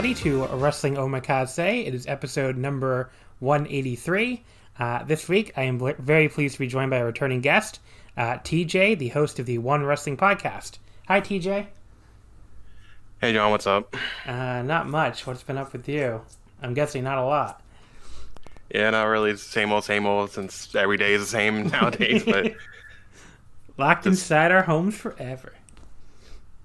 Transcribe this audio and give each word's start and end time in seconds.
Everybody, 0.00 0.22
to 0.22 0.46
Wrestling 0.56 0.94
Omakase. 0.94 1.86
It 1.86 1.94
is 1.94 2.06
episode 2.06 2.56
number 2.56 3.10
183. 3.40 4.42
Uh, 4.78 5.04
this 5.04 5.28
week, 5.28 5.52
I 5.58 5.64
am 5.64 5.78
very 5.98 6.26
pleased 6.26 6.54
to 6.54 6.60
be 6.60 6.68
joined 6.68 6.90
by 6.90 6.96
a 6.96 7.04
returning 7.04 7.42
guest, 7.42 7.80
uh, 8.16 8.38
TJ, 8.38 8.98
the 8.98 9.08
host 9.08 9.38
of 9.38 9.44
the 9.44 9.58
One 9.58 9.84
Wrestling 9.84 10.16
Podcast. 10.16 10.78
Hi, 11.06 11.20
TJ. 11.20 11.66
Hey, 13.20 13.32
John, 13.34 13.50
what's 13.50 13.66
up? 13.66 13.94
Uh, 14.24 14.62
not 14.62 14.88
much. 14.88 15.26
What's 15.26 15.42
been 15.42 15.58
up 15.58 15.74
with 15.74 15.86
you? 15.86 16.22
I'm 16.62 16.72
guessing 16.72 17.04
not 17.04 17.18
a 17.18 17.24
lot. 17.24 17.62
Yeah, 18.74 18.88
not 18.88 19.04
really. 19.04 19.36
Same 19.36 19.70
old, 19.70 19.84
same 19.84 20.06
old, 20.06 20.30
since 20.30 20.74
every 20.74 20.96
day 20.96 21.12
is 21.12 21.20
the 21.20 21.26
same 21.26 21.66
nowadays, 21.68 22.24
but. 22.24 22.54
Locked 23.76 24.04
just... 24.04 24.22
inside 24.22 24.50
our 24.50 24.62
homes 24.62 24.96
forever 24.96 25.52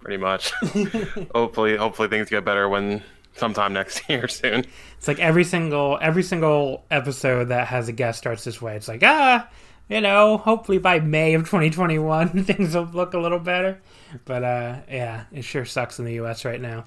pretty 0.05 0.21
much. 0.21 0.51
hopefully, 1.33 1.75
hopefully 1.75 2.07
things 2.07 2.29
get 2.29 2.45
better 2.45 2.69
when 2.69 3.01
sometime 3.35 3.73
next 3.73 4.01
year 4.09 4.27
soon. 4.27 4.65
It's 4.97 5.07
like 5.07 5.19
every 5.19 5.43
single 5.43 5.97
every 6.01 6.23
single 6.23 6.85
episode 6.89 7.45
that 7.49 7.67
has 7.67 7.87
a 7.87 7.93
guest 7.93 8.17
starts 8.17 8.43
this 8.43 8.61
way. 8.61 8.75
It's 8.75 8.87
like 8.87 9.03
ah, 9.03 9.47
you 9.89 10.01
know, 10.01 10.37
hopefully 10.37 10.77
by 10.77 10.99
May 10.99 11.33
of 11.35 11.43
2021 11.43 12.43
things 12.43 12.75
will 12.75 12.85
look 12.85 13.13
a 13.13 13.19
little 13.19 13.39
better. 13.39 13.81
But 14.25 14.43
uh, 14.43 14.75
yeah, 14.89 15.25
it 15.31 15.43
sure 15.43 15.65
sucks 15.65 15.99
in 15.99 16.05
the 16.05 16.13
U.S. 16.13 16.45
right 16.45 16.61
now. 16.61 16.85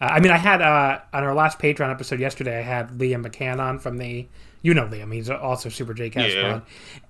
Uh, 0.00 0.06
I 0.06 0.20
mean, 0.20 0.32
I 0.32 0.38
had 0.38 0.60
uh, 0.60 1.00
on 1.12 1.24
our 1.24 1.34
last 1.34 1.58
Patreon 1.58 1.90
episode 1.90 2.18
yesterday, 2.18 2.58
I 2.58 2.62
had 2.62 2.98
Liam 2.98 3.24
McCann 3.24 3.60
on 3.60 3.78
from 3.78 3.98
the 3.98 4.26
you 4.62 4.74
know 4.74 4.86
Liam. 4.86 5.12
He's 5.12 5.30
also 5.30 5.68
Super 5.68 5.94
J 5.94 6.10
Cast 6.10 6.34
yeah. 6.34 6.60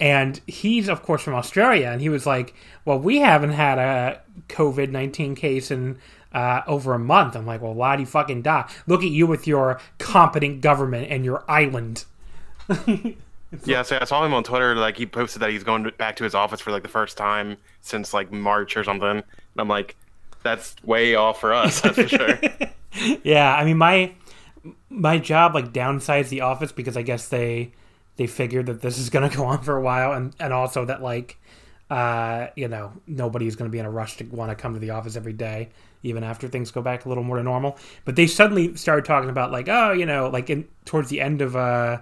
and 0.00 0.40
he's 0.46 0.88
of 0.88 1.02
course 1.02 1.22
from 1.22 1.34
Australia. 1.34 1.88
And 1.88 2.00
he 2.00 2.08
was 2.08 2.26
like, 2.26 2.54
"Well, 2.84 2.98
we 2.98 3.18
haven't 3.18 3.52
had 3.52 3.78
a 3.78 4.20
COVID 4.48 4.90
nineteen 4.90 5.34
case 5.34 5.70
in 5.70 5.98
uh, 6.32 6.62
over 6.66 6.94
a 6.94 6.98
month." 6.98 7.36
I'm 7.36 7.46
like, 7.46 7.62
"Well, 7.62 7.74
why 7.74 7.96
do 7.96 8.02
you 8.02 8.06
fucking 8.06 8.42
die? 8.42 8.70
Look 8.86 9.02
at 9.02 9.10
you 9.10 9.26
with 9.26 9.46
your 9.46 9.80
competent 9.98 10.60
government 10.60 11.08
and 11.10 11.24
your 11.24 11.44
island." 11.48 12.04
yeah, 13.64 13.82
so 13.82 13.98
I 14.00 14.04
saw 14.04 14.24
him 14.24 14.34
on 14.34 14.44
Twitter. 14.44 14.74
Like 14.74 14.96
he 14.96 15.06
posted 15.06 15.42
that 15.42 15.50
he's 15.50 15.64
going 15.64 15.90
back 15.98 16.16
to 16.16 16.24
his 16.24 16.34
office 16.34 16.60
for 16.60 16.70
like 16.70 16.82
the 16.82 16.88
first 16.88 17.16
time 17.16 17.56
since 17.80 18.14
like 18.14 18.32
March 18.32 18.76
or 18.76 18.84
something. 18.84 19.08
And 19.08 19.24
I'm 19.58 19.68
like, 19.68 19.96
that's 20.42 20.76
way 20.82 21.14
off 21.14 21.40
for 21.40 21.52
us. 21.52 21.80
That's 21.80 21.96
for 21.96 22.08
sure. 22.08 22.38
yeah, 23.22 23.54
I 23.54 23.64
mean 23.64 23.78
my 23.78 24.14
my 24.88 25.18
job 25.18 25.54
like 25.54 25.72
downsized 25.72 26.28
the 26.28 26.42
office 26.42 26.72
because 26.72 26.96
I 26.96 27.02
guess 27.02 27.28
they 27.28 27.72
they 28.16 28.26
figured 28.26 28.66
that 28.66 28.82
this 28.82 28.98
is 28.98 29.10
going 29.10 29.28
to 29.28 29.36
go 29.36 29.44
on 29.44 29.62
for 29.62 29.76
a 29.76 29.82
while, 29.82 30.12
and 30.12 30.34
and 30.38 30.52
also 30.52 30.84
that 30.84 31.02
like 31.02 31.38
uh, 31.90 32.48
you 32.56 32.68
know 32.68 32.92
nobody's 33.06 33.56
going 33.56 33.70
to 33.70 33.72
be 33.72 33.78
in 33.78 33.86
a 33.86 33.90
rush 33.90 34.16
to 34.18 34.24
want 34.24 34.50
to 34.50 34.54
come 34.54 34.74
to 34.74 34.80
the 34.80 34.90
office 34.90 35.16
every 35.16 35.32
day, 35.32 35.70
even 36.02 36.24
after 36.24 36.48
things 36.48 36.70
go 36.70 36.82
back 36.82 37.04
a 37.04 37.08
little 37.08 37.24
more 37.24 37.36
to 37.36 37.42
normal. 37.42 37.78
But 38.04 38.16
they 38.16 38.26
suddenly 38.26 38.76
started 38.76 39.04
talking 39.04 39.30
about 39.30 39.52
like 39.52 39.68
oh 39.68 39.92
you 39.92 40.06
know 40.06 40.28
like 40.28 40.50
in 40.50 40.68
towards 40.84 41.08
the 41.08 41.20
end 41.20 41.42
of 41.42 41.56
uh 41.56 42.00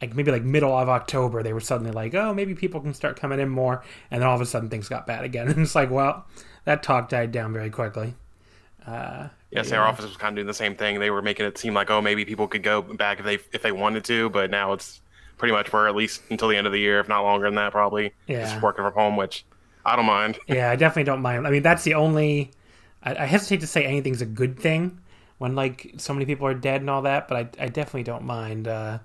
like 0.00 0.14
maybe 0.14 0.30
like 0.30 0.42
middle 0.42 0.76
of 0.76 0.88
October, 0.88 1.42
they 1.42 1.52
were 1.52 1.60
suddenly 1.60 1.90
like, 1.90 2.14
oh, 2.14 2.34
maybe 2.34 2.54
people 2.54 2.80
can 2.80 2.92
start 2.92 3.18
coming 3.18 3.40
in 3.40 3.48
more, 3.48 3.82
and 4.10 4.20
then 4.20 4.28
all 4.28 4.34
of 4.34 4.40
a 4.40 4.46
sudden 4.46 4.68
things 4.68 4.88
got 4.88 5.06
bad 5.06 5.24
again. 5.24 5.48
And 5.56 5.58
it's 5.60 5.74
like, 5.74 5.90
well, 5.90 6.26
that 6.64 6.82
talk 6.82 7.08
died 7.08 7.32
down 7.32 7.52
very 7.52 7.70
quickly. 7.70 8.14
Uh, 8.86 9.28
yes, 9.50 9.70
yeah. 9.70 9.78
our 9.78 9.88
office 9.88 10.04
was 10.04 10.16
kind 10.16 10.32
of 10.32 10.36
doing 10.36 10.46
the 10.46 10.54
same 10.54 10.76
thing. 10.76 11.00
They 11.00 11.10
were 11.10 11.22
making 11.22 11.46
it 11.46 11.58
seem 11.58 11.74
like, 11.74 11.90
oh, 11.90 12.00
maybe 12.00 12.24
people 12.24 12.46
could 12.46 12.62
go 12.62 12.82
back 12.82 13.18
if 13.18 13.24
they 13.24 13.38
if 13.52 13.62
they 13.62 13.72
wanted 13.72 14.04
to, 14.04 14.28
but 14.30 14.50
now 14.50 14.72
it's 14.72 15.00
pretty 15.38 15.52
much 15.52 15.72
we're 15.72 15.88
at 15.88 15.96
least 15.96 16.22
until 16.30 16.48
the 16.48 16.56
end 16.56 16.66
of 16.66 16.72
the 16.72 16.78
year, 16.78 17.00
if 17.00 17.08
not 17.08 17.22
longer 17.22 17.46
than 17.46 17.56
that, 17.56 17.72
probably. 17.72 18.12
Yeah. 18.26 18.42
Just 18.42 18.62
working 18.62 18.84
from 18.84 18.92
home, 18.92 19.16
which 19.16 19.44
I 19.84 19.96
don't 19.96 20.06
mind. 20.06 20.38
yeah, 20.46 20.70
I 20.70 20.76
definitely 20.76 21.04
don't 21.04 21.22
mind. 21.22 21.46
I 21.46 21.50
mean, 21.50 21.62
that's 21.62 21.84
the 21.84 21.94
only. 21.94 22.50
I, 23.02 23.14
I, 23.14 23.26
hesitate 23.26 23.60
to 23.60 23.66
say 23.66 23.84
anything's 23.84 24.22
a 24.22 24.26
good 24.26 24.58
thing 24.58 25.00
when 25.38 25.54
like 25.54 25.94
so 25.98 26.12
many 26.12 26.26
people 26.26 26.46
are 26.46 26.54
dead 26.54 26.80
and 26.80 26.90
all 26.90 27.02
that, 27.02 27.28
but 27.28 27.36
I, 27.36 27.64
I 27.64 27.68
definitely 27.68 28.04
don't 28.04 28.24
mind 28.24 28.68
uh, 28.68 28.98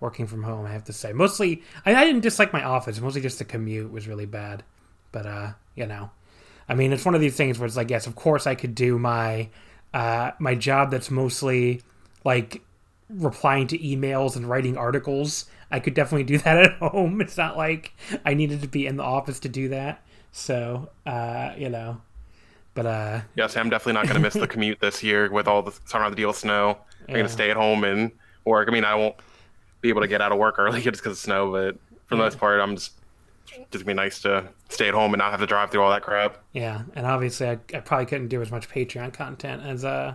working 0.00 0.26
from 0.26 0.42
home. 0.42 0.66
I 0.66 0.72
have 0.72 0.84
to 0.84 0.92
say, 0.92 1.12
mostly 1.12 1.62
I, 1.84 1.94
I 1.94 2.04
didn't 2.04 2.20
dislike 2.22 2.52
my 2.52 2.62
office. 2.62 3.00
Mostly 3.00 3.20
just 3.20 3.38
the 3.38 3.44
commute 3.44 3.90
was 3.90 4.06
really 4.06 4.26
bad, 4.26 4.62
but 5.12 5.26
uh, 5.26 5.52
you 5.74 5.86
know, 5.86 6.10
I 6.68 6.74
mean, 6.74 6.92
it's 6.92 7.04
one 7.04 7.14
of 7.14 7.20
these 7.20 7.36
things 7.36 7.58
where 7.58 7.66
it's 7.66 7.76
like, 7.76 7.90
yes, 7.90 8.06
of 8.06 8.14
course 8.14 8.46
I 8.46 8.54
could 8.54 8.74
do 8.74 8.98
my 8.98 9.48
uh, 9.94 10.32
my 10.38 10.54
job 10.54 10.90
that's 10.90 11.10
mostly 11.10 11.82
like 12.24 12.62
replying 13.08 13.66
to 13.68 13.78
emails 13.78 14.36
and 14.36 14.48
writing 14.48 14.76
articles. 14.76 15.46
I 15.70 15.80
could 15.80 15.94
definitely 15.94 16.24
do 16.24 16.38
that 16.44 16.58
at 16.58 16.72
home. 16.78 17.20
It's 17.20 17.36
not 17.36 17.56
like 17.56 17.94
I 18.24 18.34
needed 18.34 18.62
to 18.62 18.68
be 18.68 18.86
in 18.86 18.96
the 18.96 19.04
office 19.04 19.40
to 19.40 19.48
do 19.48 19.68
that. 19.68 20.04
So, 20.30 20.90
uh, 21.06 21.54
you 21.56 21.70
know, 21.70 22.02
but 22.78 22.86
uh, 22.86 23.20
yes, 23.34 23.56
I'm 23.56 23.70
definitely 23.70 23.94
not 23.94 24.04
going 24.04 24.14
to 24.14 24.20
miss 24.20 24.34
the 24.34 24.46
commute 24.46 24.78
this 24.78 25.02
year 25.02 25.28
with 25.32 25.48
all 25.48 25.62
the 25.62 25.72
starting 25.84 26.06
out 26.06 26.10
the 26.10 26.16
deal 26.16 26.28
with 26.28 26.36
snow. 26.36 26.78
I'm 27.00 27.08
yeah. 27.08 27.14
going 27.14 27.26
to 27.26 27.32
stay 27.32 27.50
at 27.50 27.56
home 27.56 27.82
and 27.82 28.12
work. 28.44 28.68
I 28.68 28.70
mean, 28.70 28.84
I 28.84 28.94
won't 28.94 29.16
be 29.80 29.88
able 29.88 30.02
to 30.02 30.06
get 30.06 30.20
out 30.20 30.30
of 30.30 30.38
work 30.38 30.60
early 30.60 30.80
just 30.82 31.02
because 31.02 31.14
of 31.14 31.18
snow, 31.18 31.50
but 31.50 31.74
for 32.06 32.14
the 32.14 32.16
yeah. 32.16 32.22
most 32.22 32.38
part, 32.38 32.60
I'm 32.60 32.76
just 32.76 32.92
just 33.46 33.72
going 33.72 33.80
to 33.80 33.84
be 33.86 33.94
nice 33.94 34.20
to 34.22 34.48
stay 34.68 34.86
at 34.86 34.94
home 34.94 35.12
and 35.12 35.18
not 35.18 35.32
have 35.32 35.40
to 35.40 35.46
drive 35.46 35.72
through 35.72 35.82
all 35.82 35.90
that 35.90 36.02
crap. 36.02 36.38
Yeah, 36.52 36.82
and 36.94 37.04
obviously 37.04 37.48
I, 37.48 37.58
I 37.74 37.80
probably 37.80 38.06
couldn't 38.06 38.28
do 38.28 38.40
as 38.42 38.52
much 38.52 38.68
Patreon 38.68 39.12
content 39.12 39.64
as 39.64 39.84
uh 39.84 40.14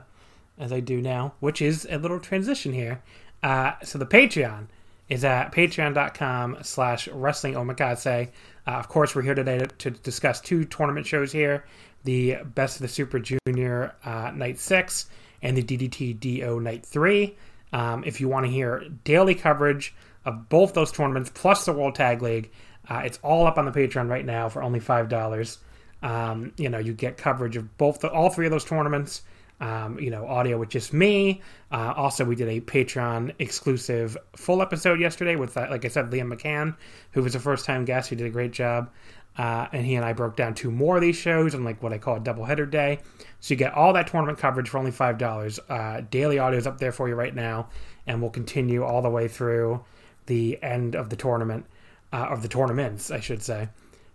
as 0.57 0.71
I 0.71 0.79
do 0.79 1.01
now, 1.01 1.33
which 1.41 1.61
is 1.61 1.85
a 1.89 1.97
little 1.97 2.19
transition 2.19 2.71
here. 2.71 3.01
Uh, 3.41 3.73
so 3.83 3.97
the 3.97 4.05
Patreon 4.05 4.67
is 5.09 5.25
at 5.25 5.51
patreon.com 5.51 6.59
slash 6.61 7.09
wrestling 7.09 7.55
omakase. 7.55 8.29
Uh, 8.65 8.71
of 8.71 8.87
course, 8.87 9.15
we're 9.15 9.23
here 9.23 9.35
today 9.35 9.57
to, 9.57 9.67
to, 9.67 9.89
discuss 9.91 10.39
two 10.39 10.63
tournament 10.63 11.05
shows 11.05 11.31
here 11.31 11.65
the 12.03 12.37
Best 12.43 12.77
of 12.77 12.81
the 12.81 12.87
Super 12.87 13.19
Junior 13.19 13.95
uh, 14.03 14.31
Night 14.35 14.59
6 14.59 15.07
and 15.41 15.57
the 15.57 15.63
DDT 15.63 16.19
D-Ou 16.19 16.59
Night 16.59 16.85
3. 16.85 17.35
Um, 17.71 18.03
if 18.05 18.21
you 18.21 18.27
want 18.27 18.45
to 18.45 18.51
hear 18.51 18.83
daily 19.03 19.35
coverage 19.35 19.95
of 20.25 20.47
both 20.49 20.73
those 20.73 20.91
tournaments 20.91 21.31
plus 21.33 21.65
the 21.65 21.73
World 21.73 21.95
Tag 21.95 22.21
League, 22.21 22.51
uh, 22.87 23.01
it's 23.03 23.19
all 23.23 23.47
up 23.47 23.57
on 23.57 23.65
the 23.65 23.71
Patreon 23.71 24.09
right 24.09 24.25
now 24.25 24.49
for 24.49 24.61
only 24.61 24.79
five 24.79 25.09
dollars. 25.09 25.59
Um, 26.01 26.51
you 26.57 26.69
know, 26.69 26.79
you 26.79 26.93
get 26.93 27.17
coverage 27.17 27.55
of 27.55 27.77
both 27.77 28.01
the, 28.01 28.11
all 28.11 28.29
three 28.29 28.45
of 28.45 28.51
those 28.51 28.65
tournaments. 28.65 29.21
Um, 29.61 29.97
you 29.97 30.09
know, 30.09 30.27
audio 30.27 30.57
with 30.57 30.69
just 30.69 30.91
me. 30.91 31.41
Uh, 31.71 31.93
also, 31.95 32.25
we 32.25 32.35
did 32.35 32.49
a 32.49 32.59
Patreon 32.59 33.33
exclusive 33.39 34.17
full 34.35 34.61
episode 34.61 34.99
yesterday 34.99 35.37
with, 35.37 35.55
uh, 35.55 35.67
like 35.69 35.85
I 35.85 35.87
said, 35.87 36.11
Liam 36.11 36.33
McCann, 36.33 36.75
who 37.11 37.21
was 37.21 37.35
a 37.35 37.39
first 37.39 37.63
time 37.63 37.85
guest. 37.85 38.09
He 38.09 38.17
did 38.17 38.27
a 38.27 38.31
great 38.31 38.51
job. 38.51 38.89
Uh, 39.37 39.67
and 39.71 39.85
he 39.85 39.95
and 39.95 40.05
I 40.05 40.13
broke 40.13 40.35
down 40.35 40.53
two 40.53 40.69
more 40.69 40.97
of 40.97 41.01
these 41.01 41.15
shows 41.15 41.55
on 41.55 41.63
like 41.63 41.81
what 41.81 41.91
I 41.91 41.97
call 41.97 42.17
a 42.17 42.19
double 42.19 42.45
header 42.45 42.65
day. 42.65 42.99
So 43.39 43.53
you 43.53 43.57
get 43.57 43.73
all 43.73 43.93
that 43.93 44.07
tournament 44.07 44.37
coverage 44.37 44.69
for 44.69 44.77
only 44.77 44.91
five 44.91 45.17
dollars. 45.17 45.59
Uh, 45.69 46.01
daily 46.09 46.39
audio 46.39 46.59
is 46.59 46.67
up 46.67 46.77
there 46.77 46.91
for 46.91 47.07
you 47.09 47.15
right 47.15 47.33
now, 47.33 47.69
and 48.05 48.21
we'll 48.21 48.29
continue 48.29 48.83
all 48.83 49.01
the 49.01 49.09
way 49.09 49.27
through 49.27 49.83
the 50.27 50.61
end 50.61 50.95
of 50.95 51.09
the 51.09 51.15
tournament 51.15 51.65
uh, 52.13 52.27
of 52.29 52.41
the 52.41 52.47
tournaments, 52.47 53.11
I 53.11 53.19
should 53.19 53.41
say. 53.41 53.69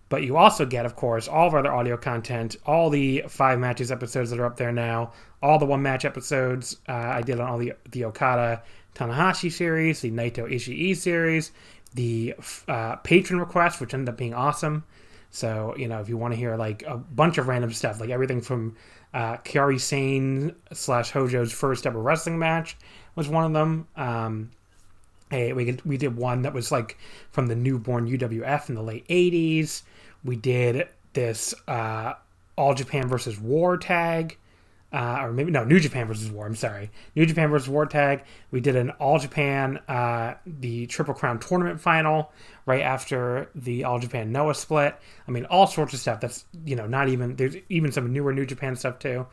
But 0.08 0.22
you 0.22 0.38
also 0.38 0.64
get, 0.64 0.86
of 0.86 0.96
course, 0.96 1.28
all 1.28 1.48
of 1.48 1.52
our 1.52 1.60
other 1.60 1.72
audio 1.72 1.96
content, 1.98 2.56
all 2.64 2.88
the 2.88 3.24
five 3.28 3.58
matches 3.58 3.92
episodes 3.92 4.30
that 4.30 4.38
are 4.38 4.46
up 4.46 4.56
there 4.56 4.72
now, 4.72 5.12
all 5.42 5.58
the 5.58 5.66
one 5.66 5.82
match 5.82 6.06
episodes 6.06 6.78
uh, 6.88 6.92
I 6.92 7.22
did 7.22 7.40
on 7.40 7.48
all 7.48 7.58
the 7.58 7.74
the 7.90 8.04
Okada 8.04 8.62
Tanahashi 8.94 9.52
series, 9.52 10.00
the 10.00 10.10
Naito 10.10 10.50
Ishii 10.50 10.96
series, 10.96 11.52
the 11.94 12.34
uh, 12.68 12.96
patron 12.96 13.38
requests, 13.40 13.80
which 13.80 13.92
ended 13.92 14.08
up 14.08 14.16
being 14.16 14.32
awesome. 14.32 14.84
So 15.30 15.74
you 15.76 15.88
know, 15.88 16.00
if 16.00 16.08
you 16.08 16.16
want 16.16 16.32
to 16.34 16.38
hear 16.38 16.56
like 16.56 16.82
a 16.86 16.96
bunch 16.96 17.38
of 17.38 17.48
random 17.48 17.72
stuff, 17.72 18.00
like 18.00 18.10
everything 18.10 18.40
from 18.40 18.76
uh, 19.14 19.38
Kairi 19.38 19.80
Sane 19.80 20.54
slash 20.72 21.12
Hojo's 21.12 21.52
first 21.52 21.86
ever 21.86 22.00
wrestling 22.00 22.38
match 22.38 22.76
was 23.14 23.28
one 23.28 23.44
of 23.44 23.52
them. 23.52 23.88
Um, 23.96 24.50
hey, 25.30 25.52
we 25.52 25.64
did, 25.64 25.84
we 25.84 25.96
did 25.96 26.16
one 26.16 26.42
that 26.42 26.54
was 26.54 26.70
like 26.70 26.98
from 27.30 27.46
the 27.46 27.56
newborn 27.56 28.08
UWF 28.08 28.68
in 28.68 28.74
the 28.74 28.82
late 28.82 29.06
'80s. 29.08 29.82
We 30.24 30.36
did 30.36 30.88
this 31.12 31.54
uh, 31.66 32.14
All 32.56 32.74
Japan 32.74 33.08
versus 33.08 33.38
War 33.38 33.76
tag 33.76 34.36
uh, 34.92 35.18
or 35.20 35.32
maybe 35.32 35.50
no 35.50 35.64
New 35.64 35.80
Japan 35.80 36.06
versus 36.06 36.30
War. 36.30 36.46
I'm 36.46 36.54
sorry, 36.54 36.90
New 37.14 37.26
Japan 37.26 37.50
versus 37.50 37.68
War 37.68 37.86
tag. 37.86 38.24
We 38.50 38.60
did 38.60 38.76
an 38.76 38.90
All 38.92 39.18
Japan, 39.18 39.78
uh, 39.88 40.34
the 40.46 40.86
Triple 40.86 41.14
Crown 41.14 41.38
tournament 41.38 41.80
final 41.80 42.32
right 42.66 42.82
after 42.82 43.50
the 43.54 43.84
All 43.84 43.98
Japan 43.98 44.32
Noah 44.32 44.54
split. 44.54 44.96
I 45.26 45.30
mean, 45.30 45.44
all 45.46 45.66
sorts 45.66 45.92
of 45.94 46.00
stuff. 46.00 46.20
That's 46.20 46.44
you 46.64 46.76
know 46.76 46.86
not 46.86 47.08
even 47.08 47.36
there's 47.36 47.56
even 47.68 47.92
some 47.92 48.12
newer 48.12 48.32
New 48.32 48.46
Japan 48.46 48.76
stuff 48.76 48.98
too. 48.98 49.26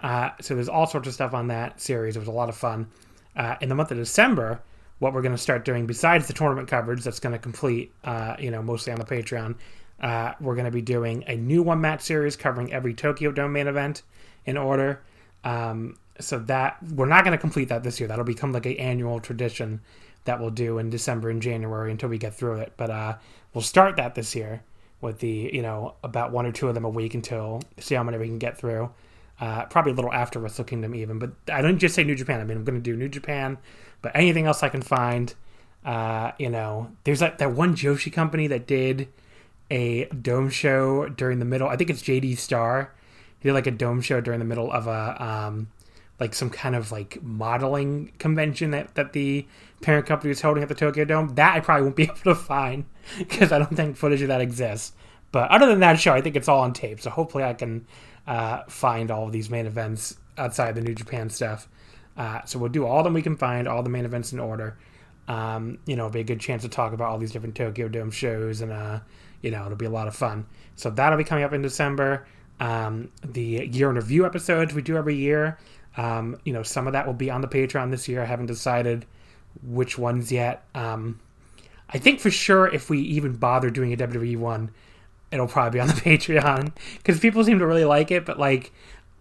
Uh, 0.00 0.30
so 0.40 0.54
there's 0.54 0.68
all 0.68 0.86
sorts 0.86 1.06
of 1.06 1.14
stuff 1.14 1.32
on 1.34 1.48
that 1.48 1.80
series. 1.80 2.16
It 2.16 2.18
was 2.18 2.28
a 2.28 2.32
lot 2.32 2.48
of 2.48 2.56
fun. 2.56 2.88
Uh, 3.36 3.56
in 3.60 3.68
the 3.68 3.74
month 3.74 3.90
of 3.90 3.96
December, 3.96 4.60
what 4.98 5.12
we're 5.12 5.22
going 5.22 5.32
to 5.32 5.38
start 5.38 5.64
doing 5.64 5.86
besides 5.86 6.26
the 6.26 6.32
tournament 6.32 6.68
coverage 6.68 7.02
that's 7.02 7.20
going 7.20 7.32
to 7.32 7.38
complete, 7.38 7.92
uh, 8.04 8.36
you 8.38 8.50
know, 8.50 8.62
mostly 8.62 8.92
on 8.92 8.98
the 8.98 9.04
Patreon. 9.04 9.56
Uh, 10.02 10.32
we're 10.40 10.54
going 10.54 10.64
to 10.64 10.72
be 10.72 10.82
doing 10.82 11.24
a 11.26 11.36
new 11.36 11.62
one 11.62 11.80
match 11.80 12.02
series 12.02 12.36
covering 12.36 12.72
every 12.72 12.92
Tokyo 12.92 13.30
Dome 13.30 13.52
main 13.52 13.68
event 13.68 14.02
in 14.44 14.56
order. 14.56 15.00
Um, 15.44 15.96
so 16.20 16.38
that 16.40 16.76
we're 16.94 17.06
not 17.06 17.24
going 17.24 17.32
to 17.32 17.40
complete 17.40 17.68
that 17.68 17.82
this 17.82 18.00
year. 18.00 18.08
That'll 18.08 18.24
become 18.24 18.52
like 18.52 18.66
an 18.66 18.76
annual 18.76 19.20
tradition 19.20 19.80
that 20.24 20.40
we'll 20.40 20.50
do 20.50 20.78
in 20.78 20.90
December 20.90 21.30
and 21.30 21.42
January 21.42 21.90
until 21.90 22.08
we 22.08 22.18
get 22.18 22.34
through 22.34 22.58
it. 22.58 22.72
But 22.76 22.90
uh, 22.90 23.16
we'll 23.54 23.62
start 23.62 23.96
that 23.96 24.14
this 24.14 24.34
year 24.34 24.62
with 25.00 25.18
the 25.18 25.50
you 25.52 25.62
know 25.62 25.94
about 26.02 26.32
one 26.32 26.46
or 26.46 26.52
two 26.52 26.68
of 26.68 26.74
them 26.74 26.84
a 26.84 26.88
week 26.88 27.14
until 27.14 27.60
see 27.78 27.94
how 27.94 28.02
many 28.02 28.18
we 28.18 28.26
can 28.26 28.38
get 28.38 28.56
through. 28.56 28.90
Uh, 29.40 29.64
probably 29.66 29.92
a 29.92 29.94
little 29.94 30.12
after 30.12 30.38
Wrestle 30.38 30.64
Kingdom 30.64 30.94
even, 30.94 31.18
but 31.18 31.32
I 31.52 31.62
don't 31.62 31.78
just 31.78 31.94
say 31.94 32.04
New 32.04 32.14
Japan. 32.14 32.40
I 32.40 32.44
mean 32.44 32.56
I'm 32.56 32.64
going 32.64 32.76
to 32.76 32.80
do 32.80 32.96
New 32.96 33.08
Japan, 33.08 33.58
but 34.00 34.12
anything 34.14 34.46
else 34.46 34.62
I 34.62 34.68
can 34.68 34.82
find. 34.82 35.34
Uh, 35.84 36.30
you 36.38 36.48
know, 36.48 36.92
there's 37.02 37.18
that 37.18 37.38
that 37.38 37.52
one 37.52 37.74
Joshi 37.74 38.12
company 38.12 38.46
that 38.46 38.66
did 38.66 39.08
a 39.72 40.04
dome 40.06 40.50
show 40.50 41.08
during 41.08 41.40
the 41.40 41.44
middle. 41.44 41.68
I 41.68 41.76
think 41.76 41.90
it's 41.90 42.02
JD 42.02 42.38
Star 42.38 42.92
he 43.42 43.48
did 43.48 43.54
like 43.54 43.66
a 43.66 43.72
dome 43.72 44.00
show 44.00 44.20
during 44.20 44.38
the 44.38 44.46
middle 44.46 44.70
of 44.70 44.86
a 44.86 45.16
um, 45.20 45.66
like 46.20 46.32
some 46.32 46.48
kind 46.48 46.76
of 46.76 46.92
like 46.92 47.20
modeling 47.24 48.12
convention 48.20 48.70
that, 48.70 48.94
that 48.94 49.14
the 49.14 49.44
parent 49.80 50.06
company 50.06 50.28
was 50.28 50.40
holding 50.40 50.62
at 50.62 50.68
the 50.68 50.76
Tokyo 50.76 51.04
Dome. 51.04 51.34
That 51.34 51.56
I 51.56 51.60
probably 51.60 51.82
won't 51.82 51.96
be 51.96 52.02
able 52.04 52.14
to 52.18 52.36
find 52.36 52.84
because 53.18 53.50
I 53.50 53.58
don't 53.58 53.74
think 53.74 53.96
footage 53.96 54.22
of 54.22 54.28
that 54.28 54.40
exists. 54.40 54.92
But 55.32 55.50
other 55.50 55.66
than 55.66 55.80
that 55.80 55.98
show, 55.98 56.12
I 56.12 56.20
think 56.20 56.36
it's 56.36 56.46
all 56.46 56.60
on 56.60 56.72
tape. 56.72 57.00
So 57.00 57.10
hopefully 57.10 57.42
I 57.42 57.52
can 57.52 57.84
uh, 58.28 58.62
find 58.68 59.10
all 59.10 59.26
of 59.26 59.32
these 59.32 59.50
main 59.50 59.66
events 59.66 60.16
outside 60.38 60.76
the 60.76 60.80
New 60.80 60.94
Japan 60.94 61.28
stuff. 61.28 61.66
Uh, 62.16 62.44
so 62.44 62.60
we'll 62.60 62.68
do 62.68 62.86
all 62.86 63.02
them 63.02 63.14
we 63.14 63.22
can 63.22 63.36
find, 63.36 63.66
all 63.66 63.82
the 63.82 63.90
main 63.90 64.04
events 64.04 64.32
in 64.32 64.38
order. 64.38 64.78
Um, 65.26 65.78
you 65.84 65.96
know, 65.96 66.04
it'll 66.04 66.12
be 66.12 66.20
a 66.20 66.24
good 66.24 66.38
chance 66.38 66.62
to 66.62 66.68
talk 66.68 66.92
about 66.92 67.08
all 67.08 67.18
these 67.18 67.32
different 67.32 67.56
Tokyo 67.56 67.88
Dome 67.88 68.12
shows, 68.12 68.60
and 68.60 68.70
uh, 68.70 69.00
you 69.42 69.50
know, 69.50 69.64
it'll 69.66 69.76
be 69.76 69.86
a 69.86 69.90
lot 69.90 70.08
of 70.08 70.14
fun. 70.14 70.46
So 70.76 70.90
that'll 70.90 71.18
be 71.18 71.24
coming 71.24 71.44
up 71.44 71.52
in 71.52 71.62
December. 71.62 72.26
Um, 72.60 73.10
the 73.24 73.68
year 73.70 73.90
in 73.90 73.96
review 73.96 74.24
episodes 74.24 74.72
we 74.72 74.82
do 74.82 74.96
every 74.96 75.16
year. 75.16 75.58
Um, 75.96 76.38
you 76.44 76.52
know, 76.52 76.62
some 76.62 76.86
of 76.86 76.94
that 76.94 77.06
will 77.06 77.12
be 77.14 77.30
on 77.30 77.40
the 77.40 77.48
Patreon 77.48 77.90
this 77.90 78.08
year. 78.08 78.22
I 78.22 78.24
haven't 78.24 78.46
decided 78.46 79.04
which 79.62 79.98
ones 79.98 80.32
yet. 80.32 80.64
Um, 80.74 81.20
I 81.90 81.98
think 81.98 82.20
for 82.20 82.30
sure 82.30 82.66
if 82.66 82.88
we 82.88 83.00
even 83.00 83.36
bother 83.36 83.68
doing 83.70 83.92
a 83.92 83.96
WWE 83.96 84.36
one, 84.38 84.70
it'll 85.30 85.48
probably 85.48 85.78
be 85.78 85.80
on 85.80 85.88
the 85.88 85.92
Patreon 85.94 86.72
because 86.98 87.20
people 87.20 87.44
seem 87.44 87.58
to 87.58 87.66
really 87.66 87.84
like 87.84 88.10
it. 88.10 88.24
But 88.24 88.38
like, 88.38 88.72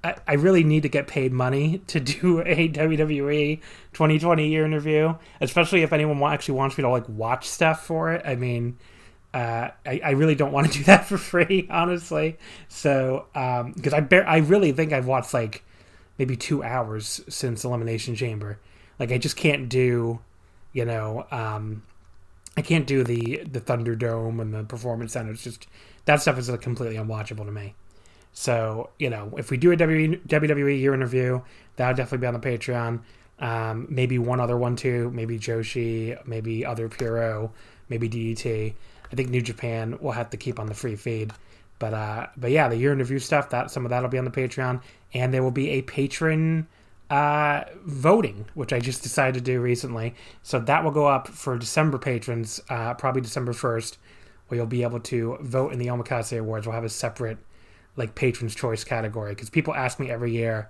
I, 0.04 0.16
I, 0.28 0.34
really 0.34 0.64
need 0.64 0.84
to 0.84 0.90
get 0.90 1.08
paid 1.08 1.32
money 1.32 1.82
to 1.88 2.00
do 2.00 2.42
a 2.42 2.70
WWE 2.70 3.60
2020 3.94 4.48
year 4.48 4.66
interview, 4.66 5.16
especially 5.42 5.84
if 5.84 5.94
anyone 5.94 6.22
actually 6.32 6.56
wants 6.56 6.78
me 6.78 6.84
to 6.84 6.90
like 6.90 7.08
watch 7.10 7.48
stuff 7.48 7.86
for 7.86 8.14
it. 8.14 8.22
I 8.26 8.36
mean, 8.36 8.78
uh, 9.34 9.70
I, 9.86 10.02
I, 10.04 10.10
really 10.12 10.36
don't 10.36 10.52
want 10.52 10.72
to 10.72 10.78
do 10.80 10.84
that 10.86 11.06
for 11.08 11.18
free, 11.18 11.68
honestly. 11.70 12.38
So, 12.68 13.28
because 13.34 13.94
um, 13.94 13.98
I 13.98 14.00
bear, 14.02 14.28
I 14.28 14.38
really 14.38 14.72
think 14.74 14.92
I've 14.92 15.08
watched 15.08 15.34
like 15.34 15.64
maybe 16.18 16.36
two 16.36 16.64
hours 16.64 17.22
since 17.30 17.64
Elimination 17.64 18.16
Chamber. 18.16 18.60
Like, 19.00 19.12
I 19.12 19.18
just 19.18 19.38
can't 19.38 19.70
do, 19.70 20.20
you 20.74 20.84
know, 20.86 21.26
um, 21.32 21.84
I 22.58 22.62
can't 22.62 22.86
do 22.86 23.04
the 23.04 23.44
the 23.50 23.62
Thunderdome 23.62 24.42
and 24.42 24.54
the 24.54 24.64
Performance 24.66 25.14
Center. 25.14 25.32
It's 25.32 25.44
just 25.44 25.68
that 26.06 26.22
stuff 26.22 26.38
is 26.38 26.50
like, 26.50 26.62
completely 26.62 26.98
unwatchable 26.98 27.46
to 27.46 27.52
me. 27.52 27.76
So, 28.34 28.90
you 29.00 29.10
know, 29.10 29.34
if 29.38 29.50
we 29.50 29.58
do 29.58 29.72
a 29.72 29.78
WWE 29.78 30.80
year 30.80 30.94
interview, 30.94 31.42
that 31.76 31.88
would 31.88 31.98
definitely 31.98 32.20
be 32.20 32.28
on 32.28 32.34
the 32.34 32.40
Patreon. 32.40 33.02
Um, 33.40 33.88
maybe 33.90 34.20
one 34.20 34.40
other 34.40 34.58
one 34.58 34.76
too. 34.76 35.10
Maybe 35.12 35.40
Joshi, 35.40 36.16
maybe 36.28 36.66
other 36.66 36.88
Puro, 36.90 37.52
maybe 37.90 38.10
DDT. 38.10 38.76
I 39.12 39.16
think 39.16 39.30
New 39.30 39.42
Japan 39.42 39.98
will 40.00 40.12
have 40.12 40.30
to 40.30 40.38
keep 40.38 40.60
on 40.60 40.68
the 40.68 40.74
free 40.74 40.96
feed. 40.96 41.34
But 41.80 41.94
uh, 41.94 42.28
but 42.38 42.52
yeah, 42.52 42.68
the 42.68 42.78
year 42.78 42.92
in 42.92 43.00
review 43.00 43.20
stuff 43.20 43.50
that 43.50 43.72
some 43.72 43.86
of 43.86 43.90
that'll 43.90 44.10
be 44.10 44.20
on 44.20 44.26
the 44.26 44.32
Patreon, 44.32 44.82
and 45.14 45.34
there 45.34 45.42
will 45.42 45.52
be 45.52 45.70
a 45.72 45.82
patron 45.82 46.68
uh, 47.10 47.64
voting, 47.84 48.46
which 48.54 48.72
I 48.72 48.80
just 48.80 49.04
decided 49.04 49.34
to 49.34 49.42
do 49.42 49.60
recently. 49.60 50.16
So 50.44 50.60
that 50.60 50.84
will 50.84 50.92
go 50.92 51.08
up 51.08 51.28
for 51.28 51.58
December 51.58 51.98
patrons, 51.98 52.62
uh, 52.70 52.94
probably 52.94 53.22
December 53.22 53.52
first, 53.52 53.98
where 54.48 54.58
you'll 54.58 54.68
be 54.68 54.84
able 54.84 55.00
to 55.02 55.38
vote 55.42 55.74
in 55.74 55.80
the 55.80 55.88
Omakase 55.88 56.38
Awards. 56.40 56.68
We'll 56.68 56.76
have 56.76 56.86
a 56.86 56.90
separate 56.90 57.38
like 57.98 58.16
patrons 58.16 58.56
choice 58.56 58.84
category 58.84 59.32
because 59.34 59.50
people 59.50 59.74
ask 59.74 60.00
me 60.00 60.10
every 60.10 60.32
year 60.32 60.70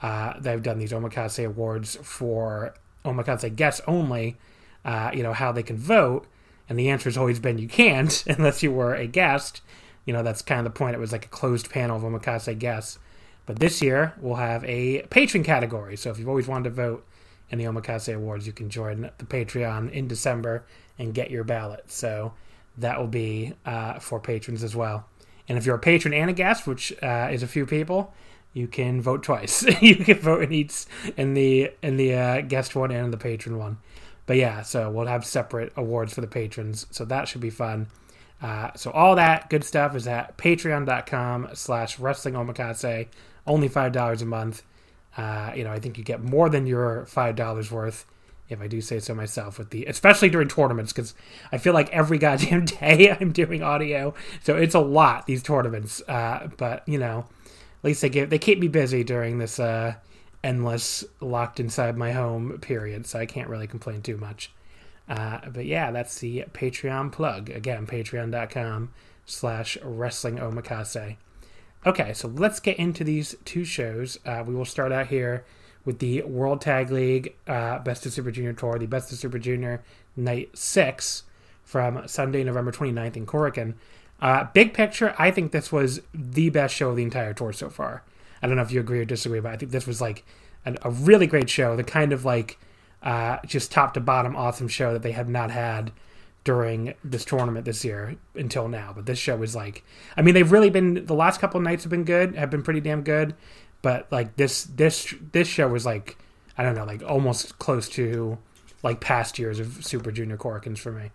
uh, 0.00 0.38
that 0.40 0.52
I've 0.52 0.62
done 0.62 0.78
these 0.78 0.92
Omakase 0.92 1.44
Awards 1.44 1.96
for 2.02 2.72
Omakase 3.04 3.54
guests 3.54 3.82
only. 3.86 4.38
Uh, 4.84 5.10
you 5.12 5.22
know 5.22 5.32
how 5.32 5.52
they 5.52 5.62
can 5.62 5.76
vote 5.76 6.26
and 6.72 6.78
the 6.78 6.88
answer 6.88 7.10
has 7.10 7.18
always 7.18 7.38
been 7.38 7.58
you 7.58 7.68
can't 7.68 8.24
unless 8.26 8.62
you 8.62 8.72
were 8.72 8.94
a 8.94 9.06
guest. 9.06 9.60
You 10.06 10.14
know, 10.14 10.22
that's 10.22 10.40
kind 10.40 10.58
of 10.58 10.64
the 10.64 10.78
point. 10.78 10.96
It 10.96 10.98
was 10.98 11.12
like 11.12 11.26
a 11.26 11.28
closed 11.28 11.68
panel 11.68 11.98
of 11.98 12.02
omakase 12.02 12.58
guests. 12.58 12.98
But 13.44 13.58
this 13.58 13.82
year, 13.82 14.14
we'll 14.18 14.36
have 14.36 14.64
a 14.64 15.02
patron 15.10 15.44
category. 15.44 15.98
So 15.98 16.10
if 16.10 16.18
you've 16.18 16.30
always 16.30 16.48
wanted 16.48 16.70
to 16.70 16.74
vote 16.74 17.06
in 17.50 17.58
the 17.58 17.64
Omakase 17.64 18.14
Awards, 18.14 18.46
you 18.46 18.54
can 18.54 18.70
join 18.70 19.10
the 19.18 19.24
Patreon 19.26 19.90
in 19.90 20.08
December 20.08 20.64
and 20.98 21.12
get 21.12 21.30
your 21.30 21.44
ballot. 21.44 21.90
So 21.90 22.32
that 22.78 22.98
will 22.98 23.06
be 23.06 23.52
uh, 23.66 23.98
for 23.98 24.18
patrons 24.18 24.64
as 24.64 24.74
well. 24.74 25.04
And 25.50 25.58
if 25.58 25.66
you're 25.66 25.76
a 25.76 25.80
patron 25.80 26.14
and 26.14 26.30
a 26.30 26.32
guest, 26.32 26.66
which 26.66 26.90
uh, 27.02 27.28
is 27.30 27.42
a 27.42 27.48
few 27.48 27.66
people, 27.66 28.14
you 28.54 28.66
can 28.66 29.02
vote 29.02 29.22
twice. 29.22 29.62
you 29.82 29.96
can 29.96 30.18
vote 30.18 30.42
in 30.42 30.52
each 30.52 30.86
in 31.18 31.34
the 31.34 31.70
in 31.82 31.98
the 31.98 32.14
uh, 32.14 32.40
guest 32.40 32.74
one 32.74 32.90
and 32.90 33.04
in 33.04 33.10
the 33.10 33.18
patron 33.18 33.58
one 33.58 33.76
but 34.26 34.36
yeah, 34.36 34.62
so 34.62 34.90
we'll 34.90 35.06
have 35.06 35.24
separate 35.24 35.72
awards 35.76 36.14
for 36.14 36.20
the 36.20 36.26
patrons, 36.26 36.86
so 36.90 37.04
that 37.04 37.28
should 37.28 37.40
be 37.40 37.50
fun. 37.50 37.88
Uh, 38.40 38.70
so 38.74 38.90
all 38.90 39.14
that 39.16 39.48
good 39.50 39.64
stuff 39.64 39.94
is 39.94 40.06
at 40.06 40.36
patreon.com 40.36 41.48
slash 41.54 41.98
wrestling 41.98 42.34
omakase, 42.34 43.06
only 43.46 43.68
$5 43.68 44.22
a 44.22 44.24
month. 44.24 44.62
Uh, 45.16 45.52
you 45.54 45.64
know, 45.64 45.70
I 45.70 45.78
think 45.78 45.98
you 45.98 46.04
get 46.04 46.22
more 46.22 46.48
than 46.48 46.66
your 46.66 47.06
$5 47.08 47.70
worth, 47.70 48.04
if 48.48 48.60
I 48.60 48.66
do 48.66 48.80
say 48.80 48.98
so 48.98 49.14
myself, 49.14 49.58
with 49.58 49.70
the, 49.70 49.86
especially 49.86 50.28
during 50.28 50.48
tournaments, 50.48 50.92
because 50.92 51.14
I 51.52 51.58
feel 51.58 51.72
like 51.72 51.90
every 51.90 52.18
goddamn 52.18 52.64
day 52.80 53.16
I'm 53.18 53.32
doing 53.32 53.62
audio, 53.62 54.14
so 54.42 54.56
it's 54.56 54.74
a 54.74 54.80
lot, 54.80 55.26
these 55.26 55.42
tournaments. 55.42 56.02
Uh, 56.08 56.48
but, 56.56 56.86
you 56.88 56.98
know, 56.98 57.26
at 57.46 57.84
least 57.84 58.02
they 58.02 58.08
give, 58.08 58.30
they 58.30 58.38
keep 58.38 58.58
me 58.58 58.68
busy 58.68 59.04
during 59.04 59.38
this, 59.38 59.60
endless 60.44 61.04
locked 61.20 61.60
inside 61.60 61.96
my 61.96 62.12
home 62.12 62.58
period, 62.60 63.06
so 63.06 63.18
I 63.18 63.26
can't 63.26 63.48
really 63.48 63.66
complain 63.66 64.02
too 64.02 64.16
much. 64.16 64.52
Uh, 65.08 65.40
but 65.50 65.66
yeah, 65.66 65.90
that's 65.90 66.18
the 66.18 66.44
Patreon 66.52 67.12
plug. 67.12 67.50
Again, 67.50 67.86
patreon.com 67.86 68.92
slash 69.26 69.76
wrestling 69.82 70.38
omakase. 70.38 71.16
Okay, 71.84 72.12
so 72.12 72.28
let's 72.28 72.60
get 72.60 72.78
into 72.78 73.04
these 73.04 73.34
two 73.44 73.64
shows. 73.64 74.18
Uh, 74.24 74.44
we 74.46 74.54
will 74.54 74.64
start 74.64 74.92
out 74.92 75.08
here 75.08 75.44
with 75.84 75.98
the 75.98 76.22
World 76.22 76.60
Tag 76.60 76.90
League 76.90 77.34
uh, 77.48 77.80
Best 77.80 78.06
of 78.06 78.12
Super 78.12 78.30
Junior 78.30 78.52
Tour, 78.52 78.78
the 78.78 78.86
Best 78.86 79.10
of 79.10 79.18
Super 79.18 79.38
Junior 79.38 79.82
Night 80.16 80.56
6 80.56 81.24
from 81.64 82.06
Sunday, 82.06 82.44
November 82.44 82.70
29th 82.70 83.16
in 83.16 83.26
Korakuen. 83.26 83.74
Uh, 84.20 84.44
big 84.52 84.72
picture, 84.72 85.14
I 85.18 85.32
think 85.32 85.50
this 85.50 85.72
was 85.72 86.00
the 86.14 86.50
best 86.50 86.74
show 86.74 86.90
of 86.90 86.96
the 86.96 87.02
entire 87.02 87.34
tour 87.34 87.52
so 87.52 87.68
far. 87.68 88.04
I 88.42 88.46
don't 88.46 88.56
know 88.56 88.62
if 88.62 88.72
you 88.72 88.80
agree 88.80 89.00
or 89.00 89.04
disagree, 89.04 89.40
but 89.40 89.52
I 89.52 89.56
think 89.56 89.70
this 89.70 89.86
was 89.86 90.00
like 90.00 90.24
an, 90.64 90.76
a 90.82 90.90
really 90.90 91.26
great 91.26 91.48
show. 91.48 91.76
The 91.76 91.84
kind 91.84 92.12
of 92.12 92.24
like 92.24 92.58
uh, 93.02 93.38
just 93.46 93.70
top 93.70 93.94
to 93.94 94.00
bottom 94.00 94.36
awesome 94.36 94.68
show 94.68 94.92
that 94.92 95.02
they 95.02 95.12
have 95.12 95.28
not 95.28 95.50
had 95.50 95.92
during 96.44 96.94
this 97.04 97.24
tournament 97.24 97.64
this 97.64 97.84
year 97.84 98.16
until 98.34 98.68
now. 98.68 98.92
But 98.94 99.06
this 99.06 99.18
show 99.18 99.36
was 99.36 99.54
like, 99.54 99.84
I 100.16 100.22
mean, 100.22 100.34
they've 100.34 100.50
really 100.50 100.70
been 100.70 101.06
the 101.06 101.14
last 101.14 101.40
couple 101.40 101.60
nights 101.60 101.84
have 101.84 101.90
been 101.90 102.04
good, 102.04 102.34
have 102.34 102.50
been 102.50 102.62
pretty 102.62 102.80
damn 102.80 103.02
good. 103.02 103.34
But 103.80 104.10
like 104.10 104.36
this 104.36 104.64
this 104.64 105.14
this 105.32 105.48
show 105.48 105.68
was 105.68 105.84
like, 105.86 106.16
I 106.56 106.62
don't 106.62 106.74
know, 106.74 106.84
like 106.84 107.02
almost 107.02 107.58
close 107.58 107.88
to 107.90 108.38
like 108.82 109.00
past 109.00 109.38
years 109.38 109.60
of 109.60 109.84
Super 109.84 110.10
Junior 110.10 110.36
Korakuens 110.36 110.78
for 110.78 110.92
me. 110.92 111.10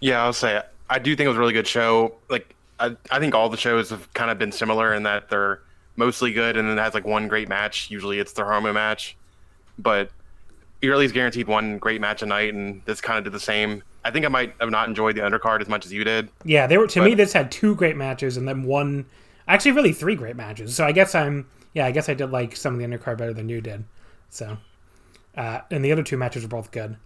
Yeah, 0.00 0.22
I'll 0.22 0.32
say 0.32 0.62
I 0.88 0.98
do 0.98 1.14
think 1.14 1.26
it 1.26 1.28
was 1.28 1.36
a 1.36 1.40
really 1.40 1.52
good 1.52 1.66
show. 1.66 2.16
Like 2.28 2.54
I, 2.80 2.96
I 3.10 3.18
think 3.18 3.34
all 3.34 3.48
the 3.48 3.56
shows 3.56 3.90
have 3.90 4.12
kind 4.14 4.30
of 4.30 4.38
been 4.38 4.52
similar 4.52 4.94
in 4.94 5.02
that 5.04 5.28
they're 5.28 5.60
mostly 5.96 6.32
good, 6.32 6.56
and 6.56 6.68
then 6.68 6.78
it 6.78 6.80
has 6.80 6.94
like 6.94 7.04
one 7.04 7.28
great 7.28 7.48
match. 7.48 7.90
Usually, 7.90 8.18
it's 8.18 8.32
the 8.32 8.42
Honma 8.42 8.72
match, 8.72 9.16
but 9.78 10.10
you're 10.82 10.94
at 10.94 10.98
least 10.98 11.14
guaranteed 11.14 11.46
one 11.46 11.78
great 11.78 12.00
match 12.00 12.22
a 12.22 12.26
night, 12.26 12.54
and 12.54 12.82
this 12.86 13.00
kind 13.00 13.18
of 13.18 13.24
did 13.24 13.32
the 13.32 13.40
same. 13.40 13.82
I 14.04 14.10
think 14.10 14.24
I 14.24 14.28
might 14.28 14.54
have 14.60 14.70
not 14.70 14.88
enjoyed 14.88 15.14
the 15.14 15.20
undercard 15.20 15.60
as 15.60 15.68
much 15.68 15.84
as 15.84 15.92
you 15.92 16.04
did. 16.04 16.30
Yeah, 16.44 16.66
they 16.66 16.78
were 16.78 16.86
to 16.86 17.00
but, 17.00 17.04
me. 17.04 17.14
This 17.14 17.34
had 17.34 17.52
two 17.52 17.74
great 17.74 17.96
matches, 17.96 18.36
and 18.38 18.48
then 18.48 18.64
one, 18.64 19.04
actually, 19.46 19.72
really 19.72 19.92
three 19.92 20.16
great 20.16 20.36
matches. 20.36 20.74
So 20.74 20.86
I 20.86 20.92
guess 20.92 21.14
I'm, 21.14 21.46
yeah, 21.74 21.84
I 21.84 21.90
guess 21.90 22.08
I 22.08 22.14
did 22.14 22.30
like 22.30 22.56
some 22.56 22.72
of 22.72 22.80
the 22.80 22.86
undercard 22.86 23.18
better 23.18 23.34
than 23.34 23.48
you 23.50 23.60
did. 23.60 23.84
So, 24.30 24.56
uh, 25.36 25.60
and 25.70 25.84
the 25.84 25.92
other 25.92 26.02
two 26.02 26.16
matches 26.16 26.42
were 26.44 26.48
both 26.48 26.70
good. 26.70 26.96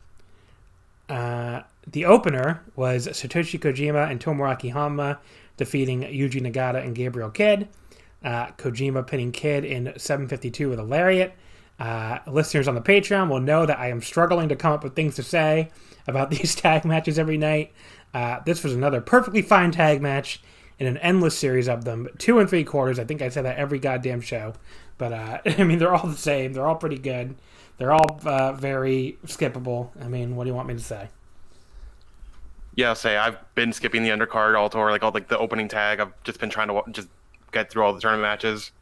Uh, 1.08 1.62
the 1.86 2.04
opener 2.04 2.62
was 2.76 3.08
Satoshi 3.08 3.58
Kojima 3.58 4.10
and 4.10 4.20
Tomoaki 4.20 4.72
Honma 4.72 5.18
defeating 5.56 6.02
Yuji 6.02 6.40
Nagata 6.40 6.84
and 6.84 6.94
Gabriel 6.94 7.30
Kidd. 7.30 7.68
Uh, 8.22 8.46
Kojima 8.52 9.06
pinning 9.06 9.32
Kidd 9.32 9.64
in 9.64 9.92
752 9.96 10.70
with 10.70 10.78
a 10.78 10.84
lariat. 10.84 11.34
Uh, 11.78 12.18
listeners 12.26 12.68
on 12.68 12.74
the 12.74 12.80
Patreon 12.80 13.28
will 13.28 13.40
know 13.40 13.66
that 13.66 13.78
I 13.78 13.88
am 13.88 14.00
struggling 14.00 14.48
to 14.48 14.56
come 14.56 14.72
up 14.72 14.84
with 14.84 14.94
things 14.94 15.16
to 15.16 15.22
say 15.22 15.70
about 16.06 16.30
these 16.32 16.54
tag 16.54 16.84
matches 16.84 17.18
every 17.18 17.36
night. 17.36 17.72
Uh, 18.12 18.40
this 18.46 18.62
was 18.62 18.72
another 18.72 19.00
perfectly 19.00 19.42
fine 19.42 19.72
tag 19.72 20.00
match 20.00 20.40
in 20.78 20.86
an 20.86 20.96
endless 20.98 21.36
series 21.36 21.68
of 21.68 21.84
them. 21.84 22.08
Two 22.18 22.38
and 22.38 22.48
three 22.48 22.64
quarters. 22.64 22.98
I 22.98 23.04
think 23.04 23.22
I 23.22 23.28
said 23.28 23.44
that 23.44 23.56
every 23.56 23.78
goddamn 23.78 24.20
show. 24.20 24.54
But, 24.98 25.12
uh, 25.12 25.38
I 25.58 25.64
mean, 25.64 25.78
they're 25.78 25.94
all 25.94 26.06
the 26.06 26.16
same. 26.16 26.52
They're 26.52 26.66
all 26.66 26.76
pretty 26.76 26.98
good. 26.98 27.34
They're 27.76 27.92
all 27.92 28.20
uh, 28.24 28.52
very 28.52 29.18
skippable. 29.26 29.90
I 30.00 30.08
mean, 30.08 30.36
what 30.36 30.44
do 30.44 30.50
you 30.50 30.54
want 30.54 30.68
me 30.68 30.74
to 30.74 30.80
say? 30.80 31.08
Yeah, 32.76 32.94
say 32.94 33.16
I've 33.16 33.36
been 33.54 33.72
skipping 33.72 34.02
the 34.02 34.10
undercard 34.10 34.58
all 34.58 34.68
tour, 34.68 34.90
like 34.90 35.02
all 35.02 35.12
like 35.12 35.28
the 35.28 35.38
opening 35.38 35.68
tag. 35.68 36.00
I've 36.00 36.12
just 36.24 36.40
been 36.40 36.50
trying 36.50 36.68
to 36.68 36.82
just 36.90 37.08
get 37.52 37.70
through 37.70 37.84
all 37.84 37.92
the 37.92 38.00
tournament 38.00 38.22
matches. 38.22 38.72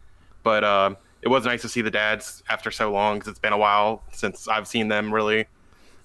But 0.42 0.64
uh, 0.64 0.94
it 1.20 1.28
was 1.28 1.44
nice 1.44 1.62
to 1.62 1.68
see 1.68 1.82
the 1.82 1.90
dads 1.90 2.42
after 2.48 2.70
so 2.70 2.90
long 2.90 3.18
because 3.18 3.30
it's 3.30 3.38
been 3.38 3.52
a 3.52 3.58
while 3.58 4.02
since 4.12 4.48
I've 4.48 4.66
seen 4.66 4.88
them 4.88 5.12
really. 5.12 5.46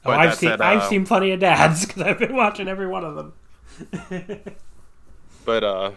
Oh, 0.05 0.11
I've 0.11 0.35
seen 0.35 0.49
said, 0.49 0.61
uh, 0.61 0.65
I've 0.65 0.83
seen 0.83 1.05
plenty 1.05 1.31
of 1.31 1.39
dads 1.39 1.85
because 1.87 2.01
I've 2.03 2.19
been 2.19 2.35
watching 2.35 2.67
every 2.67 2.87
one 2.87 3.03
of 3.03 3.15
them. 3.15 3.33
but 5.45 5.63
uh, 5.63 5.91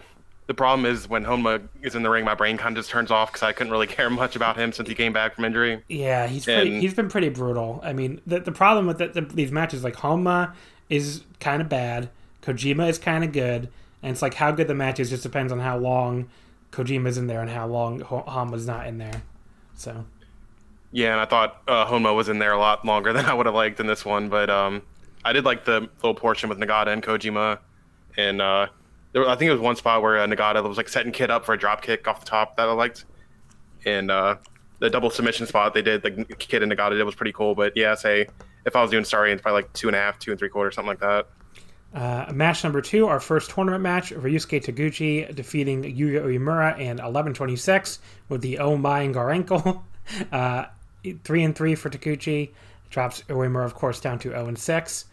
the 0.47 0.53
problem 0.53 0.85
is 0.85 1.07
when 1.07 1.23
Honma 1.23 1.67
is 1.81 1.95
in 1.95 2.03
the 2.03 2.09
ring, 2.09 2.25
my 2.25 2.35
brain 2.35 2.57
kind 2.57 2.75
of 2.75 2.83
just 2.83 2.89
turns 2.89 3.11
off 3.11 3.31
because 3.31 3.43
I 3.43 3.53
couldn't 3.53 3.71
really 3.71 3.87
care 3.95 4.09
much 4.09 4.35
about 4.35 4.57
him 4.57 4.71
since 4.71 4.89
he 4.89 4.95
came 4.95 5.13
back 5.13 5.35
from 5.35 5.45
injury. 5.45 5.83
Yeah, 5.87 6.27
he's 6.27 6.47
and, 6.47 6.61
pretty, 6.61 6.79
he's 6.81 6.93
been 6.93 7.09
pretty 7.09 7.29
brutal. 7.29 7.79
I 7.83 7.93
mean, 7.93 8.21
the 8.25 8.39
the 8.39 8.51
problem 8.51 8.87
with 8.87 8.97
the, 8.97 9.07
the, 9.09 9.21
these 9.21 9.51
matches, 9.51 9.83
like 9.83 9.95
Honma 9.95 10.53
is 10.91 11.23
kind 11.39 11.61
of 11.61 11.69
bad, 11.69 12.09
Kojima 12.41 12.89
is 12.89 12.99
kind 12.99 13.23
of 13.23 13.31
good, 13.31 13.69
and 14.03 14.11
it's 14.11 14.21
like 14.21 14.35
how 14.35 14.51
good 14.51 14.67
the 14.67 14.75
match 14.75 14.99
is 14.99 15.09
just 15.09 15.23
depends 15.23 15.51
on 15.51 15.59
how 15.59 15.77
long 15.77 16.29
Kojima's 16.71 17.17
in 17.17 17.27
there 17.27 17.41
and 17.41 17.49
how 17.49 17.65
long 17.65 18.01
Honma's 18.01 18.67
not 18.67 18.87
in 18.87 18.97
there. 18.97 19.23
So. 19.73 20.05
Yeah, 20.91 21.13
and 21.13 21.21
I 21.21 21.25
thought 21.25 21.61
uh, 21.67 21.85
Honma 21.85 22.13
was 22.13 22.27
in 22.27 22.39
there 22.39 22.51
a 22.51 22.59
lot 22.59 22.85
longer 22.85 23.13
than 23.13 23.25
I 23.25 23.33
would 23.33 23.45
have 23.45 23.55
liked 23.55 23.79
in 23.79 23.87
this 23.87 24.03
one, 24.03 24.27
but 24.27 24.49
um, 24.49 24.81
I 25.23 25.31
did 25.31 25.45
like 25.45 25.63
the 25.63 25.89
little 25.97 26.13
portion 26.13 26.49
with 26.49 26.59
Nagata 26.59 26.87
and 26.87 27.01
Kojima, 27.01 27.59
and 28.17 28.41
uh, 28.41 28.67
there, 29.13 29.27
I 29.27 29.35
think 29.35 29.49
it 29.49 29.53
was 29.53 29.61
one 29.61 29.77
spot 29.77 30.01
where 30.01 30.19
uh, 30.19 30.27
Nagata 30.27 30.67
was 30.67 30.77
like 30.77 30.89
setting 30.89 31.13
Kidd 31.13 31.31
up 31.31 31.45
for 31.45 31.53
a 31.53 31.57
drop 31.57 31.81
kick 31.81 32.07
off 32.07 32.19
the 32.19 32.25
top 32.25 32.57
that 32.57 32.67
I 32.67 32.73
liked, 32.73 33.05
and 33.85 34.11
uh, 34.11 34.35
the 34.79 34.89
double 34.89 35.09
submission 35.09 35.47
spot 35.47 35.73
they 35.73 35.81
did, 35.81 36.03
like 36.03 36.37
Kidd 36.37 36.63
and 36.63 36.71
Nagata 36.71 36.97
did, 36.97 37.03
was 37.03 37.15
pretty 37.15 37.31
cool. 37.31 37.55
But 37.55 37.77
yeah, 37.77 37.95
say 37.95 38.27
if 38.65 38.75
I 38.75 38.81
was 38.81 38.91
doing 38.91 39.03
Starry, 39.03 39.31
it's 39.31 39.41
probably 39.41 39.63
like 39.63 39.73
two 39.73 39.87
and 39.87 39.95
a 39.95 39.99
half, 39.99 40.19
two 40.19 40.31
and 40.31 40.39
three 40.39 40.49
quarters, 40.49 40.75
something 40.75 40.89
like 40.89 40.99
that. 40.99 41.27
Uh, 41.93 42.31
match 42.33 42.63
number 42.63 42.81
two, 42.81 43.07
our 43.07 43.19
first 43.19 43.49
tournament 43.49 43.83
match, 43.83 44.11
Ryusuke 44.11 44.63
Taguchi 44.63 45.33
defeating 45.35 45.83
Yuya 45.83 46.23
Uemura 46.23 46.79
in 46.79 46.97
11:26 46.99 47.99
with 48.29 48.41
the 48.41 48.59
Oh 48.59 48.77
My 48.77 49.01
and 49.01 49.15
Garankle. 49.15 49.83
Uh, 50.31 50.65
three 51.23 51.43
and 51.43 51.55
three 51.55 51.73
for 51.75 51.89
Taguchi, 51.89 52.49
drops 52.89 53.21
Uemura 53.29 53.63
of 53.63 53.75
course 53.75 54.01
down 54.01 54.19
to 54.19 54.29
0 54.29 54.47
and 54.47 54.57
six. 54.57 55.05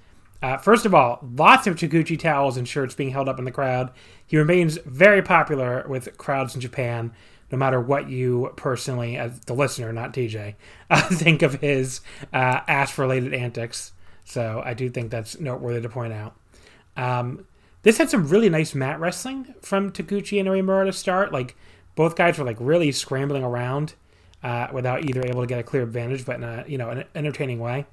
Uh, 0.43 0.57
first 0.57 0.87
of 0.87 0.95
all, 0.95 1.21
lots 1.37 1.67
of 1.67 1.76
Taguchi 1.76 2.19
towels 2.19 2.57
and 2.57 2.67
shirts 2.67 2.95
being 2.95 3.11
held 3.11 3.28
up 3.28 3.38
in 3.38 3.45
the 3.45 3.52
crowd. 3.52 3.90
He 4.26 4.37
remains 4.37 4.78
very 4.87 5.23
popular 5.23 5.85
with 5.88 6.17
crowds 6.17 6.55
in 6.55 6.61
Japan, 6.61 7.12
no 7.50 7.59
matter 7.59 7.81
what 7.81 8.09
you 8.09 8.52
personally, 8.57 9.17
as 9.17 9.40
the 9.40 9.55
listener, 9.55 9.93
not 9.93 10.12
TJ, 10.12 10.55
uh, 10.90 11.09
think 11.09 11.43
of 11.43 11.55
his 11.55 12.00
uh, 12.33 12.61
ass-related 12.69 13.35
antics. 13.35 13.93
So 14.25 14.62
I 14.64 14.75
do 14.75 14.90
think 14.90 15.11
that's 15.11 15.40
noteworthy 15.40 15.81
to 15.81 15.88
point 15.88 16.12
out. 16.12 16.37
Um, 16.97 17.47
this 17.83 17.99
had 17.99 18.11
some 18.11 18.28
really 18.28 18.50
nice 18.50 18.75
mat 18.75 19.00
wrestling 19.00 19.55
from 19.62 19.93
Taguchi 19.93 20.38
and 20.38 20.49
Uemura 20.49 20.87
to 20.87 20.93
start. 20.93 21.33
Like 21.33 21.57
both 21.95 22.17
guys 22.17 22.38
were 22.38 22.45
like 22.45 22.59
really 22.61 22.93
scrambling 22.93 23.43
around 23.43 23.95
uh, 24.43 24.69
without 24.73 25.05
either 25.05 25.25
able 25.25 25.40
to 25.40 25.47
get 25.47 25.59
a 25.59 25.62
clear 25.62 25.83
advantage, 25.83 26.26
but 26.26 26.37
in 26.37 26.45
a 26.45 26.64
you 26.67 26.76
know 26.76 26.90
an 26.90 27.05
entertaining 27.14 27.61
way. 27.61 27.87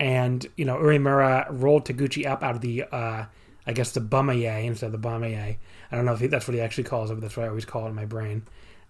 And 0.00 0.44
you 0.56 0.64
know 0.64 0.76
Uemura 0.76 1.46
rolled 1.50 1.86
Taguchi 1.86 2.26
up 2.26 2.42
out 2.42 2.56
of 2.56 2.60
the 2.60 2.84
uh, 2.84 3.26
I 3.66 3.72
guess 3.72 3.92
the 3.92 4.00
bumaye 4.00 4.64
instead 4.64 4.92
of 4.92 5.00
the 5.00 5.08
bamaye. 5.08 5.56
I 5.90 5.96
don't 5.96 6.04
know 6.04 6.14
if 6.14 6.30
that's 6.30 6.48
what 6.48 6.54
he 6.54 6.60
actually 6.60 6.84
calls 6.84 7.10
it, 7.10 7.14
but 7.14 7.20
that's 7.20 7.36
what 7.36 7.44
I 7.44 7.48
always 7.48 7.64
call 7.64 7.86
it 7.86 7.90
in 7.90 7.94
my 7.94 8.06
brain. 8.06 8.42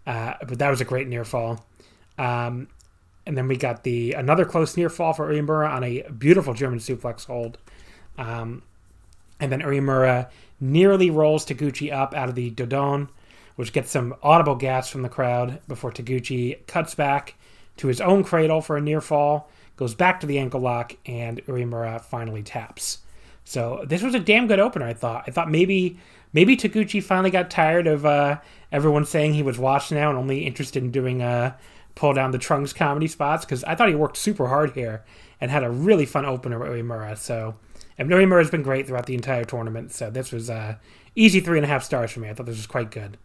Uh, 0.06 0.34
but 0.46 0.58
that 0.58 0.70
was 0.70 0.80
a 0.80 0.84
great 0.84 1.08
near 1.08 1.24
fall. 1.24 1.64
Um, 2.18 2.68
and 3.26 3.36
then 3.36 3.48
we 3.48 3.56
got 3.56 3.82
the 3.82 4.12
another 4.12 4.44
close 4.44 4.76
near 4.76 4.90
fall 4.90 5.12
for 5.12 5.32
Uemura 5.32 5.70
on 5.70 5.82
a 5.84 6.02
beautiful 6.10 6.54
German 6.54 6.78
suplex 6.78 7.26
hold. 7.26 7.58
Um, 8.18 8.62
and 9.40 9.50
then 9.50 9.62
Uemura 9.62 10.28
nearly 10.60 11.10
rolls 11.10 11.44
Taguchi 11.44 11.92
up 11.92 12.14
out 12.14 12.28
of 12.28 12.34
the 12.34 12.50
Dodon, 12.50 13.08
which 13.56 13.72
gets 13.72 13.90
some 13.90 14.14
audible 14.22 14.54
gasps 14.54 14.92
from 14.92 15.02
the 15.02 15.08
crowd 15.08 15.60
before 15.66 15.90
Taguchi 15.90 16.66
cuts 16.66 16.94
back 16.94 17.34
to 17.76 17.88
his 17.88 18.00
own 18.00 18.22
cradle 18.24 18.60
for 18.60 18.76
a 18.76 18.80
near 18.80 19.00
fall, 19.00 19.50
goes 19.76 19.94
back 19.94 20.20
to 20.20 20.26
the 20.26 20.38
ankle 20.38 20.60
lock, 20.60 20.94
and 21.06 21.44
Uemura 21.46 22.00
finally 22.00 22.42
taps. 22.42 22.98
So 23.44 23.84
this 23.86 24.02
was 24.02 24.14
a 24.14 24.20
damn 24.20 24.46
good 24.46 24.60
opener, 24.60 24.86
I 24.86 24.94
thought. 24.94 25.24
I 25.26 25.30
thought 25.30 25.50
maybe 25.50 25.98
maybe 26.34 26.56
Taguchi 26.56 27.02
finally 27.02 27.30
got 27.30 27.50
tired 27.50 27.86
of 27.86 28.04
uh, 28.04 28.38
everyone 28.70 29.06
saying 29.06 29.32
he 29.32 29.42
was 29.42 29.58
washed 29.58 29.90
now 29.90 30.10
and 30.10 30.18
only 30.18 30.44
interested 30.44 30.82
in 30.82 30.90
doing 30.90 31.22
uh, 31.22 31.56
pull 31.94 32.12
down 32.12 32.32
the 32.32 32.38
trunks 32.38 32.74
comedy 32.74 33.06
spots 33.06 33.46
because 33.46 33.64
I 33.64 33.74
thought 33.74 33.88
he 33.88 33.94
worked 33.94 34.18
super 34.18 34.48
hard 34.48 34.72
here 34.72 35.02
and 35.40 35.50
had 35.50 35.64
a 35.64 35.70
really 35.70 36.04
fun 36.04 36.26
opener 36.26 36.58
with 36.58 36.68
Uemura. 36.68 37.16
So 37.16 37.54
and 37.96 38.10
Uemura 38.10 38.40
has 38.40 38.50
been 38.50 38.62
great 38.62 38.86
throughout 38.86 39.06
the 39.06 39.14
entire 39.14 39.44
tournament, 39.44 39.92
so 39.92 40.10
this 40.10 40.32
was 40.32 40.50
uh, 40.50 40.76
easy 41.14 41.40
three 41.40 41.58
and 41.58 41.64
a 41.64 41.68
half 41.68 41.84
stars 41.84 42.10
for 42.10 42.20
me. 42.20 42.28
I 42.28 42.34
thought 42.34 42.46
this 42.46 42.56
was 42.56 42.66
quite 42.66 42.90
good. 42.90 43.16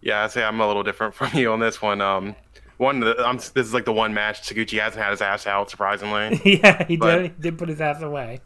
Yeah, 0.00 0.22
I 0.22 0.28
say 0.28 0.44
I'm 0.44 0.60
a 0.60 0.66
little 0.66 0.84
different 0.84 1.14
from 1.16 1.30
you 1.34 1.50
on 1.52 1.60
this 1.60 1.82
one. 1.82 2.00
Um, 2.00 2.36
one, 2.76 3.02
I'm, 3.18 3.38
this 3.38 3.54
is 3.54 3.74
like 3.74 3.86
the 3.86 3.92
one 3.92 4.14
match 4.14 4.42
Taguchi 4.42 4.78
hasn't 4.78 5.02
had 5.02 5.10
his 5.10 5.22
ass 5.22 5.46
out, 5.46 5.70
surprisingly. 5.70 6.40
yeah, 6.62 6.84
he 6.84 6.96
but, 6.96 7.16
did. 7.16 7.22
He 7.22 7.42
did 7.42 7.58
put 7.58 7.68
his 7.68 7.80
ass 7.80 8.02
away. 8.02 8.40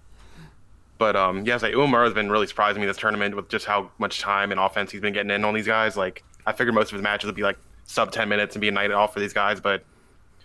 But 1.01 1.17
um, 1.17 1.45
yeah, 1.45 1.59
say 1.59 1.73
Uemura 1.73 2.05
has 2.05 2.15
been 2.15 2.31
really 2.31 2.47
surprising 2.47 2.81
me 2.81 2.87
this 2.87 2.97
tournament 2.97 3.35
with 3.35 3.49
just 3.49 3.67
how 3.67 3.91
much 3.99 4.21
time 4.21 4.53
and 4.53 4.61
offense 4.61 4.93
he's 4.93 5.01
been 5.01 5.15
getting 5.15 5.33
in 5.33 5.45
on 5.45 5.55
these 5.55 5.67
guys. 5.67 5.97
Like, 5.97 6.23
I 6.47 6.53
figured 6.53 6.77
most 6.77 6.93
of 6.93 6.93
his 6.93 7.03
matches 7.03 7.27
would 7.27 7.35
be 7.35 7.43
like 7.43 7.59
sub 7.85 8.13
10 8.13 8.29
minutes 8.29 8.55
and 8.55 8.61
be 8.61 8.69
a 8.69 8.73
night 8.73 8.93
off 8.93 9.13
for 9.13 9.19
these 9.19 9.33
guys, 9.33 9.61
but 9.61 9.83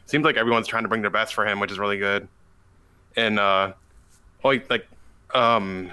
seems 0.07 0.25
like 0.25 0.37
everyone's 0.37 0.65
trying 0.65 0.83
to 0.83 0.89
bring 0.89 1.01
their 1.01 1.11
best 1.11 1.35
for 1.35 1.45
him, 1.45 1.59
which 1.59 1.71
is 1.71 1.77
really 1.77 1.97
good 1.99 2.27
and 3.15 3.39
uh, 3.39 3.73
like 4.43 4.69
like 4.69 4.87
um, 5.33 5.89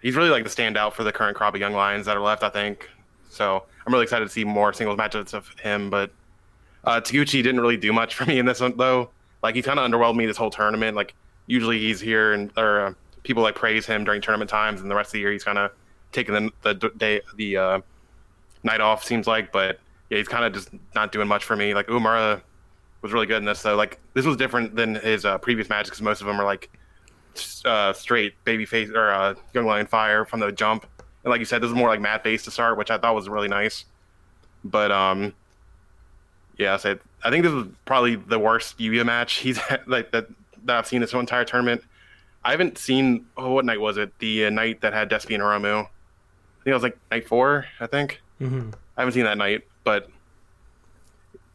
he's 0.00 0.16
really 0.16 0.30
like 0.30 0.44
the 0.44 0.50
standout 0.50 0.92
for 0.92 1.04
the 1.04 1.12
current 1.12 1.36
crop 1.36 1.54
of 1.54 1.60
young 1.60 1.74
lions 1.74 2.06
that 2.06 2.16
are 2.16 2.22
left. 2.22 2.42
I 2.42 2.50
think 2.50 2.88
so. 3.28 3.64
I'm 3.86 3.92
really 3.92 4.04
excited 4.04 4.24
to 4.26 4.30
see 4.30 4.44
more 4.44 4.72
singles 4.72 4.98
matches 4.98 5.34
of 5.34 5.48
him. 5.60 5.90
But 5.90 6.10
uh, 6.84 7.00
Taguchi 7.00 7.42
didn't 7.42 7.60
really 7.60 7.76
do 7.76 7.92
much 7.92 8.14
for 8.14 8.26
me 8.26 8.38
in 8.38 8.46
this 8.46 8.60
one 8.60 8.76
though. 8.76 9.10
Like 9.42 9.54
he 9.54 9.62
kind 9.62 9.78
of 9.78 9.90
underwhelmed 9.90 10.16
me 10.16 10.26
this 10.26 10.36
whole 10.36 10.50
tournament. 10.50 10.96
Like 10.96 11.14
usually 11.48 11.80
he's 11.80 12.00
here 12.00 12.32
and 12.32 12.52
or 12.56 12.80
uh, 12.80 12.94
people 13.24 13.42
like 13.42 13.56
praise 13.56 13.84
him 13.84 14.04
during 14.04 14.22
tournament 14.22 14.48
times, 14.48 14.80
and 14.80 14.88
the 14.88 14.94
rest 14.94 15.08
of 15.08 15.12
the 15.14 15.18
year 15.18 15.32
he's 15.32 15.42
kind 15.42 15.58
of 15.58 15.72
taking 16.12 16.34
the 16.34 16.52
the 16.62 16.90
day 16.96 17.20
the 17.36 17.56
uh, 17.56 17.80
night 18.62 18.80
off. 18.80 19.02
Seems 19.02 19.26
like, 19.26 19.50
but 19.50 19.80
yeah, 20.10 20.18
he's 20.18 20.28
kind 20.28 20.44
of 20.44 20.52
just 20.52 20.70
not 20.94 21.10
doing 21.10 21.26
much 21.26 21.44
for 21.44 21.56
me. 21.56 21.74
Like 21.74 21.88
Uemura 21.88 22.40
was 23.02 23.12
really 23.12 23.26
good 23.26 23.38
in 23.38 23.44
this. 23.44 23.58
So 23.58 23.74
like 23.74 23.98
this 24.14 24.24
was 24.24 24.36
different 24.36 24.76
than 24.76 24.94
his 24.96 25.24
uh, 25.24 25.38
previous 25.38 25.68
matches 25.68 25.90
because 25.90 26.02
most 26.02 26.20
of 26.20 26.26
them 26.26 26.40
are 26.40 26.44
like 26.44 26.70
uh, 27.64 27.92
straight 27.92 28.34
baby 28.44 28.64
face 28.64 28.90
or 28.90 29.10
uh, 29.10 29.34
young 29.54 29.66
lion 29.66 29.86
fire 29.86 30.24
from 30.24 30.40
the 30.40 30.52
jump. 30.52 30.86
And 31.24 31.30
like 31.30 31.40
you 31.40 31.44
said, 31.44 31.62
this 31.62 31.68
is 31.68 31.76
more 31.76 31.88
like 31.88 32.00
mat 32.00 32.22
based 32.22 32.44
to 32.44 32.50
start, 32.50 32.78
which 32.78 32.90
I 32.90 32.98
thought 32.98 33.14
was 33.14 33.28
really 33.28 33.48
nice. 33.48 33.84
But 34.64 34.90
um, 34.90 35.32
yeah, 36.56 36.74
I 36.74 36.76
said 36.76 37.00
I 37.24 37.30
think 37.30 37.44
this 37.44 37.52
was 37.52 37.66
probably 37.84 38.16
the 38.16 38.38
worst 38.38 38.78
Yuya 38.78 39.04
match 39.04 39.34
he's 39.34 39.58
had, 39.58 39.86
like 39.86 40.12
that 40.12 40.26
that 40.68 40.76
I've 40.76 40.86
seen 40.86 41.00
this 41.00 41.12
whole 41.12 41.20
entire 41.20 41.44
tournament. 41.44 41.82
I 42.44 42.52
haven't 42.52 42.78
seen 42.78 43.26
oh, 43.36 43.52
what 43.52 43.64
night 43.64 43.80
was 43.80 43.96
it? 43.96 44.16
The 44.20 44.46
uh, 44.46 44.50
night 44.50 44.80
that 44.82 44.92
had 44.92 45.10
Despy 45.10 45.34
and 45.34 45.42
Hiromu. 45.42 45.80
I 45.80 46.62
think 46.62 46.66
it 46.66 46.74
was 46.74 46.82
like 46.82 46.98
night 47.10 47.26
four. 47.26 47.66
I 47.80 47.86
think. 47.86 48.20
Mm-hmm. 48.40 48.70
I 48.96 49.00
haven't 49.00 49.14
seen 49.14 49.24
that 49.24 49.38
night, 49.38 49.66
but 49.84 50.08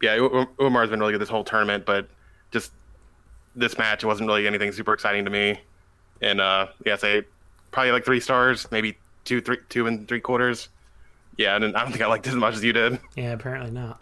yeah, 0.01 0.17
Uemura's 0.17 0.89
been 0.89 0.99
really 0.99 1.13
good 1.13 1.21
this 1.21 1.29
whole 1.29 1.43
tournament. 1.43 1.85
But 1.85 2.09
just 2.51 2.71
this 3.55 3.77
match, 3.77 4.03
it 4.03 4.07
wasn't 4.07 4.27
really 4.27 4.45
anything 4.45 4.71
super 4.71 4.93
exciting 4.93 5.23
to 5.25 5.31
me. 5.31 5.61
And 6.21 6.41
uh, 6.41 6.67
yeah, 6.85 6.97
say 6.97 7.23
probably 7.71 7.91
like 7.91 8.05
three 8.05 8.19
stars, 8.19 8.67
maybe 8.71 8.97
two, 9.23 9.41
three, 9.41 9.57
two 9.69 9.87
and 9.87 10.07
three 10.07 10.21
quarters. 10.21 10.69
Yeah, 11.37 11.55
and 11.55 11.75
I 11.75 11.81
don't 11.81 11.91
think 11.91 12.03
I 12.03 12.07
liked 12.07 12.27
it 12.27 12.31
as 12.31 12.35
much 12.35 12.55
as 12.55 12.63
you 12.63 12.73
did. 12.73 12.99
Yeah, 13.15 13.33
apparently 13.33 13.71
not. 13.71 13.99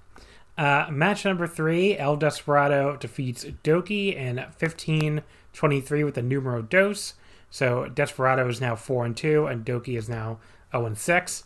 Uh, 0.62 0.86
match 0.92 1.26
number 1.26 1.48
three 1.48 1.98
El 1.98 2.16
Desperado 2.16 2.96
defeats 2.96 3.46
Doki 3.64 4.16
in 4.16 4.46
15 4.58 5.24
23 5.54 6.04
with 6.04 6.14
the 6.14 6.22
numero 6.22 6.62
dos. 6.62 7.16
So 7.50 7.88
Desperado 7.88 8.48
is 8.48 8.62
now 8.62 8.76
4 8.76 9.06
and 9.06 9.18
2, 9.18 9.48
and 9.48 9.66
Doki 9.66 9.98
is 9.98 10.08
now 10.08 10.38
0 10.72 10.86
and 10.86 10.98
6. 10.98 11.44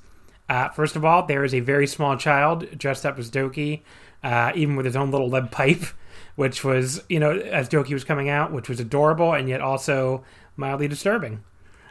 Uh, 0.50 0.68
first 0.68 0.98
of 0.98 1.06
all, 1.06 1.26
there 1.26 1.46
is 1.46 1.54
a 1.54 1.62
very 1.62 1.88
small 1.88 2.18
child 2.18 2.78
dressed 2.78 3.06
up 3.06 3.18
as 3.18 3.32
Doki, 3.32 3.84
uh, 4.22 4.52
even 4.54 4.76
with 4.76 4.86
his 4.86 4.98
own 4.98 5.12
little 5.12 5.30
lead 5.30 5.50
pipe, 5.50 5.86
which 6.36 6.66
was, 6.66 7.02
you 7.08 7.22
know, 7.22 7.32
as 7.32 7.70
Doki 7.70 7.94
was 7.94 8.04
coming 8.04 8.28
out, 8.28 8.52
which 8.52 8.68
was 8.68 8.82
adorable 8.82 9.34
and 9.34 9.48
yet 9.48 9.62
also 9.62 10.26
mildly 10.58 10.90
disturbing. 10.90 11.42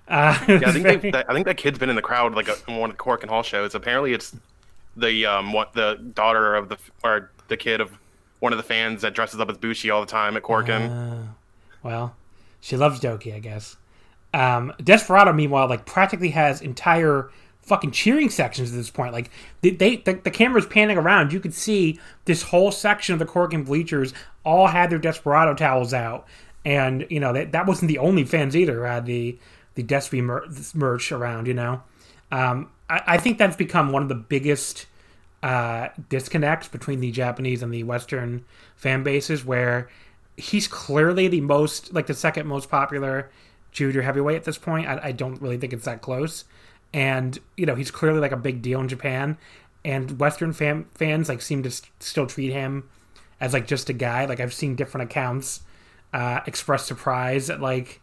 Uh, 0.09 0.39
Yeah, 0.47 0.61
I 0.67 0.73
think 0.73 1.01
they, 1.01 1.25
I 1.27 1.33
think 1.33 1.47
that 1.47 1.57
kid's 1.57 1.79
been 1.79 1.89
in 1.89 1.97
the 1.97 2.03
crowd 2.03 2.35
like 2.35 2.49
a, 2.49 2.57
in 2.69 2.77
one 2.77 2.91
of 2.91 2.99
the 2.99 3.03
Korakuen 3.03 3.31
Hall 3.31 3.43
shows. 3.43 3.75
Apparently, 3.75 4.13
it's 4.13 4.37
the 4.97 5.27
um 5.27 5.53
what 5.53 5.73
the 5.73 5.95
daughter 6.15 6.55
of 6.55 6.69
the 6.69 6.79
or 7.03 7.31
the 7.49 7.57
kid 7.57 7.81
of 7.81 7.91
one 8.41 8.53
of 8.53 8.57
the 8.57 8.63
fans 8.63 9.03
that 9.03 9.15
dresses 9.15 9.41
up 9.41 9.49
as 9.51 9.57
Bushi 9.57 9.91
all 9.91 10.01
the 10.01 10.07
time 10.07 10.37
at 10.37 10.43
Korakuen. 10.43 11.29
Well, 11.83 12.15
she 12.61 12.77
loves 12.77 13.01
Doki, 13.01 13.35
I 13.35 13.39
guess. 13.39 13.77
Um, 14.33 14.73
Desperado, 14.83 15.33
meanwhile, 15.33 15.69
like 15.69 15.87
practically 15.87 16.31
has 16.31 16.61
entire 16.61 17.31
fucking 17.63 17.93
cheering 17.93 18.31
sections 18.31 18.71
at 18.71 18.77
this 18.77 18.91
point. 18.91 19.13
Like 19.13 19.31
they, 19.63 19.71
they 19.71 19.97
the, 19.97 20.15
the 20.15 20.31
camera's 20.31 20.67
panning 20.67 20.99
around, 20.99 21.33
you 21.33 21.41
could 21.41 21.55
see 21.55 21.99
this 22.25 22.43
whole 22.43 22.71
section 22.71 23.13
of 23.13 23.19
the 23.19 23.27
Korakuen 23.27 23.65
bleachers 23.65 24.13
all 24.45 24.67
had 24.67 24.91
their 24.91 24.99
Desperado 24.99 25.55
towels 25.55 25.95
out, 25.95 26.27
and 26.65 27.07
you 27.11 27.21
know 27.21 27.33
that 27.33 27.53
that 27.53 27.67
wasn't 27.67 27.89
the 27.89 27.99
only 27.99 28.25
fans 28.25 28.57
either. 28.57 28.87
Had 28.87 29.07
the 29.07 29.39
the 29.75 29.83
Despy 29.83 30.23
mer- 30.23 30.47
merch 30.75 31.13
around, 31.13 31.47
you 31.47 31.55
know. 31.55 31.83
Um, 32.31 32.71
I, 32.89 33.19
think 33.19 33.39
that's 33.39 33.57
become 33.57 33.93
one 33.93 34.03
of 34.03 34.09
the 34.09 34.15
biggest 34.15 34.87
uh, 35.43 35.89
disconnects 36.09 36.69
between 36.69 37.01
the 37.01 37.11
Japanese 37.11 37.63
and 37.63 37.73
the 37.73 37.83
Western 37.83 38.45
fan 38.77 39.03
bases, 39.03 39.45
where 39.45 39.89
he's 40.37 40.69
clearly 40.69 41.29
the 41.29 41.41
most, 41.41 41.93
like 41.93 42.07
the 42.07 42.15
second 42.15 42.47
most 42.47 42.69
popular 42.69 43.31
junior 43.73 44.03
heavyweight 44.03 44.37
at 44.37 44.45
this 44.45 44.59
point. 44.59 44.87
I, 44.87 45.01
I 45.05 45.13
don't 45.13 45.41
really 45.41 45.59
think 45.59 45.73
it's 45.73 45.85
that 45.85 46.03
close, 46.03 46.45
and 46.93 47.39
you 47.57 47.67
know 47.67 47.75
he's 47.75 47.91
clearly 47.91 48.21
like 48.21 48.33
a 48.33 48.37
big 48.37 48.63
deal 48.63 48.81
in 48.81 48.89
Japan, 48.89 49.39
and 49.85 50.19
Western 50.19 50.53
fan, 50.53 50.87
fans 50.95 51.29
like 51.29 51.43
seem 51.43 51.63
to 51.63 51.71
st- 51.71 51.91
still 52.01 52.27
treat 52.27 52.53
him 52.53 52.89
as 53.41 53.53
like 53.53 53.67
just 53.67 53.91
a 53.91 53.93
guy. 53.93 54.25
Like 54.25 54.41
I've 54.41 54.55
seen 54.55 54.77
different 54.77 55.11
accounts 55.11 55.61
uh, 56.13 56.41
express 56.47 56.85
surprise 56.85 57.51
at 57.51 57.61
like 57.61 58.01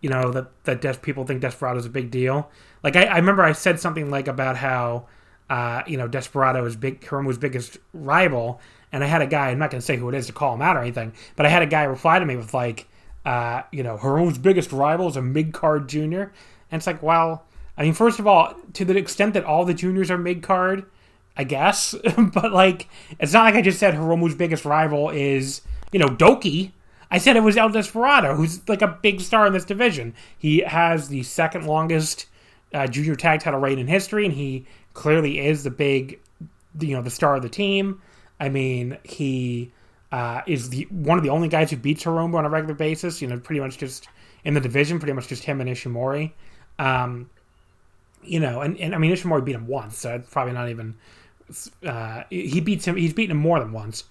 you 0.00 0.10
know 0.10 0.30
that 0.30 0.64
that 0.64 0.80
Des- 0.80 0.94
people 0.94 1.24
think 1.24 1.40
Desperado 1.40 1.78
is 1.78 1.86
a 1.86 1.90
big 1.90 2.10
deal. 2.10 2.50
Like 2.82 2.96
I, 2.96 3.04
I 3.04 3.16
remember 3.16 3.42
I 3.42 3.52
said 3.52 3.80
something 3.80 4.10
like 4.10 4.28
about 4.28 4.56
how 4.56 5.06
uh, 5.50 5.82
you 5.86 5.96
know 5.96 6.08
Desperado 6.08 6.64
is 6.64 6.76
big 6.76 7.04
Hiromu's 7.04 7.38
biggest 7.38 7.78
rival, 7.92 8.60
and 8.92 9.02
I 9.02 9.06
had 9.06 9.22
a 9.22 9.26
guy 9.26 9.50
I'm 9.50 9.58
not 9.58 9.70
going 9.70 9.80
to 9.80 9.84
say 9.84 9.96
who 9.96 10.08
it 10.08 10.14
is 10.14 10.26
to 10.26 10.32
call 10.32 10.54
him 10.54 10.62
out 10.62 10.76
or 10.76 10.80
anything, 10.80 11.12
but 11.36 11.46
I 11.46 11.48
had 11.48 11.62
a 11.62 11.66
guy 11.66 11.84
reply 11.84 12.18
to 12.18 12.26
me 12.26 12.36
with 12.36 12.54
like 12.54 12.88
uh, 13.24 13.62
you 13.72 13.82
know 13.82 13.96
Hiromu's 13.96 14.38
biggest 14.38 14.72
rival 14.72 15.08
is 15.08 15.16
a 15.16 15.22
mid 15.22 15.52
card 15.52 15.88
junior, 15.88 16.32
and 16.70 16.80
it's 16.80 16.86
like 16.86 17.02
well 17.02 17.44
I 17.76 17.82
mean 17.82 17.94
first 17.94 18.18
of 18.18 18.26
all 18.26 18.54
to 18.74 18.84
the 18.84 18.96
extent 18.96 19.34
that 19.34 19.44
all 19.44 19.64
the 19.64 19.74
juniors 19.74 20.10
are 20.10 20.18
mid 20.18 20.42
card. 20.42 20.86
I 21.40 21.44
guess, 21.44 21.94
but 22.34 22.50
like, 22.50 22.88
it's 23.20 23.32
not 23.32 23.44
like 23.44 23.54
I 23.54 23.62
just 23.62 23.78
said 23.78 23.94
Hiromu's 23.94 24.34
biggest 24.34 24.64
rival 24.64 25.08
is, 25.10 25.60
you 25.92 26.00
know, 26.00 26.08
Doki. 26.08 26.72
I 27.10 27.18
said 27.18 27.36
it 27.36 27.42
was 27.42 27.56
El 27.56 27.70
Desperado, 27.70 28.34
who's 28.34 28.66
like 28.68 28.82
a 28.82 28.98
big 29.02 29.20
star 29.20 29.46
in 29.46 29.52
this 29.52 29.64
division. 29.64 30.14
He 30.38 30.60
has 30.60 31.08
the 31.08 31.22
second 31.22 31.66
longest 31.66 32.26
uh, 32.74 32.86
junior 32.86 33.16
tag 33.16 33.40
title 33.40 33.60
reign 33.60 33.78
in 33.78 33.86
history, 33.86 34.24
and 34.24 34.34
he 34.34 34.66
clearly 34.92 35.38
is 35.38 35.64
the 35.64 35.70
big, 35.70 36.20
you 36.80 36.94
know, 36.94 37.02
the 37.02 37.10
star 37.10 37.36
of 37.36 37.42
the 37.42 37.48
team. 37.48 38.02
I 38.38 38.48
mean, 38.48 38.98
he 39.04 39.72
uh, 40.12 40.42
is 40.46 40.70
the 40.70 40.86
one 40.90 41.18
of 41.18 41.24
the 41.24 41.30
only 41.30 41.48
guys 41.48 41.70
who 41.70 41.76
beats 41.76 42.04
Hiromu 42.04 42.34
on 42.34 42.44
a 42.44 42.50
regular 42.50 42.74
basis. 42.74 43.22
You 43.22 43.28
know, 43.28 43.38
pretty 43.38 43.60
much 43.60 43.78
just 43.78 44.08
in 44.44 44.54
the 44.54 44.60
division, 44.60 44.98
pretty 44.98 45.12
much 45.12 45.28
just 45.28 45.44
him 45.44 45.60
and 45.60 45.70
Ishimori. 45.70 46.32
Um, 46.78 47.30
you 48.22 48.40
know, 48.40 48.60
and, 48.60 48.78
and 48.78 48.94
I 48.94 48.98
mean 48.98 49.12
Ishimori 49.12 49.44
beat 49.44 49.54
him 49.54 49.66
once, 49.66 49.98
so 49.98 50.16
it's 50.16 50.30
probably 50.30 50.52
not 50.52 50.68
even. 50.68 50.94
Uh, 51.84 52.24
he 52.28 52.60
beats 52.60 52.84
him. 52.84 52.96
He's 52.96 53.14
beaten 53.14 53.36
him 53.36 53.42
more 53.42 53.58
than 53.58 53.72
once, 53.72 54.04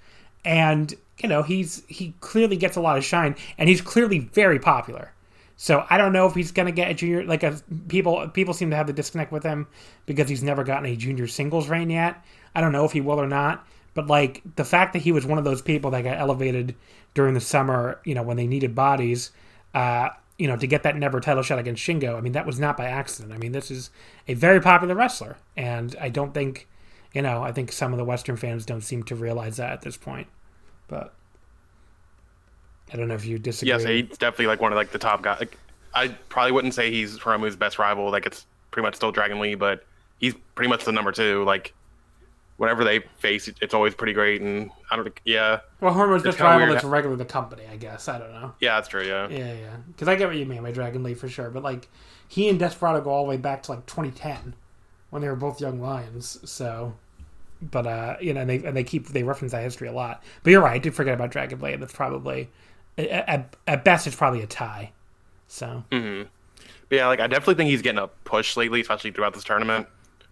and 0.43 0.93
you 1.19 1.29
know 1.29 1.43
he's 1.43 1.83
he 1.87 2.13
clearly 2.19 2.57
gets 2.57 2.75
a 2.75 2.81
lot 2.81 2.97
of 2.97 3.05
shine, 3.05 3.35
and 3.57 3.69
he's 3.69 3.81
clearly 3.81 4.19
very 4.19 4.59
popular. 4.59 5.11
So 5.55 5.85
I 5.89 5.97
don't 5.97 6.13
know 6.13 6.27
if 6.27 6.35
he's 6.35 6.51
gonna 6.51 6.71
get 6.71 6.91
a 6.91 6.93
junior 6.93 7.23
like 7.25 7.43
a 7.43 7.59
people 7.87 8.27
people 8.29 8.53
seem 8.53 8.69
to 8.69 8.75
have 8.75 8.87
the 8.87 8.93
disconnect 8.93 9.31
with 9.31 9.43
him 9.43 9.67
because 10.05 10.29
he's 10.29 10.43
never 10.43 10.63
gotten 10.63 10.85
a 10.85 10.95
junior 10.95 11.27
singles 11.27 11.67
reign 11.67 11.89
yet. 11.89 12.23
I 12.53 12.61
don't 12.61 12.71
know 12.71 12.85
if 12.85 12.91
he 12.91 13.01
will 13.01 13.19
or 13.19 13.27
not, 13.27 13.65
but 13.93 14.07
like 14.07 14.43
the 14.55 14.65
fact 14.65 14.93
that 14.93 15.01
he 15.01 15.11
was 15.11 15.25
one 15.25 15.39
of 15.39 15.43
those 15.43 15.61
people 15.61 15.91
that 15.91 16.03
got 16.03 16.17
elevated 16.17 16.75
during 17.15 17.33
the 17.33 17.41
summer, 17.41 17.99
you 18.05 18.13
know, 18.13 18.21
when 18.21 18.37
they 18.37 18.45
needed 18.45 18.75
bodies, 18.75 19.31
uh, 19.73 20.09
you 20.37 20.47
know, 20.47 20.55
to 20.55 20.67
get 20.67 20.83
that 20.83 20.95
never 20.95 21.19
title 21.19 21.41
shot 21.41 21.57
against 21.57 21.83
Shingo. 21.83 22.15
I 22.15 22.21
mean, 22.21 22.33
that 22.33 22.45
was 22.45 22.59
not 22.59 22.77
by 22.77 22.85
accident. 22.85 23.33
I 23.33 23.37
mean, 23.37 23.53
this 23.53 23.71
is 23.71 23.89
a 24.27 24.35
very 24.35 24.61
popular 24.61 24.93
wrestler, 24.93 25.37
and 25.55 25.95
I 25.99 26.09
don't 26.09 26.33
think, 26.33 26.67
you 27.13 27.23
know, 27.23 27.41
I 27.41 27.51
think 27.51 27.71
some 27.71 27.91
of 27.91 27.97
the 27.97 28.05
Western 28.05 28.37
fans 28.37 28.65
don't 28.65 28.81
seem 28.81 29.01
to 29.03 29.15
realize 29.15 29.57
that 29.57 29.71
at 29.71 29.81
this 29.81 29.97
point. 29.97 30.27
But 30.87 31.13
I 32.91 32.97
don't 32.97 33.07
know 33.07 33.15
if 33.15 33.25
you 33.25 33.39
disagree. 33.39 33.71
Yes, 33.71 33.83
he's 33.83 34.17
definitely 34.17 34.47
like 34.47 34.61
one 34.61 34.71
of 34.71 34.77
like 34.77 34.91
the 34.91 34.99
top 34.99 35.21
guys. 35.21 35.39
Like, 35.39 35.57
I 35.93 36.09
probably 36.29 36.51
wouldn't 36.51 36.73
say 36.73 36.91
he's 36.91 37.17
Hiromu's 37.17 37.55
best 37.55 37.79
rival. 37.79 38.09
Like 38.09 38.25
it's 38.25 38.45
pretty 38.71 38.85
much 38.85 38.95
still 38.95 39.11
Dragon 39.11 39.39
Lee, 39.39 39.55
but 39.55 39.85
he's 40.19 40.33
pretty 40.55 40.69
much 40.69 40.85
the 40.85 40.91
number 40.91 41.11
two. 41.11 41.43
Like 41.43 41.73
whenever 42.57 42.83
they 42.83 42.99
face, 43.17 43.49
it's 43.61 43.73
always 43.73 43.95
pretty 43.95 44.13
great. 44.13 44.41
And 44.41 44.69
I 44.91 44.95
don't, 44.95 45.05
think 45.05 45.21
yeah, 45.25 45.61
well, 45.79 46.13
it's 46.13 46.23
best 46.23 46.39
rival 46.39 46.73
that's 46.73 46.83
regular 46.83 47.15
the 47.15 47.25
company, 47.25 47.63
I 47.71 47.77
guess. 47.77 48.07
I 48.07 48.19
don't 48.19 48.31
know. 48.31 48.53
yeah, 48.59 48.75
that's 48.75 48.89
true. 48.89 49.03
Yeah, 49.03 49.29
Yeah, 49.29 49.53
yeah. 49.53 49.75
Because 49.87 50.07
I 50.07 50.15
get 50.15 50.27
what 50.27 50.37
you 50.37 50.45
mean 50.45 50.63
by 50.63 50.71
Dragon 50.71 51.03
Lee 51.03 51.13
for 51.13 51.29
sure. 51.29 51.49
But 51.49 51.63
like, 51.63 51.87
he 52.27 52.49
and 52.49 52.59
Desperado 52.59 53.01
go 53.01 53.11
all 53.11 53.23
the 53.23 53.29
way 53.29 53.37
back 53.37 53.63
to 53.63 53.71
like 53.71 53.85
2010 53.85 54.55
when 55.09 55.21
they 55.21 55.29
were 55.29 55.35
both 55.35 55.61
young 55.61 55.79
lions. 55.79 56.39
So, 56.49 56.93
but 57.61 57.87
uh, 57.87 58.17
you 58.21 58.33
know, 58.33 58.41
and 58.41 58.49
they 58.49 58.63
and 58.63 58.75
they 58.75 58.83
keep 58.83 59.07
they 59.07 59.23
reference 59.23 59.51
that 59.51 59.63
history 59.63 59.87
a 59.87 59.93
lot. 59.93 60.23
But 60.43 60.51
you're 60.51 60.61
right. 60.61 60.73
I 60.73 60.77
did 60.77 60.95
forget 60.95 61.13
about 61.13 61.31
Dragon 61.31 61.57
Blade. 61.57 61.81
That's 61.81 61.93
probably 61.93 62.49
at, 62.97 63.55
at 63.67 63.83
best 63.83 64.07
it's 64.07 64.15
probably 64.15 64.41
a 64.41 64.47
tie. 64.47 64.91
So 65.47 65.83
But 66.89 66.95
yeah, 66.95 67.07
like 67.07 67.19
I 67.19 67.27
definitely 67.27 67.55
think 67.55 67.69
he's 67.69 67.81
getting 67.81 67.99
a 67.99 68.07
push 68.07 68.57
lately, 68.57 68.81
especially 68.81 69.11
throughout 69.11 69.33
this 69.33 69.43
tournament. 69.43 69.87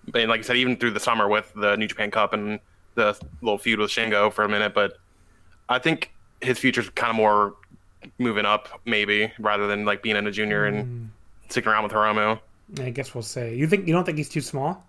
But 0.08 0.22
and 0.22 0.30
like 0.30 0.40
you 0.40 0.44
said, 0.44 0.58
even 0.58 0.78
through 0.78 0.92
the 0.92 1.00
summer 1.00 1.28
with 1.28 1.52
the 1.56 1.76
New 1.76 1.88
Japan 1.88 2.12
Cup 2.12 2.34
and 2.34 2.60
the 2.96 3.18
little 3.42 3.58
feud 3.58 3.80
with 3.80 3.92
Shingo 3.92 4.32
for 4.32 4.44
a 4.44 4.50
minute. 4.50 4.74
But 4.74 4.98
I 5.68 5.80
think 5.80 6.12
his 6.42 6.60
future's 6.60 6.90
kind 6.92 7.10
of 7.10 7.16
more 7.16 7.56
moving 8.20 8.46
up, 8.46 8.82
maybe, 8.86 9.32
rather 9.40 9.68
than 9.68 9.86
like 9.86 10.04
being 10.04 10.16
in 10.16 10.28
a 10.28 10.32
junior 10.32 10.66
and 10.66 11.10
sticking 11.50 11.72
around 11.72 11.84
with 11.84 11.92
Hiromu. 11.92 12.40
I 12.80 12.90
guess 12.90 13.14
we'll 13.14 13.24
say. 13.24 13.56
You 13.56 13.68
think 13.68 13.88
you 13.88 13.94
don't 13.94 14.06
think 14.06 14.18
he's 14.18 14.30
too 14.30 14.42
small? 14.42 14.86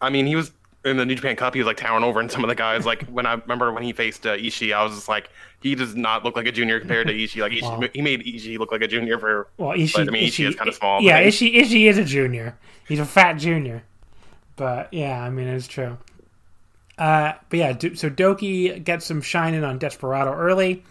I 0.00 0.10
mean, 0.10 0.26
he 0.26 0.36
was 0.36 0.52
in 0.90 0.96
the 0.96 1.06
New 1.06 1.14
Japan 1.14 1.36
Cup. 1.36 1.54
He 1.54 1.60
was 1.60 1.66
like 1.66 1.76
towering 1.76 2.04
over 2.04 2.20
in 2.20 2.28
some 2.28 2.44
of 2.44 2.48
the 2.48 2.54
guys. 2.54 2.86
Like 2.86 3.04
when 3.06 3.26
I 3.26 3.34
remember 3.34 3.72
when 3.72 3.82
he 3.82 3.92
faced 3.92 4.26
uh, 4.26 4.36
Ishii, 4.36 4.74
I 4.74 4.82
was 4.84 4.94
just 4.94 5.08
like, 5.08 5.30
he 5.60 5.74
does 5.74 5.94
not 5.96 6.24
look 6.24 6.36
like 6.36 6.46
a 6.46 6.52
junior 6.52 6.78
compared 6.80 7.06
to 7.08 7.12
Ishii. 7.12 7.40
Like 7.40 7.52
Ishii, 7.52 7.62
Wow. 7.62 7.88
he 7.92 8.02
made 8.02 8.24
Ishii 8.24 8.58
look 8.58 8.72
like 8.72 8.82
a 8.82 8.88
junior 8.88 9.18
for. 9.18 9.48
Well, 9.56 9.76
Ishii, 9.76 9.92
but, 9.94 10.08
I 10.08 10.10
mean, 10.10 10.28
Ishii, 10.28 10.48
is 10.48 10.54
kind 10.54 10.68
of 10.68 10.74
small. 10.74 11.00
Yeah, 11.02 11.20
but 11.20 11.26
Ishii, 11.28 11.54
Ishii 11.54 11.88
is 11.88 11.98
a 11.98 12.04
junior. 12.04 12.56
He's 12.86 13.00
a 13.00 13.04
fat 13.04 13.34
junior. 13.34 13.84
But 14.56 14.92
yeah, 14.92 15.22
I 15.22 15.30
mean, 15.30 15.46
it's 15.48 15.68
true. 15.68 15.98
Uh, 16.98 17.34
but 17.48 17.58
yeah, 17.58 17.72
so 17.94 18.10
Doki 18.10 18.82
gets 18.82 19.06
some 19.06 19.22
shining 19.22 19.62
on 19.62 19.78
Desperado 19.78 20.32
early. 20.32 20.82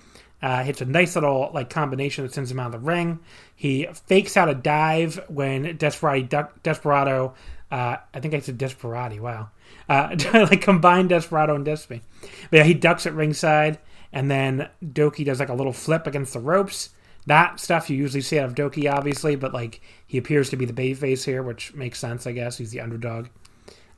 Uh, 0.42 0.64
hits 0.64 0.82
a 0.82 0.86
nice 0.86 1.16
little 1.16 1.50
like 1.54 1.70
combination 1.70 2.24
that 2.24 2.34
sends 2.34 2.52
him 2.52 2.60
out 2.60 2.68
of 2.68 2.72
the 2.74 2.80
ring. 2.88 3.20
He 3.56 3.88
fakes 4.06 4.38
out 4.38 4.48
a 4.48 4.54
dive 4.54 5.20
when 5.30 5.76
Desperado, 5.78 6.26
duck, 6.28 6.64
Desperado, 6.64 7.34
uh, 7.72 7.98
I 8.14 8.20
think 8.20 8.36
I 8.36 8.40
said 8.40 8.58
Desperado. 8.58 9.20
Wow, 9.20 9.50
uh, 9.90 10.16
like 10.34 10.62
combined 10.62 11.10
Desperado 11.10 11.56
and 11.56 11.66
Despy. 11.66 12.02
But 12.50 12.58
yeah, 12.58 12.64
he 12.64 12.74
ducks 12.74 13.06
at 13.06 13.14
ringside, 13.14 13.80
and 14.12 14.30
then 14.30 14.70
Doki 14.84 15.26
does 15.26 15.40
like 15.40 15.50
a 15.50 15.54
little 15.54 15.74
flip 15.74 16.08
against 16.08 16.34
the 16.34 16.40
ropes. 16.40 16.90
That 17.26 17.60
stuff 17.60 17.90
you 17.90 17.98
usually 17.98 18.22
see 18.22 18.40
out 18.40 18.46
of 18.46 18.56
Doki, 18.56 18.92
obviously, 18.92 19.36
but 19.36 19.54
like 19.54 19.82
he 20.06 20.18
appears 20.18 20.50
to 20.50 20.56
be 20.56 20.66
the 20.66 20.74
babyface 20.74 21.26
here, 21.26 21.44
which 21.44 21.74
makes 21.74 22.00
sense, 22.00 22.26
I 22.26 22.32
guess. 22.32 22.58
He's 22.58 22.72
the 22.72 22.82
underdog. 22.82 23.28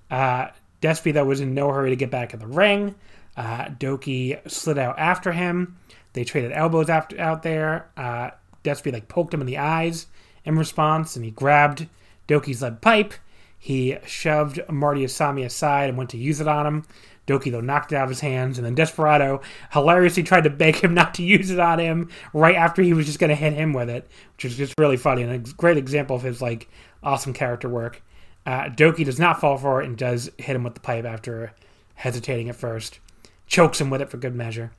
Uh, 0.09 0.47
Despy, 0.81 1.13
though, 1.13 1.25
was 1.25 1.41
in 1.41 1.53
no 1.53 1.71
hurry 1.71 1.91
to 1.91 1.95
get 1.95 2.09
back 2.09 2.33
in 2.33 2.39
the 2.39 2.47
ring. 2.47 2.95
Uh, 3.37 3.65
Doki 3.65 4.39
slid 4.49 4.77
out 4.77 4.97
after 4.97 5.31
him. 5.31 5.77
They 6.13 6.23
traded 6.23 6.51
elbows 6.53 6.89
after, 6.89 7.19
out 7.19 7.43
there. 7.43 7.89
Uh, 7.95 8.31
Despy 8.63 8.91
like 8.91 9.07
poked 9.07 9.33
him 9.33 9.41
in 9.41 9.47
the 9.47 9.57
eyes 9.57 10.07
in 10.43 10.57
response, 10.57 11.15
and 11.15 11.23
he 11.23 11.31
grabbed 11.31 11.87
Doki's 12.27 12.61
lead 12.61 12.81
pipe. 12.81 13.13
He 13.59 13.97
shoved 14.05 14.61
Marty 14.69 15.01
Asami 15.01 15.45
aside 15.45 15.89
and 15.89 15.97
went 15.97 16.09
to 16.11 16.17
use 16.17 16.39
it 16.39 16.47
on 16.47 16.65
him. 16.65 16.85
Doki, 17.27 17.51
though, 17.51 17.61
knocked 17.61 17.91
it 17.91 17.95
out 17.95 18.05
of 18.05 18.09
his 18.09 18.21
hands, 18.21 18.57
and 18.57 18.65
then 18.65 18.73
Desperado 18.73 19.41
hilariously 19.71 20.23
tried 20.23 20.45
to 20.45 20.49
beg 20.49 20.77
him 20.77 20.93
not 20.95 21.13
to 21.15 21.23
use 21.23 21.51
it 21.51 21.59
on 21.59 21.77
him 21.77 22.09
right 22.33 22.55
after 22.55 22.81
he 22.81 22.93
was 22.93 23.05
just 23.05 23.19
going 23.19 23.29
to 23.29 23.35
hit 23.35 23.53
him 23.53 23.73
with 23.73 23.89
it, 23.89 24.09
which 24.33 24.45
is 24.45 24.57
just 24.57 24.73
really 24.79 24.97
funny 24.97 25.21
and 25.21 25.31
a 25.31 25.53
great 25.53 25.77
example 25.77 26.15
of 26.15 26.23
his 26.23 26.41
like 26.41 26.69
awesome 27.03 27.33
character 27.33 27.69
work. 27.69 28.01
Uh, 28.45 28.63
Doki 28.63 29.05
does 29.05 29.19
not 29.19 29.39
fall 29.39 29.57
for 29.57 29.81
it 29.81 29.85
and 29.85 29.97
does 29.97 30.31
hit 30.37 30.55
him 30.55 30.63
with 30.63 30.73
the 30.73 30.79
pipe 30.79 31.05
after 31.05 31.53
hesitating 31.95 32.49
at 32.49 32.55
first, 32.55 32.99
chokes 33.45 33.79
him 33.79 33.89
with 33.89 34.01
it 34.01 34.09
for 34.09 34.17
good 34.17 34.33
measure. 34.33 34.71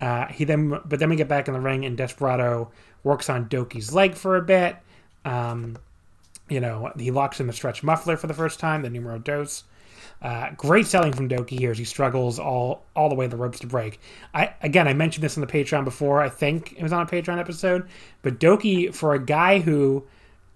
Uh, 0.00 0.26
he 0.26 0.44
then, 0.44 0.80
but 0.84 0.98
then 0.98 1.08
we 1.08 1.16
get 1.16 1.28
back 1.28 1.46
in 1.46 1.54
the 1.54 1.60
ring, 1.60 1.84
and 1.84 1.96
Desperado 1.96 2.70
works 3.04 3.30
on 3.30 3.48
Doki's 3.48 3.94
leg 3.94 4.14
for 4.14 4.36
a 4.36 4.42
bit. 4.42 4.76
Um, 5.24 5.76
you 6.48 6.60
know, 6.60 6.92
he 6.98 7.10
locks 7.10 7.40
in 7.40 7.46
the 7.46 7.52
stretch 7.52 7.82
muffler 7.82 8.16
for 8.16 8.26
the 8.26 8.34
first 8.34 8.60
time, 8.60 8.82
the 8.82 8.90
numero 8.90 9.18
dos. 9.18 9.64
Uh, 10.22 10.50
great 10.56 10.86
selling 10.86 11.12
from 11.12 11.28
Doki 11.28 11.58
here 11.58 11.70
as 11.70 11.78
he 11.78 11.84
struggles 11.84 12.38
all 12.38 12.86
all 12.96 13.10
the 13.10 13.14
way 13.14 13.26
the 13.26 13.36
ropes 13.36 13.58
to 13.60 13.66
break. 13.66 14.00
I 14.32 14.54
again 14.62 14.88
I 14.88 14.94
mentioned 14.94 15.22
this 15.22 15.36
on 15.36 15.42
the 15.42 15.46
Patreon 15.46 15.84
before. 15.84 16.22
I 16.22 16.30
think 16.30 16.72
it 16.72 16.82
was 16.82 16.92
on 16.92 17.02
a 17.02 17.06
Patreon 17.06 17.38
episode, 17.38 17.86
but 18.22 18.40
Doki 18.40 18.94
for 18.94 19.12
a 19.12 19.24
guy 19.24 19.60
who 19.60 20.06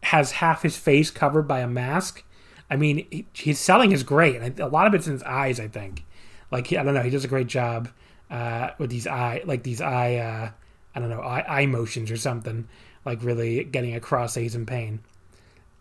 has 0.03 0.33
half 0.33 0.63
his 0.63 0.79
face 0.79 1.11
covered 1.11 1.43
by 1.43 1.61
a 1.61 1.69
mask, 1.69 2.25
I 2.71 2.77
mean 2.77 3.07
he, 3.11 3.27
he's 3.35 3.59
selling 3.59 3.93
is 3.93 4.03
great. 4.03 4.59
A 4.59 4.67
lot 4.67 4.87
of 4.87 4.95
it's 4.95 5.07
in 5.07 5.13
his 5.13 5.23
eyes. 5.25 5.61
I 5.61 5.69
think, 5.69 6.07
like 6.51 6.69
he, 6.69 6.79
I 6.79 6.83
don't 6.83 6.95
know, 6.95 7.03
he 7.03 7.11
does 7.11 7.25
a 7.25 7.29
great 7.29 7.49
job 7.49 7.91
uh, 8.31 8.71
with 8.79 8.89
these 8.89 9.07
eye 9.07 9.43
like 9.45 9.63
these 9.63 9.83
eye 9.83 10.17
uh, 10.17 10.51
I 10.95 11.01
don't 11.01 11.11
know 11.11 11.21
eye, 11.21 11.45
eye 11.47 11.67
motions 11.67 12.11
or 12.11 12.17
something 12.17 12.67
like 13.05 13.23
really 13.23 13.65
getting 13.65 13.95
across 13.95 14.35
that 14.35 14.41
he's 14.41 14.55
in 14.55 14.65
pain. 14.65 15.01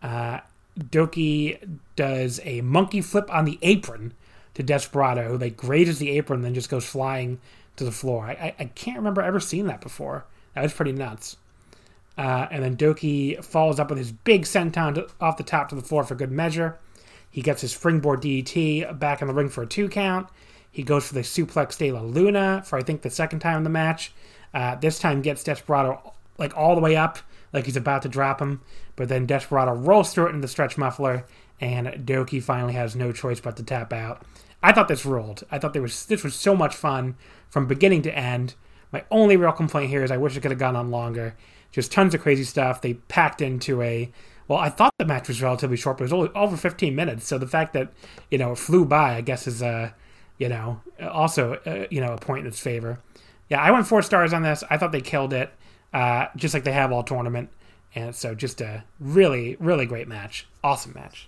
Uh, 0.01 0.39
Doki 0.79 1.79
does 1.95 2.39
a 2.43 2.61
monkey 2.61 3.01
flip 3.01 3.33
on 3.33 3.45
the 3.45 3.59
apron 3.61 4.13
to 4.53 4.63
Desperado, 4.63 5.29
who 5.29 5.37
like 5.37 5.57
grazes 5.57 5.99
the 5.99 6.09
apron 6.11 6.37
and 6.37 6.45
then 6.45 6.53
just 6.53 6.69
goes 6.69 6.85
flying 6.85 7.39
to 7.75 7.83
the 7.83 7.91
floor. 7.91 8.25
I, 8.25 8.31
I, 8.31 8.55
I 8.59 8.65
can't 8.65 8.97
remember 8.97 9.21
ever 9.21 9.39
seeing 9.39 9.67
that 9.67 9.81
before. 9.81 10.25
That 10.53 10.63
was 10.63 10.73
pretty 10.73 10.93
nuts. 10.93 11.37
Uh, 12.17 12.47
and 12.51 12.63
then 12.63 12.75
Doki 12.75 13.41
follows 13.43 13.79
up 13.79 13.89
with 13.89 13.97
his 13.97 14.11
big 14.11 14.43
senton 14.43 14.95
to, 14.95 15.07
off 15.21 15.37
the 15.37 15.43
top 15.43 15.69
to 15.69 15.75
the 15.75 15.81
floor 15.81 16.03
for 16.03 16.15
good 16.15 16.31
measure. 16.31 16.77
He 17.31 17.41
gets 17.41 17.61
his 17.61 17.71
springboard 17.71 18.21
DDT 18.21 18.99
back 18.99 19.21
in 19.21 19.27
the 19.27 19.33
ring 19.33 19.49
for 19.49 19.63
a 19.63 19.67
two 19.67 19.87
count. 19.87 20.27
He 20.71 20.83
goes 20.83 21.07
for 21.07 21.13
the 21.13 21.21
suplex 21.21 21.77
de 21.77 21.91
la 21.91 22.01
Luna 22.01 22.63
for 22.65 22.77
I 22.77 22.83
think 22.83 23.01
the 23.01 23.09
second 23.09 23.39
time 23.39 23.57
in 23.57 23.63
the 23.63 23.69
match. 23.69 24.11
Uh, 24.53 24.75
this 24.75 24.99
time 24.99 25.21
gets 25.21 25.43
Desperado 25.43 26.13
like 26.37 26.57
all 26.57 26.75
the 26.75 26.81
way 26.81 26.95
up, 26.95 27.19
like 27.53 27.65
he's 27.65 27.77
about 27.77 28.01
to 28.03 28.09
drop 28.09 28.41
him. 28.41 28.61
But 28.95 29.09
then 29.09 29.25
Desperado 29.25 29.73
rolls 29.73 30.13
through 30.13 30.27
it 30.27 30.35
in 30.35 30.41
the 30.41 30.47
stretch 30.47 30.77
muffler, 30.77 31.25
and 31.59 31.87
Doki 32.05 32.41
finally 32.41 32.73
has 32.73 32.95
no 32.95 33.11
choice 33.11 33.39
but 33.39 33.57
to 33.57 33.63
tap 33.63 33.93
out. 33.93 34.23
I 34.61 34.71
thought 34.71 34.87
this 34.87 35.05
ruled. 35.05 35.43
I 35.51 35.59
thought 35.59 35.73
there 35.73 35.81
was 35.81 36.05
this 36.05 36.23
was 36.23 36.35
so 36.35 36.55
much 36.55 36.75
fun 36.75 37.15
from 37.49 37.67
beginning 37.67 38.01
to 38.03 38.17
end. 38.17 38.55
My 38.91 39.03
only 39.11 39.37
real 39.37 39.51
complaint 39.51 39.89
here 39.89 40.03
is 40.03 40.11
I 40.11 40.17
wish 40.17 40.35
it 40.35 40.41
could 40.41 40.51
have 40.51 40.59
gone 40.59 40.75
on 40.75 40.91
longer. 40.91 41.35
Just 41.71 41.91
tons 41.91 42.15
of 42.15 42.21
crazy 42.21 42.43
stuff. 42.43 42.81
They 42.81 42.95
packed 42.95 43.41
into 43.41 43.81
a 43.81 44.11
well, 44.49 44.57
I 44.57 44.69
thought 44.69 44.95
the 44.97 45.05
match 45.05 45.27
was 45.27 45.43
relatively 45.43 45.77
short, 45.77 45.97
but 45.97 46.03
it 46.03 46.05
was 46.05 46.13
only 46.13 46.31
over 46.33 46.57
15 46.57 46.95
minutes. 46.95 47.27
So 47.27 47.37
the 47.37 47.47
fact 47.47 47.73
that 47.73 47.93
you 48.31 48.37
know 48.37 48.53
it 48.53 48.57
flew 48.57 48.83
by, 48.83 49.15
I 49.15 49.21
guess, 49.21 49.47
is 49.47 49.61
uh, 49.61 49.91
you 50.37 50.49
know 50.49 50.81
also 50.99 51.53
uh, 51.65 51.85
you 51.89 52.01
know 52.01 52.13
a 52.13 52.17
point 52.17 52.41
in 52.41 52.47
its 52.47 52.59
favor. 52.59 52.99
Yeah, 53.49 53.61
I 53.61 53.71
went 53.71 53.87
four 53.87 54.01
stars 54.01 54.33
on 54.33 54.41
this. 54.41 54.63
I 54.69 54.77
thought 54.77 54.91
they 54.91 55.01
killed 55.01 55.33
it, 55.33 55.51
uh, 55.93 56.27
just 56.35 56.53
like 56.53 56.63
they 56.63 56.71
have 56.71 56.91
all 56.91 57.03
tournament. 57.03 57.49
And 57.95 58.15
so 58.15 58.35
just 58.35 58.61
a 58.61 58.83
really, 58.99 59.57
really 59.59 59.85
great 59.85 60.07
match. 60.07 60.47
Awesome 60.63 60.93
match. 60.93 61.27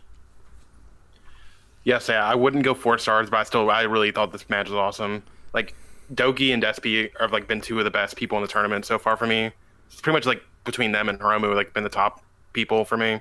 Yes, 1.84 2.10
yeah, 2.10 2.24
I 2.24 2.36
wouldn't 2.36 2.64
go 2.64 2.74
four 2.74 2.98
stars, 3.00 3.30
but 3.30 3.38
I 3.38 3.44
still 3.44 3.70
I 3.72 3.82
really 3.84 4.12
thought 4.12 4.32
this 4.32 4.48
match 4.50 4.70
was 4.70 4.76
awesome. 4.76 5.24
Like 5.54 5.74
Doki 6.14 6.54
and 6.54 6.62
Despy 6.62 7.10
have 7.20 7.32
like 7.32 7.48
been 7.48 7.62
two 7.62 7.80
of 7.80 7.86
the 7.86 7.92
best 7.92 8.16
people 8.16 8.38
in 8.38 8.44
the 8.44 8.48
tournament 8.48 8.86
so 8.86 9.00
far 9.00 9.18
for 9.18 9.26
me. 9.26 9.52
It's 9.88 10.00
pretty 10.00 10.16
much 10.16 10.28
like 10.28 10.44
between 10.64 10.92
them 10.92 11.10
and 11.10 11.20
Hiromu 11.20 11.56
like 11.56 11.74
been 11.74 11.84
the 11.84 11.90
top 11.90 12.24
people 12.54 12.86
for 12.86 12.98
me. 12.98 13.20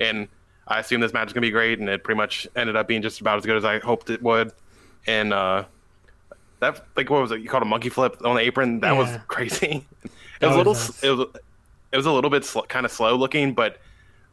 And 0.00 0.28
I 0.66 0.78
assume 0.78 1.02
this 1.02 1.12
match 1.12 1.26
is 1.28 1.32
gonna 1.34 1.42
be 1.42 1.50
great, 1.50 1.78
and 1.78 1.88
it 1.90 2.02
pretty 2.02 2.16
much 2.16 2.48
ended 2.56 2.74
up 2.74 2.88
being 2.88 3.02
just 3.02 3.20
about 3.20 3.36
as 3.36 3.44
good 3.44 3.56
as 3.56 3.66
I 3.66 3.80
hoped 3.80 4.08
it 4.08 4.22
would. 4.22 4.52
And 5.06 5.34
uh 5.34 5.64
that 6.60 6.86
like 6.96 7.10
what 7.10 7.20
was 7.20 7.32
it? 7.32 7.40
You 7.40 7.50
called 7.50 7.62
a 7.62 7.66
monkey 7.66 7.90
flip 7.90 8.16
on 8.24 8.36
the 8.36 8.42
apron? 8.42 8.80
That 8.80 8.92
yeah. 8.92 8.98
was 8.98 9.18
crazy. 9.28 9.86
It 10.40 10.46
was, 10.46 10.48
was 10.48 10.54
a 10.54 10.58
little. 10.58 10.74
Nice. 10.74 11.02
It 11.02 11.10
was 11.10 11.26
it 11.92 11.96
was 11.96 12.06
a 12.06 12.12
little 12.12 12.30
bit 12.30 12.44
sl- 12.44 12.60
kind 12.60 12.86
of 12.86 12.92
slow 12.92 13.16
looking, 13.16 13.54
but 13.54 13.78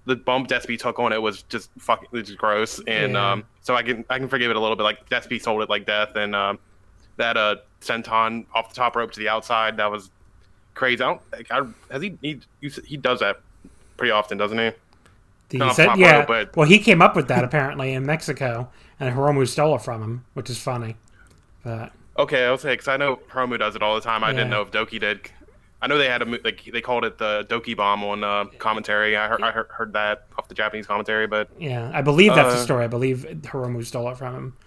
the 0.06 0.15
bump 0.15 0.48
Despy 0.48 0.80
took 0.80 1.00
on 1.00 1.12
it 1.12 1.22
was 1.22 1.43
just 1.43 1.70
fucking 1.80 2.08
just 2.13 2.38
gross, 2.38 2.80
and 2.88 3.13
yeah. 3.13 3.32
um, 3.32 3.43
so 3.62 3.76
I 3.76 3.84
can 3.84 4.06
I 4.10 4.20
can 4.20 4.28
forgive 4.28 4.50
it 4.50 4.56
a 4.56 4.60
little 4.60 4.76
bit. 4.76 4.84
Like 4.84 5.10
Despy 5.10 5.41
sold 5.41 5.62
it 5.62 5.70
like 5.70 5.86
death, 5.86 6.15
and 6.15 6.36
um, 6.36 6.60
that 7.17 7.38
uh 7.38 7.58
senton 7.82 8.46
off 8.54 8.70
the 8.70 8.76
top 8.76 8.96
rope 8.96 9.12
to 9.12 9.20
the 9.20 9.30
outside 9.30 9.78
that 9.78 9.91
was 9.91 10.10
crazy. 10.74 11.04
I 11.04 11.08
don't 11.08 11.22
like, 11.32 11.52
I, 11.52 11.65
has 11.91 12.02
he, 12.02 12.17
he 12.22 12.39
he 12.86 12.98
does 12.98 13.20
that 13.20 13.41
pretty 13.98 14.12
often, 14.12 14.38
doesn't 14.38 14.58
he? 14.58 14.72
He 15.50 15.74
said, 15.74 15.98
yeah. 15.98 16.20
Rope, 16.20 16.28
but... 16.28 16.56
Well, 16.58 16.67
he 16.67 16.78
came 16.78 17.02
up 17.02 17.15
with 17.15 17.30
that 17.30 17.46
apparently 17.46 17.93
in 17.93 18.06
Mexico, 18.06 18.70
and 19.00 19.15
Hiromu 19.15 19.48
stole 19.48 19.78
it 19.78 19.82
from 19.82 20.04
him, 20.04 20.26
which 20.34 20.50
is 20.50 20.58
funny. 20.58 20.98
But 21.63 21.93
okay, 22.17 22.46
I'll 22.46 22.58
say 22.58 22.74
because 22.74 22.88
I 22.88 22.98
know 22.98 23.17
Hiromu 23.32 23.58
does 23.58 23.76
it 23.76 23.82
all 23.82 23.96
the 23.96 24.02
time. 24.02 24.24
I 24.24 24.30
yeah. 24.30 24.38
didn't 24.38 24.50
know 24.50 24.62
if 24.62 24.72
Doki 24.72 25.00
did 25.00 25.32
I 25.82 25.88
know 25.88 25.98
they 25.98 26.10
had 26.10 26.22
a 26.22 26.26
like 26.26 26.63
they 26.72 26.82
called 26.82 27.06
it 27.06 27.18
the 27.18 27.46
Doki 27.50 27.78
bomb 27.78 28.04
on 28.04 28.24
uh, 28.24 28.46
commentary. 28.58 29.16
I 29.16 29.28
heard, 29.28 29.42
I 29.42 29.52
heard, 29.52 29.68
heard 29.70 29.94
that 29.94 30.26
off 30.38 30.48
the 30.48 30.56
Japanese 30.56 30.88
commentary, 30.88 31.28
but 31.28 31.50
yeah, 31.60 31.92
I 31.94 32.02
believe 32.02 32.34
that's 32.34 32.54
uh, 32.54 32.58
the 32.58 32.63
story. 32.63 32.84
I 32.84 32.88
believe 32.88 33.28
Hiromu 33.44 33.86
stole 33.86 34.10
it 34.10 34.18
from 34.18 34.36
him. 34.36 34.58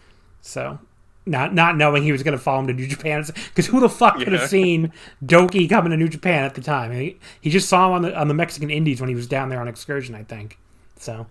So 0.40 0.78
not 1.26 1.52
not 1.52 1.76
knowing 1.76 2.02
he 2.02 2.12
was 2.12 2.22
going 2.22 2.36
to 2.36 2.42
follow 2.42 2.60
him 2.60 2.68
to 2.68 2.72
New 2.72 2.86
Japan 2.86 3.24
because 3.26 3.66
who 3.66 3.80
the 3.80 3.88
fuck 3.88 4.18
could 4.18 4.32
have 4.32 4.48
seen 4.48 4.92
Doki 5.24 5.68
coming 5.68 5.90
to 5.90 5.96
New 5.96 6.08
Japan 6.08 6.44
at 6.44 6.54
the 6.54 6.60
time? 6.60 6.92
He, 6.92 7.18
he 7.40 7.50
just 7.50 7.68
saw 7.68 7.88
him 7.88 7.92
on 7.94 8.02
the 8.02 8.18
on 8.18 8.28
the 8.28 8.34
Mexican 8.34 8.70
Indies 8.70 9.00
when 9.00 9.08
he 9.08 9.14
was 9.16 9.26
down 9.26 9.48
there 9.48 9.60
on 9.60 9.68
excursion, 9.68 10.14
I 10.14 10.22
think. 10.22 10.58
So 10.96 11.26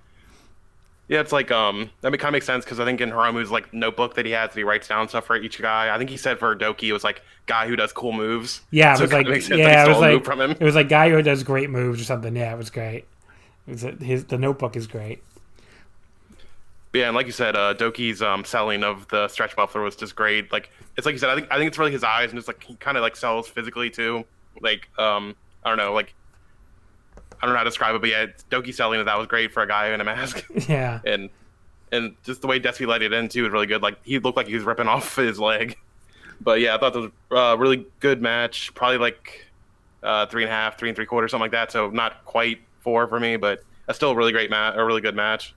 yeah, 1.10 1.22
it's 1.22 1.32
like 1.32 1.50
um 1.50 1.90
that 2.02 2.12
kind 2.12 2.26
of 2.26 2.32
makes 2.34 2.46
sense 2.46 2.64
because 2.64 2.80
I 2.80 2.86
think 2.86 3.02
in 3.02 3.10
Hiromu's 3.10 3.50
like 3.50 3.74
notebook 3.74 4.14
that 4.14 4.28
he 4.28 4.32
has, 4.32 4.52
that 4.52 4.58
he 4.58 4.64
writes 4.64 4.88
down 4.88 5.10
stuff 5.10 5.26
for 5.26 5.36
each 5.36 5.60
guy. 5.60 5.94
I 5.94 5.98
think 5.98 6.12
he 6.12 6.18
said 6.18 6.38
for 6.38 6.56
Doki 6.56 6.84
it 6.84 6.94
was 6.94 7.04
like 7.04 7.24
guy 7.48 7.68
who 7.68 7.76
does 7.76 7.92
cool 7.92 8.14
moves. 8.14 8.62
Yeah, 8.70 8.96
it 8.96 9.02
was 9.02 9.12
like 9.12 9.26
yeah, 9.26 9.86
it 9.86 9.90
was 9.90 9.98
like 9.98 10.24
from 10.24 10.40
him. 10.40 10.52
it 10.52 10.62
was 10.62 10.76
like 10.76 10.88
guy 10.88 11.10
who 11.10 11.20
does 11.24 11.42
great 11.42 11.72
moves 11.72 12.00
or 12.00 12.04
something. 12.04 12.36
Yeah, 12.36 12.54
it 12.54 12.58
was 12.58 12.70
great. 12.70 13.06
It 13.68 13.72
was, 13.72 13.82
his 14.02 14.26
the 14.26 14.38
notebook 14.38 14.76
is 14.76 14.86
great. 14.86 15.24
yeah, 16.94 17.08
and 17.08 17.16
like 17.16 17.26
you 17.26 17.32
said, 17.32 17.56
uh, 17.56 17.74
Doki's 17.74 18.22
um, 18.22 18.46
selling 18.46 18.84
of 18.84 19.08
the 19.08 19.28
stretch 19.30 19.58
muffler 19.58 19.82
was 19.82 19.96
just 19.96 20.16
great. 20.16 20.52
Like 20.52 20.70
it's 20.96 21.08
like 21.08 21.14
you 21.14 21.20
said, 21.20 21.32
I 21.32 21.36
think 21.36 21.48
I 21.50 21.58
think 21.58 21.70
it's 21.70 21.80
really 21.80 21.92
his 21.92 22.04
eyes 22.04 22.30
and 22.30 22.38
just 22.38 22.48
like 22.48 22.64
he 22.64 22.76
kind 22.76 22.98
of 22.98 23.02
like 23.02 23.16
sells 23.16 23.48
physically 23.48 23.90
too. 23.90 24.26
Like 24.62 24.88
um 25.00 25.36
I 25.64 25.70
don't 25.70 25.80
know, 25.80 25.92
like 25.92 26.14
I 27.42 27.46
don't 27.46 27.54
know 27.54 27.58
how 27.58 27.64
to 27.64 27.70
describe 27.70 27.96
it, 27.96 28.02
but 28.02 28.10
yeah, 28.10 28.26
Doki 28.52 28.74
selling 28.74 29.00
it 29.00 29.06
that 29.06 29.18
was 29.18 29.28
great 29.28 29.52
for 29.52 29.64
a 29.64 29.68
guy 29.68 29.90
in 29.94 30.02
a 30.02 30.04
mask. 30.04 30.46
Yeah, 30.68 31.00
and 31.06 31.30
and 31.92 32.16
just 32.24 32.42
the 32.42 32.48
way 32.48 32.60
Despy 32.60 32.86
let 32.86 33.02
it 33.02 33.14
in 33.14 33.30
too 33.30 33.44
was 33.44 33.52
really 33.52 33.68
good. 33.68 33.82
Like 33.82 33.98
he 34.04 34.20
looked 34.20 34.38
like 34.38 34.48
he 34.48 34.56
was 34.56 34.64
ripping 34.64 34.88
off 34.90 35.16
his 35.16 35.40
leg. 35.40 35.78
But 36.42 36.62
yeah, 36.62 36.76
I 36.76 36.80
thought 36.80 36.96
it 36.96 37.00
was 37.00 37.12
a 37.32 37.36
uh, 37.36 37.56
really 37.56 37.86
good 38.00 38.22
match. 38.22 38.74
Probably 38.74 38.98
like 38.98 39.46
uh, 40.04 40.26
three 40.28 40.44
and 40.44 40.52
a 40.52 40.56
half, 40.56 40.78
three 40.78 40.90
and 40.90 40.96
three 40.96 41.06
quarters, 41.06 41.32
something 41.32 41.44
like 41.44 41.52
that. 41.52 41.72
So 41.72 41.90
not 41.90 42.24
quite 42.26 42.60
four 42.80 43.08
for 43.08 43.20
me, 43.20 43.36
but 43.36 43.64
a 43.88 43.94
still 43.94 44.12
a 44.12 44.16
really 44.16 44.32
great 44.32 44.50
match, 44.50 44.76
a 44.78 44.86
really 44.86 45.02
good 45.02 45.16
match. 45.16 45.54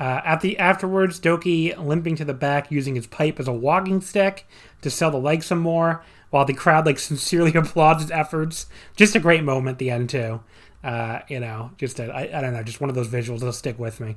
Uh, 0.00 0.20
at 0.24 0.40
the 0.40 0.58
afterwards, 0.58 1.18
Doki 1.18 1.76
limping 1.76 2.16
to 2.16 2.24
the 2.24 2.34
back 2.34 2.70
using 2.70 2.94
his 2.94 3.06
pipe 3.06 3.40
as 3.40 3.48
a 3.48 3.52
walking 3.52 4.00
stick 4.00 4.46
to 4.80 4.90
sell 4.90 5.10
the 5.10 5.18
leg 5.18 5.42
some 5.42 5.58
more, 5.58 6.04
while 6.30 6.44
the 6.44 6.54
crowd 6.54 6.86
like 6.86 6.98
sincerely 6.98 7.52
applauds 7.54 8.02
his 8.02 8.10
efforts. 8.10 8.66
Just 8.96 9.16
a 9.16 9.20
great 9.20 9.42
moment 9.42 9.74
at 9.74 9.78
the 9.78 9.90
end 9.90 10.10
too. 10.10 10.40
Uh, 10.82 11.20
you 11.28 11.40
know, 11.40 11.72
just 11.76 11.98
I 11.98 12.26
don't 12.26 12.52
know, 12.52 12.62
just 12.62 12.80
one 12.80 12.88
of 12.88 12.96
those 12.96 13.08
visuals 13.08 13.40
that'll 13.40 13.52
stick 13.52 13.78
with 13.78 14.00
me. 14.00 14.16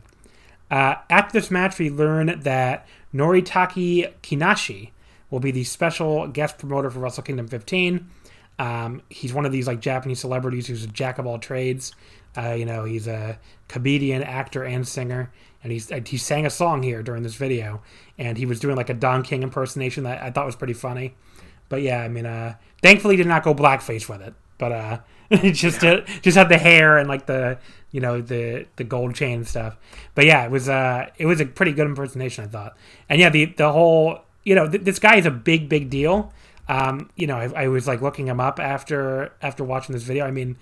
Uh, 0.69 0.95
after 1.09 1.33
this 1.33 1.51
match, 1.51 1.79
we 1.79 1.89
learn 1.89 2.39
that 2.41 2.87
Noritake 3.13 4.13
Kinashi 4.21 4.91
will 5.29 5.39
be 5.39 5.51
the 5.51 5.63
special 5.63 6.27
guest 6.27 6.57
promoter 6.57 6.89
for 6.89 6.99
Wrestle 6.99 7.23
Kingdom 7.23 7.47
15. 7.47 8.09
Um, 8.59 9.01
he's 9.09 9.33
one 9.33 9.45
of 9.45 9.51
these 9.51 9.67
like 9.67 9.79
Japanese 9.79 10.19
celebrities 10.19 10.67
who's 10.67 10.83
a 10.83 10.87
jack 10.87 11.17
of 11.17 11.25
all 11.25 11.39
trades. 11.39 11.93
Uh, 12.37 12.51
you 12.51 12.65
know, 12.65 12.85
he's 12.85 13.07
a 13.07 13.39
comedian, 13.67 14.23
actor, 14.23 14.63
and 14.63 14.87
singer, 14.87 15.31
and 15.63 15.71
he's 15.71 15.91
he 16.05 16.17
sang 16.17 16.45
a 16.45 16.49
song 16.49 16.83
here 16.83 17.03
during 17.03 17.23
this 17.23 17.35
video, 17.35 17.81
and 18.17 18.37
he 18.37 18.45
was 18.45 18.59
doing 18.59 18.75
like 18.75 18.89
a 18.89 18.93
Don 18.93 19.23
King 19.23 19.43
impersonation 19.43 20.03
that 20.03 20.21
I 20.21 20.31
thought 20.31 20.45
was 20.45 20.55
pretty 20.55 20.73
funny. 20.73 21.15
But 21.67 21.81
yeah, 21.81 22.01
I 22.01 22.07
mean, 22.07 22.25
uh, 22.25 22.55
thankfully, 22.81 23.15
did 23.15 23.27
not 23.27 23.43
go 23.43 23.53
blackface 23.53 24.07
with 24.07 24.21
it, 24.21 24.33
but 24.57 24.71
uh, 24.71 24.99
just 25.51 25.81
yeah. 25.83 26.05
just 26.21 26.37
had 26.37 26.49
the 26.49 26.57
hair 26.57 26.97
and 26.97 27.07
like 27.07 27.25
the 27.25 27.57
you 27.91 28.01
know 28.01 28.21
the 28.21 28.65
the 28.75 28.83
gold 28.83 29.15
chain 29.15 29.43
stuff. 29.43 29.77
But 30.15 30.25
yeah, 30.25 30.45
it 30.45 30.51
was 30.51 30.69
uh 30.69 31.09
it 31.17 31.25
was 31.25 31.39
a 31.39 31.45
pretty 31.45 31.73
good 31.73 31.87
impersonation 31.87 32.45
I 32.45 32.47
thought. 32.47 32.77
And 33.09 33.19
yeah, 33.19 33.29
the 33.29 33.45
the 33.45 33.71
whole 33.71 34.19
you 34.43 34.55
know 34.55 34.69
th- 34.69 34.83
this 34.83 34.99
guy 34.99 35.15
is 35.15 35.25
a 35.25 35.31
big 35.31 35.69
big 35.69 35.89
deal. 35.89 36.33
Um, 36.69 37.09
you 37.17 37.27
know, 37.27 37.35
I, 37.35 37.63
I, 37.63 37.67
was 37.67 37.85
like 37.85 38.01
looking 38.01 38.27
him 38.27 38.39
up 38.39 38.57
after 38.57 39.33
after 39.41 39.61
watching 39.61 39.91
this 39.91 40.03
video. 40.03 40.25
I 40.25 40.31
mean, 40.31 40.55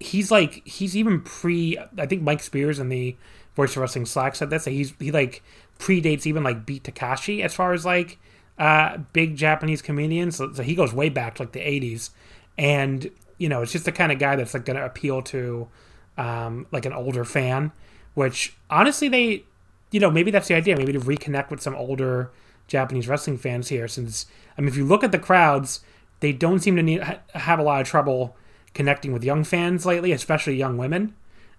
he's 0.00 0.30
like 0.30 0.66
he's 0.66 0.96
even 0.96 1.20
pre. 1.20 1.78
I 1.96 2.06
think 2.06 2.22
Mike 2.22 2.42
Spears 2.42 2.78
and 2.78 2.90
the 2.90 3.16
Voice 3.54 3.72
of 3.72 3.78
Wrestling 3.78 4.06
Slack 4.06 4.36
said 4.36 4.50
this. 4.50 4.64
That 4.64 4.70
he's 4.70 4.94
he 4.98 5.10
like 5.10 5.42
predates 5.78 6.26
even 6.26 6.42
like 6.42 6.66
Beat 6.66 6.84
Takeshi 6.84 7.42
as 7.42 7.54
far 7.54 7.72
as 7.72 7.84
like 7.84 8.18
uh, 8.58 8.98
big 9.12 9.36
Japanese 9.36 9.82
comedians. 9.82 10.36
So, 10.36 10.52
so 10.52 10.62
he 10.62 10.74
goes 10.74 10.92
way 10.92 11.08
back 11.08 11.36
to 11.36 11.42
like 11.42 11.52
the 11.52 11.60
'80s, 11.60 12.10
and 12.56 13.10
you 13.38 13.48
know, 13.48 13.62
it's 13.62 13.72
just 13.72 13.84
the 13.84 13.92
kind 13.92 14.12
of 14.12 14.18
guy 14.18 14.36
that's 14.36 14.54
like 14.54 14.64
going 14.64 14.76
to 14.76 14.84
appeal 14.84 15.22
to 15.22 15.68
um, 16.16 16.66
like 16.70 16.84
an 16.84 16.92
older 16.92 17.24
fan. 17.24 17.72
Which 18.14 18.56
honestly, 18.68 19.08
they, 19.08 19.44
you 19.90 20.00
know, 20.00 20.10
maybe 20.10 20.30
that's 20.30 20.48
the 20.48 20.54
idea. 20.54 20.76
Maybe 20.76 20.92
to 20.92 21.00
reconnect 21.00 21.50
with 21.50 21.62
some 21.62 21.74
older 21.74 22.30
Japanese 22.66 23.08
wrestling 23.08 23.38
fans 23.38 23.68
here. 23.68 23.88
Since 23.88 24.26
I 24.56 24.60
mean, 24.60 24.68
if 24.68 24.76
you 24.76 24.84
look 24.84 25.04
at 25.04 25.12
the 25.12 25.18
crowds, 25.18 25.80
they 26.20 26.32
don't 26.32 26.60
seem 26.60 26.76
to 26.76 26.82
need 26.82 27.02
have 27.34 27.58
a 27.58 27.62
lot 27.62 27.80
of 27.80 27.86
trouble 27.86 28.36
connecting 28.74 29.12
with 29.12 29.24
young 29.24 29.44
fans 29.44 29.86
lately, 29.86 30.12
especially 30.12 30.56
young 30.56 30.76
women. 30.76 31.14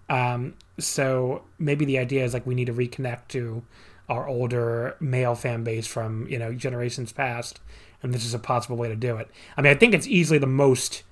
Um, 0.10 0.56
so 0.80 1.44
maybe 1.58 1.86
the 1.86 2.00
idea 2.00 2.24
is 2.24 2.34
like 2.34 2.46
we 2.46 2.56
need 2.56 2.66
to 2.66 2.74
reconnect 2.74 3.28
to 3.30 3.64
our 4.08 4.28
older 4.28 4.96
male 5.00 5.36
fan 5.36 5.64
base 5.64 5.86
from 5.86 6.28
you 6.28 6.40
know 6.40 6.54
generations 6.54 7.12
past, 7.12 7.60
and 8.02 8.14
this 8.14 8.26
is 8.26 8.34
a 8.34 8.40
possible 8.40 8.76
way 8.76 8.88
to 8.88 8.96
do 8.96 9.18
it. 9.18 9.30
I 9.56 9.62
mean, 9.62 9.72
I 9.72 9.76
think 9.76 9.94
it's 9.94 10.08
easily 10.08 10.40
the 10.40 10.48
most. 10.48 11.04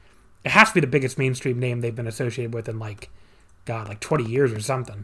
It 0.47 0.51
has 0.51 0.69
to 0.69 0.75
be 0.75 0.79
the 0.79 0.88
biggest 0.88 1.17
mainstream 1.17 1.60
name 1.60 1.81
they've 1.81 1.93
been 1.93 2.07
associated 2.07 2.53
with 2.53 2.69
in 2.69 2.79
like, 2.79 3.10
God, 3.65 3.89
like 3.89 3.99
twenty 3.99 4.23
years 4.23 4.53
or 4.53 4.62
something. 4.62 5.03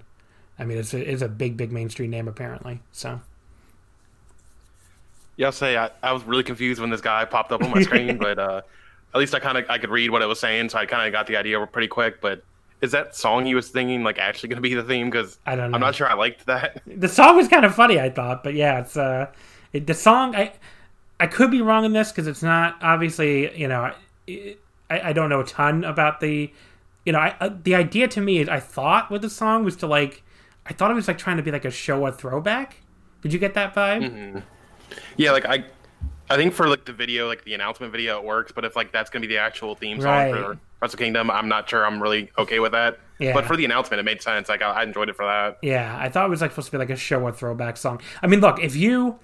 I 0.58 0.64
mean, 0.64 0.78
it's 0.78 0.94
a, 0.94 1.12
it's 1.12 1.22
a 1.22 1.28
big, 1.28 1.58
big 1.58 1.70
mainstream 1.70 2.12
name 2.12 2.30
apparently. 2.30 2.80
So. 2.94 3.20
Yeah, 5.36 5.48
I'll 5.48 5.52
say 5.52 5.76
I, 5.76 5.90
I 6.02 6.14
was 6.14 6.24
really 6.24 6.44
confused 6.44 6.80
when 6.80 6.92
this 6.92 7.02
guy 7.02 7.26
popped 7.26 7.52
up 7.52 7.62
on 7.62 7.72
my 7.72 7.82
screen, 7.82 8.18
but 8.20 8.40
uh, 8.40 8.62
at 9.14 9.20
least 9.20 9.36
I 9.36 9.40
kind 9.40 9.58
of 9.58 9.70
I 9.70 9.80
could 9.80 9.90
read 9.90 10.12
what 10.12 10.22
it 10.22 10.28
was 10.28 10.40
saying, 10.40 10.70
so 10.70 10.78
I 10.78 10.86
kind 10.86 11.06
of 11.06 11.12
got 11.12 11.28
the 11.28 11.36
idea 11.36 11.60
pretty 11.68 11.90
quick. 11.90 12.22
But 12.22 12.42
is 12.80 12.92
that 12.92 13.14
song 13.14 13.46
he 13.46 13.54
was 13.54 13.70
singing 13.70 14.02
like 14.02 14.20
actually 14.20 14.48
going 14.48 14.58
to 14.58 14.62
be 14.62 14.76
the 14.76 14.84
theme? 14.84 15.10
Because 15.10 15.40
I 15.46 15.58
don't 15.58 15.72
know. 15.72 15.76
I'm 15.76 15.82
not 15.82 15.96
sure 15.96 16.10
I 16.10 16.14
liked 16.14 16.46
that. 16.46 16.82
The 16.88 17.10
song 17.10 17.36
was 17.36 17.50
kind 17.50 17.66
of 17.66 17.76
funny, 17.76 18.00
I 18.00 18.10
thought, 18.10 18.46
but 18.46 18.54
yeah, 18.54 18.80
it's 18.80 18.96
uh, 18.96 19.28
it, 19.74 19.88
the 19.88 19.94
song. 19.94 20.38
I 20.38 20.54
I 21.20 21.28
could 21.28 21.52
be 21.52 21.62
wrong 21.62 21.84
in 21.84 21.92
this 21.92 22.14
because 22.14 22.28
it's 22.28 22.44
not 22.44 22.78
obviously 22.82 23.60
you 23.60 23.68
know 23.68 23.94
I, 24.94 25.10
I 25.10 25.14
don't 25.14 25.30
know 25.30 25.42
a 25.42 25.46
ton 25.46 25.84
about 25.84 26.20
the 26.20 26.52
you 27.06 27.14
know 27.14 27.20
I, 27.20 27.36
uh, 27.40 27.50
the 27.64 27.76
idea 27.76 28.08
to 28.10 28.22
me 28.22 28.40
is 28.40 28.50
I 28.50 28.60
thought 28.60 29.10
with 29.10 29.22
the 29.22 29.30
song 29.30 29.64
was 29.64 29.76
to 29.78 29.88
like 29.88 30.24
I 30.66 30.74
thought 30.74 30.92
it 30.92 30.94
was 30.94 31.08
like 31.08 31.18
trying 31.18 31.38
to 31.38 31.44
be 31.44 31.52
like 31.52 31.66
a 31.66 31.72
show 31.72 32.06
a 32.06 32.12
throwback. 32.12 32.78
Did 33.22 33.34
you 33.34 33.40
get 33.40 33.54
that 33.56 33.74
vibe? 33.74 34.04
Mm-hmm. 34.10 34.40
Yeah, 35.18 35.32
like 35.32 35.46
I 35.46 35.66
I 36.30 36.36
think 36.36 36.54
for 36.54 36.68
like 36.68 36.86
the 36.86 36.94
video, 36.94 37.28
like 37.28 37.44
the 37.44 37.54
announcement 37.54 37.92
video, 37.92 38.20
it 38.20 38.24
works. 38.24 38.52
But 38.52 38.66
if 38.66 38.76
like 38.76 38.92
that's 38.92 39.10
gonna 39.10 39.22
be 39.22 39.28
the 39.28 39.40
actual 39.40 39.76
theme 39.76 40.00
song 40.00 40.10
right. 40.10 40.34
for 40.34 40.58
Wrestle 40.82 40.98
Kingdom, 40.98 41.30
I'm 41.30 41.48
not 41.48 41.70
sure 41.70 41.86
I'm 41.86 42.02
really 42.02 42.32
okay 42.38 42.60
with 42.60 42.72
that. 42.72 43.00
Yeah. 43.20 43.34
But 43.34 43.46
for 43.46 43.56
the 43.56 43.66
announcement, 43.66 44.00
it 44.00 44.04
made 44.04 44.22
sense. 44.22 44.50
Like 44.50 44.62
I, 44.62 44.72
I 44.72 44.84
enjoyed 44.84 45.10
it 45.10 45.16
for 45.16 45.26
that. 45.26 45.58
Yeah, 45.62 45.98
I 46.00 46.10
thought 46.10 46.26
it 46.26 46.30
was 46.30 46.42
like 46.42 46.52
supposed 46.52 46.68
to 46.68 46.72
be 46.72 46.78
like 46.78 46.90
a 46.90 46.96
show 46.96 47.22
or 47.22 47.32
throwback 47.32 47.78
song. 47.78 48.02
I 48.22 48.28
mean, 48.28 48.40
look, 48.40 48.60
if 48.62 48.76
you 48.76 49.20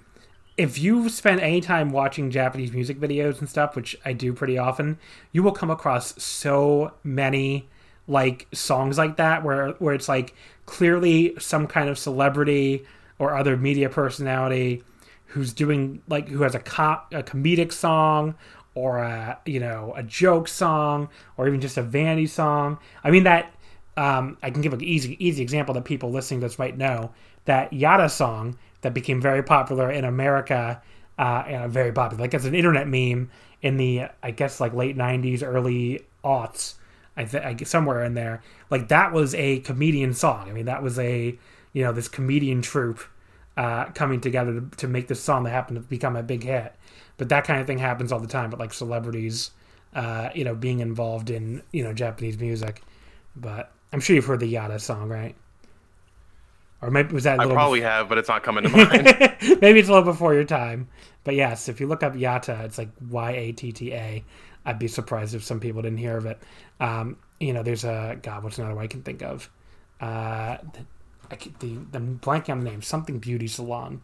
if 0.59 0.77
you 0.77 1.07
spend 1.07 1.39
any 1.39 1.61
time 1.61 1.89
watching 1.89 2.29
Japanese 2.29 2.73
music 2.73 2.99
videos 2.99 3.39
and 3.39 3.49
stuff, 3.49 3.77
which 3.77 3.97
I 4.03 4.11
do 4.11 4.33
pretty 4.33 4.57
often, 4.57 4.99
you 5.31 5.41
will 5.41 5.53
come 5.53 5.71
across 5.71 6.21
so 6.21 6.91
many 7.01 7.69
like 8.09 8.45
songs 8.51 8.97
like 8.97 9.15
that 9.15 9.41
where 9.41 9.69
where 9.79 9.93
it's 9.93 10.09
like 10.09 10.35
clearly 10.65 11.33
some 11.39 11.65
kind 11.65 11.87
of 11.87 11.97
celebrity 11.97 12.85
or 13.19 13.37
other 13.37 13.55
media 13.55 13.87
personality 13.87 14.83
who's 15.27 15.53
doing 15.53 16.01
like 16.09 16.27
who 16.27 16.43
has 16.43 16.55
a, 16.55 16.59
co- 16.59 17.03
a 17.13 17.23
comedic 17.23 17.71
song 17.71 18.35
or 18.75 18.97
a 18.97 19.39
you 19.45 19.61
know 19.61 19.93
a 19.95 20.03
joke 20.03 20.49
song 20.49 21.07
or 21.37 21.47
even 21.47 21.61
just 21.61 21.77
a 21.77 21.81
vanity 21.81 22.27
song. 22.27 22.77
I 23.01 23.11
mean 23.11 23.23
that 23.23 23.53
um, 23.95 24.37
I 24.43 24.51
can 24.51 24.61
give 24.61 24.73
an 24.73 24.83
easy 24.83 25.15
easy 25.25 25.41
example 25.41 25.73
that 25.75 25.85
people 25.85 26.11
listening 26.11 26.41
to 26.41 26.47
this 26.47 26.59
might 26.59 26.77
know 26.77 27.11
that 27.45 27.71
Yada 27.71 28.09
song 28.09 28.57
that 28.81 28.93
became 28.93 29.21
very 29.21 29.43
popular 29.43 29.91
in 29.91 30.05
America 30.05 30.81
uh, 31.17 31.43
and 31.47 31.71
very 31.71 31.91
popular 31.91 32.21
like 32.21 32.33
as 32.33 32.45
an 32.45 32.55
internet 32.55 32.87
meme 32.87 33.29
in 33.61 33.77
the 33.77 34.03
I 34.23 34.31
guess 34.31 34.59
like 34.59 34.73
late 34.73 34.97
'90s, 34.97 35.43
early 35.43 36.05
aughts. 36.23 36.75
I 37.17 37.25
think 37.25 37.67
somewhere 37.67 38.03
in 38.03 38.13
there, 38.13 38.41
like 38.69 38.87
that 38.87 39.11
was 39.11 39.35
a 39.35 39.59
comedian 39.59 40.13
song. 40.13 40.49
I 40.49 40.53
mean, 40.53 40.65
that 40.65 40.81
was 40.81 40.97
a 40.99 41.37
you 41.73 41.83
know 41.83 41.91
this 41.91 42.07
comedian 42.07 42.61
troupe 42.61 43.01
uh, 43.57 43.85
coming 43.85 44.21
together 44.21 44.61
to, 44.61 44.77
to 44.77 44.87
make 44.87 45.07
this 45.07 45.21
song 45.21 45.43
that 45.43 45.49
happened 45.49 45.77
to 45.77 45.81
become 45.81 46.15
a 46.15 46.23
big 46.23 46.43
hit. 46.43 46.73
But 47.17 47.29
that 47.29 47.43
kind 47.43 47.59
of 47.59 47.67
thing 47.67 47.79
happens 47.79 48.11
all 48.11 48.19
the 48.19 48.27
time. 48.27 48.49
But 48.49 48.59
like 48.59 48.73
celebrities, 48.73 49.51
uh, 49.93 50.29
you 50.33 50.45
know, 50.45 50.55
being 50.55 50.79
involved 50.79 51.29
in 51.29 51.61
you 51.71 51.83
know 51.83 51.93
Japanese 51.93 52.37
music. 52.37 52.81
But 53.35 53.71
I'm 53.91 53.99
sure 53.99 54.15
you've 54.15 54.25
heard 54.25 54.39
the 54.39 54.53
Yatta 54.53 54.79
song, 54.79 55.09
right? 55.09 55.35
Or 56.81 56.89
maybe 56.89 57.13
was 57.13 57.25
that? 57.25 57.39
I 57.39 57.45
probably 57.45 57.79
before... 57.79 57.91
have, 57.91 58.09
but 58.09 58.17
it's 58.17 58.29
not 58.29 58.43
coming 58.43 58.63
to 58.63 58.69
mind. 58.77 59.03
maybe 59.61 59.79
it's 59.79 59.89
a 59.89 59.93
little 59.93 60.03
before 60.03 60.33
your 60.33 60.45
time. 60.45 60.87
But 61.23 61.35
yes, 61.35 61.67
if 61.67 61.79
you 61.79 61.87
look 61.87 62.03
up 62.03 62.13
Yatta, 62.13 62.63
it's 62.65 62.77
like 62.77 62.89
Y 63.09 63.31
A 63.31 63.51
T 63.51 63.71
T 63.71 63.93
A. 63.93 64.23
I'd 64.65 64.79
be 64.79 64.87
surprised 64.87 65.35
if 65.35 65.43
some 65.43 65.59
people 65.59 65.81
didn't 65.81 65.97
hear 65.97 66.17
of 66.17 66.25
it. 66.25 66.39
Um, 66.79 67.17
you 67.39 67.53
know, 67.53 67.63
there's 67.63 67.83
a 67.83 68.17
God. 68.21 68.43
What's 68.43 68.57
another 68.57 68.75
one 68.75 68.83
I 68.83 68.87
can 68.87 69.03
think 69.03 69.21
of? 69.21 69.49
Uh, 69.99 70.57
I 71.31 71.37
the 71.59 71.75
the 71.91 71.99
blanking 71.99 72.49
on 72.49 72.59
the 72.59 72.69
name 72.69 72.81
something 72.81 73.19
beauty 73.19 73.47
salon, 73.47 74.01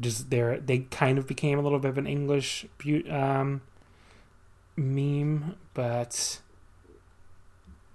just 0.00 0.30
there 0.30 0.58
they 0.58 0.80
kind 0.80 1.18
of 1.18 1.26
became 1.26 1.58
a 1.58 1.62
little 1.62 1.78
bit 1.78 1.90
of 1.90 1.98
an 1.98 2.06
English 2.06 2.66
beauty 2.78 3.08
um, 3.10 3.62
meme, 4.76 5.54
but 5.74 6.40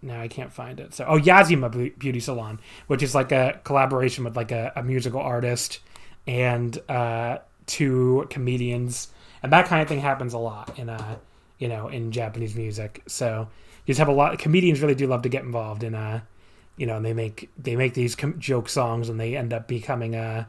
now 0.03 0.21
I 0.21 0.27
can't 0.27 0.51
find 0.51 0.79
it. 0.79 0.93
So 0.93 1.05
oh 1.07 1.19
Yajima 1.19 1.97
Beauty 1.97 2.19
Salon, 2.19 2.59
which 2.87 3.01
is 3.03 3.15
like 3.15 3.31
a 3.31 3.59
collaboration 3.63 4.23
with 4.23 4.35
like 4.35 4.51
a, 4.51 4.71
a 4.75 4.83
musical 4.83 5.21
artist 5.21 5.79
and 6.27 6.77
uh, 6.89 7.39
two 7.65 8.27
comedians, 8.29 9.09
and 9.41 9.51
that 9.51 9.67
kind 9.67 9.81
of 9.81 9.87
thing 9.87 9.99
happens 9.99 10.33
a 10.33 10.37
lot 10.37 10.77
in 10.77 10.89
uh 10.89 11.17
you 11.59 11.67
know 11.67 11.87
in 11.87 12.11
Japanese 12.11 12.55
music. 12.55 13.01
So 13.07 13.47
you 13.85 13.93
just 13.93 13.99
have 13.99 14.07
a 14.07 14.13
lot. 14.13 14.37
Comedians 14.39 14.81
really 14.81 14.95
do 14.95 15.07
love 15.07 15.23
to 15.23 15.29
get 15.29 15.43
involved 15.43 15.83
in 15.83 15.95
uh 15.95 16.21
you 16.77 16.87
know, 16.87 16.97
and 16.97 17.05
they 17.05 17.13
make 17.13 17.49
they 17.57 17.75
make 17.75 17.93
these 17.93 18.15
com- 18.15 18.39
joke 18.39 18.69
songs 18.69 19.09
and 19.09 19.19
they 19.19 19.35
end 19.35 19.53
up 19.53 19.67
becoming 19.67 20.15
uh, 20.15 20.45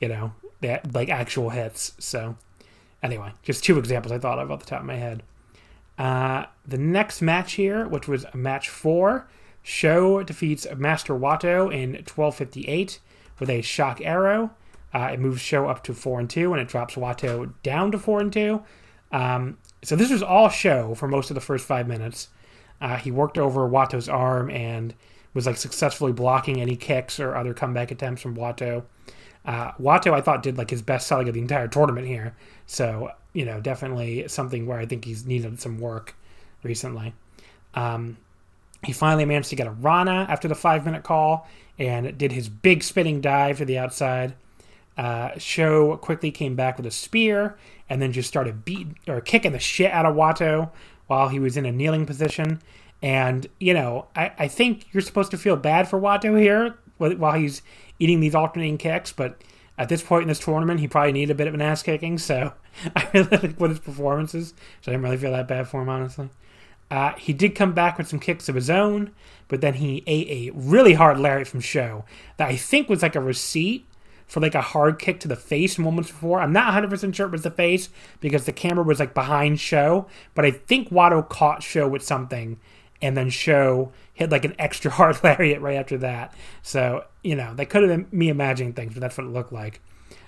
you 0.00 0.08
know, 0.08 0.32
they, 0.60 0.80
like 0.92 1.08
actual 1.08 1.50
hits. 1.50 1.92
So 1.98 2.36
anyway, 3.02 3.32
just 3.42 3.64
two 3.64 3.78
examples 3.78 4.12
I 4.12 4.18
thought 4.18 4.38
of 4.38 4.50
off 4.50 4.60
the 4.60 4.66
top 4.66 4.80
of 4.80 4.86
my 4.86 4.96
head. 4.96 5.22
Uh, 5.98 6.46
the 6.66 6.78
next 6.78 7.22
match 7.22 7.54
here, 7.54 7.86
which 7.88 8.06
was 8.06 8.26
match 8.34 8.68
four, 8.68 9.28
Sho 9.62 10.22
defeats 10.22 10.66
Master 10.76 11.14
Wato 11.14 11.72
in 11.72 11.92
1258 11.92 13.00
with 13.40 13.50
a 13.50 13.62
shock 13.62 14.00
arrow. 14.00 14.50
Uh, 14.94 15.10
it 15.12 15.20
moves 15.20 15.40
Sho 15.40 15.66
up 15.66 15.82
to 15.84 15.94
four 15.94 16.20
and 16.20 16.30
two, 16.30 16.52
and 16.52 16.62
it 16.62 16.68
drops 16.68 16.94
Wato 16.94 17.52
down 17.62 17.90
to 17.92 17.98
four 17.98 18.20
and 18.20 18.32
two. 18.32 18.62
Um, 19.12 19.58
so 19.82 19.96
this 19.96 20.10
was 20.10 20.22
all 20.22 20.48
Sho 20.48 20.94
for 20.94 21.08
most 21.08 21.30
of 21.30 21.34
the 21.34 21.40
first 21.40 21.66
five 21.66 21.88
minutes. 21.88 22.28
Uh, 22.80 22.96
he 22.96 23.10
worked 23.10 23.38
over 23.38 23.68
Wato's 23.68 24.08
arm 24.08 24.50
and 24.50 24.94
was 25.34 25.46
like 25.46 25.56
successfully 25.56 26.12
blocking 26.12 26.60
any 26.60 26.76
kicks 26.76 27.20
or 27.20 27.34
other 27.34 27.54
comeback 27.54 27.90
attempts 27.90 28.22
from 28.22 28.36
Wato. 28.36 28.84
Uh, 29.46 29.72
Wato, 29.80 30.12
I 30.12 30.20
thought, 30.20 30.42
did 30.42 30.58
like 30.58 30.70
his 30.70 30.82
best 30.82 31.06
selling 31.06 31.28
of 31.28 31.34
the 31.34 31.40
entire 31.40 31.68
tournament 31.68 32.06
here. 32.06 32.34
So, 32.66 33.12
you 33.32 33.44
know, 33.44 33.60
definitely 33.60 34.26
something 34.28 34.66
where 34.66 34.78
I 34.78 34.86
think 34.86 35.04
he's 35.04 35.24
needed 35.24 35.60
some 35.60 35.78
work 35.78 36.16
recently. 36.64 37.14
Um, 37.74 38.16
he 38.82 38.92
finally 38.92 39.24
managed 39.24 39.50
to 39.50 39.56
get 39.56 39.66
a 39.66 39.70
Rana 39.70 40.26
after 40.28 40.48
the 40.48 40.54
five 40.54 40.84
minute 40.84 41.04
call 41.04 41.48
and 41.78 42.18
did 42.18 42.32
his 42.32 42.48
big 42.48 42.82
spinning 42.82 43.20
dive 43.20 43.58
to 43.58 43.64
the 43.64 43.78
outside. 43.78 44.34
Uh, 44.96 45.36
Sho 45.38 45.96
quickly 45.98 46.30
came 46.30 46.56
back 46.56 46.76
with 46.76 46.86
a 46.86 46.90
spear 46.90 47.56
and 47.88 48.00
then 48.00 48.12
just 48.12 48.28
started 48.28 48.64
beating 48.64 48.98
or 49.06 49.20
kicking 49.20 49.52
the 49.52 49.58
shit 49.58 49.92
out 49.92 50.06
of 50.06 50.16
Wato 50.16 50.70
while 51.06 51.28
he 51.28 51.38
was 51.38 51.56
in 51.56 51.66
a 51.66 51.72
kneeling 51.72 52.06
position. 52.06 52.60
And, 53.02 53.46
you 53.60 53.74
know, 53.74 54.06
I, 54.16 54.32
I 54.38 54.48
think 54.48 54.86
you're 54.92 55.02
supposed 55.02 55.30
to 55.32 55.38
feel 55.38 55.56
bad 55.56 55.88
for 55.88 56.00
Wato 56.00 56.38
here 56.40 56.76
while 56.96 57.38
he's 57.38 57.60
eating 57.98 58.20
these 58.20 58.34
alternating 58.34 58.78
kicks, 58.78 59.12
but 59.12 59.42
at 59.78 59.88
this 59.88 60.02
point 60.02 60.22
in 60.22 60.28
this 60.28 60.38
tournament, 60.38 60.80
he 60.80 60.88
probably 60.88 61.12
needed 61.12 61.32
a 61.32 61.34
bit 61.34 61.46
of 61.46 61.54
an 61.54 61.62
ass 61.62 61.82
kicking. 61.82 62.18
So 62.18 62.52
I 62.96 63.08
really 63.12 63.28
like 63.30 63.60
what 63.60 63.70
his 63.70 63.78
performances. 63.78 64.54
So 64.80 64.90
I 64.90 64.94
didn't 64.94 65.02
really 65.02 65.16
feel 65.16 65.32
that 65.32 65.48
bad 65.48 65.68
for 65.68 65.82
him, 65.82 65.88
honestly. 65.88 66.30
Uh, 66.90 67.12
he 67.14 67.32
did 67.32 67.54
come 67.54 67.72
back 67.72 67.98
with 67.98 68.06
some 68.08 68.20
kicks 68.20 68.48
of 68.48 68.54
his 68.54 68.70
own, 68.70 69.10
but 69.48 69.60
then 69.60 69.74
he 69.74 70.04
ate 70.06 70.28
a 70.28 70.52
really 70.54 70.94
hard 70.94 71.18
lariat 71.18 71.48
from 71.48 71.60
Sho 71.60 72.04
that 72.36 72.48
I 72.48 72.56
think 72.56 72.88
was 72.88 73.02
like 73.02 73.16
a 73.16 73.20
receipt 73.20 73.86
for 74.26 74.40
like 74.40 74.54
a 74.54 74.60
hard 74.60 74.98
kick 74.98 75.20
to 75.20 75.28
the 75.28 75.36
face 75.36 75.78
moments 75.78 76.10
before. 76.10 76.40
I'm 76.40 76.52
not 76.52 76.72
100% 76.72 77.14
sure 77.14 77.26
it 77.26 77.32
was 77.32 77.42
the 77.42 77.50
face 77.50 77.88
because 78.20 78.44
the 78.44 78.52
camera 78.52 78.84
was 78.84 79.00
like 79.00 79.14
behind 79.14 79.58
Sho, 79.60 80.06
but 80.34 80.44
I 80.44 80.52
think 80.52 80.90
Wato 80.90 81.28
caught 81.28 81.62
Sho 81.62 81.88
with 81.88 82.02
something 82.02 82.58
and 83.02 83.16
then 83.16 83.30
Sho 83.30 83.92
hit 84.14 84.30
like 84.30 84.44
an 84.44 84.54
extra 84.58 84.90
hard 84.92 85.22
lariat 85.22 85.60
right 85.60 85.76
after 85.76 85.98
that. 85.98 86.34
So, 86.62 87.04
you 87.26 87.34
know, 87.34 87.54
they 87.54 87.66
could 87.66 87.82
have 87.82 87.90
been 87.90 88.18
me 88.18 88.28
imagining 88.28 88.72
things, 88.72 88.94
but 88.94 89.00
that's 89.00 89.18
what 89.18 89.26
it 89.26 89.30
looked 89.30 89.52
like. 89.52 89.80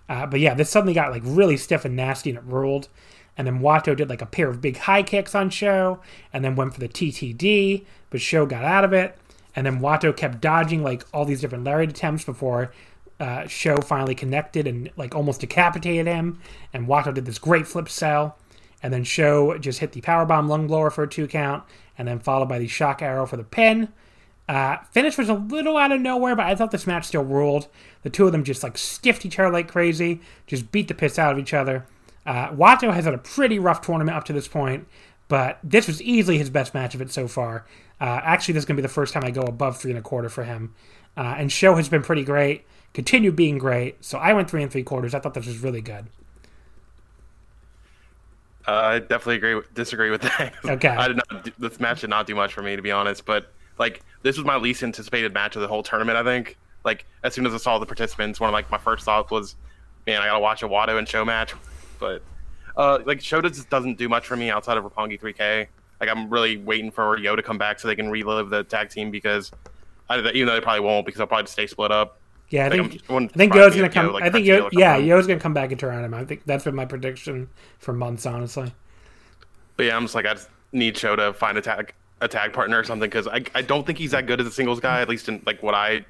Uh, 0.09 0.27
but 0.27 0.41
yeah, 0.41 0.55
this 0.55 0.71
suddenly 0.71 0.95
got 0.95 1.11
like 1.11 1.23
really 1.25 1.57
stiff 1.57 1.85
and 1.85 1.95
nasty 1.95 2.31
and 2.31 2.39
it 2.39 2.45
rolled. 2.45 2.89
And 3.37 3.47
then 3.47 3.61
Wato 3.61 3.95
did 3.97 4.09
like 4.09 4.23
a 4.23 4.27
pair 4.27 4.49
of 4.49 4.61
big 4.61 4.79
high 4.79 5.03
kicks 5.03 5.35
on 5.35 5.51
Sho 5.51 6.01
and 6.33 6.45
then 6.45 6.57
went 6.57 6.75
for 6.75 6.81
the 6.81 6.89
TTD, 6.89 7.85
but 8.11 8.21
Sho 8.21 8.47
got 8.47 8.65
out 8.65 8.85
of 8.85 8.93
it. 8.93 9.17
And 9.55 9.65
then 9.65 9.81
Wato 9.81 10.17
kept 10.17 10.41
dodging 10.41 10.83
like 10.83 11.05
all 11.13 11.25
these 11.25 11.41
different 11.41 11.65
lariat 11.65 11.91
attempts 11.91 12.25
before 12.25 12.73
uh, 13.21 13.47
Sho 13.47 13.77
finally 13.77 14.15
connected 14.15 14.67
and 14.67 14.91
like 14.97 15.15
almost 15.15 15.41
decapitated 15.41 16.07
him. 16.07 16.41
And 16.73 16.89
Wato 16.89 17.15
did 17.15 17.27
this 17.27 17.39
great 17.39 17.67
flip 17.67 17.89
sell. 17.89 18.37
And 18.83 18.93
then 18.93 19.05
Sho 19.05 19.59
just 19.59 19.81
hit 19.81 19.93
the 19.93 20.01
powerbomb 20.01 20.49
lung 20.49 20.67
blower 20.67 20.91
for 20.91 21.05
a 21.05 21.09
two 21.09 21.27
count, 21.27 21.65
and 21.97 22.07
then 22.07 22.21
followed 22.21 22.49
by 22.49 22.61
the 22.61 22.69
shock 22.69 23.03
arrow 23.03 23.27
for 23.27 23.37
the 23.37 23.43
pin. 23.43 23.89
Uh, 24.49 24.79
finish 24.93 25.19
was 25.19 25.29
a 25.29 25.35
little 25.35 25.77
out 25.77 25.93
of 25.93 26.01
nowhere, 26.01 26.35
but 26.35 26.47
I 26.47 26.55
thought 26.55 26.71
this 26.71 26.87
match 26.87 27.05
still 27.05 27.25
ruled. 27.25 27.69
The 28.03 28.11
two 28.11 28.27
of 28.27 28.33
them 28.33 28.45
just 28.45 28.63
like 28.63 28.79
stiffed 28.79 29.27
each 29.27 29.39
other 29.39 29.51
like 29.51 29.69
crazy, 29.69 30.21
just 30.47 30.73
beat 30.73 30.89
the 30.89 30.95
piss 30.95 31.19
out 31.19 31.33
of 31.33 31.39
each 31.39 31.53
other. 31.53 31.87
Uh, 32.25 32.51
Wato 32.53 32.93
has 32.93 33.05
had 33.05 33.15
a 33.15 33.19
pretty 33.19 33.59
rough 33.59 33.83
tournament 33.83 34.17
up 34.17 34.25
to 34.25 34.33
this 34.33 34.49
point, 34.49 34.87
but 35.29 35.59
this 35.63 35.87
was 35.87 36.01
easily 36.01 36.39
his 36.39 36.49
best 36.49 36.73
match 36.73 36.95
of 36.95 37.03
it 37.03 37.11
so 37.11 37.29
far. 37.29 37.67
Uh, 38.01 38.21
actually, 38.23 38.55
this 38.55 38.63
is 38.63 38.65
going 38.67 38.77
to 38.77 38.83
be 38.83 38.87
the 38.87 38.93
first 38.93 39.13
time 39.13 39.25
I 39.25 39.31
go 39.31 39.43
above 39.43 39.79
three 39.79 39.91
and 39.91 39.99
a 39.99 40.03
quarter 40.03 40.29
for 40.29 40.45
him. 40.45 40.75
Uh, 41.17 41.35
and 41.37 41.53
Sho 41.53 41.75
has 41.75 41.89
been 41.89 42.03
pretty 42.03 42.25
great, 42.25 42.65
continued 42.95 43.37
being 43.37 43.59
great. 43.59 44.03
So 44.05 44.19
I 44.19 44.33
went 44.33 44.49
three 44.49 44.63
and 44.63 44.73
three 44.73 44.83
quarters. 44.83 45.15
I 45.15 45.21
thought 45.21 45.35
this 45.35 45.47
was 45.47 45.59
really 45.59 45.81
good. 45.81 46.07
Uh, 48.67 48.73
I 48.73 48.99
definitely 48.99 49.37
agree. 49.37 49.55
With, 49.57 49.75
disagree 49.75 50.11
with 50.11 50.23
that. 50.23 50.55
Okay. 50.65 50.89
I 50.97 51.09
did 51.09 51.17
not. 51.17 51.51
This 51.59 51.81
match 51.81 52.03
did 52.03 52.11
not 52.11 52.27
do 52.27 52.35
much 52.35 52.53
for 52.53 52.63
me, 52.63 52.77
to 52.77 52.83
be 52.83 52.93
honest. 52.93 53.25
But 53.25 53.53
like, 53.79 54.03
this 54.23 54.37
was 54.37 54.45
my 54.45 54.57
least 54.57 54.83
anticipated 54.83 55.33
match 55.33 55.57
of 55.57 55.63
the 55.63 55.69
whole 55.69 55.83
tournament. 55.83 56.17
I 56.17 56.25
think. 56.25 56.57
Like, 56.85 57.07
as 57.25 57.35
soon 57.35 57.45
as 57.45 57.53
I 57.53 57.57
saw 57.59 57.79
the 57.79 57.87
participants, 57.87 58.41
one 58.41 58.49
of 58.49 58.53
like 58.53 58.71
my 58.71 58.79
first 58.79 59.05
thoughts 59.05 59.31
was, 59.31 59.57
man, 60.07 60.23
I 60.23 60.27
gotta 60.27 60.41
watch 60.41 60.63
a 60.63 60.69
Wato 60.69 60.99
and 60.99 61.09
Sho 61.09 61.25
match. 61.25 61.55
But 62.01 62.23
uh, 62.77 63.01
like 63.07 63.21
Sho 63.21 63.43
just 63.43 63.69
doesn't 63.71 63.99
do 63.99 64.09
much 64.09 64.25
for 64.25 64.37
me 64.37 64.51
outside 64.51 64.77
of 64.77 64.85
Roppongi 64.85 65.21
3K. 65.21 65.67
Like 66.01 66.09
I'm 66.09 66.31
really 66.31 66.57
waiting 66.59 66.93
for 66.93 67.19
Yo 67.19 67.35
to 67.35 67.43
come 67.43 67.59
back 67.59 67.81
so 67.81 67.89
they 67.89 67.97
can 67.97 68.09
relive 68.09 68.51
the 68.51 68.63
tag 68.63 68.91
team 68.91 69.11
because 69.11 69.51
I, 70.09 70.21
even 70.21 70.47
though 70.47 70.55
they 70.55 70.61
probably 70.61 70.81
won't 70.81 71.05
because 71.05 71.19
they'll 71.19 71.27
probably 71.27 71.49
stay 71.49 71.67
split 71.67 71.91
up. 71.91 72.21
Yeah, 72.51 72.67
I 72.67 72.71
think 72.71 73.03
I 73.11 73.27
think 73.27 73.55
Yo's 73.55 73.75
surprise 73.75 73.75
me 73.75 73.81
gonna 73.81 73.87
if 73.89 73.95
Yo, 73.95 74.03
come. 74.03 74.13
like, 74.13 74.23
I 74.23 74.31
think 74.31 74.47
Yo 74.47 74.63
come 74.63 74.71
yeah. 74.73 74.97
Yo's 74.97 75.27
gonna 75.27 75.41
come 75.41 75.55
back 75.55 75.71
and 75.71 75.79
turn 75.81 75.95
on 75.97 76.05
him. 76.05 76.15
I 76.15 76.25
think 76.25 76.45
that's 76.47 76.65
been 76.65 76.75
my 76.75 76.87
prediction 76.87 77.51
for 77.79 77.93
months, 77.93 78.25
honestly. 78.25 78.73
But 79.77 79.87
yeah, 79.87 79.97
I'm 79.97 80.05
just 80.05 80.15
like 80.15 80.25
I 80.27 80.35
just 80.35 80.49
need 80.73 80.97
Sho 80.97 81.17
to 81.17 81.33
find 81.33 81.59
a 81.59 81.61
tag 81.61 81.93
a 82.21 82.29
tag 82.29 82.53
partner 82.53 82.79
or 82.79 82.85
something 82.85 83.09
because 83.09 83.27
I 83.29 83.45
I 83.55 83.63
don't 83.63 83.87
think 83.87 83.99
he's 83.99 84.11
that 84.11 84.27
good 84.27 84.41
as 84.41 84.47
a 84.47 84.51
singles 84.51 84.81
guy. 84.81 85.01
At 85.01 85.09
least 85.09 85.29
in 85.29 85.43
like 85.47 85.63
what 85.63 85.75
I 85.75 86.05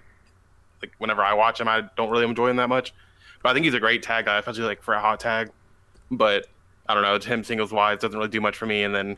like 0.83 0.92
whenever 0.99 1.23
I 1.23 1.35
watch 1.35 1.61
him, 1.61 1.68
I 1.68 1.83
don't 1.97 2.11
really 2.11 2.25
enjoy 2.25 2.49
him 2.49 2.57
that 2.57 2.68
much. 2.68 2.94
But 3.42 3.51
I 3.51 3.53
think 3.53 3.64
he's 3.64 3.75
a 3.75 3.81
great 3.81 4.03
tag 4.03 4.25
guy, 4.25 4.38
especially 4.38 4.64
like 4.64 4.83
for 4.83 4.94
a 4.94 5.01
hot 5.01 5.21
tag. 5.21 5.51
But 6.11 6.47
I 6.88 6.94
don't 6.94 7.03
know, 7.03 7.14
it's 7.14 7.27
him 7.27 7.44
singles 7.44 7.73
wise 7.73 7.99
doesn't 7.99 8.16
really 8.16 8.31
do 8.31 8.40
much 8.40 8.57
for 8.57 8.66
me. 8.66 8.85
And 8.85 8.94
then 8.94 9.16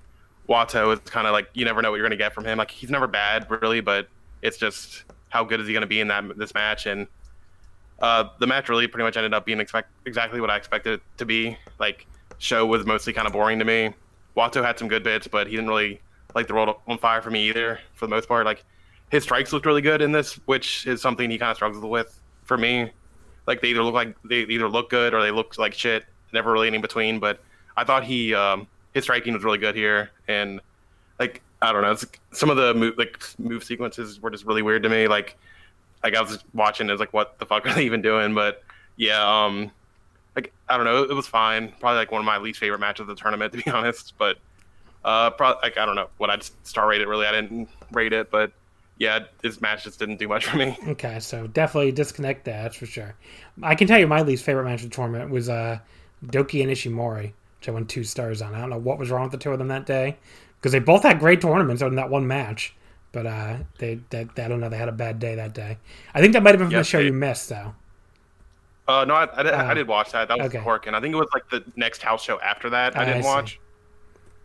Wato 0.48 0.92
is 0.92 0.98
kind 1.00 1.26
of 1.26 1.32
like 1.32 1.48
you 1.54 1.64
never 1.64 1.82
know 1.82 1.90
what 1.90 1.96
you're 1.96 2.06
gonna 2.06 2.16
get 2.16 2.34
from 2.34 2.44
him. 2.44 2.58
Like 2.58 2.70
he's 2.70 2.90
never 2.90 3.06
bad 3.06 3.46
really, 3.50 3.80
but 3.80 4.08
it's 4.42 4.56
just 4.56 5.04
how 5.28 5.44
good 5.44 5.60
is 5.60 5.68
he 5.68 5.74
gonna 5.74 5.86
be 5.86 6.00
in 6.00 6.08
that 6.08 6.36
this 6.38 6.54
match 6.54 6.86
and. 6.86 7.06
Uh, 8.02 8.24
the 8.38 8.46
match 8.46 8.70
really 8.70 8.86
pretty 8.86 9.04
much 9.04 9.18
ended 9.18 9.34
up 9.34 9.44
being 9.44 9.60
expect- 9.60 9.90
exactly 10.06 10.40
what 10.40 10.48
I 10.48 10.56
expected 10.56 10.94
it 10.94 11.02
to 11.18 11.26
be. 11.26 11.54
Like, 11.78 12.06
Sho 12.38 12.64
was 12.64 12.86
mostly 12.86 13.12
kind 13.12 13.26
of 13.26 13.34
boring 13.34 13.58
to 13.58 13.64
me. 13.66 13.92
Wato 14.34 14.64
had 14.64 14.78
some 14.78 14.88
good 14.88 15.02
bits, 15.04 15.28
but 15.28 15.46
he 15.46 15.54
didn't 15.54 15.68
really 15.68 16.00
light 16.34 16.48
the 16.48 16.54
world 16.54 16.76
on 16.86 16.98
fire 16.98 17.22
for 17.22 17.30
me 17.30 17.48
either. 17.48 17.80
For 17.94 18.06
the 18.06 18.10
most 18.10 18.28
part, 18.28 18.46
like 18.46 18.64
his 19.10 19.22
strikes 19.22 19.52
looked 19.52 19.66
really 19.66 19.82
good 19.82 20.02
in 20.02 20.12
this, 20.12 20.34
which 20.46 20.86
is 20.86 21.00
something 21.00 21.30
he 21.30 21.38
kind 21.38 21.50
of 21.50 21.56
struggles 21.56 21.84
with 21.84 22.20
for 22.44 22.56
me. 22.56 22.90
Like 23.46 23.60
they 23.60 23.68
either 23.68 23.82
look 23.82 23.94
like 23.94 24.16
they 24.24 24.40
either 24.40 24.68
look 24.68 24.90
good 24.90 25.14
or 25.14 25.22
they 25.22 25.30
look 25.30 25.58
like 25.58 25.74
shit. 25.74 26.04
Never 26.32 26.52
really 26.52 26.68
in 26.68 26.80
between. 26.80 27.18
But 27.18 27.40
I 27.76 27.84
thought 27.84 28.04
he 28.04 28.34
um, 28.34 28.66
his 28.94 29.04
striking 29.04 29.34
was 29.34 29.44
really 29.44 29.58
good 29.58 29.74
here, 29.74 30.10
and 30.28 30.60
like 31.18 31.42
I 31.62 31.72
don't 31.72 31.82
know, 31.82 31.96
some 32.32 32.50
of 32.50 32.56
the 32.56 32.74
move 32.74 32.94
like 32.96 33.22
move 33.38 33.64
sequences 33.64 34.20
were 34.20 34.30
just 34.30 34.46
really 34.46 34.62
weird 34.62 34.82
to 34.84 34.88
me. 34.88 35.08
Like 35.08 35.36
like 36.02 36.14
I 36.14 36.22
was 36.22 36.42
watching, 36.54 36.88
it 36.88 36.92
was 36.92 37.00
like, 37.00 37.12
what 37.12 37.38
the 37.38 37.46
fuck 37.46 37.66
are 37.66 37.74
they 37.74 37.84
even 37.84 38.02
doing? 38.02 38.34
But 38.34 38.62
yeah, 38.96 39.44
um, 39.44 39.70
like 40.36 40.52
I 40.68 40.76
don't 40.76 40.86
know, 40.86 41.02
it 41.02 41.14
was 41.14 41.26
fine. 41.26 41.72
Probably 41.80 41.98
like 41.98 42.12
one 42.12 42.20
of 42.20 42.26
my 42.26 42.38
least 42.38 42.58
favorite 42.58 42.80
matches 42.80 43.02
of 43.02 43.06
the 43.08 43.14
tournament, 43.14 43.52
to 43.52 43.62
be 43.62 43.70
honest. 43.70 44.14
But 44.18 44.38
uh, 45.04 45.30
probably 45.30 45.60
like 45.62 45.78
I 45.78 45.86
don't 45.86 45.94
know 45.96 46.08
what 46.18 46.30
I'd 46.30 46.42
star 46.64 46.88
rate 46.88 47.00
it. 47.00 47.08
Really, 47.08 47.26
I 47.26 47.32
didn't 47.32 47.68
rate 47.92 48.12
it, 48.12 48.30
but 48.30 48.52
yeah, 48.98 49.20
this 49.40 49.60
match 49.60 49.84
just 49.84 49.98
didn't 49.98 50.18
do 50.18 50.28
much 50.28 50.44
for 50.46 50.56
me. 50.58 50.76
Okay, 50.88 51.18
so 51.20 51.46
definitely 51.46 51.92
disconnect 51.92 52.44
that 52.44 52.62
that's 52.64 52.76
for 52.76 52.86
sure. 52.86 53.14
I 53.62 53.74
can 53.74 53.86
tell 53.88 53.98
you 53.98 54.06
my 54.06 54.20
least 54.22 54.44
favorite 54.44 54.64
match 54.64 54.82
of 54.82 54.90
the 54.90 54.94
tournament 54.94 55.30
was 55.30 55.48
uh, 55.48 55.78
Doki 56.26 56.62
and 56.62 56.70
Ishimori, 56.70 57.32
which 57.58 57.68
I 57.68 57.70
won 57.72 57.86
two 57.86 58.04
stars 58.04 58.42
on. 58.42 58.54
I 58.54 58.60
don't 58.60 58.68
know 58.70 58.78
what 58.78 58.98
was 58.98 59.10
wrong 59.10 59.22
with 59.22 59.32
the 59.32 59.38
two 59.38 59.52
of 59.52 59.58
them 59.58 59.68
that 59.68 59.86
day 59.86 60.16
because 60.58 60.72
they 60.72 60.80
both 60.80 61.02
had 61.02 61.18
great 61.18 61.40
tournaments 61.40 61.80
in 61.80 61.94
that 61.94 62.10
one 62.10 62.26
match, 62.26 62.74
but 63.12 63.24
uh, 63.26 63.56
they, 63.78 64.00
they, 64.10 64.20
I 64.36 64.48
don't 64.48 64.60
know, 64.60 64.68
they 64.68 64.76
had 64.76 64.90
a 64.90 64.92
bad 64.92 65.18
day 65.18 65.34
that 65.34 65.54
day. 65.54 65.78
I 66.14 66.20
think 66.20 66.34
that 66.34 66.42
might 66.42 66.50
have 66.50 66.58
been 66.58 66.68
from 66.68 66.72
Yeah, 66.74 66.80
the 66.80 66.84
show 66.84 66.98
they- 66.98 67.06
you 67.06 67.12
missed 67.14 67.48
though. 67.48 67.74
Uh, 68.88 69.04
no, 69.04 69.14
I, 69.14 69.28
I, 69.38 69.42
did, 69.44 69.52
Oh. 69.54 69.56
I 69.56 69.74
did 69.74 69.86
watch 69.88 70.10
that. 70.12 70.26
That 70.28 70.38
was 70.38 70.48
Okay. 70.48 70.60
Cork, 70.60 70.86
and 70.88 70.96
I 70.96 71.00
think 71.00 71.14
it 71.14 71.16
was 71.16 71.28
like 71.32 71.48
the 71.48 71.62
next 71.76 72.02
house 72.02 72.24
show 72.24 72.40
after 72.40 72.68
that. 72.70 72.96
I 72.98 73.02
I 73.02 73.04
didn't 73.06 73.22
see. 73.22 73.28
watch. 73.28 73.60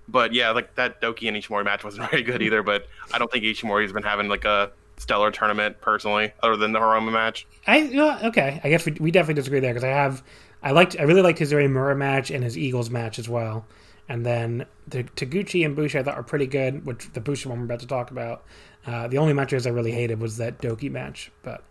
But 0.08 0.34
yeah, 0.34 0.52
like 0.52 0.76
that 0.76 1.02
Doki 1.02 1.28
and 1.28 1.36
Ishimori 1.38 1.66
match 1.66 1.84
wasn't 1.84 2.10
very 2.12 2.24
good 2.24 2.42
either. 2.42 2.64
But 2.64 2.88
I 3.14 3.18
don't 3.18 3.32
think 3.32 3.44
Ishimori's 3.44 3.94
been 3.94 4.04
having 4.04 4.28
like 4.28 4.46
a 4.46 4.72
stellar 4.98 5.32
tournament 5.32 5.82
personally, 5.82 6.32
other 6.42 6.56
than 6.56 6.72
the 6.72 6.80
Hiromu 6.80 7.12
match. 7.12 7.48
I 7.68 8.20
okay. 8.26 8.62
I 8.64 8.70
guess 8.70 8.86
we, 8.86 8.94
we 8.94 9.12
definitely 9.12 9.36
disagree 9.36 9.60
there 9.60 9.74
because 9.74 9.84
I 9.84 9.90
have 9.90 10.24
I 10.64 10.72
liked 10.72 11.00
I 11.00 11.04
really 11.04 11.22
liked 11.22 11.40
his 11.40 11.54
Mura 11.54 11.96
match 11.96 12.32
and 12.32 12.44
his 12.44 12.58
Eagles 12.58 12.90
match 12.90 13.20
as 13.20 13.30
well. 13.30 13.66
And 14.08 14.26
then 14.26 14.66
the 14.88 15.04
Taguchi 15.04 15.66
and 15.66 15.76
Bushi 15.76 15.98
I 15.98 16.04
thought 16.04 16.18
were 16.18 16.24
pretty 16.24 16.48
good, 16.48 16.86
which 16.86 17.12
the 17.14 17.22
Bushi 17.22 17.50
one 17.50 17.60
we're 17.60 17.66
about 17.66 17.80
to 17.80 17.88
talk 17.88 18.12
about. 18.12 18.44
Uh, 18.86 19.08
the 19.08 19.18
only 19.18 19.34
matches 19.34 19.66
I 19.66 19.72
really 19.72 19.92
hated 19.92 20.20
was 20.20 20.38
that 20.38 20.60
Doki 20.60 20.92
match. 20.92 21.32
But 21.42 21.64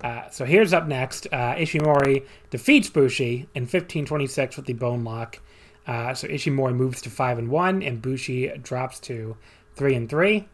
uh, 0.00 0.28
so 0.30 0.44
here's 0.44 0.72
up 0.72 0.86
next. 0.86 1.26
Uh, 1.32 1.54
Ishimori 1.54 2.24
defeats 2.50 2.88
Bushi 2.88 3.48
in 3.54 3.62
1526 3.62 4.56
with 4.56 4.66
the 4.66 4.72
bone 4.72 5.04
lock. 5.04 5.38
Uh, 5.86 6.14
so 6.14 6.26
Ishimori 6.26 6.74
moves 6.74 7.00
to 7.02 7.10
five 7.10 7.38
and 7.38 7.48
one, 7.48 7.82
and 7.82 8.02
Bushi 8.02 8.48
drops 8.58 8.98
to 9.00 9.36
three 9.74 9.94
and 9.94 10.08
three. 10.08 10.48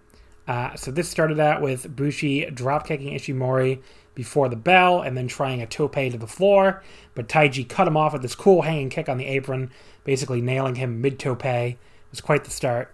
Uh, 0.46 0.74
so 0.74 0.90
this 0.90 1.08
started 1.08 1.38
out 1.38 1.62
with 1.62 1.94
Bushi 1.94 2.46
drop 2.46 2.86
kicking 2.86 3.14
Ishimori 3.14 3.80
before 4.14 4.48
the 4.48 4.56
bell 4.56 5.00
and 5.00 5.16
then 5.16 5.28
trying 5.28 5.62
a 5.62 5.66
tope 5.66 5.94
to 5.94 6.18
the 6.18 6.26
floor, 6.26 6.82
but 7.14 7.28
Taiji 7.28 7.66
cut 7.68 7.88
him 7.88 7.96
off 7.96 8.12
with 8.12 8.22
this 8.22 8.34
cool 8.34 8.62
hanging 8.62 8.90
kick 8.90 9.08
on 9.08 9.18
the 9.18 9.26
apron, 9.26 9.70
basically 10.04 10.40
nailing 10.40 10.74
him 10.74 11.00
mid 11.00 11.18
tope. 11.18 11.44
It 11.44 11.78
was 12.10 12.20
quite 12.20 12.44
the 12.44 12.50
start. 12.50 12.92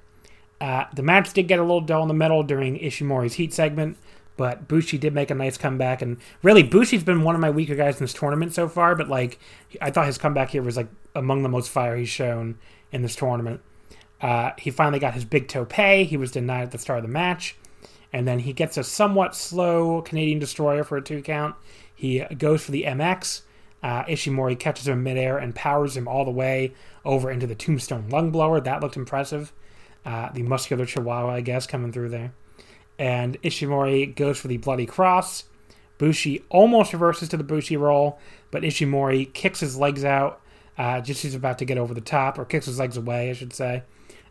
Uh, 0.61 0.85
the 0.95 1.03
match 1.03 1.33
did 1.33 1.49
get 1.49 1.59
a 1.59 1.63
little 1.63 1.81
dull 1.81 2.03
in 2.03 2.09
the 2.09 2.15
middle 2.15 2.43
during 2.43 2.79
Ishimori's 2.79 3.35
heat 3.35 3.55
segment, 3.55 3.97
but 4.39 4.69
Bushi 4.69 4.97
did 4.97 5.13
make 5.13 5.31
a 5.31 5.35
nice 5.35 5.59
comeback. 5.59 6.01
And 6.01 6.17
really, 6.43 6.63
Bushi's 6.63 7.03
been 7.03 7.23
one 7.23 7.35
of 7.35 7.41
my 7.43 7.51
weaker 7.51 7.75
guys 7.75 7.97
in 7.97 8.05
this 8.05 8.15
tournament 8.15 8.55
so 8.55 8.69
far, 8.69 8.95
but 8.95 9.09
like, 9.09 9.39
I 9.83 9.91
thought 9.91 10.07
his 10.07 10.17
comeback 10.17 10.51
here 10.51 10.63
was 10.63 10.79
like 10.79 10.89
among 11.15 11.43
the 11.43 11.49
most 11.51 11.69
fire 11.69 11.97
he's 11.97 12.09
shown 12.09 12.57
in 12.93 13.03
this 13.03 13.17
tournament. 13.17 13.61
Uh, 14.21 14.53
he 14.57 14.71
finally 14.71 15.01
got 15.01 15.15
his 15.15 15.25
big 15.25 15.49
tope. 15.49 15.73
He 15.73 16.17
was 16.17 16.31
denied 16.31 16.63
at 16.63 16.71
the 16.71 16.79
start 16.79 17.01
of 17.01 17.03
the 17.03 17.13
match. 17.13 17.57
And 18.13 18.27
then 18.27 18.39
he 18.39 18.53
gets 18.53 18.79
a 18.79 18.85
somewhat 18.85 19.35
slow 19.35 20.01
Canadian 20.03 20.39
destroyer 20.39 20.85
for 20.85 20.97
a 20.97 21.03
two 21.03 21.21
count. 21.21 21.57
He 21.95 22.21
goes 22.39 22.65
for 22.65 22.71
the 22.71 22.85
MX. 22.85 23.43
Uh, 23.83 24.05
Ishimori 24.05 24.59
catches 24.59 24.89
him 24.89 25.03
midair 25.03 25.37
and 25.37 25.55
powers 25.55 25.97
him 25.97 26.09
all 26.09 26.25
the 26.25 26.31
way 26.31 26.73
over 27.05 27.31
into 27.31 27.47
the 27.47 27.55
tombstone 27.55 28.09
lung 28.09 28.31
blower. 28.31 28.61
That 28.61 28.81
looked 28.81 28.97
impressive. 28.97 29.53
Uh, 30.05 30.31
the 30.33 30.43
muscular 30.43 30.87
chihuahua, 30.87 31.35
I 31.35 31.41
guess, 31.41 31.67
coming 31.67 31.93
through 31.93 32.09
there. 32.11 32.33
And 32.99 33.41
Ishimori 33.43 34.15
goes 34.15 34.39
for 34.39 34.49
the 34.49 34.57
bloody 34.57 34.87
cross. 34.87 35.45
Bushi 35.99 36.45
almost 36.49 36.93
reverses 36.93 37.29
to 37.31 37.37
the 37.37 37.45
Bushi 37.45 37.77
roll, 37.77 38.19
but 38.51 38.63
Ishimori 38.63 39.33
kicks 39.33 39.61
his 39.61 39.77
legs 39.77 40.05
out 40.05 40.41
uh, 40.79 41.01
just 41.01 41.23
he's 41.23 41.35
about 41.35 41.59
to 41.59 41.65
get 41.65 41.77
over 41.77 41.93
the 41.93 42.01
top, 42.01 42.39
or 42.39 42.45
kicks 42.45 42.67
his 42.67 42.79
legs 42.79 42.97
away, 42.97 43.31
I 43.31 43.33
should 43.33 43.53
say. 43.53 43.83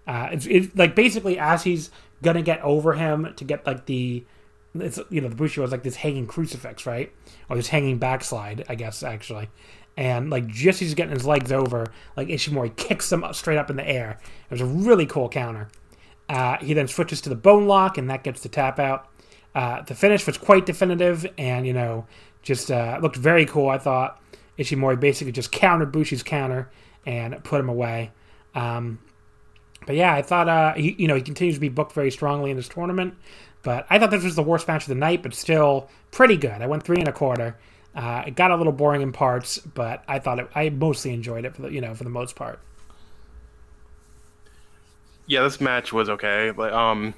Uh, 0.08 0.30
it's, 0.32 0.45
it's 0.45 0.73
like 0.75 0.96
basically 0.96 1.37
as 1.37 1.63
he's 1.63 1.91
gonna 2.23 2.41
get 2.41 2.62
over 2.62 2.94
him 2.94 3.33
to 3.35 3.44
get 3.44 3.67
like 3.67 3.85
the, 3.85 4.23
it's 4.73 4.98
you 5.10 5.19
know 5.19 5.27
the 5.27 5.35
Bushi 5.35 5.60
was 5.60 5.71
like 5.71 5.83
this 5.83 5.98
hanging 5.98 6.25
crucifix, 6.25 6.85
right, 6.85 7.12
or 7.50 7.58
this 7.58 7.67
hanging 7.67 7.98
backslide, 7.98 8.63
I 8.69 8.75
guess 8.75 9.04
actually, 9.04 9.50
and 9.98 10.29
like 10.29 10.48
just 10.48 10.79
he's 10.79 10.94
getting 10.94 11.13
his 11.13 11.25
legs 11.25 11.52
over, 11.52 11.91
like 12.15 12.29
Ishimori 12.29 12.77
kicks 12.77 13.12
him 13.12 13.25
up 13.25 13.35
straight 13.35 13.58
up 13.58 13.69
in 13.69 13.75
the 13.75 13.87
air. 13.87 14.17
It 14.50 14.52
was 14.52 14.62
a 14.62 14.65
really 14.65 15.06
cool 15.06 15.27
counter. 15.27 15.67
Uh, 16.30 16.58
he 16.58 16.73
then 16.73 16.88
switches 16.88 17.21
to 17.21 17.30
the 17.30 17.36
bone 17.36 17.67
lock, 17.67 17.98
and 17.98 18.10
that 18.10 18.23
gets 18.23 18.42
the 18.42 18.50
tap 18.50 18.80
out. 18.80 19.10
Uh, 19.56 19.82
the 19.82 19.96
finish 19.96 20.25
was 20.28 20.38
quite 20.38 20.65
definitive, 20.65 21.25
and 21.38 21.65
you 21.65 21.73
know, 21.73 22.06
just 22.42 22.71
uh, 22.71 23.00
looked 23.02 23.15
very 23.15 23.46
cool. 23.46 23.69
I 23.69 23.78
thought 23.78 24.21
Ishimori 24.58 25.00
basically 25.00 25.32
just 25.32 25.52
countered 25.52 25.92
Bushi's 25.92 26.23
counter 26.23 26.69
and 27.06 27.42
put 27.44 27.60
him 27.60 27.69
away. 27.69 28.12
Um, 28.54 29.00
but 29.86 29.96
yeah, 29.96 30.13
I 30.13 30.21
thought 30.21 30.50
uh, 30.50 30.73
he, 30.73 30.96
you 30.98 31.08
know 31.08 31.15
he 31.15 31.21
continues 31.21 31.56
to 31.56 31.62
be 31.62 31.69
booked 31.69 31.94
very 31.94 32.12
strongly 32.12 32.52
in 32.52 32.58
this 32.58 32.67
tournament. 32.67 33.15
But 33.63 33.88
I 33.90 34.00
thought 34.00 34.12
this 34.12 34.23
was 34.23 34.36
the 34.36 34.44
worst 34.44 34.67
match 34.67 34.84
of 34.84 34.90
the 34.90 34.96
night, 34.96 35.23
but 35.23 35.34
still 35.34 35.90
pretty 36.12 36.38
good. 36.38 36.62
I 36.62 36.67
went 36.67 36.84
three 36.84 37.00
and 37.00 37.08
a 37.08 37.12
quarter. 37.13 37.58
Uh, 37.96 38.23
it 38.28 38.36
got 38.36 38.52
a 38.52 38.56
little 38.56 38.71
boring 38.71 39.02
in 39.02 39.12
parts, 39.12 39.58
but 39.58 40.04
I 40.08 40.19
thought 40.19 40.40
it, 40.40 40.50
I 40.54 40.69
mostly 40.69 41.13
enjoyed 41.13 41.46
it 41.46 41.56
for 41.56 41.63
the 41.63 41.69
you 41.69 41.82
know 41.82 41.96
for 41.96 42.04
the 42.04 42.10
most 42.10 42.36
part. 42.36 42.60
Yeah, 45.28 45.44
this 45.44 45.62
match 45.62 45.94
was 45.94 46.10
okay. 46.10 46.52
But 46.56 46.73
um, 46.73 47.13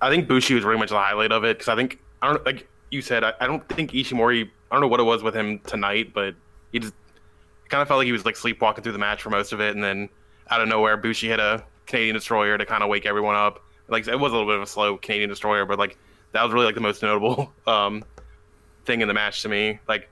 I 0.00 0.10
think 0.10 0.28
Bushi 0.28 0.54
was 0.54 0.64
really 0.64 0.78
much 0.78 0.90
the 0.90 0.98
highlight 0.98 1.32
of 1.32 1.44
it 1.44 1.58
because 1.58 1.68
I 1.68 1.76
think 1.76 1.98
I 2.22 2.32
don't 2.32 2.44
like 2.46 2.68
you 2.90 3.02
said. 3.02 3.24
I, 3.24 3.32
I 3.40 3.46
don't 3.46 3.66
think 3.68 3.92
Ishimori. 3.92 4.48
I 4.70 4.74
don't 4.74 4.80
know 4.80 4.88
what 4.88 5.00
it 5.00 5.04
was 5.04 5.22
with 5.22 5.34
him 5.34 5.58
tonight, 5.60 6.12
but 6.12 6.34
he 6.72 6.78
just 6.78 6.94
kind 7.68 7.82
of 7.82 7.88
felt 7.88 7.98
like 7.98 8.06
he 8.06 8.12
was 8.12 8.24
like 8.24 8.36
sleepwalking 8.36 8.82
through 8.82 8.92
the 8.92 8.98
match 8.98 9.22
for 9.22 9.30
most 9.30 9.52
of 9.52 9.60
it, 9.60 9.74
and 9.74 9.82
then 9.82 10.08
out 10.50 10.60
of 10.60 10.68
nowhere, 10.68 10.96
Bushi 10.96 11.28
hit 11.28 11.40
a 11.40 11.64
Canadian 11.86 12.14
destroyer 12.14 12.56
to 12.56 12.66
kind 12.66 12.82
of 12.82 12.88
wake 12.88 13.06
everyone 13.06 13.34
up. 13.34 13.60
Like 13.88 14.06
it 14.06 14.18
was 14.18 14.32
a 14.32 14.36
little 14.36 14.48
bit 14.48 14.56
of 14.56 14.62
a 14.62 14.66
slow 14.66 14.96
Canadian 14.96 15.30
destroyer, 15.30 15.64
but 15.64 15.78
like 15.78 15.98
that 16.32 16.42
was 16.42 16.52
really 16.52 16.66
like 16.66 16.74
the 16.74 16.80
most 16.80 17.02
notable 17.02 17.52
um, 17.66 18.04
thing 18.84 19.00
in 19.00 19.08
the 19.08 19.14
match 19.14 19.42
to 19.42 19.48
me. 19.48 19.78
Like 19.88 20.08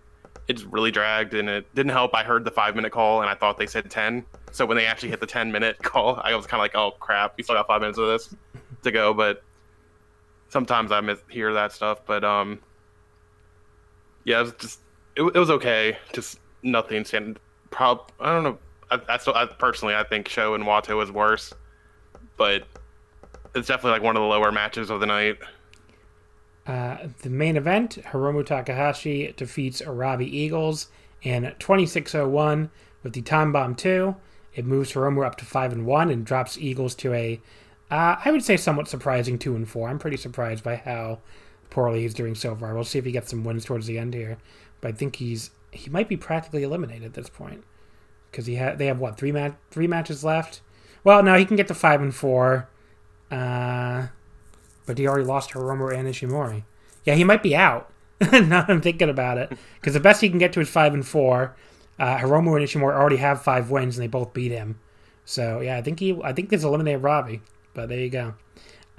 it 0.48 0.64
really 0.70 0.90
dragged 0.90 1.34
and 1.34 1.48
it 1.48 1.74
didn't 1.74 1.92
help. 1.92 2.14
I 2.14 2.22
heard 2.22 2.44
the 2.44 2.50
five 2.50 2.74
minute 2.74 2.92
call 2.92 3.20
and 3.20 3.30
I 3.30 3.34
thought 3.34 3.58
they 3.58 3.66
said 3.66 3.90
ten. 3.90 4.24
So 4.56 4.64
when 4.64 4.78
they 4.78 4.86
actually 4.86 5.10
hit 5.10 5.20
the 5.20 5.26
ten 5.26 5.52
minute 5.52 5.76
call, 5.82 6.18
I 6.24 6.34
was 6.34 6.46
kind 6.46 6.58
of 6.58 6.64
like, 6.64 6.74
oh 6.74 6.92
crap, 6.98 7.36
we 7.36 7.42
still 7.42 7.56
got 7.56 7.66
five 7.66 7.82
minutes 7.82 7.98
of 7.98 8.06
this 8.06 8.34
to 8.84 8.90
go. 8.90 9.12
But 9.12 9.42
sometimes 10.48 10.92
I 10.92 11.02
miss 11.02 11.18
hear 11.28 11.52
that 11.52 11.72
stuff. 11.72 12.00
But 12.06 12.24
um, 12.24 12.60
yeah, 14.24 14.40
it 14.40 14.42
was 14.44 14.52
just 14.58 14.80
it, 15.14 15.22
it 15.22 15.38
was 15.38 15.50
okay. 15.50 15.98
Just 16.14 16.40
nothing 16.62 17.04
stand. 17.04 17.38
Prob 17.68 18.10
I 18.18 18.32
don't 18.32 18.44
know. 18.44 18.58
I, 18.90 19.00
I 19.10 19.18
still 19.18 19.34
I, 19.34 19.44
personally 19.44 19.94
I 19.94 20.04
think 20.04 20.26
Sho 20.26 20.54
and 20.54 20.64
Wato 20.64 21.02
is 21.02 21.12
worse, 21.12 21.52
but 22.38 22.66
it's 23.54 23.68
definitely 23.68 23.90
like 23.90 24.02
one 24.02 24.16
of 24.16 24.22
the 24.22 24.28
lower 24.28 24.52
matches 24.52 24.88
of 24.88 25.00
the 25.00 25.06
night. 25.06 25.36
Uh, 26.66 27.08
the 27.22 27.30
main 27.30 27.58
event, 27.58 27.98
Hiromu 28.06 28.44
Takahashi 28.44 29.34
defeats 29.36 29.84
Robbie 29.86 30.34
Eagles 30.34 30.88
in 31.22 31.42
2601 31.58 32.70
with 33.02 33.12
the 33.12 33.20
time 33.20 33.52
bomb 33.52 33.74
2. 33.74 34.16
It 34.56 34.64
moves 34.64 34.92
Hiromu 34.92 35.24
up 35.24 35.36
to 35.36 35.44
5 35.44 35.72
and 35.72 35.86
1 35.86 36.10
and 36.10 36.24
drops 36.24 36.58
Eagles 36.58 36.94
to 36.96 37.12
a, 37.12 37.40
uh, 37.90 38.16
I 38.24 38.32
would 38.32 38.42
say, 38.42 38.56
somewhat 38.56 38.88
surprising 38.88 39.38
2 39.38 39.54
and 39.54 39.68
4. 39.68 39.88
I'm 39.88 39.98
pretty 39.98 40.16
surprised 40.16 40.64
by 40.64 40.76
how 40.76 41.20
poorly 41.70 42.00
he's 42.00 42.14
doing 42.14 42.34
so 42.34 42.56
far. 42.56 42.74
We'll 42.74 42.84
see 42.84 42.98
if 42.98 43.04
he 43.04 43.12
gets 43.12 43.30
some 43.30 43.44
wins 43.44 43.66
towards 43.66 43.86
the 43.86 43.98
end 43.98 44.14
here, 44.14 44.38
but 44.80 44.88
I 44.88 44.92
think 44.92 45.16
he's 45.16 45.50
he 45.72 45.90
might 45.90 46.08
be 46.08 46.16
practically 46.16 46.62
eliminated 46.62 47.04
at 47.04 47.14
this 47.14 47.28
point 47.28 47.62
because 48.30 48.46
he 48.46 48.54
had 48.54 48.78
they 48.78 48.86
have 48.86 48.98
what 48.98 49.18
three 49.18 49.30
mat 49.30 49.56
three 49.70 49.86
matches 49.86 50.24
left. 50.24 50.62
Well, 51.04 51.22
no, 51.22 51.36
he 51.36 51.44
can 51.44 51.56
get 51.56 51.68
to 51.68 51.74
five 51.74 52.00
and 52.00 52.14
four. 52.14 52.68
Uh, 53.30 54.06
but 54.86 54.98
he 54.98 55.06
already 55.06 55.24
lost 55.24 55.50
Hiromu 55.50 55.94
and 55.94 56.08
Ishimori. 56.08 56.62
Yeah, 57.04 57.14
he 57.14 57.24
might 57.24 57.42
be 57.42 57.54
out. 57.54 57.92
now 58.32 58.64
I'm 58.68 58.80
thinking 58.80 59.10
about 59.10 59.36
it, 59.36 59.52
because 59.74 59.92
the 59.92 60.00
best 60.00 60.20
he 60.20 60.30
can 60.30 60.38
get 60.38 60.52
to 60.54 60.60
is 60.60 60.68
five 60.68 60.94
and 60.94 61.06
four. 61.06 61.54
Uh, 61.98 62.18
Hiromu 62.18 62.56
and 62.56 62.66
Ishimori 62.66 62.94
already 62.94 63.16
have 63.16 63.42
five 63.42 63.70
wins, 63.70 63.96
and 63.96 64.02
they 64.02 64.08
both 64.08 64.32
beat 64.32 64.52
him. 64.52 64.78
So 65.24 65.60
yeah, 65.60 65.76
I 65.76 65.82
think 65.82 66.00
he, 66.00 66.18
I 66.22 66.32
think 66.32 66.50
this 66.50 66.62
eliminated 66.62 67.02
Robbie. 67.02 67.42
But 67.74 67.88
there 67.88 68.00
you 68.00 68.10
go. 68.10 68.34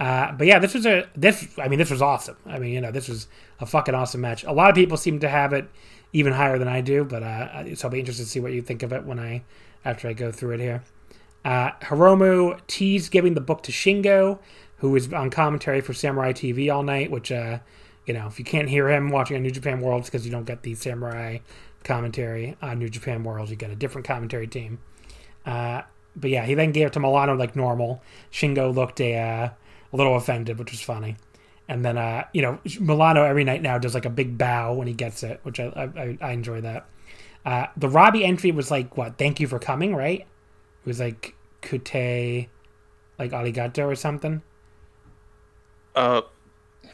Uh, 0.00 0.30
but 0.32 0.46
yeah, 0.46 0.58
this 0.58 0.74
was 0.74 0.86
a 0.86 1.08
this. 1.16 1.48
I 1.58 1.68
mean, 1.68 1.78
this 1.78 1.90
was 1.90 2.02
awesome. 2.02 2.36
I 2.46 2.58
mean, 2.58 2.72
you 2.72 2.80
know, 2.80 2.92
this 2.92 3.08
was 3.08 3.26
a 3.60 3.66
fucking 3.66 3.94
awesome 3.94 4.20
match. 4.20 4.44
A 4.44 4.52
lot 4.52 4.70
of 4.70 4.76
people 4.76 4.96
seem 4.96 5.18
to 5.20 5.28
have 5.28 5.52
it 5.52 5.68
even 6.12 6.32
higher 6.32 6.58
than 6.58 6.68
I 6.68 6.80
do, 6.80 7.04
but 7.04 7.22
uh, 7.22 7.74
so 7.74 7.88
I'll 7.88 7.92
be 7.92 7.98
interested 7.98 8.24
to 8.24 8.28
see 8.28 8.40
what 8.40 8.52
you 8.52 8.62
think 8.62 8.82
of 8.82 8.92
it 8.92 9.04
when 9.04 9.18
I 9.18 9.42
after 9.84 10.08
I 10.08 10.12
go 10.12 10.30
through 10.30 10.52
it 10.52 10.60
here. 10.60 10.84
Uh, 11.44 11.72
Hiromu 11.82 12.60
teased 12.66 13.10
giving 13.10 13.34
the 13.34 13.40
book 13.40 13.62
to 13.64 13.72
Shingo, 13.72 14.38
who 14.76 14.90
was 14.90 15.12
on 15.12 15.30
commentary 15.30 15.80
for 15.80 15.92
Samurai 15.92 16.32
TV 16.32 16.72
all 16.72 16.82
night. 16.82 17.10
Which, 17.10 17.32
uh, 17.32 17.58
you 18.06 18.14
know, 18.14 18.28
if 18.28 18.38
you 18.38 18.44
can't 18.44 18.68
hear 18.68 18.88
him 18.88 19.10
watching 19.10 19.36
on 19.36 19.42
New 19.42 19.50
Japan 19.50 19.80
World, 19.80 20.04
because 20.04 20.24
you 20.24 20.30
don't 20.30 20.46
get 20.46 20.62
the 20.62 20.74
Samurai 20.76 21.38
commentary 21.88 22.56
on 22.62 22.78
New 22.78 22.88
Japan 22.88 23.24
World. 23.24 23.50
You 23.50 23.56
get 23.56 23.70
a 23.70 23.76
different 23.76 24.06
commentary 24.06 24.46
team. 24.46 24.78
Uh, 25.44 25.82
but 26.14 26.30
yeah, 26.30 26.44
he 26.44 26.54
then 26.54 26.72
gave 26.72 26.86
it 26.86 26.92
to 26.92 27.00
Milano 27.00 27.34
like 27.34 27.56
normal. 27.56 28.02
Shingo 28.30 28.72
looked 28.72 29.00
a, 29.00 29.16
uh, 29.16 29.48
a 29.92 29.96
little 29.96 30.16
offended, 30.16 30.58
which 30.58 30.70
was 30.70 30.80
funny. 30.80 31.16
And 31.68 31.84
then, 31.84 31.98
uh, 31.98 32.24
you 32.32 32.42
know, 32.42 32.58
Milano 32.80 33.24
every 33.24 33.44
night 33.44 33.62
now 33.62 33.78
does 33.78 33.94
like 33.94 34.04
a 34.04 34.10
big 34.10 34.38
bow 34.38 34.74
when 34.74 34.86
he 34.86 34.94
gets 34.94 35.22
it, 35.22 35.40
which 35.42 35.60
I 35.60 35.90
I, 35.96 36.18
I 36.20 36.32
enjoy 36.32 36.60
that. 36.62 36.86
Uh, 37.44 37.66
the 37.76 37.88
Robbie 37.88 38.24
entry 38.24 38.52
was 38.52 38.70
like, 38.70 38.96
what? 38.96 39.18
Thank 39.18 39.40
you 39.40 39.46
for 39.46 39.58
coming, 39.58 39.94
right? 39.94 40.20
It 40.20 40.86
was 40.86 41.00
like 41.00 41.34
Kute, 41.62 42.48
like 43.18 43.32
arigato 43.32 43.86
or 43.86 43.94
something. 43.94 44.42
Uh, 45.94 46.22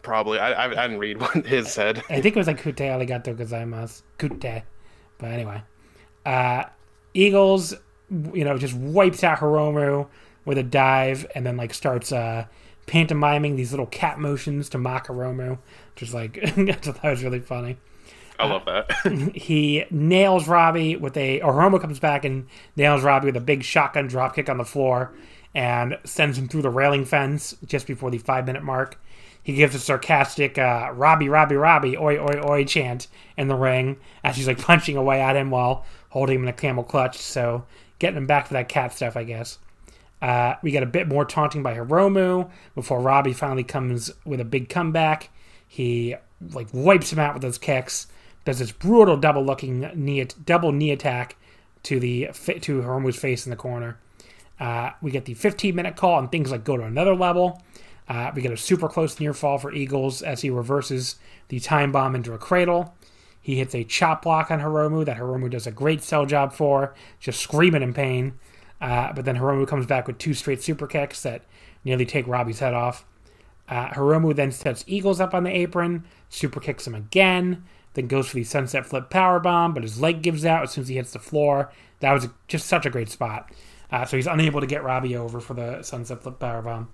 probably. 0.03 0.39
I, 0.39 0.53
I, 0.53 0.65
I 0.67 0.89
didn't 0.89 0.99
read 0.99 1.21
what 1.21 1.47
his 1.47 1.73
said. 1.73 2.03
I 2.09 2.21
think 2.21 2.37
it 2.37 2.37
was 2.37 2.47
like 2.47 2.63
Kute 2.63 2.77
arigato 2.77 3.35
gozaimasu. 3.35 4.03
Kute. 4.19 4.63
But 5.19 5.31
anyway. 5.31 5.63
Uh, 6.25 6.65
Eagles, 7.13 7.75
you 8.11 8.45
know, 8.45 8.59
just 8.59 8.75
wipes 8.75 9.23
out 9.23 9.39
Hiromu 9.39 10.09
with 10.45 10.59
a 10.59 10.63
dive 10.63 11.27
and 11.35 11.47
then 11.47 11.57
like 11.57 11.73
starts 11.73 12.13
uh 12.13 12.47
pantomiming 12.87 13.57
these 13.57 13.73
little 13.73 13.87
cat 13.87 14.19
motions 14.19 14.69
to 14.71 14.79
mock 14.79 15.07
Hiromu. 15.07 15.59
Just 15.97 16.15
like 16.15 16.35
that 16.57 17.01
was 17.03 17.23
really 17.23 17.41
funny. 17.41 17.77
I 18.39 18.47
love 18.47 18.65
that. 18.65 19.33
he 19.35 19.85
nails 19.91 20.49
Robbie 20.49 20.97
with 20.97 21.17
a 21.17 21.41
Hiromu 21.41 21.81
comes 21.81 22.01
back 22.01 22.25
and 22.25 22.47
nails 22.77 23.03
Robbie 23.03 23.27
with 23.27 23.37
a 23.37 23.41
big 23.41 23.63
shotgun 23.63 24.09
dropkick 24.09 24.49
on 24.49 24.59
the 24.59 24.65
floor 24.65 25.13
and 25.55 25.99
sends 26.05 26.37
him 26.37 26.49
through 26.49 26.63
the 26.63 26.71
railing 26.71 27.05
fence 27.05 27.57
just 27.65 27.87
before 27.87 28.11
the 28.11 28.19
five 28.19 28.47
minute 28.47 28.65
mark. 28.65 28.99
He 29.45 29.55
gives 29.55 29.75
a 29.75 29.79
sarcastic 29.79 30.59
uh, 30.59 30.91
Robbie, 30.93 31.29
Robbie, 31.29 31.55
Robbie, 31.55 31.97
oi, 31.97 32.19
oi, 32.19 32.41
oi 32.45 32.65
chant 32.65 33.07
in 33.37 33.47
the 33.47 33.55
ring 33.55 33.99
as 34.25 34.35
she's 34.35 34.49
like 34.49 34.59
punching 34.59 34.97
away 34.97 35.21
at 35.21 35.37
him 35.37 35.51
while 35.51 35.85
holding 36.09 36.37
him 36.37 36.43
in 36.43 36.49
a 36.49 36.53
camel 36.53 36.83
clutch. 36.83 37.19
So 37.19 37.65
getting 37.99 38.17
him 38.17 38.27
back 38.27 38.49
for 38.49 38.55
that 38.55 38.69
cat 38.69 38.93
stuff, 38.93 39.17
I 39.17 39.23
guess. 39.25 39.59
Uh, 40.21 40.55
we 40.63 40.73
get 40.73 40.83
a 40.83 40.87
bit 40.87 41.07
more 41.07 41.25
taunting 41.25 41.63
by 41.63 41.77
Hiromu 41.77 42.51
before 42.75 43.01
Robbie 43.01 43.35
finally 43.35 43.65
comes 43.65 44.11
with 44.25 44.41
a 44.41 44.45
big 44.45 44.69
comeback. 44.69 45.31
He 45.69 46.17
like 46.53 46.69
wipes 46.73 47.13
him 47.13 47.21
out 47.21 47.35
with 47.35 47.43
those 47.43 47.59
kicks. 47.59 48.09
Does 48.45 48.59
this 48.59 48.73
brutal 48.73 49.17
double 49.17 49.45
looking 49.45 49.81
knee 49.95 50.27
double 50.45 50.73
knee 50.73 50.91
attack 50.91 51.37
to 51.85 52.01
the 52.01 52.31
to 52.33 52.83
Hiromu's 52.83 53.17
face 53.17 53.47
in 53.47 53.51
the 53.51 53.57
corner. 53.57 53.99
Uh, 54.59 54.91
we 55.01 55.11
get 55.11 55.25
the 55.25 55.35
15 55.35 55.75
minute 55.75 55.97
call 55.97 56.19
and 56.19 56.31
things 56.31 56.51
like 56.51 56.65
go 56.65 56.77
to 56.77 56.83
another 56.83 57.15
level. 57.15 57.63
Uh, 58.09 58.31
we 58.35 58.43
get 58.43 58.53
a 58.53 58.57
super 58.57 58.89
close 58.89 59.19
near 59.19 59.33
fall 59.33 59.59
for 59.59 59.73
Eagles 59.73 60.23
as 60.23 60.43
he 60.43 60.51
reverses 60.51 61.17
the 61.49 61.61
time 61.61 61.91
bomb 61.93 62.15
into 62.15 62.35
a 62.35 62.39
cradle. 62.39 62.95
He 63.41 63.57
hits 63.57 63.75
a 63.75 63.85
chop 63.85 64.23
block 64.23 64.51
on 64.51 64.61
Hiromu 64.61 65.05
that 65.05 65.19
Hiromu 65.19 65.51
does 65.51 65.67
a 65.67 65.71
great 65.71 66.03
sell 66.03 66.25
job 66.27 66.53
for, 66.53 66.95
just 67.21 67.41
screaming 67.41 67.83
in 67.83 67.93
pain. 67.93 68.39
Uh, 68.81 69.13
but 69.13 69.25
then 69.25 69.37
Hiromu 69.37 69.67
comes 69.67 69.87
back 69.87 70.07
with 70.07 70.19
two 70.19 70.35
straight 70.35 70.63
super 70.63 70.87
kicks 70.87 71.23
that 71.23 71.43
nearly 71.85 72.07
take 72.07 72.27
Robbie's 72.27 72.59
head 72.59 72.75
off. 72.75 73.05
Uh, 73.69 73.89
Hiromu 73.89 74.35
then 74.35 74.53
sets 74.53 74.85
Eagles 74.87 75.21
up 75.21 75.35
on 75.35 75.45
the 75.45 75.51
apron, 75.51 76.05
super 76.29 76.61
kicks 76.61 76.87
him 76.87 76.95
again, 76.95 77.65
then 77.95 78.09
goes 78.09 78.29
for 78.29 78.37
the 78.37 78.45
sunset 78.45 78.85
flip 78.85 79.09
power 79.09 79.41
bomb, 79.41 79.73
but 79.73 79.83
his 79.83 80.01
leg 80.01 80.21
gives 80.21 80.45
out 80.45 80.65
as 80.65 80.73
soon 80.73 80.83
as 80.83 80.89
he 80.89 80.97
hits 80.97 81.13
the 81.13 81.19
floor. 81.19 81.73
That 82.01 82.13
was 82.13 82.29
just 82.49 82.67
such 82.67 82.85
a 82.85 82.91
great 82.91 83.09
spot. 83.09 83.51
Uh, 83.91 84.05
so 84.05 84.17
he's 84.17 84.27
unable 84.27 84.61
to 84.61 84.67
get 84.67 84.83
Robbie 84.83 85.17
over 85.17 85.41
for 85.41 85.55
the 85.55 85.83
sunset 85.83 86.23
flip 86.23 86.39
power 86.39 86.61
bomb. 86.61 86.91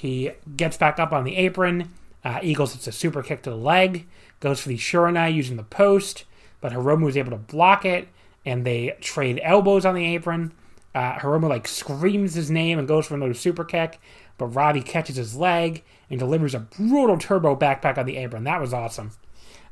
He 0.00 0.30
gets 0.56 0.78
back 0.78 0.98
up 0.98 1.12
on 1.12 1.24
the 1.24 1.36
apron. 1.36 1.92
Uh, 2.24 2.38
Eagles 2.42 2.72
hits 2.72 2.86
a 2.86 2.92
super 2.92 3.22
kick 3.22 3.42
to 3.42 3.50
the 3.50 3.56
leg, 3.56 4.06
goes 4.40 4.58
for 4.58 4.70
the 4.70 4.78
Shiranui 4.78 5.34
using 5.34 5.58
the 5.58 5.62
post, 5.62 6.24
but 6.62 6.72
Hiromu 6.72 7.06
is 7.10 7.18
able 7.18 7.32
to 7.32 7.36
block 7.36 7.84
it, 7.84 8.08
and 8.46 8.64
they 8.64 8.96
trade 9.02 9.38
elbows 9.42 9.84
on 9.84 9.94
the 9.94 10.06
apron. 10.06 10.52
Uh, 10.94 11.18
Hiromu 11.18 11.50
like 11.50 11.68
screams 11.68 12.32
his 12.32 12.50
name 12.50 12.78
and 12.78 12.88
goes 12.88 13.08
for 13.08 13.14
another 13.14 13.34
super 13.34 13.62
kick, 13.62 14.00
but 14.38 14.46
Robbie 14.46 14.80
catches 14.80 15.16
his 15.16 15.36
leg 15.36 15.84
and 16.08 16.18
delivers 16.18 16.54
a 16.54 16.60
brutal 16.60 17.18
turbo 17.18 17.54
backpack 17.54 17.98
on 17.98 18.06
the 18.06 18.16
apron. 18.16 18.44
That 18.44 18.62
was 18.62 18.72
awesome. 18.72 19.10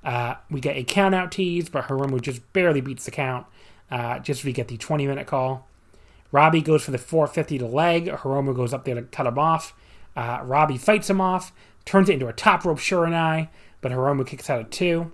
Uh, 0.04 0.34
we 0.50 0.60
get 0.60 0.76
a 0.76 0.84
count 0.84 1.14
out 1.14 1.32
tease, 1.32 1.70
but 1.70 1.84
Hiromu 1.86 2.20
just 2.20 2.52
barely 2.52 2.82
beats 2.82 3.06
the 3.06 3.10
count. 3.10 3.46
Uh, 3.90 4.18
just 4.18 4.44
we 4.44 4.52
get 4.52 4.68
the 4.68 4.76
20 4.76 5.06
minute 5.06 5.26
call. 5.26 5.66
Robbie 6.32 6.60
goes 6.60 6.84
for 6.84 6.90
the 6.90 6.98
450 6.98 7.60
to 7.60 7.66
leg. 7.66 8.08
Hiromu 8.08 8.54
goes 8.54 8.74
up 8.74 8.84
there 8.84 8.94
to 8.94 9.02
cut 9.04 9.26
him 9.26 9.38
off. 9.38 9.72
Uh, 10.18 10.40
Robbie 10.42 10.78
fights 10.78 11.08
him 11.08 11.20
off, 11.20 11.52
turns 11.84 12.08
it 12.08 12.14
into 12.14 12.26
a 12.26 12.32
top 12.32 12.64
rope 12.64 12.78
Shiranui, 12.78 13.48
but 13.80 13.92
Hiromu 13.92 14.26
kicks 14.26 14.50
out 14.50 14.58
at 14.58 14.72
two. 14.72 15.12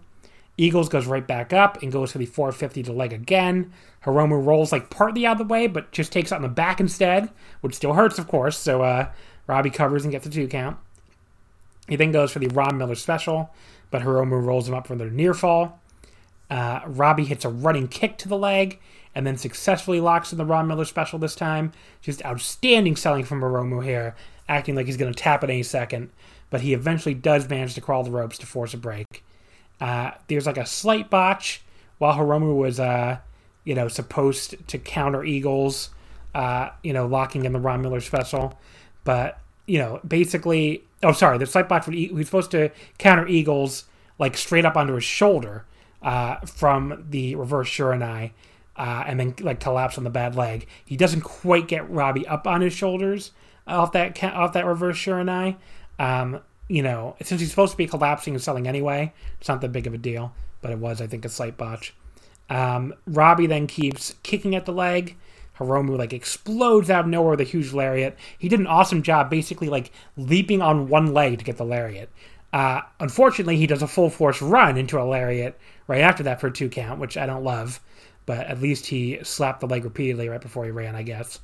Eagles 0.57 0.89
goes 0.89 1.07
right 1.07 1.27
back 1.27 1.53
up 1.53 1.83
and 1.83 1.93
goes 1.93 2.13
for 2.13 2.17
the 2.17 2.25
450 2.25 2.85
to 2.85 2.93
leg 2.93 3.13
again. 3.13 3.71
Hiromu 4.05 4.43
rolls 4.43 4.73
like 4.73 4.89
partly 4.89 5.27
out 5.27 5.39
of 5.39 5.47
the 5.47 5.53
way, 5.53 5.67
but 5.67 5.93
just 5.93 6.11
takes 6.11 6.33
it 6.33 6.37
on 6.37 6.41
the 6.41 6.49
back 6.49 6.81
instead, 6.81 7.29
which 7.61 7.75
still 7.75 7.93
hurts, 7.93 8.19
of 8.19 8.27
course. 8.29 8.57
So 8.57 8.81
uh, 8.81 9.11
Robbie 9.47 9.69
covers 9.69 10.05
and 10.05 10.13
gets 10.13 10.25
a 10.25 10.31
two 10.31 10.49
count. 10.49 10.79
He 11.87 11.97
then 11.97 12.11
goes 12.11 12.33
for 12.33 12.39
the 12.39 12.49
Ron 12.49 12.79
Miller 12.79 12.95
special, 12.95 13.51
but 13.91 14.01
Hiromu 14.01 14.43
rolls 14.43 14.71
him 14.71 14.75
up 14.75 14.87
for 14.87 14.97
the 14.97 15.05
near 15.05 15.35
fall. 15.35 15.81
Uh, 16.49 16.81
Robbie 16.87 17.27
hits 17.27 17.45
a 17.45 17.51
running 17.51 17.89
kick 17.89 18.17
to 18.19 18.29
the 18.29 18.39
leg 18.39 18.81
and 19.15 19.27
then 19.27 19.37
successfully 19.37 20.01
locks 20.01 20.33
in 20.33 20.39
the 20.39 20.47
Ron 20.47 20.67
Miller 20.67 20.87
special 20.87 21.19
this 21.19 21.35
time. 21.35 21.73
Just 22.01 22.25
outstanding 22.25 22.97
selling 22.97 23.25
from 23.25 23.43
Hiromu 23.43 23.85
here, 23.85 24.17
acting 24.49 24.75
like 24.75 24.87
he's 24.87 24.97
going 24.97 25.13
to 25.13 25.19
tap 25.19 25.43
at 25.43 25.51
any 25.51 25.63
second, 25.63 26.11
but 26.51 26.61
he 26.61 26.75
eventually 26.75 27.15
does 27.15 27.49
manage 27.49 27.75
to 27.75 27.81
crawl 27.81 28.03
the 28.03 28.11
ropes 28.11 28.39
to 28.39 28.47
force 28.47 28.75
a 28.75 28.79
break. 28.79 29.25
Uh, 29.81 30.13
there's 30.29 30.47
like 30.47 30.59
a 30.59 30.67
slight 30.67 31.11
botch 31.11 31.63
while 31.99 32.17
Hiromu 32.17 32.57
was, 32.57 32.79
uh, 32.79 33.19
you 33.65 33.75
know, 33.75 33.89
supposed 33.89 34.55
to 34.69 34.79
counter 34.79 35.25
Eagles 35.25 35.91
uh, 36.35 36.71
you 36.83 36.93
know, 36.93 37.07
locking 37.07 37.45
in 37.45 37.53
the 37.53 37.61
Ron 37.61 37.83
Miller 37.83 38.01
special. 38.01 38.59
But, 39.05 39.39
you 39.67 39.79
know, 39.79 40.01
basically, 40.07 40.85
oh, 41.03 41.13
sorry, 41.13 41.39
the 41.39 41.47
slight 41.47 41.69
botch, 41.69 41.87
he 41.87 42.09
was 42.09 42.27
supposed 42.27 42.51
to 42.53 42.71
counter 42.99 43.27
Eagles 43.27 43.85
like 44.19 44.37
straight 44.37 44.65
up 44.65 44.77
onto 44.77 44.95
his 44.95 45.05
shoulder 45.05 45.65
uh, 46.03 46.37
from 46.41 47.07
the 47.11 47.35
reverse 47.37 47.69
Shiranui. 47.69 48.33
Uh, 48.77 49.05
and 49.07 49.21
then 49.21 49.35
like 49.41 49.61
collapse 49.61 49.97
on 49.97 50.03
the 50.03 50.11
bad 50.11 50.35
leg. 50.35 50.67
He 50.85 50.97
doesn't 50.97 51.21
quite 51.21 51.69
get 51.69 51.89
Robbie 51.89 52.27
up 52.27 52.45
on 52.45 52.61
his 52.61 52.73
shoulders 52.73 53.31
off 53.67 53.93
that 53.93 54.23
off 54.23 54.53
that 54.55 54.67
reverse 54.67 54.97
Shiranui. 54.97 55.57
Um, 55.99 56.41
you 56.69 56.83
know, 56.83 57.17
since 57.23 57.41
he's 57.41 57.51
supposed 57.51 57.73
to 57.73 57.79
be 57.79 57.87
collapsing 57.87 58.35
and 58.35 58.43
selling 58.43 58.67
anyway, 58.67 59.13
it's 59.39 59.49
not 59.49 59.61
that 59.61 59.73
big 59.73 59.87
of 59.87 59.95
a 59.95 59.99
deal. 59.99 60.33
But 60.63 60.73
it 60.73 60.79
was, 60.79 61.01
I 61.01 61.07
think, 61.07 61.25
a 61.25 61.29
slight 61.29 61.59
botch. 61.59 61.95
Um, 62.49 62.95
Robbie 63.07 63.47
then 63.47 63.67
keeps 63.67 64.15
kicking 64.23 64.55
at 64.55 64.65
the 64.65 64.73
leg. 64.73 65.17
Hiromu 65.59 65.97
like 65.97 66.13
explodes 66.13 66.91
out 66.91 67.05
of 67.05 67.11
nowhere 67.11 67.33
with 67.33 67.41
a 67.41 67.45
huge 67.45 67.73
lariat. 67.73 68.17
He 68.39 68.49
did 68.49 68.61
an 68.61 68.67
awesome 68.67 69.03
job, 69.03 69.31
basically 69.31 69.69
like 69.69 69.93
leaping 70.17 70.63
on 70.63 70.89
one 70.89 71.13
leg 71.15 71.39
to 71.39 71.45
get 71.45 71.59
the 71.59 71.65
lariat. 71.65 72.11
Uh, 72.53 72.83
unfortunately, 73.01 73.57
he 73.57 73.67
does 73.67 73.83
a 73.83 73.89
full 73.89 74.11
force 74.11 74.41
run 74.41 74.77
into 74.77 75.01
a 75.01 75.05
lariat 75.05 75.59
right 75.87 76.01
after 76.01 76.23
that 76.25 76.41
for 76.41 76.49
a 76.49 76.53
two 76.53 76.69
count, 76.69 77.01
which 77.01 77.17
I 77.17 77.27
don't 77.27 77.45
love. 77.45 77.81
But 78.27 78.47
at 78.47 78.61
least 78.61 78.87
he 78.87 79.19
slapped 79.23 79.61
the 79.61 79.67
leg 79.67 79.85
repeatedly 79.85 80.29
right 80.29 80.41
before 80.41 80.65
he 80.65 80.71
ran, 80.71 80.97
I 80.97 81.03
guess. 81.03 81.41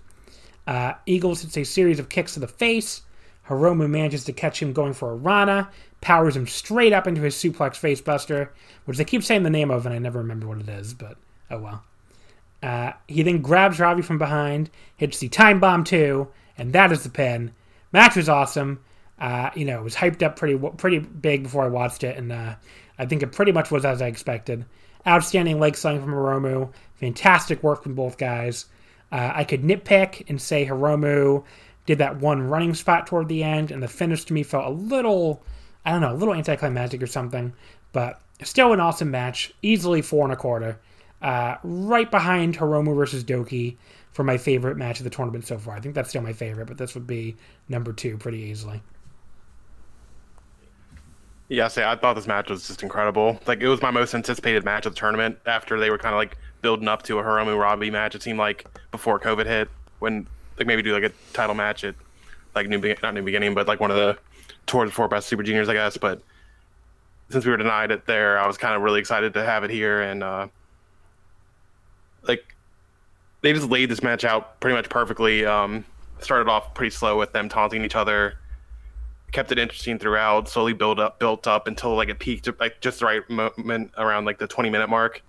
Uh, 0.70 0.94
Eagles 1.04 1.42
hits 1.42 1.56
a 1.56 1.64
series 1.64 1.98
of 1.98 2.08
kicks 2.08 2.34
to 2.34 2.40
the 2.40 2.46
face. 2.46 3.02
Hiromu 3.48 3.90
manages 3.90 4.22
to 4.22 4.32
catch 4.32 4.62
him 4.62 4.72
going 4.72 4.92
for 4.92 5.10
a 5.10 5.16
Rana, 5.16 5.68
powers 6.00 6.36
him 6.36 6.46
straight 6.46 6.92
up 6.92 7.08
into 7.08 7.22
his 7.22 7.34
suplex 7.34 7.72
facebuster, 7.72 8.50
which 8.84 8.96
they 8.96 9.04
keep 9.04 9.24
saying 9.24 9.42
the 9.42 9.50
name 9.50 9.72
of, 9.72 9.84
and 9.84 9.92
I 9.92 9.98
never 9.98 10.20
remember 10.20 10.46
what 10.46 10.60
it 10.60 10.68
is, 10.68 10.94
but 10.94 11.16
oh 11.50 11.58
well. 11.58 11.82
Uh, 12.62 12.92
he 13.08 13.24
then 13.24 13.42
grabs 13.42 13.80
Robbie 13.80 14.02
from 14.02 14.18
behind, 14.18 14.70
hits 14.96 15.18
the 15.18 15.28
time 15.28 15.58
bomb 15.58 15.82
too, 15.82 16.28
and 16.56 16.72
that 16.72 16.92
is 16.92 17.02
the 17.02 17.10
pin. 17.10 17.50
Match 17.90 18.14
was 18.14 18.28
awesome. 18.28 18.78
Uh, 19.18 19.50
you 19.56 19.64
know, 19.64 19.80
it 19.80 19.84
was 19.84 19.96
hyped 19.96 20.22
up 20.22 20.36
pretty 20.36 20.56
pretty 20.76 21.00
big 21.00 21.42
before 21.42 21.64
I 21.64 21.68
watched 21.68 22.04
it, 22.04 22.16
and 22.16 22.30
uh, 22.30 22.54
I 22.96 23.06
think 23.06 23.24
it 23.24 23.32
pretty 23.32 23.50
much 23.50 23.72
was 23.72 23.84
as 23.84 24.00
I 24.00 24.06
expected. 24.06 24.64
Outstanding 25.04 25.58
leg 25.58 25.76
slaying 25.76 26.00
from 26.00 26.12
Hiromu. 26.12 26.72
Fantastic 26.94 27.60
work 27.64 27.82
from 27.82 27.96
both 27.96 28.18
guys. 28.18 28.66
Uh, 29.12 29.32
I 29.34 29.44
could 29.44 29.62
nitpick 29.62 30.28
and 30.28 30.40
say 30.40 30.66
Hiromu 30.66 31.44
did 31.86 31.98
that 31.98 32.20
one 32.20 32.42
running 32.42 32.74
spot 32.74 33.06
toward 33.06 33.28
the 33.28 33.42
end, 33.42 33.70
and 33.70 33.82
the 33.82 33.88
finish 33.88 34.24
to 34.26 34.32
me 34.32 34.42
felt 34.42 34.66
a 34.66 34.70
little, 34.70 35.42
I 35.84 35.92
don't 35.92 36.00
know, 36.00 36.12
a 36.12 36.14
little 36.14 36.34
anticlimactic 36.34 37.02
or 37.02 37.06
something. 37.06 37.52
But 37.92 38.20
still 38.44 38.72
an 38.72 38.80
awesome 38.80 39.10
match, 39.10 39.52
easily 39.62 40.02
four 40.02 40.24
and 40.24 40.32
a 40.32 40.36
quarter. 40.36 40.78
Uh, 41.20 41.56
right 41.62 42.10
behind 42.10 42.56
Hiromu 42.56 42.94
versus 42.96 43.24
Douki 43.24 43.76
for 44.12 44.24
my 44.24 44.38
favorite 44.38 44.76
match 44.76 44.98
of 45.00 45.04
the 45.04 45.10
tournament 45.10 45.46
so 45.46 45.58
far. 45.58 45.76
I 45.76 45.80
think 45.80 45.94
that's 45.94 46.08
still 46.08 46.22
my 46.22 46.32
favorite, 46.32 46.66
but 46.66 46.78
this 46.78 46.94
would 46.94 47.06
be 47.06 47.36
number 47.68 47.92
two 47.92 48.16
pretty 48.16 48.38
easily. 48.38 48.82
Yeah, 51.48 51.66
say 51.68 51.84
I 51.84 51.96
thought 51.96 52.14
this 52.14 52.28
match 52.28 52.48
was 52.48 52.66
just 52.68 52.82
incredible. 52.82 53.38
Like 53.46 53.60
it 53.60 53.68
was 53.68 53.82
my 53.82 53.90
most 53.90 54.14
anticipated 54.14 54.64
match 54.64 54.86
of 54.86 54.94
the 54.94 55.00
tournament 55.00 55.38
after 55.46 55.80
they 55.80 55.90
were 55.90 55.98
kind 55.98 56.14
of 56.14 56.18
like 56.18 56.38
building 56.62 56.88
up 56.88 57.02
to 57.04 57.18
a 57.18 57.22
Hiromu 57.22 57.58
Robbie 57.58 57.90
match. 57.90 58.14
It 58.14 58.22
seemed 58.22 58.38
like 58.38 58.66
before 58.90 59.18
COVID 59.18 59.46
hit, 59.46 59.68
when 59.98 60.26
like 60.58 60.66
maybe 60.66 60.82
do 60.82 60.92
like 60.92 61.04
a 61.04 61.12
title 61.32 61.54
match 61.54 61.84
at 61.84 61.94
like 62.54 62.68
new 62.68 62.78
Be- 62.78 62.96
not 63.02 63.14
new 63.14 63.22
beginning, 63.22 63.54
but 63.54 63.66
like 63.66 63.80
one 63.80 63.90
of 63.90 63.96
the 63.96 64.18
towards 64.66 64.92
four 64.92 65.08
best 65.08 65.28
super 65.28 65.42
juniors, 65.42 65.68
I 65.68 65.74
guess. 65.74 65.96
But 65.96 66.22
since 67.30 67.44
we 67.44 67.50
were 67.50 67.56
denied 67.56 67.90
it 67.90 68.06
there, 68.06 68.38
I 68.38 68.46
was 68.46 68.58
kind 68.58 68.74
of 68.74 68.82
really 68.82 69.00
excited 69.00 69.34
to 69.34 69.44
have 69.44 69.64
it 69.64 69.70
here, 69.70 70.02
and 70.02 70.22
uh, 70.22 70.48
like 72.22 72.54
they 73.42 73.52
just 73.52 73.68
laid 73.68 73.88
this 73.88 74.02
match 74.02 74.24
out 74.24 74.60
pretty 74.60 74.76
much 74.76 74.88
perfectly. 74.88 75.46
Um, 75.46 75.84
started 76.18 76.50
off 76.50 76.74
pretty 76.74 76.90
slow 76.90 77.18
with 77.18 77.32
them 77.32 77.48
taunting 77.48 77.84
each 77.84 77.96
other, 77.96 78.34
kept 79.32 79.50
it 79.52 79.58
interesting 79.58 79.98
throughout. 79.98 80.48
Slowly 80.48 80.72
built 80.72 80.98
up, 80.98 81.18
built 81.18 81.46
up 81.46 81.66
until 81.66 81.94
like 81.94 82.08
it 82.08 82.18
peaked 82.18 82.48
like 82.60 82.80
just 82.80 83.00
the 83.00 83.06
right 83.06 83.30
moment 83.30 83.92
around 83.96 84.24
like 84.24 84.38
the 84.38 84.46
twenty 84.46 84.70
minute 84.70 84.90
mark, 84.90 85.22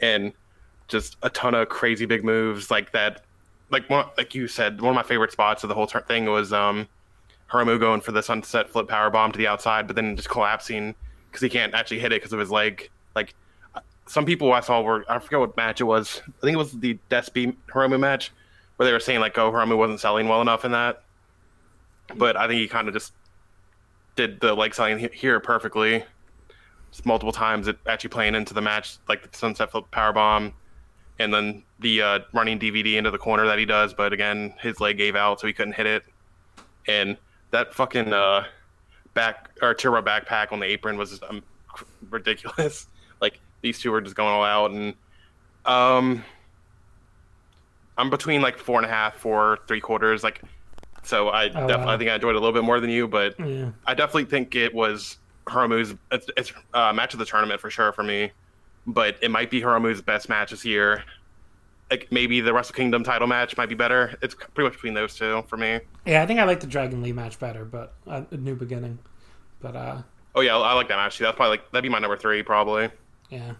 and 0.00 0.32
just 0.88 1.16
a 1.22 1.30
ton 1.30 1.54
of 1.54 1.68
crazy 1.68 2.06
big 2.06 2.24
moves 2.24 2.70
like 2.70 2.92
that. 2.92 3.22
Like 3.70 3.88
one, 3.90 4.06
like 4.16 4.34
you 4.34 4.46
said, 4.46 4.80
one 4.80 4.90
of 4.90 4.94
my 4.94 5.02
favorite 5.02 5.32
spots 5.32 5.64
of 5.64 5.68
the 5.68 5.74
whole 5.74 5.86
thing 5.86 6.26
was 6.26 6.52
um, 6.52 6.86
Hiromu 7.50 7.80
going 7.80 8.00
for 8.00 8.12
the 8.12 8.22
sunset 8.22 8.68
flip 8.68 8.88
power 8.88 9.10
bomb 9.10 9.32
to 9.32 9.38
the 9.38 9.46
outside, 9.46 9.86
but 9.86 9.96
then 9.96 10.16
just 10.16 10.28
collapsing 10.28 10.94
because 11.30 11.42
he 11.42 11.48
can't 11.48 11.74
actually 11.74 11.98
hit 11.98 12.12
it 12.12 12.16
because 12.20 12.32
of 12.32 12.38
his 12.38 12.50
leg. 12.50 12.88
Like 13.14 13.34
some 14.06 14.24
people 14.24 14.52
I 14.52 14.60
saw 14.60 14.80
were 14.82 15.04
I 15.08 15.18
forget 15.18 15.40
what 15.40 15.56
match 15.56 15.80
it 15.80 15.84
was. 15.84 16.22
I 16.26 16.40
think 16.42 16.54
it 16.54 16.58
was 16.58 16.72
the 16.72 16.98
Despy 17.10 17.56
Hiromu 17.68 17.98
match 17.98 18.32
where 18.76 18.86
they 18.86 18.92
were 18.92 19.00
saying 19.00 19.20
like, 19.20 19.36
oh, 19.38 19.50
Hiromu 19.50 19.76
wasn't 19.76 20.00
selling 20.00 20.28
well 20.28 20.42
enough 20.42 20.64
in 20.64 20.72
that. 20.72 21.02
But 22.14 22.36
I 22.36 22.46
think 22.46 22.60
he 22.60 22.68
kind 22.68 22.86
of 22.86 22.94
just 22.94 23.12
did 24.14 24.40
the 24.40 24.54
leg 24.54 24.74
selling 24.74 25.08
here 25.12 25.40
perfectly. 25.40 26.04
Multiple 27.04 27.32
times, 27.32 27.68
it 27.68 27.76
actually 27.86 28.08
playing 28.08 28.34
into 28.34 28.54
the 28.54 28.62
match, 28.62 28.96
like 29.06 29.30
the 29.30 29.36
sunset 29.36 29.70
flip 29.70 29.90
power 29.90 30.14
bomb 30.14 30.54
and 31.18 31.32
then 31.32 31.62
the 31.80 32.02
uh, 32.02 32.18
running 32.32 32.58
DVD 32.58 32.96
into 32.96 33.10
the 33.10 33.18
corner 33.18 33.46
that 33.46 33.58
he 33.58 33.64
does. 33.64 33.94
But 33.94 34.12
again, 34.12 34.54
his 34.60 34.80
leg 34.80 34.98
gave 34.98 35.16
out, 35.16 35.40
so 35.40 35.46
he 35.46 35.52
couldn't 35.52 35.74
hit 35.74 35.86
it. 35.86 36.04
And 36.86 37.16
that 37.50 37.74
fucking 37.74 38.12
uh, 38.12 38.44
back 39.14 39.50
or 39.62 39.74
turbo 39.74 40.02
backpack 40.02 40.52
on 40.52 40.60
the 40.60 40.66
apron 40.66 40.96
was 40.96 41.20
um, 41.28 41.42
ridiculous. 42.10 42.88
like 43.20 43.40
these 43.62 43.78
two 43.78 43.90
were 43.90 44.00
just 44.00 44.16
going 44.16 44.32
all 44.32 44.44
out, 44.44 44.70
and 44.70 44.94
um, 45.64 46.24
I'm 47.96 48.10
between 48.10 48.42
like 48.42 48.58
four 48.58 48.78
and 48.78 48.86
a 48.86 48.92
half, 48.92 49.16
four, 49.16 49.58
three 49.66 49.80
quarters. 49.80 50.22
Like, 50.22 50.42
so 51.02 51.28
I 51.28 51.46
oh, 51.46 51.52
definitely 51.52 51.86
wow. 51.86 51.94
I 51.94 51.98
think 51.98 52.10
I 52.10 52.14
enjoyed 52.14 52.34
it 52.34 52.36
a 52.36 52.40
little 52.40 52.52
bit 52.52 52.64
more 52.64 52.80
than 52.80 52.90
you, 52.90 53.08
but 53.08 53.38
yeah. 53.40 53.70
I 53.86 53.94
definitely 53.94 54.26
think 54.26 54.54
it 54.54 54.74
was 54.74 55.18
Hiromu's 55.46 55.94
it's, 56.12 56.26
it's 56.36 56.52
uh, 56.74 56.92
match 56.92 57.14
of 57.14 57.18
the 57.18 57.26
tournament 57.26 57.60
for 57.60 57.70
sure 57.70 57.92
for 57.92 58.02
me 58.02 58.32
but 58.86 59.16
it 59.20 59.30
might 59.30 59.50
be 59.50 59.60
Hiromu's 59.60 60.00
best 60.00 60.28
match 60.28 60.50
this 60.50 60.64
year. 60.64 61.04
Like 61.90 62.08
maybe 62.10 62.40
the 62.40 62.52
Wrestle 62.52 62.74
Kingdom 62.74 63.04
title 63.04 63.26
match 63.26 63.56
might 63.56 63.68
be 63.68 63.74
better. 63.74 64.16
It's 64.22 64.34
pretty 64.34 64.64
much 64.64 64.74
between 64.74 64.94
those 64.94 65.14
two 65.14 65.44
for 65.48 65.56
me. 65.56 65.80
Yeah, 66.04 66.22
I 66.22 66.26
think 66.26 66.40
I 66.40 66.44
like 66.44 66.60
the 66.60 66.66
Dragon 66.66 67.02
Lee 67.02 67.12
match 67.12 67.38
better, 67.38 67.64
but 67.64 67.94
uh, 68.06 68.22
a 68.30 68.36
new 68.36 68.56
beginning. 68.56 68.98
But 69.60 69.76
uh, 69.76 70.02
oh 70.34 70.40
yeah, 70.40 70.56
I 70.56 70.72
like 70.74 70.88
that 70.88 70.96
match. 70.96 71.18
Too. 71.18 71.24
That's 71.24 71.36
probably 71.36 71.58
like 71.58 71.70
that'd 71.70 71.82
be 71.82 71.88
my 71.88 71.98
number 71.98 72.16
three 72.16 72.42
probably. 72.42 72.90
Yeah, 73.30 73.52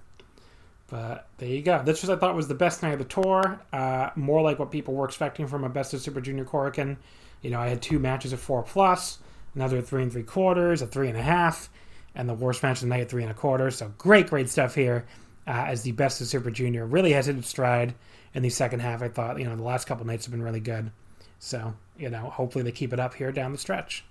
but 0.88 1.28
there 1.38 1.48
you 1.48 1.62
go. 1.62 1.82
This 1.84 2.02
was 2.02 2.10
I 2.10 2.16
thought 2.16 2.34
was 2.34 2.48
the 2.48 2.54
best 2.54 2.82
night 2.82 2.92
of 2.92 2.98
the 2.98 3.04
tour. 3.04 3.60
Uh, 3.72 4.10
more 4.16 4.42
like 4.42 4.58
what 4.58 4.70
people 4.70 4.94
were 4.94 5.06
expecting 5.06 5.46
from 5.46 5.62
a 5.62 5.68
Best 5.68 5.94
of 5.94 6.00
Super 6.00 6.20
Junior 6.20 6.44
Korakuen. 6.44 6.96
You 7.42 7.50
know, 7.50 7.60
I 7.60 7.68
had 7.68 7.80
two 7.80 8.00
matches 8.00 8.32
of 8.32 8.40
four 8.40 8.62
plus, 8.64 9.18
another 9.54 9.80
three 9.80 10.02
and 10.02 10.10
three 10.10 10.24
quarters, 10.24 10.82
a 10.82 10.86
three 10.86 11.08
and 11.08 11.16
a 11.16 11.22
half 11.22 11.68
and 12.16 12.28
the 12.28 12.34
worst 12.34 12.62
match 12.62 12.78
of 12.78 12.80
the 12.82 12.86
night 12.88 13.02
at 13.02 13.08
three 13.08 13.22
and 13.22 13.30
a 13.30 13.34
quarter. 13.34 13.70
So 13.70 13.92
great, 13.98 14.28
great 14.28 14.48
stuff 14.48 14.74
here. 14.74 15.06
Uh, 15.46 15.66
as 15.68 15.82
the 15.82 15.92
best 15.92 16.20
of 16.20 16.26
Super 16.26 16.50
Junior 16.50 16.86
really 16.86 17.12
has 17.12 17.26
hit 17.26 17.36
its 17.38 17.48
stride 17.48 17.94
in 18.34 18.42
the 18.42 18.50
second 18.50 18.80
half. 18.80 19.00
I 19.00 19.08
thought 19.08 19.38
you 19.38 19.44
know 19.44 19.54
the 19.54 19.62
last 19.62 19.86
couple 19.86 20.04
nights 20.04 20.26
have 20.26 20.32
been 20.32 20.42
really 20.42 20.60
good. 20.60 20.90
So 21.38 21.74
you 21.96 22.10
know 22.10 22.30
hopefully 22.30 22.64
they 22.64 22.72
keep 22.72 22.92
it 22.92 22.98
up 22.98 23.14
here 23.14 23.30
down 23.30 23.52
the 23.52 23.58
stretch. 23.58 24.04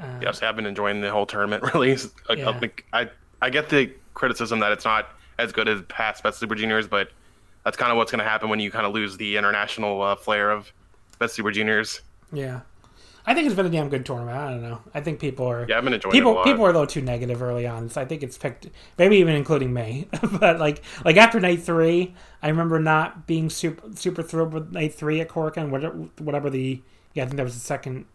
Uh, 0.00 0.18
yes, 0.20 0.42
I've 0.42 0.56
been 0.56 0.66
enjoying 0.66 1.00
the 1.00 1.10
whole 1.10 1.26
tournament. 1.26 1.62
Really, 1.74 1.96
I, 2.28 2.32
yeah. 2.32 2.60
I, 2.92 3.02
I 3.02 3.10
I 3.42 3.50
get 3.50 3.68
the 3.68 3.92
criticism 4.14 4.58
that 4.60 4.72
it's 4.72 4.84
not 4.84 5.08
as 5.38 5.52
good 5.52 5.68
as 5.68 5.82
past 5.82 6.22
Best 6.22 6.38
Super 6.38 6.54
Juniors, 6.54 6.88
but 6.88 7.10
that's 7.64 7.76
kind 7.76 7.90
of 7.90 7.96
what's 7.96 8.10
going 8.10 8.22
to 8.22 8.28
happen 8.28 8.48
when 8.48 8.60
you 8.60 8.70
kind 8.70 8.86
of 8.86 8.92
lose 8.92 9.16
the 9.16 9.36
international 9.36 10.02
uh, 10.02 10.16
flair 10.16 10.50
of 10.50 10.72
Best 11.18 11.34
Super 11.34 11.50
Juniors. 11.50 12.00
Yeah, 12.32 12.60
I 13.26 13.34
think 13.34 13.46
it's 13.46 13.56
been 13.56 13.66
a 13.66 13.70
damn 13.70 13.88
good 13.88 14.04
tournament. 14.04 14.36
I 14.36 14.50
don't 14.50 14.62
know. 14.62 14.80
I 14.92 15.00
think 15.00 15.18
people 15.18 15.46
are 15.46 15.66
yeah, 15.68 15.78
I've 15.78 15.84
been 15.84 15.94
enjoying 15.94 16.12
people. 16.12 16.40
It 16.40 16.44
people 16.44 16.66
are 16.66 16.70
a 16.70 16.72
little 16.72 16.86
too 16.86 17.00
negative 17.00 17.42
early 17.42 17.66
on, 17.66 17.88
so 17.88 18.00
I 18.00 18.04
think 18.04 18.22
it's 18.22 18.36
picked. 18.36 18.68
Maybe 18.98 19.16
even 19.16 19.34
including 19.34 19.72
me. 19.72 20.08
but 20.40 20.58
like 20.58 20.82
like 21.04 21.16
after 21.16 21.40
night 21.40 21.62
three, 21.62 22.14
I 22.42 22.48
remember 22.48 22.78
not 22.78 23.26
being 23.26 23.48
super 23.48 23.90
super 23.94 24.22
thrilled 24.22 24.52
with 24.52 24.72
night 24.72 24.94
three 24.94 25.20
at 25.20 25.28
Korakuen. 25.28 25.70
Whatever, 25.70 25.94
whatever 26.18 26.50
the 26.50 26.82
yeah, 27.14 27.22
I 27.22 27.26
think 27.26 27.38
that 27.38 27.44
was 27.44 27.54
the 27.54 27.60
second 27.60 28.06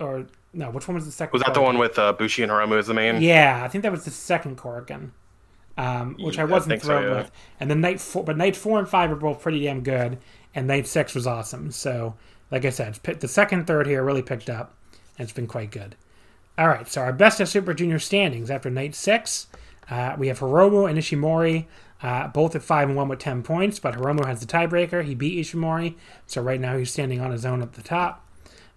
or 0.00 0.26
no, 0.52 0.70
which 0.70 0.88
one 0.88 0.94
was 0.94 1.04
the 1.04 1.12
second? 1.12 1.32
Was 1.34 1.42
that 1.42 1.54
the 1.54 1.60
one 1.60 1.78
with 1.78 1.98
uh, 1.98 2.12
Bushi 2.14 2.42
and 2.42 2.50
Hiromu 2.50 2.78
as 2.78 2.86
the 2.86 2.94
main? 2.94 3.20
Yeah, 3.20 3.62
I 3.62 3.68
think 3.68 3.82
that 3.82 3.92
was 3.92 4.04
the 4.04 4.10
second 4.10 4.56
Korakuen. 4.56 5.10
Um, 5.78 6.16
which 6.18 6.36
yeah, 6.36 6.42
I 6.42 6.44
wasn't 6.46 6.72
I 6.72 6.78
thrilled 6.78 7.04
so, 7.04 7.08
yeah. 7.08 7.16
with. 7.18 7.30
And 7.60 7.70
then 7.70 7.82
night 7.82 8.00
four, 8.00 8.24
but 8.24 8.38
night 8.38 8.56
four 8.56 8.78
and 8.78 8.88
five 8.88 9.12
are 9.12 9.16
both 9.16 9.42
pretty 9.42 9.62
damn 9.62 9.82
good, 9.82 10.18
and 10.54 10.66
night 10.66 10.86
six 10.86 11.14
was 11.14 11.26
awesome. 11.26 11.70
So 11.70 12.14
like 12.50 12.64
I 12.64 12.70
said, 12.70 12.94
the 12.94 13.28
second, 13.28 13.66
third 13.66 13.86
here 13.86 14.04
really 14.04 14.22
picked 14.22 14.50
up, 14.50 14.74
and 15.18 15.24
it's 15.24 15.32
been 15.32 15.46
quite 15.46 15.70
good. 15.70 15.96
All 16.58 16.68
right, 16.68 16.88
so 16.88 17.02
our 17.02 17.12
best 17.12 17.40
of 17.40 17.48
Super 17.48 17.74
Junior 17.74 17.98
standings 17.98 18.50
after 18.50 18.70
night 18.70 18.94
six, 18.94 19.48
uh, 19.90 20.14
we 20.18 20.28
have 20.28 20.40
Hiromu 20.40 20.88
and 20.88 20.98
Ishimori, 20.98 21.66
uh, 22.02 22.28
both 22.28 22.56
at 22.56 22.62
five 22.62 22.88
and 22.88 22.96
one 22.96 23.08
with 23.08 23.18
ten 23.18 23.42
points, 23.42 23.78
but 23.78 23.94
Hiromu 23.94 24.26
has 24.26 24.40
the 24.40 24.46
tiebreaker. 24.46 25.04
He 25.04 25.14
beat 25.14 25.44
Ishimori, 25.44 25.94
so 26.26 26.40
right 26.42 26.60
now 26.60 26.76
he's 26.76 26.92
standing 26.92 27.20
on 27.20 27.30
his 27.30 27.44
own 27.44 27.62
at 27.62 27.74
the 27.74 27.82
top. 27.82 28.26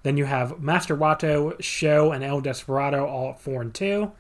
Then 0.04 0.18
you 0.18 0.26
have 0.26 0.62
Master 0.62 0.96
Wato, 0.96 1.62
Sho, 1.62 2.12
and 2.12 2.24
El 2.24 2.42
Desperado 2.42 3.06
all 3.06 3.32
at 3.32 3.42
four 3.42 3.62
and 3.62 3.74
two. 3.74 4.12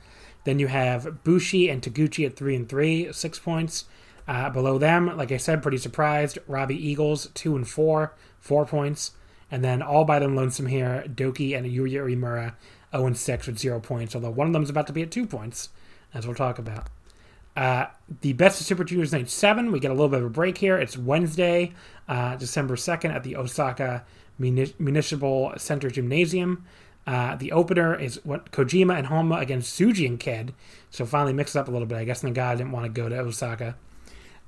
Then 0.43 0.59
you 0.59 0.67
have 0.67 1.23
Bushi 1.23 1.69
and 1.69 1.81
Taguchi 1.81 2.25
at 2.25 2.35
three 2.35 2.55
and 2.55 2.67
three, 2.67 3.11
six 3.13 3.39
points. 3.39 3.85
Uh, 4.27 4.49
below 4.49 4.77
them, 4.77 5.17
like 5.17 5.31
I 5.31 5.37
said, 5.37 5.61
pretty 5.61 5.77
surprised. 5.77 6.37
Robbie 6.47 6.87
Eagles, 6.87 7.29
two 7.33 7.55
and 7.55 7.67
four, 7.67 8.13
four 8.39 8.65
points. 8.65 9.11
And 9.51 9.63
then 9.63 9.81
all 9.81 10.05
by 10.05 10.19
them 10.19 10.35
lonesome 10.35 10.67
here, 10.67 11.03
Doki 11.07 11.57
and 11.57 11.65
Yuya 11.65 12.05
Uemura, 12.05 12.53
0 12.91 13.07
and 13.07 13.17
6 13.17 13.47
with 13.47 13.57
zero 13.57 13.79
points, 13.79 14.15
although 14.15 14.29
one 14.29 14.47
of 14.47 14.53
them 14.53 14.63
is 14.63 14.69
about 14.69 14.87
to 14.87 14.93
be 14.93 15.01
at 15.01 15.11
two 15.11 15.25
points, 15.25 15.69
as 16.13 16.25
we'll 16.25 16.35
talk 16.35 16.59
about. 16.59 16.87
Uh, 17.55 17.87
the 18.21 18.33
Best 18.33 18.61
of 18.61 18.67
Super 18.67 18.83
Juniors 18.83 19.11
Night 19.11 19.29
7, 19.29 19.71
we 19.71 19.79
get 19.79 19.91
a 19.91 19.93
little 19.93 20.09
bit 20.09 20.19
of 20.19 20.25
a 20.25 20.29
break 20.29 20.57
here. 20.57 20.77
It's 20.77 20.97
Wednesday, 20.97 21.73
uh, 22.07 22.35
December 22.35 22.75
2nd 22.75 23.13
at 23.13 23.23
the 23.23 23.35
Osaka 23.35 24.05
Muni- 24.37 24.73
Municipal 24.79 25.53
Center 25.57 25.89
Gymnasium. 25.89 26.65
Uh, 27.05 27.35
the 27.35 27.51
opener 27.51 27.99
is 27.99 28.23
what 28.23 28.51
Kojima 28.51 28.97
and 28.97 29.07
Honma 29.07 29.41
against 29.41 29.77
Tsuji 29.79 30.05
and 30.05 30.19
Kidd. 30.19 30.53
So 30.91 31.05
finally 31.05 31.33
mixed 31.33 31.57
up 31.57 31.67
a 31.67 31.71
little 31.71 31.87
bit. 31.87 31.97
I 31.97 32.03
guess 32.03 32.21
Nagata 32.21 32.57
didn't 32.57 32.71
want 32.71 32.85
to 32.85 32.89
go 32.89 33.09
to 33.09 33.19
Osaka. 33.19 33.75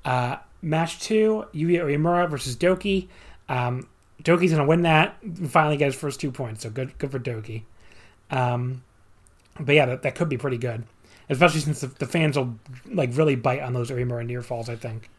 Uh, 0.05 0.37
match 0.61 0.99
two, 0.99 1.45
Yuya 1.53 1.83
Uemura 1.85 2.29
versus 2.29 2.55
Doki. 2.55 3.07
Um, 3.49 3.87
Doki's 4.23 4.51
gonna 4.51 4.65
win 4.65 4.83
that. 4.83 5.17
Finally 5.47 5.77
get 5.77 5.85
his 5.85 5.95
first 5.95 6.19
two 6.19 6.31
points. 6.31 6.63
So 6.63 6.69
good, 6.69 6.97
good 6.97 7.11
for 7.11 7.19
Doki. 7.19 7.63
Um, 8.29 8.83
but 9.59 9.75
yeah, 9.75 9.85
that, 9.85 10.03
that 10.03 10.15
could 10.15 10.29
be 10.29 10.37
pretty 10.37 10.57
good, 10.57 10.83
especially 11.29 11.61
since 11.61 11.81
the, 11.81 11.87
the 11.87 12.05
fans 12.05 12.37
will 12.37 12.55
like 12.85 13.09
really 13.13 13.35
bite 13.35 13.61
on 13.61 13.73
those 13.73 13.91
Uemura 13.91 14.25
near 14.25 14.41
falls. 14.41 14.69
I 14.69 14.75
think. 14.75 15.09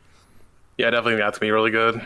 Yeah, 0.79 0.91
definitely 0.91 1.17
that's 1.17 1.39
gonna 1.39 1.49
be 1.49 1.53
really 1.53 1.71
good. 1.71 2.05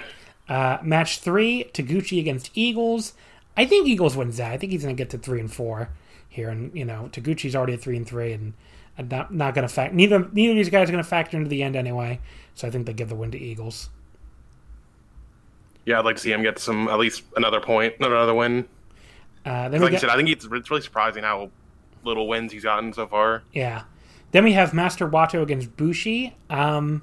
Uh, 0.49 0.79
match 0.83 1.19
three, 1.19 1.71
Taguchi 1.73 2.21
against 2.21 2.51
Eagles. 2.55 3.15
I 3.57 3.65
think 3.65 3.89
Eagles 3.89 4.17
wins 4.17 4.37
that. 4.37 4.53
I 4.53 4.59
think 4.59 4.73
he's 4.73 4.83
going 4.83 4.95
to 4.95 5.01
get 5.01 5.11
to 5.11 5.19
three 5.19 5.41
and 5.41 5.53
four 5.53 5.89
here, 6.29 6.49
and 6.51 6.75
you 6.77 6.85
know 6.85 7.09
Taguchi's 7.13 7.57
already 7.57 7.75
at 7.75 7.81
three 7.81 7.97
and 7.97 8.07
three, 8.07 8.33
and 8.33 8.53
not 8.99 9.33
not 9.33 9.55
to 9.55 9.69
fact 9.69 9.95
neither 9.95 10.29
neither 10.33 10.53
of 10.53 10.57
these 10.57 10.71
guys 10.71 10.89
are 10.89 10.93
going 10.93 11.03
to 11.03 11.09
factor 11.09 11.37
into 11.37 11.49
the 11.49 11.63
end 11.63 11.75
anyway. 11.75 12.21
So 12.55 12.69
I 12.69 12.71
think 12.71 12.87
they 12.87 12.93
give 12.93 13.09
the 13.09 13.15
win 13.15 13.31
to 13.33 13.39
Eagles. 13.39 13.89
Yeah, 15.87 15.99
I'd 15.99 16.05
like 16.05 16.17
to 16.17 16.23
see 16.23 16.33
him 16.33 16.43
get 16.43 16.59
some 16.59 16.89
at 16.89 16.99
least 16.99 17.23
another 17.37 17.61
point, 17.61 17.95
another 18.01 18.35
win. 18.35 18.69
Uh, 19.45 19.69
then 19.69 19.81
Like 19.81 19.91
we 19.91 19.95
you 19.95 20.01
said, 20.01 20.11
I 20.11 20.17
think 20.17 20.29
it's, 20.29 20.45
it's 20.45 20.71
really 20.71 20.83
surprising 20.83 21.23
how 21.23 21.51
little 22.05 22.29
wins 22.29 22.53
he's 22.53 22.65
gotten 22.65 22.93
so 22.93 23.07
far. 23.07 23.43
yeah. 23.53 23.85
Then 24.33 24.43
we 24.45 24.53
have 24.53 24.75
Master 24.75 25.09
Wato 25.09 25.41
against 25.43 25.77
Bushi. 25.77 26.35
Um, 26.51 27.03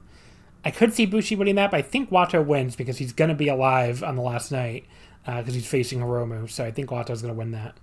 I 0.65 0.71
could 0.71 0.93
see 0.93 1.05
Bushi 1.05 1.36
winning 1.36 1.55
that, 1.55 1.71
but 1.71 1.77
I 1.77 1.81
think 1.81 2.11
Wato 2.11 2.45
wins 2.45 2.75
because 2.75 2.97
he's 2.97 3.13
going 3.13 3.29
to 3.29 3.36
be 3.36 3.47
alive 3.47 4.03
on 4.03 4.15
the 4.17 4.21
last 4.21 4.51
night 4.51 4.86
because 5.25 5.53
he's 5.55 5.65
facing 5.65 5.99
Hiromu. 5.99 6.49
So 6.51 6.63
I 6.65 6.71
think 6.71 6.89
Wato's 6.89 7.21
going 7.21 7.34
to 7.34 7.38
win 7.38 7.51
that. 7.51 7.75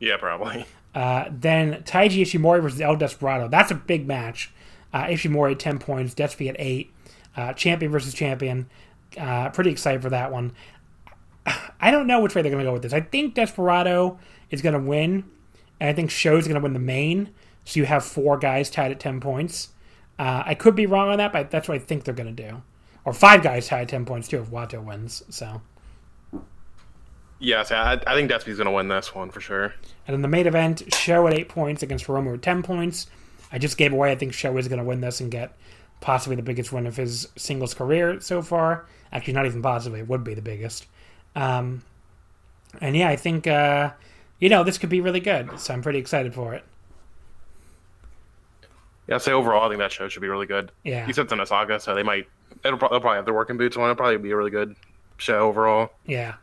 Yeah, 0.00 0.16
probably. 0.18 0.66
Uh, 0.94 1.26
then 1.30 1.82
Taiji 1.84 2.22
Ishimori 2.22 2.60
versus 2.60 2.80
El 2.80 2.96
Desperado. 2.96 3.48
That's 3.48 3.70
a 3.70 3.74
big 3.76 4.06
match. 4.06 4.52
Uh, 4.92 5.04
Ishimori 5.04 5.52
at 5.52 5.58
10 5.60 5.78
points, 5.78 6.14
Despy 6.14 6.48
at 6.48 6.56
8. 6.58 6.92
Uh, 7.36 7.52
champion 7.54 7.90
versus 7.90 8.12
champion. 8.12 8.68
Uh, 9.18 9.50
pretty 9.50 9.70
excited 9.70 10.02
for 10.02 10.10
that 10.10 10.32
one. 10.32 10.52
I 11.80 11.90
don't 11.90 12.06
know 12.06 12.20
which 12.20 12.34
way 12.34 12.42
they're 12.42 12.50
going 12.50 12.64
to 12.64 12.68
go 12.68 12.72
with 12.72 12.82
this. 12.82 12.92
I 12.92 13.00
think 13.00 13.34
Desperado 13.34 14.18
is 14.50 14.62
going 14.62 14.74
to 14.74 14.80
win, 14.80 15.24
and 15.80 15.90
I 15.90 15.92
think 15.92 16.10
Sho's 16.10 16.46
going 16.46 16.56
to 16.56 16.60
win 16.60 16.72
the 16.72 16.78
main. 16.78 17.30
So 17.64 17.80
you 17.80 17.86
have 17.86 18.04
four 18.04 18.38
guys 18.38 18.70
tied 18.70 18.90
at 18.90 19.00
10 19.00 19.20
points. 19.20 19.70
Uh, 20.18 20.42
I 20.46 20.54
could 20.54 20.74
be 20.74 20.86
wrong 20.86 21.10
on 21.10 21.18
that, 21.18 21.32
but 21.32 21.50
that's 21.50 21.68
what 21.68 21.74
I 21.76 21.78
think 21.78 22.04
they're 22.04 22.14
going 22.14 22.34
to 22.34 22.50
do. 22.50 22.62
Or 23.04 23.12
five 23.12 23.42
guys 23.42 23.68
tied 23.68 23.82
at 23.82 23.88
10 23.88 24.04
points, 24.04 24.28
too, 24.28 24.40
if 24.40 24.50
Wato 24.50 24.82
wins. 24.82 25.22
So. 25.30 25.60
Yes, 27.38 27.70
I, 27.72 28.00
I 28.06 28.14
think 28.14 28.30
Despy's 28.30 28.56
gonna 28.56 28.72
win 28.72 28.88
this 28.88 29.14
one 29.14 29.30
for 29.30 29.40
sure. 29.40 29.74
And 30.06 30.14
in 30.14 30.22
the 30.22 30.28
main 30.28 30.46
event, 30.46 30.82
Sho 30.94 31.26
at 31.26 31.34
eight 31.34 31.48
points 31.48 31.82
against 31.82 32.06
Hiromu 32.06 32.34
at 32.34 32.42
ten 32.42 32.62
points. 32.62 33.06
I 33.52 33.58
just 33.58 33.76
gave 33.76 33.92
away. 33.92 34.10
I 34.10 34.16
think 34.16 34.32
Sho 34.32 34.56
is 34.56 34.66
going 34.66 34.78
to 34.78 34.84
win 34.84 35.00
this 35.00 35.20
and 35.20 35.30
get 35.30 35.56
possibly 36.00 36.36
the 36.36 36.42
biggest 36.42 36.72
win 36.72 36.86
of 36.86 36.96
his 36.96 37.28
singles 37.36 37.74
career 37.74 38.20
so 38.20 38.42
far. 38.42 38.86
Actually, 39.14 39.34
not 39.34 39.46
even 39.46 39.62
possibly. 39.62 40.00
It 40.00 40.08
would 40.08 40.24
be 40.24 40.34
the 40.34 40.42
biggest. 40.42 40.86
Um, 41.34 41.82
and 42.80 42.96
yeah, 42.96 43.08
I 43.08 43.16
think 43.16 43.46
uh, 43.46 43.92
you 44.40 44.48
know 44.48 44.64
this 44.64 44.76
could 44.76 44.90
be 44.90 45.00
really 45.00 45.20
good. 45.20 45.58
So 45.58 45.72
I'm 45.72 45.82
pretty 45.82 46.00
excited 46.00 46.34
for 46.34 46.52
it. 46.54 46.64
Yeah, 49.06 49.16
I'd 49.16 49.22
say 49.22 49.32
overall, 49.32 49.66
I 49.66 49.68
think 49.68 49.78
that 49.78 49.92
show 49.92 50.08
should 50.08 50.22
be 50.22 50.28
really 50.28 50.46
good. 50.46 50.72
Yeah. 50.82 51.06
You 51.06 51.12
said 51.12 51.24
it's 51.24 51.32
in 51.32 51.40
Osaka, 51.40 51.78
so 51.80 51.94
they 51.94 52.02
might. 52.02 52.26
It'll, 52.64 52.78
pro- 52.78 52.88
they'll 52.88 53.00
probably 53.00 53.16
have 53.16 53.24
their 53.24 53.34
working 53.34 53.56
boots 53.56 53.76
on. 53.76 53.84
It'll 53.84 53.94
probably 53.94 54.16
be 54.16 54.30
a 54.30 54.36
really 54.36 54.50
good 54.50 54.76
show 55.18 55.40
overall. 55.40 55.90
Yeah. 56.06 56.34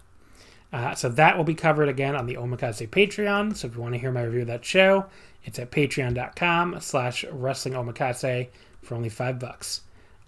Uh, 0.72 0.96
so 0.96 1.10
that 1.10 1.36
will 1.38 1.44
be 1.44 1.56
covered 1.56 1.90
again 1.90 2.16
on 2.16 2.28
the 2.28 2.36
Omakase 2.36 2.88
Patreon. 2.88 3.56
So 3.56 3.68
if 3.68 3.76
you 3.76 3.82
want 3.82 3.94
to 3.94 4.00
hear 4.00 4.12
my 4.12 4.24
review 4.24 4.42
of 4.42 4.48
that 4.48 4.64
show, 4.64 5.08
it's 5.44 5.60
at 5.60 5.72
patreon.com 5.72 6.80
slash 6.80 7.26
wrestling 7.32 7.74
omakase 7.74 8.48
for 8.82 8.96
only 8.96 9.10
five 9.10 9.40
bucks. 9.40 9.82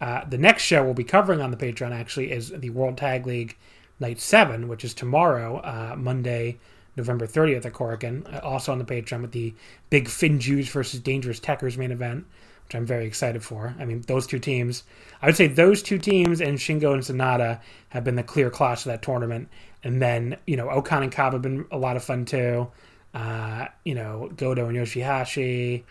Uh, 0.04 0.26
the 0.26 0.38
next 0.38 0.64
show 0.64 0.84
we'll 0.84 0.94
be 0.94 1.02
covering 1.02 1.40
on 1.40 1.50
the 1.50 1.56
Patreon 1.56 1.94
actually 1.94 2.30
is 2.30 2.50
the 2.50 2.70
World 2.72 2.98
Tag 2.98 3.26
League 3.26 3.58
Night 4.02 4.20
7, 4.20 4.68
which 4.68 4.84
is 4.84 4.94
tomorrow, 4.94 5.60
uh, 5.60 5.96
Monday, 5.98 6.60
November 6.98 7.26
30th 7.26 7.66
at 7.66 7.72
Korakuen. 7.72 8.26
Uh, 8.34 8.40
also 8.40 8.74
on 8.74 8.80
the 8.80 8.84
Patreon 8.84 9.22
with 9.22 9.32
the 9.32 9.54
big 9.90 10.10
Finjuice 10.10 10.70
versus 10.70 11.00
Dangerous 11.00 11.40
Tekkers 11.40 11.78
main 11.78 11.90
event, 11.90 12.26
which 12.66 12.76
I'm 12.76 12.86
very 12.86 13.06
excited 13.06 13.46
for. 13.46 13.76
I 13.80 13.86
mean, 13.86 14.02
those 14.02 14.28
two 14.28 14.40
teams, 14.40 14.84
I 15.22 15.28
would 15.28 15.38
say 15.38 15.48
those 15.48 15.82
two 15.82 16.00
teams 16.00 16.42
and 16.42 16.58
Shingo 16.58 16.94
and 16.94 17.02
Sanada 17.02 17.62
have 17.88 18.04
been 18.04 18.18
the 18.18 18.24
clear 18.24 18.50
class 18.50 18.86
of 18.86 18.92
that 18.92 19.04
tournament. 19.04 19.48
And 19.86 20.02
then, 20.02 20.36
you 20.46 20.58
know, 20.58 20.70
O-Khan 20.70 21.04
and 21.04 21.14
Cobb 21.14 21.32
have 21.32 21.42
been 21.42 21.66
a 21.72 21.78
lot 21.78 21.96
of 21.96 22.04
fun 22.04 22.26
too. 22.26 22.68
Uh, 23.14 23.68
you 23.86 23.96
know, 23.96 24.30
Goto 24.36 24.68
and 24.68 24.76
Yoshihashi, 24.76 25.84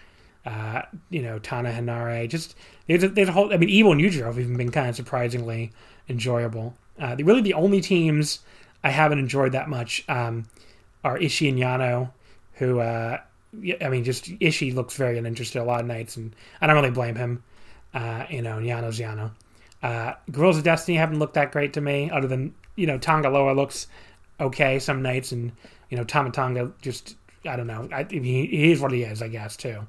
uh, 0.45 0.83
you 1.11 1.23
know, 1.23 1.39
Tana 1.39 1.71
Hinare. 1.71 2.29
Just, 2.29 2.57
there's 2.87 3.05
a, 3.05 3.09
there's 3.09 3.29
a 3.29 3.33
whole, 3.33 3.53
I 3.53 3.57
mean, 3.57 3.69
Evil 3.69 3.93
and 3.93 4.01
Yujiro 4.01 4.27
have 4.27 4.39
even 4.39 4.57
been 4.57 4.71
kind 4.71 4.89
of 4.89 4.97
surprisingly 4.97 5.73
enjoyable. 6.09 6.75
Uh, 6.99 7.17
really, 7.19 7.41
the 7.41 7.55
only 7.55 7.81
teams 7.81 8.41
I 8.85 8.91
haven't 8.91 9.19
enjoyed 9.19 9.53
that 9.53 9.69
much 9.69 10.05
um, 10.09 10.47
are 11.05 11.19
Ishii 11.19 11.49
and 11.49 11.59
Yano, 11.59 12.11
who, 12.55 12.81
uh, 12.81 13.19
I 13.81 13.89
mean, 13.89 14.05
just 14.05 14.27
Ishii 14.27 14.75
looks 14.75 14.95
very 14.97 15.19
uninterested 15.19 15.61
a 15.61 15.65
lot 15.65 15.81
of 15.81 15.87
nights, 15.87 16.17
and 16.17 16.35
I 16.61 16.67
don't 16.67 16.77
really 16.77 16.91
blame 16.91 17.17
him. 17.17 17.43
Uh, 17.95 18.25
you 18.31 18.41
know, 18.41 18.57
Yano's 18.57 18.99
Yano. 18.99 19.33
Uh, 19.83 20.15
Guerrillas 20.31 20.59
of 20.59 20.65
Destiny 20.65 20.97
haven't 20.97 21.19
looked 21.19 21.35
that 21.35 21.53
great 21.53 21.75
to 21.75 21.81
me, 21.81 22.11
other 22.11 22.29
than 22.29 22.55
you 22.77 22.87
know 22.87 22.99
Tangaloa 22.99 23.55
looks 23.55 23.89
okay 24.41 24.79
some 24.79 25.03
nights, 25.03 25.33
and 25.33 25.53
you 25.91 25.99
know 25.99 26.05
Tama 26.05 26.31
Tonga 26.31 26.73
just 26.81 27.17
I 27.45 27.57
don't 27.57 27.67
know. 27.67 27.89
I, 27.93 28.07
he, 28.09 28.47
he 28.47 28.73
is 28.73 28.81
what 28.81 28.93
he 28.93 29.03
is, 29.03 29.21
I 29.21 29.29
guess 29.29 29.57
too. 29.57 29.87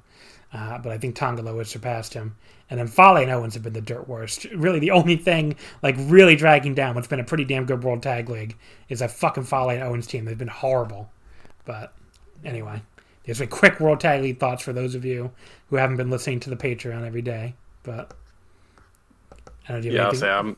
Uh, 0.54 0.78
but 0.78 0.92
I 0.92 0.98
think 0.98 1.16
Tangaloa 1.16 1.58
has 1.58 1.70
surpassed 1.70 2.14
him. 2.14 2.36
And 2.70 2.80
then 2.80 2.88
Fale 2.88 3.18
and 3.18 3.32
Owens 3.32 3.56
have 3.56 3.64
been 3.64 3.74
the 3.74 3.82
dirt 3.82 4.08
worst. 4.08 4.46
Really, 4.46 4.80
the 4.80 4.92
only 4.92 5.16
thing 5.16 5.56
like 5.82 5.96
really 5.98 6.36
dragging 6.36 6.76
down 6.76 6.96
what's 6.96 7.08
been 7.08 7.20
a 7.20 7.24
pretty 7.24 7.44
damn 7.44 7.66
good 7.66 7.84
World 7.84 8.04
Tag 8.04 8.30
League 8.30 8.58
is 8.90 9.00
that 9.00 9.12
fucking 9.12 9.44
Fale 9.44 9.70
and 9.70 9.84
Owens 9.84 10.08
team. 10.08 10.26
They've 10.26 10.38
been 10.38 10.48
horrible. 10.48 11.10
But 11.66 11.94
anyway, 12.46 12.82
there's 13.26 13.42
a 13.42 13.48
quick 13.48 13.80
World 13.80 14.00
Tag 14.00 14.22
League 14.22 14.40
thoughts 14.40 14.64
for 14.64 14.74
those 14.74 14.96
of 14.96 15.06
you 15.06 15.32
who 15.70 15.78
haven't 15.78 15.98
been 15.98 16.10
listening 16.10 16.40
to 16.42 16.50
the 16.50 16.56
Patreon 16.56 17.06
every 17.06 17.22
day. 17.22 17.56
But 17.84 18.14
I 19.68 19.72
don't 19.72 19.78
know, 19.78 19.82
do 19.82 19.96
Yeah, 19.96 20.08
I'll 20.08 20.16
say 20.16 20.30
I'm. 20.30 20.58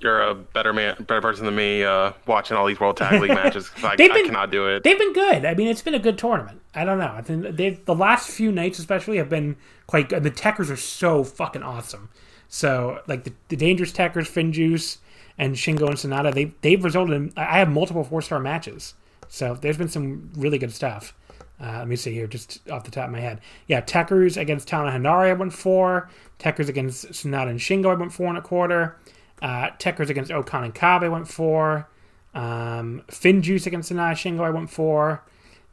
You're 0.00 0.22
a 0.22 0.34
better 0.34 0.72
man, 0.72 0.96
better 1.00 1.20
person 1.20 1.44
than 1.44 1.54
me. 1.54 1.84
Uh, 1.84 2.12
watching 2.26 2.56
all 2.56 2.66
these 2.66 2.80
World 2.80 2.96
Tag 2.96 3.20
League 3.20 3.30
matches. 3.34 3.70
I, 3.82 3.96
They've 3.96 4.10
I 4.10 4.14
been- 4.14 4.26
cannot 4.26 4.50
do 4.50 4.66
it. 4.68 4.82
They've 4.82 4.98
been 4.98 5.12
good. 5.12 5.44
I 5.44 5.54
mean, 5.54 5.68
it's 5.68 5.82
been 5.82 5.94
a 5.94 5.98
good 5.98 6.16
tournament. 6.18 6.60
I 6.74 6.84
don't 6.84 6.98
know. 6.98 7.12
I 7.14 7.20
think 7.22 7.56
they 7.56 7.70
the 7.70 7.94
last 7.94 8.30
few 8.30 8.50
nights, 8.50 8.78
especially, 8.78 9.18
have 9.18 9.28
been 9.28 9.56
quite 9.86 10.08
good. 10.08 10.22
The 10.22 10.30
Tekkers 10.30 10.70
are 10.70 10.76
so 10.76 11.22
fucking 11.24 11.62
awesome. 11.62 12.08
So, 12.48 13.00
like 13.06 13.24
the, 13.24 13.32
the 13.48 13.56
Dangerous 13.56 13.92
Tekkers, 13.92 14.28
Finjuice, 14.28 14.98
and 15.38 15.54
Shingo 15.54 15.86
and 15.88 15.96
Sanada, 15.96 16.32
they 16.32 16.52
they've 16.62 16.82
resulted 16.82 17.14
in. 17.16 17.32
I 17.36 17.58
have 17.58 17.68
multiple 17.68 18.02
four 18.04 18.22
star 18.22 18.40
matches. 18.40 18.94
So 19.28 19.54
there's 19.54 19.76
been 19.76 19.88
some 19.88 20.30
really 20.36 20.58
good 20.58 20.72
stuff. 20.72 21.14
Uh, 21.62 21.78
let 21.80 21.88
me 21.88 21.94
see 21.94 22.12
here, 22.12 22.26
just 22.26 22.66
off 22.70 22.84
the 22.84 22.90
top 22.90 23.04
of 23.06 23.12
my 23.12 23.20
head. 23.20 23.38
Yeah, 23.66 23.82
Tekkers 23.82 24.36
against 24.40 24.66
Tana 24.66 24.90
Hanari, 24.90 25.28
I 25.28 25.32
went 25.34 25.52
four. 25.52 26.08
Tekkers 26.38 26.68
against 26.68 27.04
Sanada 27.10 27.50
and 27.50 27.60
Shingo, 27.60 27.90
I 27.90 27.94
went 27.94 28.12
four 28.14 28.28
and 28.28 28.38
a 28.38 28.40
quarter. 28.40 28.96
Uh, 29.42 29.70
Tekkers 29.78 30.10
against 30.10 30.30
O-Khan 30.30 30.64
and 30.64 30.74
Kabe, 30.74 31.10
went 31.10 31.28
for. 31.28 31.88
Um, 32.34 33.02
Finjuice 33.08 33.66
against 33.66 33.90
Sanada 33.90 34.12
Shingo, 34.12 34.40
I 34.40 34.50
went 34.50 34.70
for. 34.70 35.22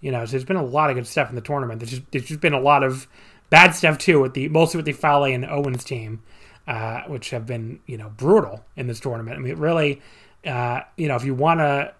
You 0.01 0.11
know, 0.11 0.25
so 0.25 0.31
there's 0.31 0.45
been 0.45 0.57
a 0.57 0.65
lot 0.65 0.89
of 0.89 0.95
good 0.95 1.07
stuff 1.07 1.29
in 1.29 1.35
the 1.35 1.41
tournament. 1.41 1.79
There's 1.79 1.91
just, 1.91 2.03
there's 2.11 2.25
just 2.25 2.39
been 2.39 2.53
a 2.53 2.59
lot 2.59 2.83
of 2.83 3.07
bad 3.49 3.71
stuff 3.71 3.97
too 3.97 4.19
with 4.21 4.33
the 4.33 4.49
mostly 4.49 4.77
with 4.77 4.85
the 4.85 4.93
Fale 4.93 5.23
and 5.25 5.45
Owens 5.45 5.83
team, 5.83 6.21
uh, 6.67 7.01
which 7.03 7.31
have 7.31 7.45
been 7.45 7.79
you 7.87 7.97
know 7.97 8.09
brutal 8.09 8.63
in 8.75 8.87
this 8.87 8.99
tournament. 8.99 9.37
I 9.37 9.39
mean, 9.39 9.55
really, 9.55 10.01
uh, 10.45 10.81
you 10.97 11.07
know, 11.07 11.15
if 11.15 11.25
you 11.25 11.33
want 11.33 11.59
to 11.61 11.93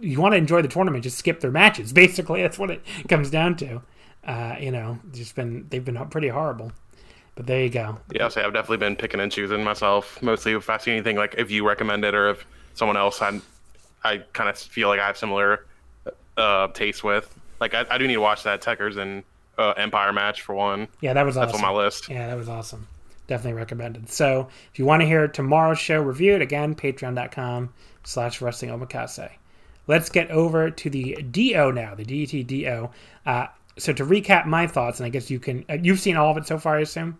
you 0.00 0.20
want 0.20 0.32
to 0.32 0.38
enjoy 0.38 0.62
the 0.62 0.68
tournament, 0.68 1.04
just 1.04 1.18
skip 1.18 1.40
their 1.40 1.50
matches. 1.50 1.92
Basically, 1.92 2.42
that's 2.42 2.58
what 2.58 2.70
it 2.70 2.82
comes 3.08 3.30
down 3.30 3.56
to. 3.56 3.82
Uh, 4.24 4.56
you 4.60 4.70
know, 4.70 4.98
just 5.12 5.34
been 5.34 5.66
they've 5.68 5.84
been 5.84 5.98
pretty 6.08 6.28
horrible. 6.28 6.72
But 7.34 7.46
there 7.46 7.62
you 7.62 7.70
go. 7.70 7.98
Yeah, 8.12 8.24
I'll 8.24 8.30
say 8.30 8.42
I've 8.42 8.52
definitely 8.52 8.76
been 8.76 8.96
picking 8.96 9.20
and 9.20 9.32
choosing 9.32 9.64
myself. 9.64 10.20
Mostly 10.22 10.52
if 10.52 10.68
I 10.68 10.76
see 10.78 10.92
anything 10.92 11.16
like 11.16 11.34
if 11.38 11.50
you 11.50 11.66
recommend 11.66 12.04
it 12.04 12.14
or 12.14 12.30
if 12.30 12.44
someone 12.74 12.96
else 12.96 13.22
I 13.22 13.40
I 14.04 14.18
kind 14.32 14.50
of 14.50 14.58
feel 14.58 14.88
like 14.88 15.00
I 15.00 15.06
have 15.06 15.16
similar 15.16 15.64
uh, 16.36 16.68
taste 16.68 17.04
with. 17.04 17.38
Like 17.60 17.74
I, 17.74 17.86
I 17.90 17.98
do 17.98 18.06
need 18.06 18.14
to 18.14 18.20
watch 18.20 18.42
that 18.42 18.60
Tekkers 18.62 18.96
and 18.96 19.22
uh, 19.58 19.70
Empire 19.76 20.12
match 20.12 20.42
for 20.42 20.54
one. 20.54 20.88
Yeah, 21.00 21.12
that 21.14 21.24
was 21.24 21.36
awesome. 21.36 21.52
That's 21.52 21.62
on 21.62 21.74
my 21.74 21.82
list. 21.82 22.08
Yeah, 22.08 22.26
that 22.26 22.36
was 22.36 22.48
awesome. 22.48 22.86
definitely 23.26 23.58
recommended. 23.58 24.10
So 24.10 24.48
if 24.72 24.78
you 24.78 24.84
want 24.84 25.02
to 25.02 25.06
hear 25.06 25.28
tomorrow's 25.28 25.78
show 25.78 26.00
reviewed, 26.00 26.42
again, 26.42 26.74
patreon.com 26.74 27.72
slash 28.04 28.40
wrestling 28.40 28.72
omakase. 28.72 29.30
Let's 29.86 30.08
get 30.08 30.30
over 30.30 30.70
to 30.70 30.90
the 30.90 31.22
D-Ou 31.30 31.72
now, 31.72 31.94
the 31.94 32.04
DDT 32.04 32.46
D-Ou. 32.46 32.90
Uh, 33.26 33.46
so 33.78 33.92
to 33.92 34.04
recap 34.04 34.46
my 34.46 34.66
thoughts, 34.66 35.00
and 35.00 35.06
I 35.06 35.10
guess 35.10 35.30
you 35.30 35.38
can, 35.40 35.64
uh, 35.68 35.78
you've 35.82 36.00
seen 36.00 36.16
all 36.16 36.30
of 36.30 36.36
it 36.36 36.46
so 36.46 36.58
far, 36.58 36.76
I 36.78 36.80
assume? 36.80 37.18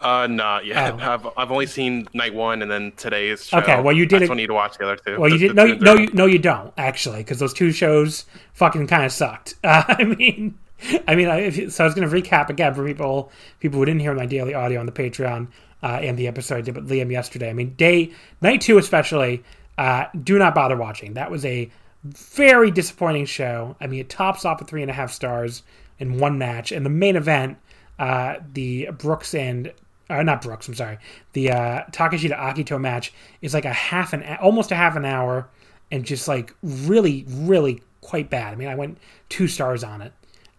Uh, 0.00 0.26
not 0.26 0.64
yet. 0.64 0.94
Oh. 0.94 0.98
I've 0.98 1.26
I've 1.36 1.50
only 1.52 1.66
seen 1.66 2.08
night 2.14 2.32
one 2.32 2.62
and 2.62 2.70
then 2.70 2.92
today's 2.96 3.44
show. 3.44 3.58
Okay, 3.58 3.80
well, 3.82 3.94
you 3.94 4.06
did 4.06 4.22
I 4.22 4.24
it- 4.24 4.26
still 4.28 4.34
need 4.36 4.46
to 4.46 4.54
watch 4.54 4.78
the 4.78 4.84
other 4.84 4.96
two. 4.96 5.20
Well, 5.20 5.30
you 5.30 5.36
did 5.36 5.54
no, 5.54 5.66
two 5.66 5.76
no, 5.78 5.94
you, 5.94 6.06
no, 6.14 6.24
you 6.26 6.38
don't 6.38 6.72
actually, 6.78 7.18
because 7.18 7.38
those 7.38 7.52
two 7.52 7.70
shows 7.70 8.24
fucking 8.54 8.86
kind 8.86 9.04
of 9.04 9.12
sucked. 9.12 9.56
Uh, 9.64 9.82
I 9.88 10.04
mean, 10.04 10.58
I 11.06 11.14
mean, 11.14 11.28
I- 11.28 11.40
if, 11.40 11.72
so 11.72 11.84
I 11.84 11.86
was 11.86 11.94
going 11.94 12.08
to 12.08 12.14
recap 12.14 12.48
again 12.48 12.72
for 12.72 12.86
people 12.86 13.30
people 13.58 13.78
who 13.78 13.84
didn't 13.84 14.00
hear 14.00 14.14
my 14.14 14.24
daily 14.24 14.54
audio 14.54 14.80
on 14.80 14.86
the 14.86 14.92
Patreon 14.92 15.48
uh, 15.82 15.86
and 16.00 16.18
the 16.18 16.28
episode 16.28 16.56
I 16.56 16.60
did 16.62 16.76
with 16.76 16.88
Liam 16.88 17.10
yesterday. 17.12 17.50
I 17.50 17.52
mean, 17.52 17.74
day 17.74 18.10
night 18.40 18.62
two 18.62 18.78
especially, 18.78 19.44
uh, 19.76 20.06
do 20.22 20.38
not 20.38 20.54
bother 20.54 20.78
watching. 20.78 21.12
That 21.12 21.30
was 21.30 21.44
a 21.44 21.70
very 22.04 22.70
disappointing 22.70 23.26
show. 23.26 23.76
I 23.80 23.86
mean, 23.86 24.00
it 24.00 24.08
tops 24.08 24.44
off 24.44 24.60
with 24.60 24.68
three 24.68 24.82
and 24.82 24.90
a 24.90 24.94
half 24.94 25.12
stars 25.12 25.62
in 25.98 26.18
one 26.18 26.38
match, 26.38 26.72
and 26.72 26.84
the 26.84 26.90
main 26.90 27.16
event, 27.16 27.58
uh, 27.98 28.36
the 28.52 28.88
Brooks 28.96 29.34
and 29.34 29.72
uh, 30.08 30.22
not 30.22 30.42
Brooks, 30.42 30.66
I'm 30.66 30.74
sorry, 30.74 30.98
the 31.34 31.52
uh, 31.52 31.84
Takeshita 31.92 32.36
Akito 32.36 32.80
match 32.80 33.12
is 33.42 33.54
like 33.54 33.64
a 33.64 33.72
half 33.72 34.12
an 34.12 34.24
almost 34.40 34.72
a 34.72 34.76
half 34.76 34.96
an 34.96 35.04
hour, 35.04 35.48
and 35.90 36.04
just 36.04 36.26
like 36.26 36.54
really, 36.62 37.24
really 37.28 37.82
quite 38.00 38.30
bad. 38.30 38.52
I 38.52 38.56
mean, 38.56 38.68
I 38.68 38.74
went 38.74 38.98
two 39.28 39.46
stars 39.46 39.84
on 39.84 40.02
it. 40.02 40.12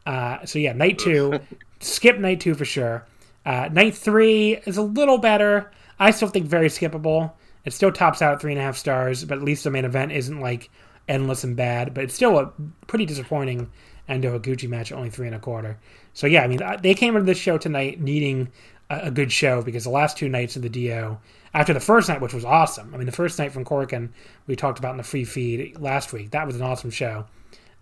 Uh, 0.05 0.45
so 0.45 0.57
yeah, 0.59 0.73
night 0.73 0.99
two, 0.99 1.39
skip 1.79 2.17
night 2.17 2.39
two 2.39 2.55
for 2.55 2.65
sure. 2.65 3.05
Uh, 3.45 3.67
night 3.71 3.95
three 3.95 4.57
is 4.65 4.77
a 4.77 4.83
little 4.83 5.17
better. 5.17 5.71
I 5.99 6.11
still 6.11 6.29
think 6.29 6.45
very 6.45 6.67
skippable. 6.67 7.33
It 7.65 7.73
still 7.73 7.91
tops 7.91 8.21
out 8.21 8.33
at 8.33 8.41
three 8.41 8.53
and 8.53 8.61
a 8.61 8.63
half 8.63 8.77
stars, 8.77 9.25
but 9.25 9.37
at 9.37 9.43
least 9.43 9.63
the 9.63 9.71
main 9.71 9.85
event 9.85 10.11
isn't 10.11 10.39
like 10.39 10.69
endless 11.11 11.43
and 11.43 11.55
bad. 11.55 11.93
But 11.93 12.05
it's 12.05 12.15
still 12.15 12.39
a 12.39 12.51
pretty 12.87 13.05
disappointing 13.05 13.69
Endo 14.07 14.37
Higuchi 14.37 14.67
match, 14.67 14.91
at 14.91 14.97
only 14.97 15.09
three 15.09 15.27
and 15.27 15.35
a 15.35 15.39
quarter. 15.39 15.77
So 16.13 16.25
yeah, 16.25 16.43
I 16.43 16.47
mean 16.47 16.61
uh, 16.61 16.77
they 16.81 16.93
came 16.93 17.15
into 17.15 17.25
this 17.25 17.37
show 17.37 17.57
tonight 17.57 17.99
needing 17.99 18.49
a, 18.89 19.01
a 19.03 19.11
good 19.11 19.31
show 19.31 19.61
because 19.61 19.83
the 19.83 19.89
last 19.89 20.17
two 20.17 20.29
nights 20.29 20.55
of 20.55 20.61
the 20.61 20.69
D-Ou, 20.69 21.17
after 21.53 21.73
the 21.73 21.79
first 21.79 22.09
night, 22.09 22.21
which 22.21 22.33
was 22.33 22.45
awesome. 22.45 22.93
I 22.93 22.97
mean 22.97 23.05
the 23.05 23.11
first 23.11 23.37
night 23.37 23.51
from 23.51 23.65
Korakuen 23.65 24.09
we 24.47 24.55
talked 24.55 24.79
about 24.79 24.91
in 24.91 24.97
the 24.97 25.03
free 25.03 25.25
feed 25.25 25.79
last 25.79 26.13
week. 26.13 26.31
That 26.31 26.47
was 26.47 26.55
an 26.55 26.63
awesome 26.63 26.91
show. 26.91 27.25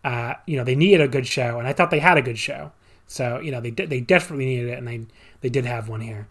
Uh, 0.04 0.34
you 0.46 0.58
know 0.58 0.64
they 0.64 0.76
needed 0.76 1.02
a 1.02 1.08
good 1.08 1.28
show, 1.28 1.60
and 1.60 1.68
I 1.68 1.74
thought 1.74 1.92
they 1.92 2.00
had 2.00 2.18
a 2.18 2.22
good 2.22 2.40
show. 2.40 2.72
So 3.08 3.40
you 3.40 3.52
know 3.52 3.62
they 3.62 3.72
they 3.72 4.02
desperately 4.02 4.46
needed 4.46 4.70
it, 4.70 4.78
and 4.78 4.88
they 4.88 5.06
they 5.42 5.50
did 5.50 5.66
have 5.66 5.88
one 5.90 6.02
here. 6.02 6.28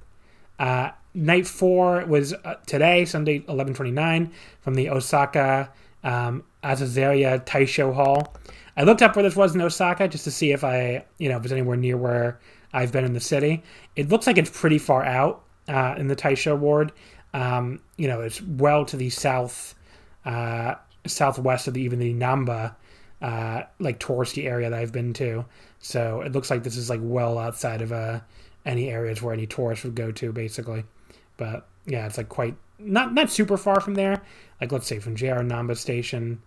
Uh, 0.58 0.90
night 1.14 1.46
four 1.46 2.04
was 2.06 2.32
uh, 2.32 2.56
today, 2.66 3.04
Sunday, 3.04 3.44
eleven 3.48 3.74
twenty 3.74 3.90
nine, 3.92 4.32
from 4.60 4.74
the 4.74 4.88
Osaka 4.90 5.70
um, 6.04 6.44
Azazeria 6.68 7.44
Taisho 7.44 7.94
Hall. 7.94 8.34
I 8.76 8.82
looked 8.82 9.02
up 9.02 9.16
where 9.16 9.22
this 9.22 9.34
was 9.34 9.54
in 9.54 9.60
Osaka 9.60 10.06
just 10.06 10.24
to 10.24 10.30
see 10.30 10.52
if 10.52 10.62
I, 10.62 11.04
you 11.18 11.28
know, 11.28 11.36
if 11.36 11.40
it 11.40 11.44
was 11.44 11.52
anywhere 11.52 11.76
near 11.76 11.96
where 11.96 12.38
I've 12.72 12.92
been 12.92 13.04
in 13.04 13.14
the 13.14 13.20
city. 13.20 13.62
It 13.96 14.08
looks 14.08 14.26
like 14.26 14.38
it's 14.38 14.50
pretty 14.50 14.78
far 14.78 15.04
out 15.04 15.44
uh, 15.66 15.94
in 15.98 16.08
the 16.08 16.16
Taisho 16.16 16.56
ward. 16.56 16.92
Um, 17.34 17.80
you 17.96 18.06
know, 18.06 18.20
it's 18.20 18.40
well 18.42 18.84
to 18.86 18.96
the 18.96 19.10
south, 19.10 19.74
uh, 20.24 20.74
southwest 21.06 21.66
of 21.68 21.74
the, 21.74 21.82
even 21.82 21.98
the 21.98 22.14
Namba, 22.14 22.74
uh, 23.22 23.62
like 23.78 23.98
touristy 23.98 24.44
area 24.44 24.70
that 24.70 24.78
I've 24.78 24.92
been 24.92 25.12
to. 25.14 25.44
So 25.78 26.20
it 26.20 26.32
looks 26.32 26.50
like 26.50 26.62
this 26.62 26.76
is 26.76 26.90
like 26.90 27.00
well 27.02 27.38
outside 27.38 27.82
of 27.82 27.92
uh, 27.92 28.20
any 28.64 28.90
areas 28.90 29.22
where 29.22 29.32
any 29.32 29.46
tourists 29.46 29.84
would 29.84 29.94
go 29.94 30.12
to, 30.12 30.32
basically. 30.32 30.84
But 31.36 31.66
yeah, 31.86 32.06
it's 32.06 32.18
like 32.18 32.28
quite 32.28 32.54
not 32.78 33.14
not 33.14 33.30
super 33.30 33.56
far 33.56 33.80
from 33.80 33.94
there. 33.94 34.22
Like 34.60 34.72
let's 34.72 34.86
say 34.86 34.98
from 34.98 35.16
JR 35.16 35.40
Namba 35.40 35.76
Station, 35.76 36.42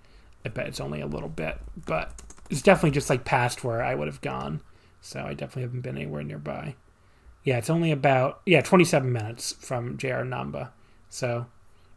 I 0.45 0.49
bet 0.49 0.67
it's 0.67 0.79
only 0.79 1.01
a 1.01 1.07
little 1.07 1.29
bit, 1.29 1.59
but 1.85 2.21
it's 2.49 2.61
definitely 2.61 2.91
just 2.91 3.09
like 3.09 3.25
past 3.25 3.63
where 3.63 3.83
I 3.83 3.95
would 3.95 4.07
have 4.07 4.21
gone. 4.21 4.61
So 5.01 5.21
I 5.21 5.33
definitely 5.33 5.63
haven't 5.63 5.81
been 5.81 5.97
anywhere 5.97 6.23
nearby. 6.23 6.75
Yeah, 7.43 7.57
it's 7.57 7.69
only 7.69 7.91
about 7.91 8.41
yeah 8.45 8.61
27 8.61 9.11
minutes 9.11 9.53
from 9.59 9.97
JR 9.97 10.23
Namba. 10.23 10.69
So 11.09 11.47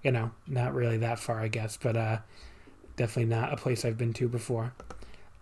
you 0.03 0.12
know, 0.12 0.30
not 0.47 0.74
really 0.74 0.99
that 0.99 1.18
far, 1.18 1.40
I 1.40 1.49
guess, 1.49 1.76
but 1.76 1.97
uh, 1.97 2.18
definitely 2.97 3.34
not 3.34 3.53
a 3.53 3.57
place 3.57 3.84
I've 3.84 3.99
been 3.99 4.12
to 4.14 4.28
before. 4.28 4.74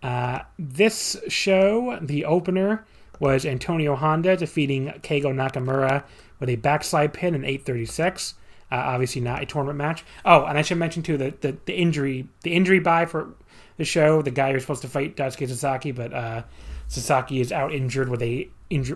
Uh, 0.02 0.40
this 0.58 1.16
show, 1.28 1.98
the 2.00 2.24
opener, 2.24 2.86
was 3.20 3.44
Antonio 3.44 3.94
Honda 3.94 4.36
defeating 4.36 4.88
Keigo 5.02 5.32
Nakamura 5.32 6.04
with 6.40 6.48
a 6.48 6.56
backslide 6.56 7.12
pin 7.12 7.34
in 7.34 7.44
836. 7.44 8.34
Uh, 8.72 8.76
obviously 8.76 9.20
not 9.20 9.42
a 9.42 9.46
tournament 9.46 9.76
match. 9.76 10.02
Oh, 10.24 10.46
and 10.46 10.56
I 10.56 10.62
should 10.62 10.78
mention 10.78 11.02
too 11.02 11.18
that 11.18 11.42
the, 11.42 11.58
the 11.66 11.74
injury 11.74 12.26
the 12.42 12.54
injury 12.54 12.78
buy 12.78 13.04
for 13.04 13.34
the 13.76 13.84
show. 13.84 14.22
The 14.22 14.30
guy 14.30 14.48
you're 14.50 14.60
supposed 14.60 14.80
to 14.80 14.88
fight 14.88 15.14
Daisuke 15.14 15.46
Sasaki, 15.46 15.92
but 15.92 16.14
uh, 16.14 16.44
Sasaki 16.88 17.42
is 17.42 17.52
out 17.52 17.74
injured 17.74 18.08
with 18.08 18.22
a 18.22 18.48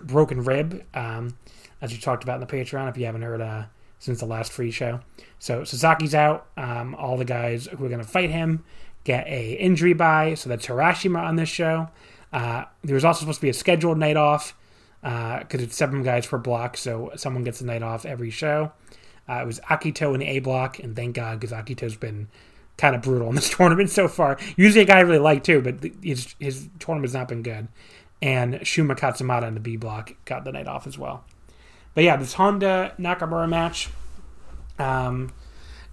broken 0.05 0.43
rib, 0.43 0.83
um, 0.95 1.37
as 1.79 1.91
we 1.91 1.99
talked 1.99 2.23
about 2.23 2.41
in 2.41 2.47
the 2.47 2.47
Patreon. 2.47 2.89
If 2.89 2.97
you 2.97 3.05
haven't 3.05 3.21
heard 3.21 3.39
uh, 3.39 3.65
since 3.99 4.19
the 4.19 4.25
last 4.25 4.51
free 4.51 4.71
show, 4.71 4.99
so 5.37 5.61
Sasaki's 5.61 6.15
out. 6.15 6.47
Um, 6.57 6.95
all 6.95 7.15
the 7.15 7.25
guys 7.25 7.67
who 7.67 7.85
are 7.85 7.89
going 7.89 8.01
to 8.01 8.07
fight 8.07 8.31
him 8.31 8.63
get 9.03 9.27
a 9.27 9.51
injury 9.53 9.93
buy. 9.93 10.33
So 10.33 10.49
that's 10.49 10.65
Harashima 10.65 11.19
on 11.21 11.35
this 11.35 11.49
show. 11.49 11.89
Uh, 12.33 12.63
there 12.83 12.95
was 12.95 13.05
also 13.05 13.19
supposed 13.19 13.41
to 13.41 13.45
be 13.45 13.49
a 13.49 13.53
scheduled 13.53 13.99
night 13.99 14.17
off 14.17 14.55
because 15.03 15.61
it's 15.61 15.75
seven 15.75 16.01
guys 16.01 16.25
per 16.25 16.39
block, 16.39 16.77
so 16.77 17.11
someone 17.15 17.43
gets 17.43 17.61
a 17.61 17.65
night 17.65 17.83
off 17.83 18.07
every 18.07 18.31
show. 18.31 18.71
Uh, 19.29 19.41
it 19.41 19.45
was 19.45 19.59
Akito 19.61 20.13
in 20.13 20.19
the 20.19 20.27
A 20.27 20.39
block, 20.39 20.79
and 20.79 20.95
thank 20.95 21.15
God 21.15 21.39
because 21.39 21.55
Akito's 21.55 21.95
been 21.95 22.27
kind 22.77 22.95
of 22.95 23.01
brutal 23.01 23.29
in 23.29 23.35
this 23.35 23.49
tournament 23.55 23.89
so 23.89 24.07
far. 24.07 24.37
Usually 24.55 24.81
a 24.81 24.85
guy 24.85 24.97
I 24.97 25.01
really 25.01 25.19
like 25.19 25.43
too, 25.43 25.61
but 25.61 25.83
his 26.03 26.35
his 26.39 26.69
tournament's 26.79 27.13
not 27.13 27.27
been 27.27 27.43
good. 27.43 27.67
And 28.21 28.55
Shuma 28.61 28.97
Katsumata 28.97 29.47
in 29.47 29.53
the 29.53 29.59
B 29.59 29.77
block 29.77 30.13
got 30.25 30.43
the 30.43 30.51
night 30.51 30.67
off 30.67 30.87
as 30.87 30.97
well. 30.97 31.23
But 31.93 32.03
yeah, 32.03 32.15
this 32.15 32.33
Honda 32.33 32.93
Nakamura 32.99 33.49
match. 33.49 33.89
Um, 34.79 35.33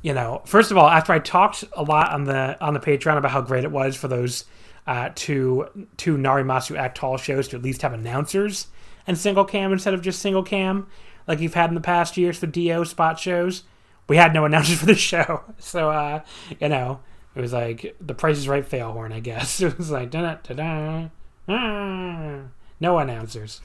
you 0.02 0.12
know, 0.12 0.42
first 0.44 0.70
of 0.70 0.76
all, 0.76 0.88
after 0.88 1.14
I 1.14 1.18
talked 1.18 1.64
a 1.72 1.82
lot 1.82 2.12
on 2.12 2.24
the 2.24 2.62
on 2.62 2.74
the 2.74 2.80
Patreon 2.80 3.16
about 3.16 3.30
how 3.30 3.40
great 3.40 3.64
it 3.64 3.70
was 3.70 3.96
for 3.96 4.08
those 4.08 4.44
uh, 4.86 5.10
two 5.14 5.66
two 5.96 6.16
Narimasu 6.16 6.76
Act 6.76 6.98
Hall 6.98 7.16
shows 7.16 7.48
to 7.48 7.56
at 7.56 7.62
least 7.62 7.82
have 7.82 7.94
announcers 7.94 8.66
and 9.06 9.16
single 9.16 9.44
cam 9.44 9.72
instead 9.72 9.94
of 9.94 10.02
just 10.02 10.20
single 10.20 10.42
cam, 10.42 10.86
like 11.26 11.40
you've 11.40 11.54
had 11.54 11.70
in 11.70 11.74
the 11.74 11.80
past 11.80 12.16
years 12.16 12.38
for 12.38 12.46
D-Ou 12.46 12.84
spot 12.84 13.18
shows. 13.18 13.64
We 14.08 14.16
had 14.16 14.34
no 14.34 14.44
announcers 14.44 14.78
for 14.80 14.86
the 14.86 14.94
show, 14.94 15.42
so 15.58 15.90
uh, 15.90 16.20
you 16.60 16.68
know 16.68 17.00
it 17.34 17.40
was 17.40 17.52
like 17.52 17.96
the 18.00 18.14
Price 18.14 18.38
is 18.38 18.48
Right 18.48 18.66
fail 18.66 18.92
horn, 18.92 19.12
I 19.12 19.20
guess. 19.20 19.60
It 19.62 19.78
was 19.78 19.90
like 19.90 20.10
da 20.10 20.22
da 20.22 20.54
da 20.54 21.08
da, 21.48 22.40
no 22.80 22.98
announcers. 22.98 23.60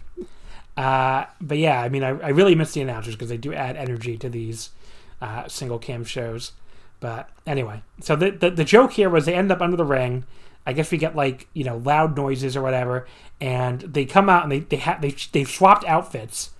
Uh, 0.77 1.25
but 1.41 1.57
yeah, 1.57 1.81
I 1.81 1.89
mean, 1.89 2.03
I, 2.03 2.09
I 2.09 2.29
really 2.29 2.55
miss 2.55 2.73
the 2.73 2.81
announcers 2.81 3.15
because 3.15 3.29
they 3.29 3.37
do 3.37 3.53
add 3.53 3.75
energy 3.75 4.17
to 4.17 4.29
these 4.29 4.69
uh, 5.21 5.47
single 5.47 5.77
cam 5.77 6.05
shows. 6.05 6.53
But 7.01 7.29
anyway, 7.45 7.83
so 8.01 8.15
the, 8.15 8.31
the 8.31 8.49
the 8.49 8.63
joke 8.63 8.93
here 8.93 9.09
was 9.09 9.25
they 9.25 9.33
end 9.33 9.51
up 9.51 9.61
under 9.61 9.77
the 9.77 9.85
ring. 9.85 10.25
I 10.65 10.73
guess 10.73 10.91
we 10.91 10.97
get 10.97 11.15
like 11.15 11.47
you 11.53 11.63
know 11.63 11.77
loud 11.77 12.15
noises 12.15 12.55
or 12.55 12.61
whatever, 12.61 13.07
and 13.39 13.81
they 13.81 14.05
come 14.05 14.29
out 14.29 14.43
and 14.43 14.51
they 14.51 14.59
they 14.59 14.77
ha- 14.77 14.99
they 15.01 15.15
they've 15.31 15.49
swapped 15.49 15.85
outfits, 15.85 16.51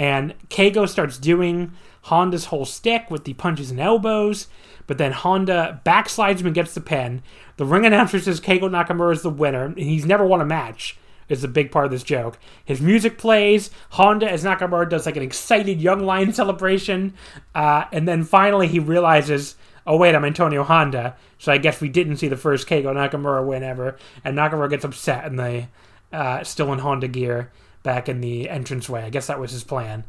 and 0.00 0.32
Keigo 0.48 0.88
starts 0.88 1.18
doing 1.18 1.72
Honda's 2.04 2.46
whole 2.46 2.64
stick 2.64 3.10
with 3.10 3.24
the 3.24 3.34
punches 3.34 3.70
and 3.70 3.78
elbows, 3.78 4.48
but 4.86 4.96
then 4.96 5.12
Honda 5.12 5.82
backslides 5.84 6.40
him 6.40 6.46
and 6.46 6.54
gets 6.54 6.72
the 6.72 6.80
pin. 6.80 7.22
The 7.58 7.66
ring 7.66 7.84
announcer 7.84 8.18
says 8.18 8.40
Keigo 8.40 8.62
Nakamura 8.62 9.12
is 9.12 9.20
the 9.20 9.28
winner, 9.28 9.66
and 9.66 9.78
he's 9.78 10.06
never 10.06 10.24
won 10.24 10.40
a 10.40 10.46
match. 10.46 10.96
Is 11.28 11.44
a 11.44 11.48
big 11.48 11.70
part 11.70 11.84
of 11.84 11.92
this 11.92 12.02
joke. 12.02 12.38
His 12.64 12.80
music 12.80 13.16
plays. 13.16 13.70
Honda, 13.90 14.28
as 14.28 14.42
Nakamura, 14.42 14.88
does 14.88 15.06
like 15.06 15.16
an 15.16 15.22
excited 15.22 15.80
young 15.80 16.00
lion 16.00 16.32
celebration, 16.32 17.12
uh, 17.54 17.84
and 17.92 18.08
then 18.08 18.24
finally 18.24 18.66
he 18.66 18.80
realizes, 18.80 19.54
"Oh 19.86 19.96
wait, 19.96 20.14
I'm 20.14 20.24
Antonio 20.24 20.64
Honda." 20.64 21.14
So 21.38 21.52
I 21.52 21.58
guess 21.58 21.80
we 21.80 21.88
didn't 21.88 22.16
see 22.16 22.26
the 22.26 22.36
first 22.36 22.66
Keigo 22.66 22.86
Nakamura 22.86 23.46
win 23.46 23.62
ever, 23.62 23.96
and 24.24 24.36
Nakamura 24.36 24.70
gets 24.70 24.84
upset 24.84 25.24
and 25.26 25.38
they 25.38 25.68
uh, 26.10 26.42
still 26.42 26.72
in 26.72 26.80
Honda 26.80 27.06
gear 27.06 27.52
back 27.82 28.08
in 28.08 28.20
the 28.20 28.48
entranceway. 28.48 29.02
I 29.04 29.10
guess 29.10 29.26
that 29.26 29.40
was 29.40 29.52
his 29.52 29.64
plan, 29.64 30.04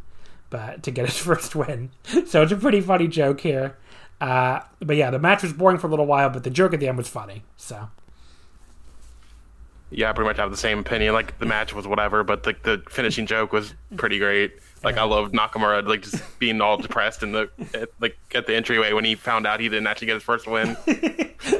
but 0.50 0.84
to 0.84 0.92
get 0.92 1.06
his 1.06 1.18
first 1.26 1.56
win. 1.56 1.92
So 2.26 2.44
it's 2.44 2.52
a 2.52 2.58
pretty 2.58 2.82
funny 2.82 3.08
joke 3.08 3.42
here. 3.42 3.78
Uh, 4.20 4.62
but 4.80 4.96
yeah, 4.98 5.10
the 5.10 5.20
match 5.20 5.44
was 5.44 5.54
boring 5.54 5.80
for 5.80 5.88
a 5.88 5.90
little 5.90 6.06
while, 6.06 6.30
but 6.30 6.44
the 6.44 6.50
joke 6.52 6.74
at 6.74 6.80
the 6.80 6.88
end 6.88 6.98
was 6.98 7.08
funny. 7.10 7.44
So 7.58 7.90
Yeah, 9.90 10.10
I 10.10 10.14
pretty 10.14 10.30
much 10.30 10.38
have 10.38 10.52
the 10.52 10.58
same 10.58 10.80
opinion. 10.80 11.14
Like 11.14 11.38
the 11.40 11.46
match 11.46 11.74
was 11.74 11.86
whatever, 11.88 12.24
but 12.24 12.46
like 12.46 12.64
the 12.64 12.82
finishing 12.90 13.26
joke 13.26 13.52
was 13.52 13.74
pretty 13.98 14.20
great. 14.20 14.54
Like 14.84 14.98
I 14.98 15.04
love 15.04 15.32
Nakamura 15.32 15.88
like 15.88 16.02
just 16.02 16.40
being 16.40 16.60
all 16.60 16.78
depressed 16.78 17.22
in 17.22 17.34
the 17.34 17.50
at, 17.74 17.90
like 18.00 18.18
at 18.34 18.48
the 18.48 18.56
entryway 18.56 18.94
when 18.94 19.06
he 19.06 19.16
found 19.16 19.46
out 19.46 19.60
he 19.60 19.70
didn't 19.70 19.86
actually 19.86 20.08
get 20.08 20.16
his 20.16 20.24
first 20.24 20.48
win. 20.48 20.76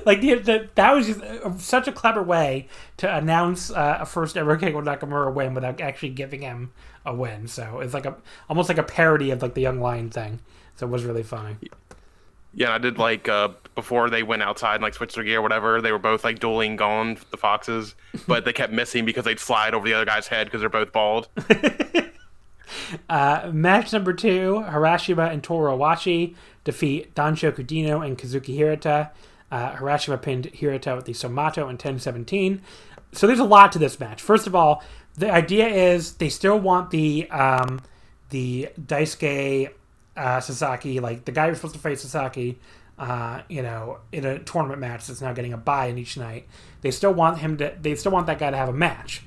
like 0.06 0.22
the, 0.22 0.36
the, 0.36 0.70
that 0.76 0.94
was 0.94 1.08
just 1.08 1.22
uh, 1.22 1.56
such 1.58 1.88
a 1.88 1.92
clever 1.92 2.24
way 2.24 2.68
to 2.98 3.16
announce 3.16 3.70
uh, 3.72 4.00
a 4.02 4.06
first 4.06 4.38
ever 4.38 4.58
Keigo 4.58 4.84
Nakamura 4.84 5.32
win 5.34 5.54
without 5.54 5.80
actually 5.80 6.10
giving 6.10 6.42
him 6.42 6.72
a 7.06 7.14
win. 7.14 7.48
So 7.48 7.80
it's 7.80 7.94
like 7.94 8.06
a 8.06 8.16
almost 8.50 8.70
like 8.70 8.80
a 8.80 8.84
parody 8.84 9.30
of 9.32 9.42
like 9.42 9.54
the 9.54 9.62
Young 9.62 9.80
Lion 9.80 10.10
thing. 10.10 10.40
So 10.76 10.88
it 10.88 10.90
was 10.90 11.04
really 11.04 11.24
funny. 11.24 11.58
Yeah, 12.54 12.74
I 12.74 12.80
did 12.80 12.98
like 12.98 13.30
uh, 13.30 13.50
before 13.76 14.10
they 14.10 14.24
went 14.24 14.42
outside 14.42 14.76
and 14.76 14.84
like 14.84 14.94
switched 14.94 15.16
their 15.16 15.24
gear, 15.24 15.40
or 15.40 15.42
whatever. 15.42 15.80
They 15.80 15.92
were 15.92 16.00
both 16.00 16.24
like 16.24 16.40
dueling 16.40 16.76
gone, 16.76 17.18
the 17.30 17.38
foxes, 17.38 17.96
but 18.28 18.46
they 18.46 18.52
kept 18.52 18.74
missing 18.74 19.06
because 19.06 19.26
they'd 19.26 19.40
slide 19.40 19.74
over 19.74 19.88
the 19.88 19.94
other 19.94 20.06
guy's 20.06 20.28
head 20.28 20.48
because 20.48 20.62
they're 20.62 20.70
both 20.70 20.92
bald. 20.92 21.30
Uh, 23.10 23.50
match 23.54 23.94
number 23.94 24.14
two: 24.14 24.64
Harashima 24.68 25.32
and 25.32 25.44
Toru 25.44 25.72
Owashi 25.72 26.36
defeat 26.64 27.14
Danshoku 27.16 27.66
Kudino 27.66 28.06
and 28.06 28.18
Kazuki 28.18 28.56
Hirata. 28.56 29.12
Uh, 29.52 29.76
Harashima 29.76 30.22
pinned 30.22 30.46
Hirata 30.46 30.96
with 30.96 31.06
the 31.06 31.14
Somato 31.14 31.68
in 31.70 31.78
10-17. 31.78 32.62
So 33.12 33.28
there's 33.28 33.40
a 33.40 33.44
lot 33.44 33.74
to 33.74 33.80
this 33.80 34.00
match. 34.00 34.22
First 34.22 34.48
of 34.48 34.56
all, 34.56 34.82
the 35.16 35.30
idea 35.30 35.68
is 35.68 36.14
they 36.14 36.30
still 36.30 36.58
want 36.58 36.92
the 36.92 37.30
um, 37.30 37.82
the 38.30 38.70
Daisuke 38.80 39.72
uh, 40.16 40.40
Sasaki, 40.40 41.00
like 41.00 41.26
the 41.26 41.32
guy 41.32 41.50
who's 41.50 41.58
supposed 41.58 41.76
to 41.76 41.82
face 41.82 42.02
Sasaki, 42.02 42.60
uh, 42.98 43.42
you 43.50 43.62
know, 43.62 44.00
in 44.12 44.26
a 44.26 44.40
tournament 44.40 44.80
match 44.80 45.08
that's 45.08 45.22
now 45.22 45.34
getting 45.34 45.54
a 45.54 45.58
buy 45.58 45.88
in 45.88 45.98
each 45.98 46.18
night. 46.18 46.48
They 46.82 46.92
still 46.92 47.14
want 47.14 47.40
him 47.40 47.58
to. 47.58 47.76
They 47.82 47.96
still 47.96 48.12
want 48.12 48.28
that 48.28 48.40
guy 48.40 48.52
to 48.52 48.58
have 48.58 48.70
a 48.70 48.74
match. 48.74 49.24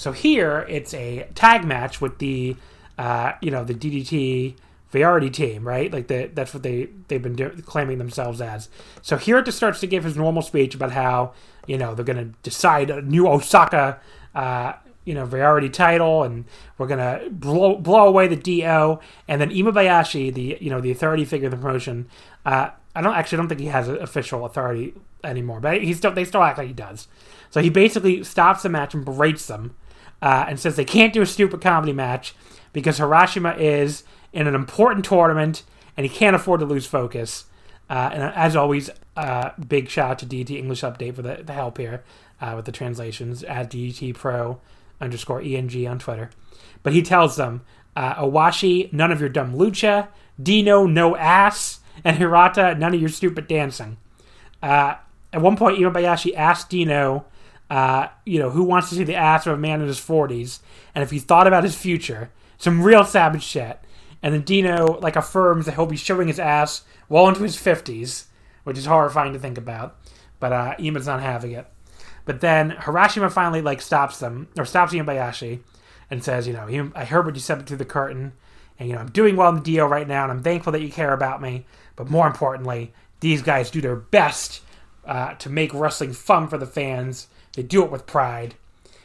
So 0.00 0.12
here 0.12 0.64
it's 0.68 0.94
a 0.94 1.28
tag 1.34 1.66
match 1.66 2.00
with 2.00 2.18
the, 2.20 2.56
uh, 3.00 3.32
you 3.40 3.50
know, 3.50 3.64
the 3.64 3.74
DDT 3.74 4.56
Variety 4.90 5.30
team, 5.30 5.66
right? 5.66 5.90
Like 5.90 6.08
the, 6.08 6.28
that's 6.34 6.52
what 6.52 6.64
they 6.64 6.88
they've 7.06 7.22
been 7.22 7.62
claiming 7.62 7.98
themselves 7.98 8.40
as. 8.40 8.68
So 9.02 9.16
Hirata 9.16 9.52
starts 9.52 9.78
to 9.80 9.86
give 9.86 10.02
his 10.02 10.16
normal 10.16 10.42
speech 10.42 10.74
about 10.74 10.90
how 10.90 11.32
you 11.66 11.78
know 11.78 11.94
they're 11.94 12.04
going 12.04 12.18
to 12.18 12.36
decide 12.42 12.90
a 12.90 13.00
new 13.00 13.28
Osaka, 13.28 14.00
uh, 14.34 14.72
you 15.04 15.14
know, 15.14 15.24
Variety 15.24 15.70
title, 15.70 16.24
and 16.24 16.44
we're 16.76 16.88
going 16.88 16.98
to 16.98 17.30
blow 17.30 17.76
blow 17.76 18.08
away 18.08 18.26
the 18.26 18.36
D-Ou. 18.36 18.98
And 19.28 19.40
then 19.40 19.50
Imabayashi, 19.50 20.34
the 20.34 20.58
you 20.60 20.70
know 20.70 20.80
the 20.80 20.90
authority 20.90 21.24
figure 21.24 21.46
of 21.46 21.52
the 21.52 21.56
promotion, 21.56 22.08
uh, 22.44 22.70
I 22.94 23.00
don't 23.00 23.14
actually 23.14 23.36
don't 23.36 23.48
think 23.48 23.60
he 23.60 23.68
has 23.68 23.88
official 23.88 24.44
authority 24.44 24.92
anymore, 25.22 25.60
but 25.60 25.82
he 25.82 25.94
still 25.94 26.10
they 26.10 26.24
still 26.24 26.42
act 26.42 26.58
like 26.58 26.66
he 26.66 26.74
does. 26.74 27.06
So 27.48 27.62
he 27.62 27.70
basically 27.70 28.24
stops 28.24 28.64
the 28.64 28.68
match 28.68 28.92
and 28.92 29.04
berates 29.04 29.46
them, 29.46 29.76
uh, 30.20 30.46
and 30.48 30.58
says 30.58 30.74
they 30.74 30.84
can't 30.84 31.12
do 31.12 31.22
a 31.22 31.26
stupid 31.26 31.60
comedy 31.60 31.92
match 31.92 32.34
because 32.72 32.98
Harashima 32.98 33.58
is 33.58 34.04
in 34.32 34.46
an 34.46 34.54
important 34.54 35.04
tournament 35.04 35.62
and 35.96 36.06
he 36.06 36.14
can't 36.14 36.36
afford 36.36 36.60
to 36.60 36.66
lose 36.66 36.86
focus. 36.86 37.46
Uh, 37.88 38.10
and 38.12 38.22
as 38.22 38.54
always, 38.54 38.90
uh, 39.16 39.50
big 39.68 39.88
shout 39.88 40.12
out 40.12 40.18
to 40.20 40.26
DDT 40.26 40.56
English 40.56 40.82
Update 40.82 41.14
for 41.14 41.22
the, 41.22 41.42
the 41.44 41.52
help 41.52 41.78
here 41.78 42.04
uh, 42.40 42.52
with 42.56 42.64
the 42.64 42.72
translations 42.72 43.42
at 43.44 43.70
DT 43.70 44.14
Pro 44.14 44.60
underscore 45.00 45.40
ENG 45.40 45.86
on 45.86 45.98
Twitter. 45.98 46.30
But 46.82 46.92
he 46.92 47.02
tells 47.02 47.36
them, 47.36 47.62
uh, 47.96 48.14
Owashi, 48.14 48.92
none 48.92 49.10
of 49.10 49.20
your 49.20 49.28
dumb 49.28 49.54
lucha. 49.54 50.08
Dino, 50.40 50.86
no 50.86 51.16
ass. 51.16 51.80
And 52.04 52.16
Hirata, 52.16 52.74
none 52.76 52.94
of 52.94 53.00
your 53.00 53.10
stupid 53.10 53.46
dancing. 53.46 53.98
Uh, 54.62 54.94
at 55.32 55.42
one 55.42 55.56
point, 55.56 55.78
Imabayashi 55.78 56.34
asked 56.34 56.70
Dino, 56.70 57.26
uh, 57.68 58.08
you 58.24 58.38
know, 58.38 58.50
who 58.50 58.62
wants 58.62 58.88
to 58.88 58.94
see 58.94 59.04
the 59.04 59.14
ass 59.14 59.46
of 59.46 59.54
a 59.54 59.58
man 59.58 59.80
in 59.80 59.86
his 59.86 60.00
40s, 60.00 60.60
and 60.94 61.02
if 61.02 61.10
he 61.10 61.18
thought 61.18 61.46
about 61.46 61.64
his 61.64 61.76
future. 61.76 62.30
Some 62.60 62.82
real 62.82 63.04
savage 63.04 63.42
shit. 63.42 63.80
And 64.22 64.34
then 64.34 64.42
Dino, 64.42 64.98
like, 65.00 65.16
affirms 65.16 65.64
that 65.64 65.76
he'll 65.76 65.86
be 65.86 65.96
showing 65.96 66.28
his 66.28 66.38
ass 66.38 66.82
well 67.08 67.26
into 67.26 67.42
his 67.42 67.56
50s, 67.56 68.26
which 68.64 68.76
is 68.76 68.84
horrifying 68.84 69.32
to 69.32 69.38
think 69.38 69.56
about. 69.56 69.96
But 70.38 70.52
uh, 70.52 70.74
Ima's 70.78 71.06
not 71.06 71.22
having 71.22 71.52
it. 71.52 71.66
But 72.26 72.42
then 72.42 72.72
Harashima 72.72 73.32
finally, 73.32 73.62
like, 73.62 73.80
stops 73.80 74.18
them, 74.18 74.48
or 74.58 74.66
stops 74.66 74.92
Imabayashi, 74.92 75.60
and 76.10 76.22
says, 76.22 76.46
you 76.46 76.52
know, 76.52 76.92
I 76.94 77.06
heard 77.06 77.24
what 77.24 77.34
you 77.34 77.40
said 77.40 77.66
through 77.66 77.78
the 77.78 77.86
curtain, 77.86 78.34
and, 78.78 78.90
you 78.90 78.94
know, 78.94 79.00
I'm 79.00 79.10
doing 79.10 79.36
well 79.36 79.48
in 79.48 79.54
the 79.54 79.62
deal 79.62 79.86
right 79.86 80.06
now, 80.06 80.24
and 80.24 80.32
I'm 80.32 80.42
thankful 80.42 80.72
that 80.72 80.82
you 80.82 80.90
care 80.90 81.14
about 81.14 81.40
me. 81.40 81.64
But 81.96 82.10
more 82.10 82.26
importantly, 82.26 82.92
these 83.20 83.40
guys 83.40 83.70
do 83.70 83.80
their 83.80 83.96
best 83.96 84.60
uh, 85.06 85.32
to 85.34 85.48
make 85.48 85.72
wrestling 85.72 86.12
fun 86.12 86.46
for 86.46 86.58
the 86.58 86.66
fans. 86.66 87.28
They 87.56 87.62
do 87.62 87.82
it 87.84 87.90
with 87.90 88.06
pride. 88.06 88.54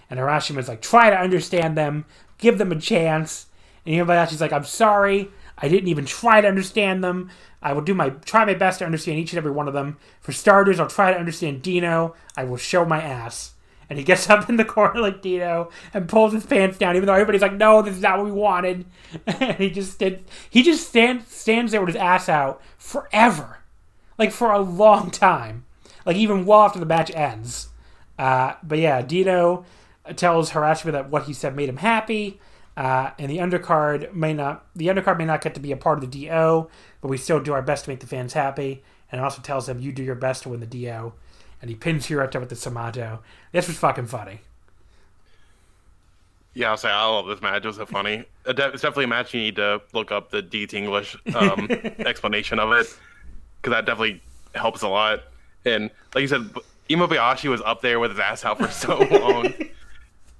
And 0.09 0.19
Harashima's 0.19 0.67
like, 0.67 0.81
try 0.81 1.09
to 1.09 1.17
understand 1.17 1.77
them, 1.77 2.05
give 2.37 2.57
them 2.57 2.71
a 2.71 2.79
chance. 2.79 3.47
And 3.85 3.95
Imabayashi's 3.95 4.41
like, 4.41 4.53
I'm 4.53 4.65
sorry, 4.65 5.29
I 5.57 5.67
didn't 5.67 5.89
even 5.89 6.05
try 6.05 6.41
to 6.41 6.47
understand 6.47 7.03
them. 7.03 7.29
I 7.61 7.73
will 7.73 7.81
do 7.81 7.93
my 7.93 8.09
try 8.09 8.45
my 8.45 8.53
best 8.53 8.79
to 8.79 8.85
understand 8.85 9.19
each 9.19 9.31
and 9.33 9.37
every 9.37 9.51
one 9.51 9.67
of 9.67 9.73
them. 9.73 9.97
For 10.21 10.31
starters, 10.31 10.79
I'll 10.79 10.87
try 10.87 11.11
to 11.11 11.19
understand 11.19 11.61
Dino. 11.61 12.15
I 12.35 12.43
will 12.43 12.57
show 12.57 12.85
my 12.85 13.01
ass. 13.01 13.53
And 13.89 13.99
he 13.99 14.05
gets 14.05 14.29
up 14.29 14.49
in 14.49 14.57
the 14.57 14.65
corner 14.65 14.99
like 14.99 15.21
Dino 15.21 15.69
and 15.93 16.09
pulls 16.09 16.33
his 16.33 16.45
pants 16.45 16.77
down, 16.77 16.95
even 16.95 17.07
though 17.07 17.13
everybody's 17.13 17.41
like, 17.41 17.53
"No, 17.53 17.81
this 17.81 17.95
is 17.95 18.01
not 18.01 18.17
what 18.17 18.25
we 18.25 18.31
wanted." 18.31 18.85
and 19.27 19.57
he 19.57 19.69
just 19.69 19.99
did. 19.99 20.25
He 20.49 20.63
just 20.63 20.87
stand, 20.87 21.27
stands 21.27 21.71
there 21.71 21.81
with 21.81 21.89
his 21.89 21.95
ass 21.95 22.29
out 22.29 22.61
forever, 22.77 23.59
like 24.17 24.31
for 24.31 24.51
a 24.51 24.59
long 24.59 25.09
time, 25.09 25.65
like 26.05 26.17
even 26.17 26.45
well 26.45 26.61
after 26.61 26.79
the 26.79 26.85
match 26.85 27.11
ends. 27.15 27.69
Uh, 28.17 28.53
but 28.63 28.77
yeah, 28.79 29.01
Dino 29.01 29.65
tells 30.15 30.51
Harashima 30.51 30.91
that 30.91 31.09
what 31.09 31.23
he 31.23 31.33
said 31.33 31.55
made 31.55 31.69
him 31.69 31.77
happy, 31.77 32.39
uh, 32.77 33.11
and 33.17 33.29
the 33.29 33.37
undercard 33.37 34.13
may 34.13 34.33
not 34.33 34.65
the 34.75 34.87
undercard 34.87 35.17
may 35.17 35.25
not 35.25 35.41
get 35.41 35.53
to 35.55 35.59
be 35.59 35.71
a 35.71 35.77
part 35.77 35.97
of 35.97 36.01
the 36.01 36.07
D-Ou, 36.07 36.67
but 37.01 37.07
we 37.07 37.17
still 37.17 37.39
do 37.39 37.53
our 37.53 37.61
best 37.61 37.85
to 37.85 37.91
make 37.91 37.99
the 37.99 38.07
fans 38.07 38.33
happy. 38.33 38.83
And 39.11 39.21
also 39.21 39.41
tells 39.41 39.69
him 39.69 39.79
you 39.79 39.91
do 39.91 40.03
your 40.03 40.15
best 40.15 40.43
to 40.43 40.49
win 40.49 40.59
the 40.59 40.65
D-Ou, 40.65 41.13
and 41.61 41.69
he 41.69 41.75
pins 41.75 42.07
Hirata 42.07 42.39
with 42.39 42.49
the 42.49 42.55
Somato. 42.55 43.19
This 43.51 43.67
was 43.67 43.77
fucking 43.77 44.07
funny. 44.07 44.41
Yeah, 46.55 46.71
I'll 46.71 46.77
say 46.77 46.89
I 46.89 47.05
love 47.05 47.27
this 47.27 47.41
match. 47.41 47.63
It 47.63 47.67
was 47.67 47.75
so 47.75 47.85
funny. 47.85 48.25
It's 48.45 48.81
definitely 48.81 49.03
a 49.03 49.07
match 49.07 49.33
you 49.33 49.41
need 49.41 49.57
to 49.57 49.81
look 49.93 50.11
up 50.11 50.31
the 50.31 50.41
DDT 50.41 50.73
English 50.73 51.17
um, 51.35 51.67
explanation 51.99 52.59
of 52.59 52.71
it 52.71 52.87
because 53.61 53.75
that 53.75 53.85
definitely 53.85 54.21
helps 54.53 54.81
a 54.81 54.87
lot. 54.87 55.23
And 55.65 55.91
like 56.13 56.21
you 56.21 56.27
said, 56.27 56.49
Imabayashi 56.89 57.49
was 57.49 57.61
up 57.61 57.81
there 57.81 57.99
with 57.99 58.11
his 58.11 58.19
ass 58.19 58.45
out 58.45 58.59
for 58.59 58.69
so 58.69 58.97
long, 59.11 59.53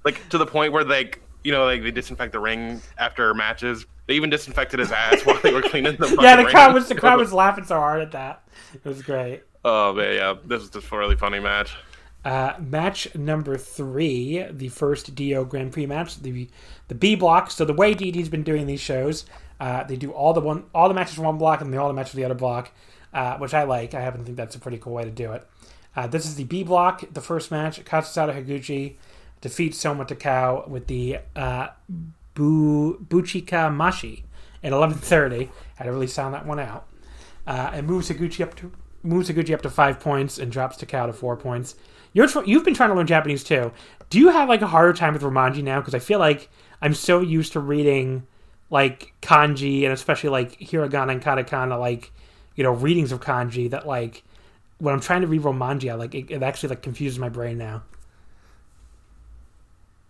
like 0.06 0.26
to 0.30 0.38
the 0.38 0.46
point 0.46 0.72
where 0.72 0.84
like 0.84 1.20
you 1.44 1.52
know 1.52 1.64
like 1.64 1.82
they 1.82 1.90
disinfect 1.90 2.32
the 2.32 2.40
ring 2.40 2.80
after 2.96 3.34
matches. 3.34 3.84
They 4.06 4.14
even 4.14 4.30
disinfected 4.30 4.78
his 4.78 4.92
ass 4.92 5.26
while 5.26 5.40
they 5.42 5.52
were 5.52 5.62
cleaning 5.62 5.96
the. 5.96 6.06
yeah, 6.22 6.36
the 6.36 6.44
ring. 6.44 6.52
crowd 6.52 6.72
was 6.72 6.88
the 6.88 6.94
crowd 6.94 7.18
was 7.18 7.32
laughing 7.32 7.64
so 7.64 7.74
hard 7.74 8.00
at 8.00 8.12
that. 8.12 8.48
It 8.72 8.84
was 8.84 9.02
great. 9.02 9.42
Oh 9.64 9.92
man, 9.92 10.14
yeah, 10.14 10.34
this 10.44 10.60
was 10.60 10.70
just 10.70 10.90
a 10.90 10.96
really 10.96 11.16
funny 11.16 11.40
match. 11.40 11.74
Uh, 12.24 12.54
match 12.58 13.14
number 13.14 13.56
three, 13.56 14.44
the 14.50 14.68
first 14.68 15.14
D-Ou 15.14 15.44
Grand 15.44 15.72
Prix 15.72 15.86
match, 15.86 16.20
the 16.22 16.48
the 16.88 16.94
B 16.94 17.16
block. 17.16 17.50
So 17.50 17.64
the 17.64 17.74
way 17.74 17.94
DDT's 17.94 18.28
been 18.28 18.42
doing 18.44 18.66
these 18.66 18.80
shows, 18.80 19.26
uh, 19.60 19.84
they 19.84 19.96
do 19.96 20.12
all 20.12 20.32
the 20.32 20.40
one 20.40 20.64
all 20.72 20.88
the 20.88 20.94
matches 20.94 21.16
from 21.16 21.24
one 21.24 21.38
block 21.38 21.60
and 21.60 21.74
all 21.76 21.88
the 21.88 21.94
matches 21.94 22.12
from 22.12 22.18
the 22.18 22.24
other 22.24 22.34
block, 22.34 22.70
uh, 23.12 23.38
which 23.38 23.54
I 23.54 23.64
like. 23.64 23.92
I 23.92 24.00
happen 24.00 24.20
to 24.20 24.24
think 24.24 24.36
that's 24.36 24.54
a 24.54 24.60
pretty 24.60 24.78
cool 24.78 24.94
way 24.94 25.04
to 25.04 25.10
do 25.10 25.32
it. 25.32 25.46
Uh, 25.96 26.06
this 26.06 26.26
is 26.26 26.36
the 26.36 26.44
B 26.44 26.62
block, 26.62 27.02
the 27.12 27.20
first 27.20 27.50
match. 27.50 27.84
Kazusada 27.84 28.34
Higuchi 28.34 28.96
defeats 29.40 29.78
Soma 29.78 30.04
Takao 30.04 30.68
with 30.68 30.86
the 30.86 31.18
uh, 31.34 31.68
Bu- 32.34 32.98
Buchikamashi 32.98 34.22
at 34.62 34.72
11:30. 34.72 35.50
Had 35.76 35.84
to 35.84 35.92
really 35.92 36.06
sound 36.06 36.34
that 36.34 36.46
one 36.46 36.58
out. 36.58 36.86
Uh, 37.46 37.70
and 37.72 37.86
moves 37.86 38.10
Higuchi 38.10 38.42
up 38.42 38.54
to 38.56 38.72
moves 39.02 39.30
Higuchi 39.30 39.54
up 39.54 39.62
to 39.62 39.70
five 39.70 40.00
points 40.00 40.38
and 40.38 40.50
drops 40.50 40.76
Takao 40.76 41.06
to 41.06 41.12
four 41.12 41.36
points. 41.36 41.76
You're 42.12 42.26
tr- 42.26 42.44
you've 42.44 42.64
been 42.64 42.74
trying 42.74 42.90
to 42.90 42.96
learn 42.96 43.06
Japanese 43.06 43.44
too. 43.44 43.72
Do 44.10 44.18
you 44.18 44.30
have 44.30 44.48
like 44.48 44.62
a 44.62 44.66
harder 44.66 44.92
time 44.92 45.12
with 45.12 45.22
Romanji 45.22 45.62
now? 45.62 45.80
Because 45.80 45.94
I 45.94 45.98
feel 45.98 46.18
like 46.18 46.48
I'm 46.82 46.94
so 46.94 47.20
used 47.20 47.52
to 47.52 47.60
reading 47.60 48.26
like 48.70 49.12
kanji 49.22 49.84
and 49.84 49.92
especially 49.92 50.30
like 50.30 50.58
hiragana 50.58 51.12
and 51.12 51.22
katakana, 51.22 51.78
like 51.78 52.12
you 52.56 52.64
know 52.64 52.72
readings 52.72 53.12
of 53.12 53.20
kanji 53.20 53.70
that 53.70 53.86
like 53.86 54.24
when 54.78 54.92
I'm 54.92 55.00
trying 55.00 55.22
to 55.22 55.26
read 55.26 55.42
Romanji, 55.42 55.90
I, 55.90 55.94
like 55.94 56.14
it, 56.14 56.30
it 56.30 56.42
actually 56.42 56.70
like 56.70 56.82
confuses 56.82 57.18
my 57.18 57.28
brain 57.28 57.58
now. 57.58 57.82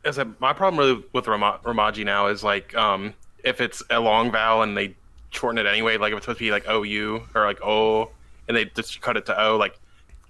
As 0.07 0.19
a, 0.19 0.25
my 0.39 0.53
problem 0.53 0.79
really 0.79 1.05
with 1.13 1.27
Romaji 1.27 2.05
now 2.05 2.29
is 2.29 2.45
like 2.45 2.75
um, 2.77 3.13
if 3.45 3.61
it's 3.61 3.83
a 3.91 4.01
long 4.01 4.31
vowel 4.31 4.63
and 4.63 4.77
they 4.77 4.95
shorten 5.31 5.59
it 5.59 5.67
anyway, 5.67 5.99
like 5.99 6.13
if 6.13 6.19
it's 6.19 6.25
supposed 6.27 6.39
to 6.39 6.45
be 6.45 6.51
like 6.53 6.67
OU 6.69 7.23
or 7.35 7.45
like 7.45 7.61
O, 7.63 8.11
and 8.49 8.57
they 8.57 8.67
just 8.67 9.01
cut 9.01 9.17
it 9.17 9.27
to 9.27 9.43
O, 9.43 9.57
like 9.57 9.79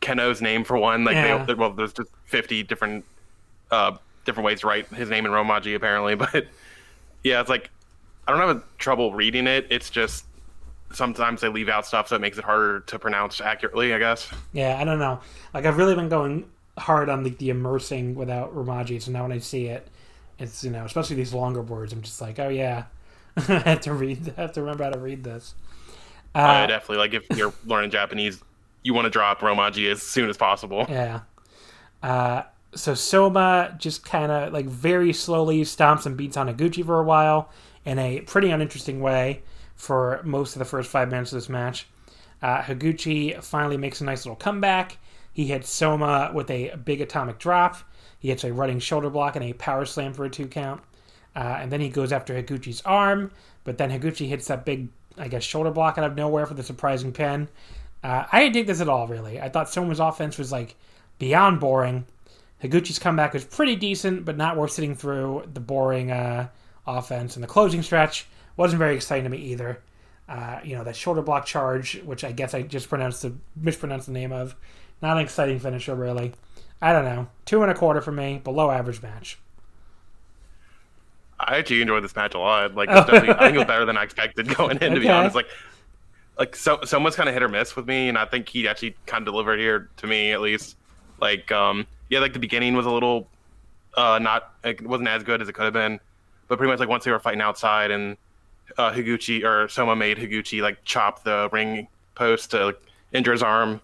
Keno's 0.00 0.40
name 0.40 0.64
for 0.64 0.76
one, 0.78 1.04
like 1.04 1.14
Yeah. 1.14 1.44
they, 1.44 1.54
well, 1.54 1.72
there's 1.72 1.92
just 1.92 2.10
50 2.24 2.62
different 2.64 3.04
uh, 3.70 3.96
different 4.24 4.46
ways 4.46 4.60
to 4.60 4.66
write 4.66 4.88
his 4.88 5.10
name 5.10 5.26
in 5.26 5.32
Romaji 5.32 5.74
apparently, 5.76 6.14
but 6.16 6.46
yeah, 7.22 7.40
it's 7.40 7.50
like 7.50 7.70
I 8.26 8.32
don't 8.32 8.40
have 8.40 8.62
trouble 8.78 9.12
reading 9.12 9.46
it. 9.46 9.66
It's 9.70 9.90
just 9.90 10.24
sometimes 10.92 11.40
they 11.42 11.48
leave 11.48 11.68
out 11.68 11.84
stuff, 11.86 12.08
so 12.08 12.16
it 12.16 12.20
makes 12.20 12.38
it 12.38 12.44
harder 12.44 12.80
to 12.80 12.98
pronounce 12.98 13.40
accurately. 13.40 13.92
I 13.92 13.98
guess. 13.98 14.28
Yeah, 14.52 14.78
I 14.80 14.84
don't 14.84 14.98
know. 14.98 15.20
Like 15.52 15.66
I've 15.66 15.76
really 15.76 15.94
been 15.94 16.08
going 16.08 16.48
hard 16.78 17.08
on 17.08 17.24
like 17.24 17.38
the 17.38 17.50
immersing 17.50 18.14
without 18.14 18.54
Romaji. 18.54 19.00
So 19.00 19.10
now 19.10 19.22
when 19.22 19.32
I 19.32 19.38
see 19.38 19.66
it, 19.66 19.88
it's 20.38 20.62
you 20.62 20.70
know 20.70 20.84
especially 20.84 21.16
these 21.16 21.34
longer 21.34 21.62
words, 21.62 21.92
I'm 21.92 22.02
just 22.02 22.20
like, 22.20 22.38
oh 22.38 22.48
yeah, 22.48 22.84
I 23.36 23.40
have 23.58 23.80
to 23.82 23.94
read. 23.94 24.34
I 24.36 24.42
have 24.42 24.52
to 24.52 24.60
remember 24.60 24.84
how 24.84 24.90
to 24.90 24.98
read 24.98 25.24
this. 25.24 25.54
Uh, 26.34 26.38
uh, 26.38 26.66
definitely. 26.66 26.98
Like 26.98 27.14
if 27.14 27.36
you're 27.36 27.52
learning 27.66 27.90
Japanese, 27.90 28.42
you 28.82 28.94
want 28.94 29.06
to 29.06 29.10
drop 29.10 29.40
Romaji 29.40 29.90
as 29.90 30.02
soon 30.02 30.28
as 30.28 30.36
possible. 30.36 30.86
Yeah. 30.88 31.20
Uh, 32.02 32.42
so 32.74 32.94
Soma 32.94 33.74
just 33.78 34.04
kind 34.04 34.30
of 34.30 34.52
like 34.52 34.66
very 34.66 35.12
slowly 35.12 35.62
stomps 35.62 36.04
and 36.06 36.16
beats 36.16 36.36
on 36.36 36.46
Higuchi 36.46 36.84
for 36.84 37.00
a 37.00 37.04
while 37.04 37.50
in 37.84 37.98
a 37.98 38.20
pretty 38.22 38.50
uninteresting 38.50 39.00
way 39.00 39.42
for 39.76 40.20
most 40.24 40.54
of 40.54 40.58
the 40.58 40.64
first 40.64 40.90
five 40.90 41.10
minutes 41.10 41.32
of 41.32 41.36
this 41.36 41.48
match. 41.48 41.86
Uh, 42.42 42.60
Higuchi 42.60 43.42
finally 43.42 43.76
makes 43.76 44.00
a 44.00 44.04
nice 44.04 44.26
little 44.26 44.36
comeback. 44.36 44.98
He 45.36 45.44
hits 45.44 45.68
Soma 45.68 46.30
with 46.32 46.50
a 46.50 46.74
big 46.82 47.02
atomic 47.02 47.38
drop. 47.38 47.76
He 48.18 48.28
hits 48.28 48.42
a 48.42 48.54
running 48.54 48.78
shoulder 48.78 49.10
block 49.10 49.36
and 49.36 49.44
a 49.44 49.52
power 49.52 49.84
slam 49.84 50.14
for 50.14 50.24
a 50.24 50.30
two 50.30 50.46
count. 50.46 50.80
Uh, 51.36 51.58
and 51.60 51.70
then 51.70 51.78
he 51.78 51.90
goes 51.90 52.10
after 52.10 52.32
Higuchi's 52.32 52.80
arm, 52.86 53.30
but 53.62 53.76
then 53.76 53.90
Higuchi 53.90 54.28
hits 54.28 54.46
that 54.46 54.64
big, 54.64 54.88
I 55.18 55.28
guess, 55.28 55.42
shoulder 55.42 55.70
block 55.70 55.98
out 55.98 56.04
of 56.04 56.16
nowhere 56.16 56.46
for 56.46 56.54
the 56.54 56.62
surprising 56.62 57.12
pin. 57.12 57.48
Uh, 58.02 58.24
I 58.32 58.40
didn't 58.40 58.54
dig 58.54 58.66
this 58.66 58.80
at 58.80 58.88
all, 58.88 59.06
really. 59.08 59.38
I 59.38 59.50
thought 59.50 59.68
Soma's 59.68 60.00
offense 60.00 60.38
was 60.38 60.52
like 60.52 60.74
beyond 61.18 61.60
boring. 61.60 62.06
Higuchi's 62.64 62.98
comeback 62.98 63.34
was 63.34 63.44
pretty 63.44 63.76
decent, 63.76 64.24
but 64.24 64.38
not 64.38 64.56
worth 64.56 64.70
sitting 64.70 64.94
through 64.94 65.50
the 65.52 65.60
boring 65.60 66.10
uh, 66.10 66.48
offense. 66.86 67.36
And 67.36 67.42
the 67.42 67.46
closing 67.46 67.82
stretch 67.82 68.26
wasn't 68.56 68.78
very 68.78 68.94
exciting 68.94 69.24
to 69.24 69.30
me 69.30 69.36
either. 69.36 69.82
Uh, 70.30 70.60
you 70.64 70.74
know, 70.74 70.82
that 70.82 70.96
shoulder 70.96 71.20
block 71.20 71.44
charge, 71.44 72.00
which 72.06 72.24
I 72.24 72.32
guess 72.32 72.54
I 72.54 72.62
just 72.62 72.88
pronounced 72.88 73.20
the 73.20 73.34
mispronounced 73.54 74.06
the 74.06 74.12
name 74.12 74.32
of. 74.32 74.56
Not 75.02 75.16
an 75.16 75.22
exciting 75.22 75.58
finisher, 75.58 75.94
really. 75.94 76.32
I 76.80 76.92
don't 76.92 77.04
know. 77.04 77.28
Two 77.44 77.62
and 77.62 77.70
a 77.70 77.74
quarter 77.74 78.00
for 78.00 78.12
me, 78.12 78.40
below 78.42 78.70
average 78.70 79.02
match. 79.02 79.38
I 81.38 81.58
actually 81.58 81.82
enjoyed 81.82 82.02
this 82.02 82.16
match 82.16 82.34
a 82.34 82.38
lot. 82.38 82.74
Like, 82.74 82.88
I 82.90 83.02
think 83.02 83.54
it 83.54 83.58
was 83.58 83.66
better 83.66 83.84
than 83.84 83.96
I 83.96 84.02
expected 84.02 84.54
going 84.54 84.78
in. 84.78 84.94
To 84.94 85.00
be 85.00 85.08
honest, 85.08 85.34
like, 85.34 85.48
like 86.38 86.56
so, 86.56 86.80
Soma's 86.84 87.16
kind 87.16 87.28
of 87.28 87.34
hit 87.34 87.42
or 87.42 87.48
miss 87.48 87.76
with 87.76 87.86
me, 87.86 88.08
and 88.08 88.16
I 88.16 88.24
think 88.24 88.48
he 88.48 88.66
actually 88.68 88.96
kind 89.06 89.26
of 89.26 89.32
delivered 89.32 89.58
here 89.58 89.88
to 89.98 90.06
me 90.06 90.32
at 90.32 90.40
least. 90.40 90.76
Like, 91.20 91.50
um, 91.52 91.86
yeah, 92.08 92.20
like 92.20 92.32
the 92.32 92.38
beginning 92.38 92.74
was 92.74 92.86
a 92.86 92.90
little 92.90 93.28
uh, 93.96 94.18
not 94.18 94.54
it 94.62 94.86
wasn't 94.86 95.08
as 95.08 95.22
good 95.22 95.40
as 95.42 95.48
it 95.48 95.54
could 95.54 95.64
have 95.64 95.72
been, 95.72 95.98
but 96.48 96.58
pretty 96.58 96.70
much 96.70 96.78
like 96.78 96.88
once 96.88 97.04
they 97.04 97.10
were 97.10 97.18
fighting 97.18 97.40
outside 97.40 97.90
and 97.90 98.16
uh, 98.76 98.92
Higuchi 98.92 99.44
or 99.44 99.68
Soma 99.68 99.96
made 99.96 100.18
Higuchi 100.18 100.60
like 100.60 100.84
chop 100.84 101.24
the 101.24 101.48
ring 101.50 101.88
post 102.14 102.50
to 102.50 102.66
like, 102.66 102.82
injure 103.12 103.32
his 103.32 103.42
arm. 103.42 103.80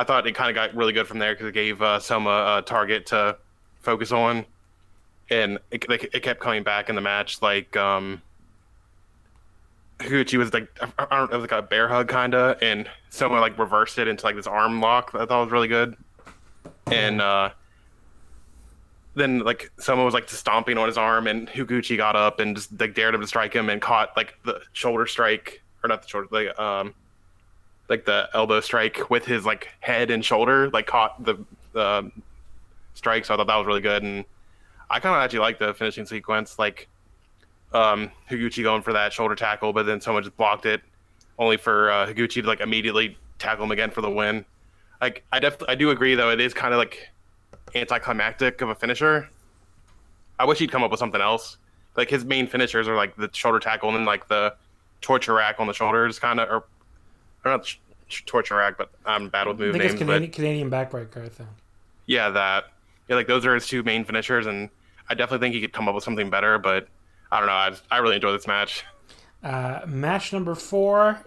I 0.00 0.04
thought 0.04 0.26
it 0.26 0.34
kind 0.34 0.50
of 0.50 0.54
got 0.54 0.74
really 0.74 0.92
good 0.92 1.06
from 1.06 1.18
there 1.18 1.34
because 1.34 1.48
it 1.48 1.54
gave 1.54 1.80
uh, 1.82 2.00
Soma 2.00 2.58
a 2.58 2.62
target 2.62 3.06
to 3.06 3.36
focus 3.80 4.12
on, 4.12 4.46
and 5.30 5.58
it, 5.70 5.84
it 5.90 6.22
kept 6.22 6.40
coming 6.40 6.62
back 6.62 6.88
in 6.88 6.94
the 6.94 7.00
match. 7.00 7.42
Like 7.42 7.76
um, 7.76 8.22
was 10.00 10.12
like 10.52 10.68
I 10.82 11.16
don't 11.16 11.30
know, 11.30 11.36
it 11.36 11.40
was 11.40 11.50
like 11.50 11.52
a 11.52 11.62
bear 11.62 11.88
hug 11.88 12.08
kind 12.08 12.34
of, 12.34 12.62
and 12.62 12.88
Soma 13.10 13.40
like 13.40 13.58
reversed 13.58 13.98
it 13.98 14.08
into 14.08 14.24
like 14.24 14.36
this 14.36 14.46
arm 14.46 14.80
lock. 14.80 15.12
That 15.12 15.22
I 15.22 15.26
thought 15.26 15.44
was 15.44 15.52
really 15.52 15.68
good 15.68 15.96
and 16.90 17.20
uh, 17.20 17.50
then 19.14 19.40
like 19.40 19.70
Soma 19.78 20.04
was 20.04 20.14
like 20.14 20.28
stomping 20.28 20.78
on 20.78 20.86
his 20.86 20.98
arm, 20.98 21.26
and 21.26 21.48
Higuchi 21.48 21.96
got 21.96 22.16
up 22.16 22.40
and 22.40 22.56
just 22.56 22.78
like 22.78 22.94
dared 22.94 23.14
him 23.14 23.20
to 23.20 23.26
strike 23.26 23.52
him 23.52 23.68
and 23.68 23.80
caught 23.80 24.16
like 24.16 24.34
the 24.44 24.60
shoulder 24.72 25.06
strike 25.06 25.62
or 25.82 25.88
not 25.88 26.02
the 26.02 26.08
shoulder, 26.08 26.28
like 26.30 26.58
um, 26.58 26.94
like 27.90 28.06
the 28.06 28.30
elbow 28.32 28.60
strike 28.60 29.10
with 29.10 29.26
his 29.26 29.44
like 29.44 29.68
head 29.80 30.10
and 30.10 30.24
shoulder, 30.24 30.70
like 30.70 30.86
caught 30.86 31.22
the 31.22 31.36
the 31.72 32.10
strike. 32.94 33.26
So 33.26 33.34
I 33.34 33.36
thought 33.36 33.46
that 33.48 33.56
was 33.56 33.66
really 33.66 33.82
good, 33.82 34.02
and 34.02 34.24
I 34.88 35.00
kind 35.00 35.14
of 35.14 35.22
actually 35.22 35.40
like 35.40 35.58
the 35.58 35.74
finishing 35.74 36.06
sequence, 36.06 36.58
like 36.58 36.88
um, 37.74 38.10
Higuchi 38.30 38.62
going 38.62 38.80
for 38.80 38.94
that 38.94 39.12
shoulder 39.12 39.34
tackle, 39.34 39.74
but 39.74 39.84
then 39.84 40.00
Soma 40.00 40.22
just 40.22 40.36
blocked 40.38 40.64
it, 40.64 40.80
only 41.38 41.58
for 41.58 41.90
uh, 41.90 42.06
Higuchi 42.06 42.40
to 42.40 42.46
like 42.46 42.60
immediately 42.60 43.18
tackle 43.38 43.64
him 43.64 43.72
again 43.72 43.90
for 43.90 44.00
the 44.00 44.10
win 44.10 44.46
like 45.00 45.24
I 45.32 45.40
definitely 45.40 45.68
I 45.68 45.74
do 45.74 45.90
agree 45.90 46.14
though 46.14 46.30
it 46.30 46.40
is 46.40 46.54
kind 46.54 46.74
of 46.74 46.78
like 46.78 47.10
anticlimactic 47.74 48.60
of 48.60 48.68
a 48.68 48.74
finisher. 48.74 49.28
I 50.38 50.44
wish 50.44 50.58
he'd 50.58 50.70
come 50.70 50.82
up 50.82 50.90
with 50.90 51.00
something 51.00 51.20
else. 51.20 51.58
Like 51.96 52.10
his 52.10 52.24
main 52.24 52.46
finishers 52.46 52.88
are 52.88 52.96
like 52.96 53.16
the 53.16 53.30
shoulder 53.32 53.58
tackle 53.58 53.88
and 53.88 53.98
then 53.98 54.04
like 54.04 54.28
the 54.28 54.54
torture 55.00 55.34
rack 55.34 55.56
on 55.58 55.66
the 55.66 55.72
shoulders, 55.72 56.18
kind 56.18 56.40
of, 56.40 56.48
or, 56.48 56.64
or 57.44 57.50
not 57.52 57.76
torture 58.26 58.56
rack, 58.56 58.76
but 58.78 58.90
I'm 59.04 59.28
bad 59.28 59.46
with 59.46 59.58
move 59.58 59.74
I 59.74 59.78
think 59.78 59.82
names. 59.82 59.92
It's 59.94 60.02
Canadian, 60.02 60.30
but, 60.30 60.36
Canadian 60.36 60.70
backbreaker, 60.70 61.24
I 61.24 61.28
think. 61.28 61.48
Yeah, 62.06 62.30
that. 62.30 62.64
Yeah, 63.08 63.16
like 63.16 63.26
those 63.26 63.44
are 63.46 63.54
his 63.54 63.66
two 63.66 63.82
main 63.82 64.04
finishers, 64.04 64.46
and 64.46 64.70
I 65.08 65.14
definitely 65.14 65.44
think 65.44 65.54
he 65.54 65.60
could 65.60 65.72
come 65.72 65.88
up 65.88 65.94
with 65.94 66.04
something 66.04 66.30
better. 66.30 66.58
But 66.58 66.88
I 67.30 67.38
don't 67.38 67.46
know. 67.46 67.52
I, 67.52 67.72
I 67.90 67.98
really 67.98 68.16
enjoy 68.16 68.32
this 68.32 68.46
match. 68.46 68.84
Uh, 69.42 69.80
match 69.86 70.32
number 70.32 70.54
four: 70.54 71.20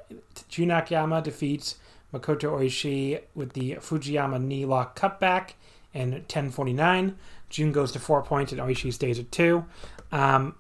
Jun 0.49 0.71
Akiyama 0.71 1.21
defeats 1.21 1.75
Makoto 2.13 2.51
Oishi 2.59 3.21
with 3.35 3.53
the 3.53 3.75
Fujiyama 3.75 4.41
knee 4.41 4.65
lock 4.65 4.97
cutback 4.97 5.51
and 5.93 6.13
1049. 6.13 7.17
Jun 7.49 7.71
goes 7.71 7.91
to 7.91 7.99
four 7.99 8.21
points 8.23 8.51
and 8.51 8.61
Oishi 8.61 8.93
stays 8.93 9.19
at 9.19 9.31
two. 9.31 9.65
Um, 10.11 10.55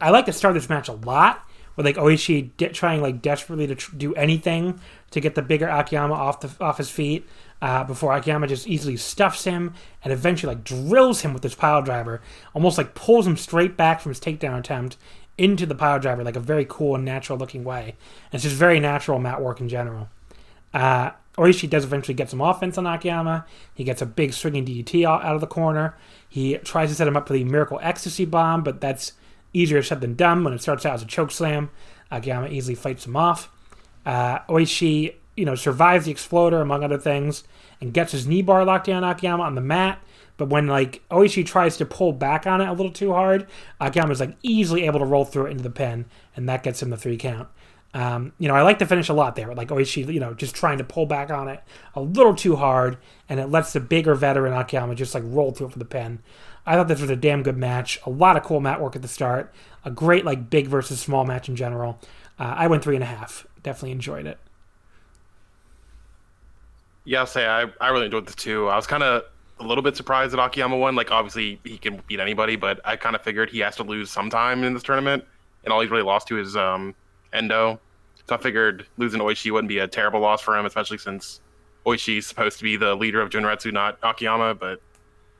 I 0.00 0.10
like 0.10 0.26
to 0.26 0.32
start 0.32 0.54
this 0.54 0.68
match 0.68 0.88
a 0.88 0.92
lot 0.92 1.48
with 1.76 1.86
like 1.86 1.96
Oishi 1.96 2.50
de- 2.56 2.68
trying 2.68 3.00
like 3.00 3.22
desperately 3.22 3.66
to 3.66 3.74
tr- 3.74 3.96
do 3.96 4.14
anything 4.14 4.80
to 5.10 5.20
get 5.20 5.34
the 5.34 5.42
bigger 5.42 5.68
Akiyama 5.68 6.14
off 6.14 6.40
the 6.40 6.50
off 6.60 6.78
his 6.78 6.90
feet 6.90 7.26
uh, 7.62 7.84
before 7.84 8.14
Akiyama 8.16 8.46
just 8.46 8.66
easily 8.66 8.96
stuffs 8.96 9.44
him 9.44 9.74
and 10.02 10.12
eventually 10.12 10.54
like 10.54 10.64
drills 10.64 11.20
him 11.22 11.34
with 11.34 11.42
his 11.42 11.54
pile 11.54 11.82
driver, 11.82 12.20
almost 12.54 12.78
like 12.78 12.94
pulls 12.94 13.26
him 13.26 13.36
straight 13.36 13.76
back 13.76 14.00
from 14.00 14.10
his 14.10 14.20
takedown 14.20 14.58
attempt 14.58 14.96
into 15.38 15.66
the 15.66 15.74
pile 15.74 15.98
driver 15.98 16.22
like 16.22 16.36
a 16.36 16.40
very 16.40 16.66
cool 16.68 16.94
and 16.94 17.04
natural 17.04 17.38
looking 17.38 17.64
way. 17.64 17.96
And 18.30 18.34
it's 18.34 18.44
just 18.44 18.56
very 18.56 18.80
natural 18.80 19.18
mat 19.18 19.40
work 19.40 19.60
in 19.60 19.68
general. 19.68 20.08
Uh, 20.72 21.10
Oishi 21.36 21.68
does 21.68 21.84
eventually 21.84 22.14
get 22.14 22.28
some 22.28 22.40
offense 22.40 22.76
on 22.76 22.86
Akiyama. 22.86 23.46
He 23.74 23.84
gets 23.84 24.02
a 24.02 24.06
big 24.06 24.34
swinging 24.34 24.66
DDT 24.66 25.04
out 25.04 25.34
of 25.34 25.40
the 25.40 25.46
corner. 25.46 25.96
He 26.28 26.58
tries 26.58 26.90
to 26.90 26.94
set 26.94 27.08
him 27.08 27.16
up 27.16 27.26
for 27.26 27.32
the 27.32 27.44
Miracle 27.44 27.78
Ecstasy 27.82 28.24
Bomb, 28.24 28.62
but 28.62 28.80
that's 28.80 29.12
easier 29.52 29.82
said 29.82 30.00
than 30.00 30.14
done 30.14 30.44
when 30.44 30.52
it 30.52 30.62
starts 30.62 30.86
out 30.86 30.94
as 30.94 31.02
a 31.02 31.06
choke 31.06 31.30
slam. 31.30 31.70
Akiyama 32.10 32.48
easily 32.48 32.74
fights 32.74 33.06
him 33.06 33.16
off. 33.16 33.50
Uh, 34.04 34.40
Oishi, 34.48 35.14
you 35.36 35.44
know, 35.44 35.54
survives 35.54 36.06
the 36.06 36.10
exploder 36.10 36.60
among 36.60 36.82
other 36.82 36.98
things 36.98 37.44
and 37.80 37.92
gets 37.92 38.12
his 38.12 38.26
knee 38.26 38.42
bar 38.42 38.64
locked 38.64 38.86
down 38.86 39.04
Akiyama 39.04 39.42
on 39.42 39.54
the 39.54 39.60
mat. 39.60 40.00
But 40.36 40.48
when 40.48 40.66
like 40.66 41.02
Oishi 41.10 41.44
tries 41.44 41.76
to 41.76 41.84
pull 41.84 42.12
back 42.12 42.46
on 42.46 42.60
it 42.60 42.68
a 42.68 42.72
little 42.72 42.92
too 42.92 43.12
hard, 43.12 43.46
Akiyama 43.80 44.12
is 44.12 44.20
like 44.20 44.36
easily 44.42 44.86
able 44.86 44.98
to 45.00 45.04
roll 45.04 45.24
through 45.24 45.46
it 45.46 45.50
into 45.50 45.62
the 45.62 45.70
pin, 45.70 46.06
and 46.34 46.48
that 46.48 46.62
gets 46.62 46.82
him 46.82 46.90
the 46.90 46.96
three 46.96 47.18
count. 47.18 47.48
Um, 47.92 48.32
you 48.38 48.46
know, 48.46 48.54
I 48.54 48.62
like 48.62 48.78
the 48.78 48.86
finish 48.86 49.08
a 49.08 49.12
lot 49.12 49.34
there. 49.34 49.52
Like 49.54 49.68
Oishi, 49.68 50.12
you 50.12 50.20
know, 50.20 50.32
just 50.32 50.54
trying 50.54 50.78
to 50.78 50.84
pull 50.84 51.06
back 51.06 51.30
on 51.30 51.48
it 51.48 51.60
a 51.94 52.00
little 52.00 52.34
too 52.34 52.56
hard, 52.56 52.98
and 53.28 53.40
it 53.40 53.46
lets 53.46 53.72
the 53.72 53.80
bigger 53.80 54.14
veteran 54.14 54.52
Akiyama 54.52 54.94
just 54.94 55.14
like 55.14 55.24
roll 55.26 55.50
through 55.50 55.68
it 55.68 55.72
for 55.72 55.78
the 55.78 55.84
pin. 55.84 56.20
I 56.66 56.76
thought 56.76 56.88
this 56.88 57.00
was 57.00 57.10
a 57.10 57.16
damn 57.16 57.42
good 57.42 57.56
match. 57.56 57.98
A 58.06 58.10
lot 58.10 58.36
of 58.36 58.44
cool 58.44 58.60
mat 58.60 58.80
work 58.80 58.94
at 58.94 59.02
the 59.02 59.08
start. 59.08 59.52
A 59.84 59.90
great 59.90 60.24
like 60.24 60.50
big 60.50 60.68
versus 60.68 61.00
small 61.00 61.24
match 61.24 61.48
in 61.48 61.56
general. 61.56 61.98
Uh, 62.38 62.54
I 62.56 62.68
went 62.68 62.84
three 62.84 62.94
and 62.94 63.02
a 63.02 63.08
half. 63.08 63.46
Definitely 63.62 63.92
enjoyed 63.92 64.26
it. 64.26 64.38
Yeah, 67.04 67.20
I'll 67.20 67.26
say 67.26 67.46
I, 67.46 67.66
I 67.80 67.88
really 67.88 68.04
enjoyed 68.04 68.26
this 68.26 68.36
too. 68.36 68.68
I 68.68 68.76
was 68.76 68.86
kind 68.86 69.02
of 69.02 69.24
a 69.58 69.64
little 69.64 69.82
bit 69.82 69.96
surprised 69.96 70.32
that 70.32 70.38
Akiyama 70.38 70.76
won. 70.76 70.94
Like 70.94 71.10
obviously 71.10 71.58
he 71.64 71.76
can 71.76 72.02
beat 72.06 72.20
anybody, 72.20 72.56
but 72.56 72.80
I 72.84 72.96
kind 72.96 73.16
of 73.16 73.22
figured 73.22 73.50
he 73.50 73.58
has 73.60 73.74
to 73.76 73.82
lose 73.82 74.10
sometime 74.10 74.62
in 74.62 74.74
this 74.74 74.82
tournament, 74.82 75.24
and 75.64 75.72
all 75.72 75.80
he's 75.80 75.90
really 75.90 76.04
lost 76.04 76.28
to 76.28 76.38
is 76.38 76.56
um, 76.56 76.94
Endo. 77.32 77.80
So 78.28 78.36
I 78.36 78.38
figured 78.38 78.86
losing 78.96 79.20
Oishi 79.20 79.50
wouldn't 79.50 79.68
be 79.68 79.78
a 79.78 79.88
terrible 79.88 80.20
loss 80.20 80.40
for 80.40 80.56
him, 80.56 80.66
especially 80.66 80.98
since 80.98 81.40
Oishi's 81.86 82.26
supposed 82.26 82.58
to 82.58 82.64
be 82.64 82.76
the 82.76 82.94
leader 82.94 83.20
of 83.20 83.30
Junretsu, 83.30 83.72
not 83.72 83.98
Akiyama. 84.02 84.54
But 84.54 84.80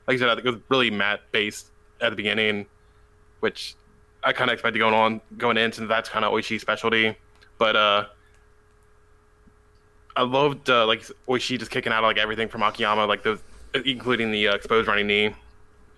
like 0.06 0.16
I 0.16 0.18
said, 0.18 0.28
I 0.28 0.34
think 0.34 0.46
it 0.46 0.50
was 0.50 0.60
really 0.68 0.90
mat 0.90 1.20
based 1.32 1.68
at 2.00 2.10
the 2.10 2.16
beginning, 2.16 2.66
which 3.40 3.76
I 4.24 4.32
kind 4.32 4.50
of 4.50 4.54
expected 4.54 4.78
going 4.78 4.94
on 4.94 5.20
going 5.38 5.56
in 5.56 5.72
since 5.72 5.88
that's 5.88 6.08
kind 6.08 6.24
of 6.24 6.32
Oishi's 6.32 6.62
specialty. 6.62 7.16
But 7.58 7.76
uh, 7.76 8.06
I 10.16 10.22
loved 10.22 10.68
uh, 10.68 10.86
like 10.86 11.02
Oishi 11.28 11.58
just 11.58 11.70
kicking 11.70 11.92
out 11.92 12.02
of 12.02 12.08
like 12.08 12.18
everything 12.18 12.48
from 12.48 12.62
Akiyama, 12.62 13.06
like 13.06 13.22
those, 13.22 13.40
including 13.84 14.30
the 14.30 14.48
uh, 14.48 14.54
exposed 14.54 14.88
running 14.88 15.06
knee. 15.06 15.34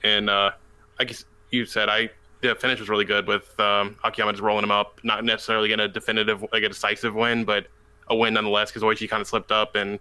And 0.04 0.28
uh, 0.28 0.50
I 0.98 1.04
guess 1.04 1.24
you 1.50 1.64
said 1.64 1.88
I 1.88 2.10
the 2.42 2.54
finish 2.56 2.80
was 2.80 2.88
really 2.88 3.04
good 3.04 3.26
with 3.26 3.58
um, 3.58 3.96
Akiyama 4.04 4.32
just 4.32 4.42
rolling 4.42 4.64
him 4.64 4.70
up, 4.70 5.00
not 5.02 5.24
necessarily 5.24 5.68
getting 5.68 5.84
a 5.84 5.88
definitive, 5.88 6.44
like 6.52 6.62
a 6.64 6.68
decisive 6.68 7.14
win, 7.14 7.44
but 7.44 7.68
a 8.08 8.16
win 8.16 8.34
nonetheless 8.34 8.70
because 8.70 8.82
Oishi 8.82 9.08
kind 9.08 9.20
of 9.20 9.28
slipped 9.28 9.52
up. 9.52 9.76
And 9.76 9.98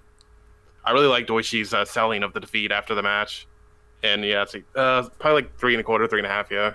I 0.84 0.92
really 0.92 1.08
liked 1.08 1.30
Oishi's 1.30 1.74
uh, 1.74 1.86
selling 1.86 2.24
of 2.24 2.34
the 2.34 2.40
defeat 2.40 2.72
after 2.72 2.96
the 2.96 3.04
match. 3.04 3.48
And 4.04 4.26
yeah, 4.26 4.42
it's 4.42 4.56
uh, 4.76 5.08
probably 5.20 5.44
like 5.44 5.58
three 5.58 5.76
and 5.76 5.82
a 5.82 5.84
quarter, 5.84 6.08
three 6.08 6.20
and 6.20 6.26
a 6.26 6.30
half, 6.30 6.50
yeah. 6.50 6.74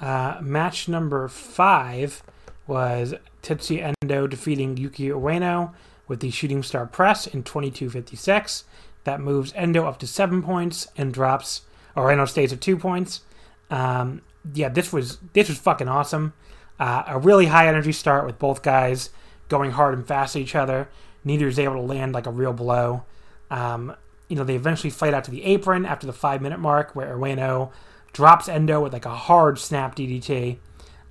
Uh, 0.00 0.40
match 0.40 0.88
number 0.88 1.28
five 1.28 2.22
was 2.66 3.14
Tetsuya 3.42 3.94
Endo 4.02 4.26
defeating 4.28 4.76
Yuki 4.76 5.08
Ueno 5.08 5.74
with 6.06 6.20
the 6.20 6.30
Shooting 6.30 6.62
Star 6.62 6.86
Press 6.86 7.26
in 7.26 7.42
22:56. 7.42 8.64
that 9.04 9.20
moves 9.20 9.52
Endo 9.56 9.84
up 9.84 9.98
to 9.98 10.06
seven 10.06 10.42
points 10.42 10.86
and 10.96 11.12
drops 11.12 11.62
Ueno 11.96 12.28
stays 12.28 12.52
at 12.52 12.60
two 12.60 12.76
points. 12.76 13.22
Um, 13.68 14.22
yeah, 14.54 14.68
this 14.68 14.92
was 14.92 15.18
this 15.32 15.48
was 15.48 15.58
fucking 15.58 15.88
awesome. 15.88 16.32
Uh, 16.78 17.04
a 17.06 17.18
really 17.18 17.46
high 17.46 17.68
energy 17.68 17.92
start 17.92 18.26
with 18.26 18.38
both 18.38 18.62
guys 18.62 19.10
going 19.48 19.72
hard 19.72 19.94
and 19.94 20.06
fast 20.06 20.34
at 20.36 20.42
each 20.42 20.54
other. 20.54 20.88
Neither 21.24 21.46
is 21.46 21.58
able 21.58 21.74
to 21.74 21.80
land 21.80 22.12
like 22.12 22.26
a 22.26 22.30
real 22.30 22.52
blow. 22.52 23.04
Um, 23.50 23.94
you 24.28 24.36
know, 24.36 24.44
they 24.44 24.56
eventually 24.56 24.90
fight 24.90 25.14
out 25.14 25.24
to 25.24 25.30
the 25.30 25.44
apron 25.44 25.84
after 25.84 26.06
the 26.06 26.12
five 26.12 26.40
minute 26.40 26.58
mark 26.58 26.96
where 26.96 27.14
Ueno 27.16 27.70
drops 28.12 28.48
Endo 28.48 28.80
with 28.80 28.92
like 28.92 29.04
a 29.04 29.14
hard 29.14 29.58
snap 29.58 29.94
DDT. 29.94 30.58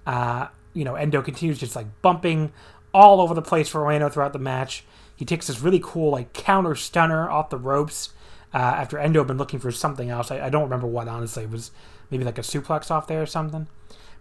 Uh, 0.05 0.47
you 0.73 0.83
know, 0.83 0.95
Endo 0.95 1.21
continues 1.21 1.59
just 1.59 1.75
like 1.75 1.87
bumping 2.01 2.51
all 2.93 3.21
over 3.21 3.33
the 3.33 3.41
place 3.41 3.69
for 3.69 3.81
Ueno 3.81 4.11
throughout 4.11 4.33
the 4.33 4.39
match. 4.39 4.83
He 5.15 5.25
takes 5.25 5.47
this 5.47 5.61
really 5.61 5.79
cool 5.81 6.11
like 6.11 6.33
counter 6.33 6.75
stunner 6.75 7.29
off 7.29 7.49
the 7.49 7.57
ropes 7.57 8.09
uh, 8.53 8.57
after 8.57 8.97
Endo 8.97 9.19
had 9.19 9.27
been 9.27 9.37
looking 9.37 9.59
for 9.59 9.71
something 9.71 10.09
else. 10.09 10.31
I, 10.31 10.47
I, 10.47 10.49
don't 10.49 10.63
remember 10.63 10.87
what 10.87 11.07
honestly. 11.07 11.43
It 11.43 11.51
was 11.51 11.71
maybe 12.11 12.23
like 12.23 12.37
a 12.37 12.41
suplex 12.41 12.91
off 12.91 13.07
there 13.07 13.21
or 13.21 13.25
something. 13.25 13.67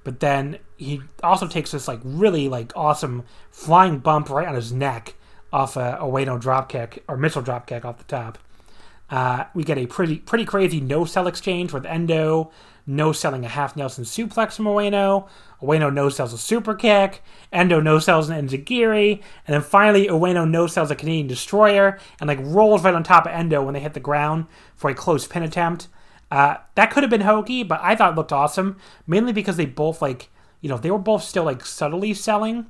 But 0.03 0.21
then 0.21 0.59
he 0.77 1.03
also 1.23 1.47
takes 1.47 1.73
this 1.73 1.87
like 1.87 2.01
really 2.03 2.49
like 2.49 2.73
awesome 2.75 3.25
flying 3.51 3.99
bump 3.99 4.31
right 4.31 4.49
on 4.49 4.55
his 4.55 4.73
neck 4.73 5.15
off 5.53 5.77
a, 5.77 5.99
Ueno 6.01 6.41
drop 6.41 6.69
kick 6.71 7.05
or 7.07 7.17
missile 7.17 7.43
drop 7.43 7.67
kick 7.67 7.85
off 7.85 7.99
the 7.99 8.05
top. 8.05 8.39
Uh, 9.11 9.45
we 9.55 9.65
get 9.65 9.77
a 9.77 9.87
pretty 9.87 10.19
pretty 10.19 10.45
crazy 10.45 10.81
no 10.81 11.05
sell 11.05 11.27
exchange 11.27 11.73
with 11.73 11.85
Endo 11.85 12.51
no 12.87 13.13
selling 13.13 13.45
a 13.45 13.49
half 13.49 13.77
Nelson 13.77 14.05
suplex 14.05 14.57
from 14.57 14.67
Ueno. 14.67 15.29
Ueno 15.63 15.93
no 15.93 16.09
sells 16.09 16.33
a 16.33 16.39
super 16.39 16.75
kick. 16.75 17.23
Endo 17.53 17.81
no 17.81 17.99
sells 17.99 18.29
an 18.29 18.49
Enzuigiri. 18.49 19.23
And 19.47 19.55
then 19.55 19.63
finally, 19.63 20.09
Ueno 20.09 20.49
no 20.49 20.67
sells 20.67 20.91
a 20.91 20.97
Canadian 20.97 21.27
destroyer 21.27 21.99
and 22.21 22.29
like 22.29 22.39
rolls 22.43 22.83
right 22.83 22.95
on 22.95 23.05
top 23.05 23.27
of 23.27 23.33
Endo 23.33 23.63
when 23.63 23.75
they 23.75 23.81
hit 23.81 23.95
the 23.95 24.01
ground 24.01 24.47
for 24.75 24.91
a 24.91 24.95
close 24.95 25.27
pin 25.27 25.43
attempt. 25.43 25.89
Uh, 26.31 26.57
that 26.77 26.91
could 26.91 27.03
have 27.03 27.11
been 27.11 27.23
hokey, 27.23 27.63
but 27.63 27.81
I 27.83 27.97
thought 27.97 28.13
it 28.13 28.17
looked 28.17 28.33
awesome, 28.33 28.77
mainly 29.07 29.33
because 29.33 29.57
they 29.57 29.67
both 29.67 30.01
like 30.01 30.29
you 30.61 30.69
know 30.69 30.77
they 30.77 30.91
were 30.91 30.99
both 30.99 31.23
still 31.23 31.45
like 31.45 31.65
subtly 31.65 32.15
selling 32.15 32.67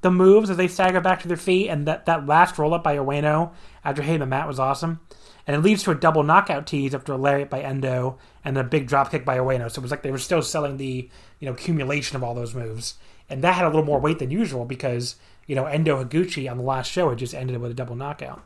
the 0.00 0.10
moves 0.10 0.50
as 0.50 0.56
they 0.56 0.68
stagger 0.68 1.00
back 1.00 1.22
to 1.22 1.28
their 1.28 1.36
feet, 1.36 1.68
and 1.68 1.86
that 1.86 2.06
that 2.06 2.26
last 2.26 2.58
roll 2.58 2.74
up 2.74 2.82
by 2.82 2.96
Ueno 2.96 3.52
after 3.84 4.02
hitting 4.02 4.20
the 4.20 4.26
mat 4.26 4.48
was 4.48 4.58
awesome 4.58 5.00
and 5.46 5.56
it 5.56 5.60
leads 5.60 5.82
to 5.82 5.90
a 5.90 5.94
double 5.94 6.22
knockout 6.22 6.66
tease 6.66 6.94
after 6.94 7.12
a 7.12 7.18
lariat 7.18 7.50
by 7.50 7.60
Endo 7.60 8.18
and 8.44 8.56
a 8.56 8.64
big 8.64 8.86
drop 8.86 9.10
kick 9.10 9.24
by 9.24 9.38
Ueno. 9.38 9.70
So 9.70 9.80
it 9.80 9.82
was 9.82 9.90
like 9.90 10.02
they 10.02 10.10
were 10.10 10.18
still 10.18 10.42
selling 10.42 10.76
the 10.76 11.08
you 11.38 11.46
know 11.46 11.52
accumulation 11.52 12.16
of 12.16 12.24
all 12.24 12.34
those 12.34 12.54
moves, 12.54 12.94
and 13.28 13.42
that 13.42 13.54
had 13.54 13.64
a 13.64 13.68
little 13.68 13.84
more 13.84 14.00
weight 14.00 14.18
than 14.18 14.30
usual 14.30 14.64
because 14.64 15.16
you 15.46 15.54
know 15.54 15.66
Endo 15.66 16.02
Higuchi 16.02 16.50
on 16.50 16.58
the 16.58 16.64
last 16.64 16.90
show 16.90 17.10
had 17.10 17.18
just 17.18 17.34
ended 17.34 17.58
with 17.58 17.70
a 17.70 17.74
double 17.74 17.96
knockout. 17.96 18.42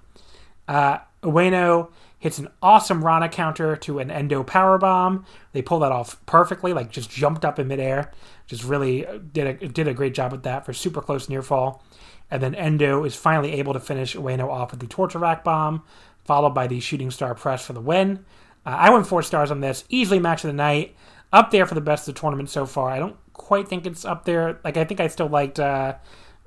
Uh, 0.66 0.98
Ueno 1.22 1.90
hits 2.18 2.38
an 2.38 2.48
awesome 2.62 3.04
Rana 3.04 3.28
counter 3.28 3.76
to 3.76 3.98
an 3.98 4.10
Endo 4.10 4.42
power 4.42 4.78
bomb. 4.78 5.24
They 5.52 5.62
pull 5.62 5.80
that 5.80 5.92
off 5.92 6.24
perfectly, 6.26 6.72
like 6.72 6.90
just 6.90 7.10
jumped 7.10 7.44
up 7.44 7.58
in 7.58 7.68
midair. 7.68 8.12
Just 8.46 8.64
really 8.64 9.06
did 9.32 9.46
a 9.46 9.68
did 9.68 9.88
a 9.88 9.94
great 9.94 10.14
job 10.14 10.32
with 10.32 10.42
that 10.44 10.64
for 10.64 10.72
super 10.72 11.00
close 11.00 11.28
near 11.28 11.42
fall. 11.42 11.82
And 12.30 12.42
then 12.42 12.54
Endo 12.54 13.04
is 13.04 13.14
finally 13.14 13.52
able 13.52 13.72
to 13.72 13.80
finish 13.80 14.14
Ueno 14.14 14.48
off 14.48 14.70
with 14.70 14.80
the 14.80 14.86
torture 14.86 15.18
rack 15.18 15.44
bomb, 15.44 15.82
followed 16.24 16.50
by 16.50 16.66
the 16.66 16.80
Shooting 16.80 17.10
Star 17.10 17.34
Press 17.34 17.64
for 17.64 17.72
the 17.72 17.80
win. 17.80 18.24
Uh, 18.66 18.70
I 18.70 18.90
went 18.90 19.06
four 19.06 19.22
stars 19.22 19.50
on 19.50 19.60
this. 19.60 19.84
Easily 19.88 20.18
match 20.18 20.44
of 20.44 20.48
the 20.48 20.54
night. 20.54 20.94
Up 21.32 21.50
there 21.50 21.66
for 21.66 21.74
the 21.74 21.80
best 21.80 22.08
of 22.08 22.14
the 22.14 22.20
tournament 22.20 22.48
so 22.48 22.64
far. 22.66 22.90
I 22.90 22.98
don't 22.98 23.16
quite 23.32 23.68
think 23.68 23.86
it's 23.86 24.04
up 24.04 24.24
there. 24.24 24.60
Like 24.64 24.76
I 24.76 24.84
think 24.84 25.00
I 25.00 25.08
still 25.08 25.28
liked 25.28 25.60
uh, 25.60 25.94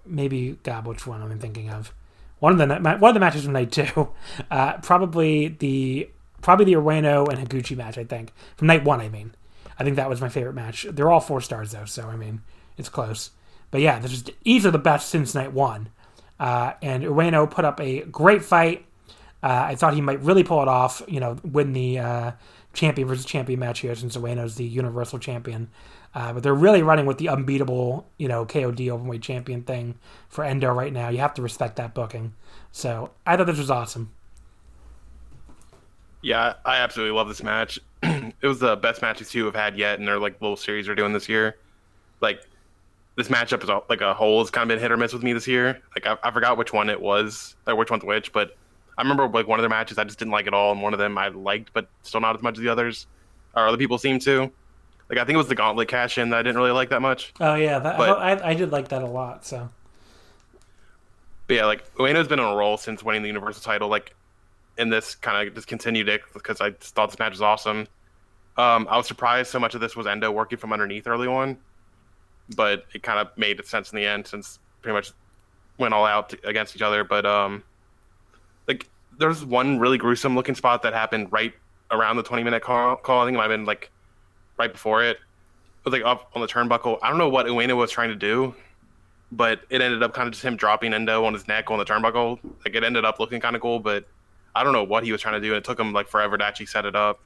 maybe 0.06 0.58
God, 0.64 0.86
which 0.86 1.06
one 1.06 1.22
I'm 1.22 1.40
thinking 1.40 1.70
of? 1.70 1.94
One 2.42 2.60
of 2.60 2.68
the 2.68 2.76
one 2.98 3.10
of 3.10 3.14
the 3.14 3.20
matches 3.20 3.44
from 3.44 3.54
night 3.54 3.72
two. 3.72 4.10
Uh, 4.50 4.78
probably 4.80 5.48
the 5.48 6.10
probably 6.42 6.66
the 6.66 6.74
Ueno 6.74 7.32
and 7.32 7.48
Higuchi 7.48 7.78
match. 7.78 8.00
I 8.00 8.04
think 8.04 8.34
from 8.58 8.66
night 8.68 8.84
one. 8.84 9.00
I 9.00 9.10
mean, 9.10 9.36
I 9.78 9.84
think 9.84 9.96
that 9.96 10.10
was 10.10 10.20
my 10.20 10.28
favorite 10.28 10.54
match. 10.54 10.88
They're 10.90 11.10
all 11.10 11.20
four 11.20 11.40
stars 11.40 11.72
though, 11.72 11.86
so 11.86 12.08
I 12.08 12.16
mean 12.16 12.42
it's 12.78 12.90
close. 12.90 13.30
But 13.70 13.82
yeah, 13.82 14.00
this 14.00 14.24
is 14.44 14.64
the 14.64 14.78
best 14.80 15.10
since 15.10 15.36
night 15.36 15.54
one. 15.54 15.90
Uh, 16.40 16.74
and 16.82 17.04
Ueno 17.04 17.50
put 17.50 17.64
up 17.64 17.80
a 17.80 18.02
great 18.06 18.44
fight. 18.44 18.86
Uh, 19.44 19.66
I 19.70 19.76
thought 19.76 19.94
he 19.94 20.02
might 20.02 20.22
really 20.22 20.44
pull 20.44 20.64
it 20.64 20.68
off, 20.68 21.04
you 21.08 21.20
know, 21.20 21.38
win 21.44 21.74
the 21.74 22.00
uh, 22.00 22.32
champion 22.74 23.08
versus 23.08 23.26
champion 23.26 23.60
match 23.60 23.80
here 23.80 23.94
since 23.94 24.18
Ueno's 24.18 24.56
the 24.56 24.66
Universal 24.66 25.20
Champion. 25.20 25.70
Uh, 26.14 26.34
but 26.34 26.44
they're 26.44 26.54
really 26.54 26.84
running 26.84 27.06
with 27.06 27.18
the 27.18 27.30
unbeatable, 27.30 28.06
you 28.18 28.28
know, 28.28 28.46
KOD 28.46 28.88
Openweight 28.88 29.22
Champion 29.22 29.64
thing 29.64 29.96
for 30.28 30.44
Endo 30.44 30.72
right 30.74 30.92
now. 30.92 31.10
You 31.10 31.20
have 31.20 31.34
to 31.36 31.42
respect 31.42 31.78
that 31.78 31.94
booking. 31.94 32.34
So 32.72 33.12
I 33.26 33.38
thought 33.38 33.48
this 33.48 33.58
was 33.58 33.72
awesome. 33.72 34.12
Yeah, 36.22 36.56
I 36.66 36.78
absolutely 36.78 37.16
love 37.16 37.28
this 37.28 37.42
match. 37.42 37.80
it 38.04 38.48
was 38.48 38.60
the 38.60 38.76
best 38.76 39.02
match 39.02 39.20
these 39.20 39.30
two 39.30 39.46
have 39.46 39.56
had 39.56 39.78
yet 39.78 40.00
in 40.00 40.06
their 40.06 40.20
like 40.20 40.40
little 40.42 40.58
series 40.58 40.86
they're 40.86 40.96
doing 40.96 41.14
this 41.14 41.30
year. 41.30 41.58
Like 42.20 42.46
this 43.16 43.30
matchup 43.30 43.64
is 43.64 43.70
all, 43.70 43.86
like 43.90 44.02
a 44.02 44.14
whole 44.14 44.40
has 44.40 44.52
kind 44.52 44.70
of 44.70 44.76
been 44.76 44.82
hit 44.82 44.92
or 44.92 44.98
miss 44.98 45.14
with 45.14 45.24
me 45.24 45.34
this 45.34 45.48
year. 45.48 45.82
Like 45.96 46.06
I, 46.06 46.28
I 46.28 46.32
forgot 46.32 46.58
which 46.58 46.74
one 46.74 46.90
it 46.90 47.00
was, 47.00 47.56
or 47.68 47.76
which 47.76 47.90
one's 47.90 48.04
which, 48.04 48.34
but 48.34 48.58
I 48.98 49.02
remember 49.02 49.28
like 49.28 49.48
one 49.48 49.60
of 49.60 49.64
their 49.64 49.70
matches 49.70 49.98
I 49.98 50.04
just 50.04 50.20
didn't 50.20 50.32
like 50.32 50.48
at 50.48 50.54
all, 50.54 50.72
and 50.72 50.82
one 50.82 50.94
of 50.94 51.00
them 51.00 51.18
I 51.18 51.30
liked, 51.30 51.72
but 51.74 51.88
still 52.04 52.22
not 52.22 52.36
as 52.36 52.42
much 52.42 52.58
as 52.58 52.64
the 52.64 52.70
others, 52.70 53.08
or 53.56 53.68
other 53.68 53.78
people 53.78 53.98
seem 53.98 54.20
to. 54.20 54.52
Like 55.12 55.20
I 55.20 55.26
think 55.26 55.34
it 55.36 55.38
was 55.38 55.50
the 55.50 55.56
Gauntlet 55.56 55.90
cash 55.90 56.18
in 56.18 56.30
that 56.30 56.38
I 56.38 56.42
didn't 56.42 56.56
really 56.56 56.72
like 56.72 56.90
that 56.90 57.02
much. 57.02 57.34
Oh 57.42 57.56
yeah, 57.56 57.80
that, 57.80 57.98
but, 57.98 58.18
I, 58.18 58.52
I 58.52 58.54
did 58.54 58.72
like 58.72 58.88
that 58.88 59.04
a 59.04 59.08
lot. 59.08 59.46
So. 59.46 59.70
But 61.48 61.54
yeah, 61.54 61.66
like 61.66 61.84
Ueno's 61.96 62.30
been 62.30 62.40
on 62.40 62.54
a 62.54 62.56
roll 62.56 62.78
since 62.78 63.04
winning 63.04 63.22
the 63.22 63.28
Universal 63.28 63.62
title. 63.62 63.90
Like, 63.90 64.16
and 64.78 64.92
this 64.92 65.16
kind 65.16 65.46
of 65.46 65.54
just 65.54 65.68
continued 65.68 66.08
it 66.08 66.22
because 66.34 66.62
I 66.62 66.72
thought 66.72 67.10
this 67.10 67.20
match 67.20 67.34
was 67.34 67.42
awesome. 67.42 67.90
Um, 68.56 68.88
I 68.90 68.96
was 68.96 69.06
surprised 69.06 69.52
so 69.52 69.60
much 69.60 69.76
of 69.76 69.82
this 69.82 69.98
was 69.98 70.08
Endo 70.08 70.32
working 70.32 70.58
from 70.58 70.72
underneath 70.72 71.06
early 71.08 71.28
on, 71.28 71.58
but 72.56 72.86
it 72.94 73.04
kind 73.04 73.20
of 73.20 73.38
made 73.38 73.64
sense 73.66 73.92
in 73.92 73.98
the 73.98 74.06
end 74.06 74.28
since 74.28 74.60
pretty 74.82 74.94
much 74.94 75.12
went 75.78 75.94
all 75.94 76.06
out 76.06 76.30
to, 76.30 76.48
against 76.48 76.74
each 76.74 76.82
other. 76.82 77.04
But 77.04 77.26
um, 77.26 77.64
like 78.66 78.88
there's 79.20 79.44
one 79.44 79.78
really 79.78 79.98
gruesome 79.98 80.36
looking 80.36 80.56
spot 80.56 80.84
that 80.84 80.94
happened 80.94 81.34
right 81.34 81.52
around 81.92 82.16
the 82.16 82.24
20 82.24 82.44
minute 82.44 82.64
call. 82.64 82.96
call. 82.96 83.24
I 83.24 83.26
think 83.26 83.36
it 83.36 83.38
might 83.40 83.50
have 83.50 83.60
been 83.60 83.66
like 83.66 83.92
right 84.62 84.72
before 84.72 85.04
it. 85.04 85.18
Was 85.84 85.94
like 85.94 86.04
up 86.04 86.30
on 86.36 86.42
the 86.42 86.48
turnbuckle. 86.48 87.00
I 87.02 87.10
don't 87.10 87.18
know 87.18 87.30
what 87.30 87.48
Ueno 87.48 87.76
was 87.76 87.90
trying 87.90 88.10
to 88.10 88.16
do, 88.16 88.54
but 89.32 89.62
it 89.72 89.82
ended 89.82 90.04
up 90.04 90.14
kind 90.14 90.28
of 90.28 90.34
just 90.34 90.46
him 90.46 90.56
dropping 90.56 90.94
Endo 90.94 91.26
on 91.26 91.34
his 91.34 91.48
neck 91.48 91.72
on 91.72 91.80
the 91.80 91.86
turnbuckle. 91.86 92.38
Like 92.64 92.76
it 92.76 92.84
ended 92.84 93.04
up 93.04 93.20
looking 93.20 93.40
kind 93.40 93.56
of 93.56 93.64
cool, 93.64 93.80
but 93.80 94.06
I 94.54 94.64
don't 94.64 94.74
know 94.74 94.84
what 94.84 95.04
he 95.04 95.12
was 95.12 95.22
trying 95.22 95.34
to 95.34 95.42
do. 95.42 95.54
And 95.54 95.58
it 95.58 95.64
took 95.64 95.80
him 95.80 95.92
like 95.92 96.08
forever 96.08 96.38
to 96.38 96.46
actually 96.46 96.68
set 96.68 96.86
it 96.86 96.96
up. 96.96 97.20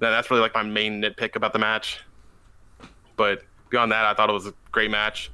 That's 0.00 0.30
really 0.30 0.42
like 0.42 0.54
my 0.54 0.62
main 0.62 1.00
nitpick 1.00 1.34
about 1.34 1.54
the 1.54 1.58
match. 1.58 2.00
But 3.16 3.42
beyond 3.70 3.90
that, 3.92 4.04
I 4.04 4.12
thought 4.12 4.28
it 4.28 4.34
was 4.34 4.46
a 4.46 4.54
great 4.70 4.90
match. 4.90 5.30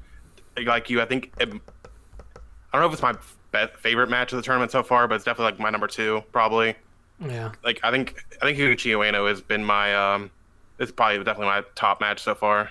Like 0.64 0.88
you, 0.90 1.00
I 1.00 1.06
think 1.06 1.32
it, 1.40 1.48
I 1.48 2.72
don't 2.72 2.82
know 2.82 2.86
if 2.86 2.92
it's 2.92 3.02
my 3.02 3.16
best, 3.50 3.74
favorite 3.78 4.10
match 4.10 4.32
of 4.32 4.36
the 4.36 4.42
tournament 4.42 4.70
so 4.70 4.84
far, 4.84 5.08
but 5.08 5.16
it's 5.16 5.24
definitely 5.24 5.52
like 5.52 5.60
my 5.60 5.70
number 5.70 5.88
two, 5.88 6.22
probably. 6.30 6.76
Yeah. 7.20 7.50
Like 7.64 7.80
I 7.82 7.90
think 7.90 8.24
I 8.40 8.44
think 8.44 8.58
Higuchi 8.58 8.92
Ueno 8.92 9.28
has 9.28 9.40
been 9.40 9.64
my 9.64 9.94
um, 9.94 10.30
it's 10.78 10.92
probably 10.92 11.18
definitely 11.18 11.46
my 11.46 11.64
top 11.74 12.00
match 12.00 12.22
so 12.22 12.34
far. 12.34 12.70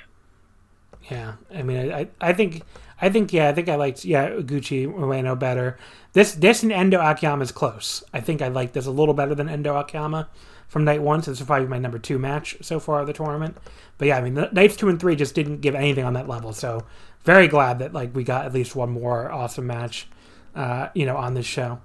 Yeah, 1.10 1.34
I 1.54 1.64
mean, 1.64 1.92
I 1.92 2.08
I 2.20 2.34
think 2.34 2.64
I 3.02 3.10
think 3.10 3.34
yeah, 3.34 3.50
I 3.50 3.54
think 3.54 3.70
I 3.70 3.76
liked 3.76 4.06
yeah 4.06 4.30
Gucci 4.30 4.88
Ueno 4.88 5.38
better. 5.38 5.78
This 6.14 6.34
this 6.34 6.64
and 6.64 6.72
Endo 6.72 7.00
Akiyama 7.00 7.44
is 7.44 7.52
close. 7.52 8.04
I 8.14 8.20
think 8.20 8.42
I 8.42 8.48
like 8.48 8.74
this 8.74 8.86
a 8.86 8.92
little 8.92 9.14
better 9.14 9.36
than 9.36 9.50
Endo 9.50 9.76
Akiyama 9.76 10.30
from 10.68 10.84
night 10.84 11.02
one. 11.02 11.22
So 11.22 11.32
this 11.32 11.40
is 11.40 11.46
probably 11.46 11.68
my 11.68 11.78
number 11.78 12.00
two 12.00 12.20
match 12.20 12.58
so 12.62 12.80
far 12.80 13.02
of 13.02 13.08
the 13.08 13.14
tournament. 13.14 13.58
But 13.98 14.10
yeah, 14.10 14.18
I 14.18 14.22
mean, 14.22 14.34
the, 14.34 14.50
nights 14.52 14.76
two 14.76 14.90
and 14.90 15.00
three 15.00 15.16
just 15.16 15.36
didn't 15.36 15.62
give 15.62 15.76
anything 15.76 16.04
on 16.04 16.14
that 16.14 16.28
level. 16.28 16.54
So 16.54 16.86
very 17.24 17.48
glad 17.48 17.80
that 17.80 17.94
like 17.94 18.16
we 18.16 18.24
got 18.24 18.46
at 18.46 18.54
least 18.54 18.76
one 18.76 18.90
more 18.90 19.32
awesome 19.32 19.68
match 19.68 20.08
uh, 20.58 20.90
you 20.94 21.06
know, 21.06 21.16
on 21.16 21.36
this 21.36 21.46
show. 21.46 21.80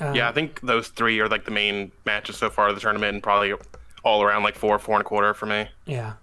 Uh, 0.00 0.12
yeah, 0.14 0.28
I 0.28 0.32
think 0.32 0.60
those 0.60 0.88
three 0.88 1.20
are 1.20 1.28
like 1.28 1.44
the 1.44 1.50
main 1.50 1.92
matches 2.06 2.36
so 2.36 2.48
far 2.48 2.68
of 2.68 2.74
the 2.74 2.80
tournament, 2.80 3.14
and 3.14 3.22
probably 3.22 3.52
all 4.04 4.22
around 4.22 4.42
like 4.42 4.56
four, 4.56 4.78
four 4.78 4.96
and 4.96 5.02
a 5.02 5.04
quarter 5.04 5.34
for 5.34 5.46
me. 5.46 5.68
Yeah. 5.86 6.14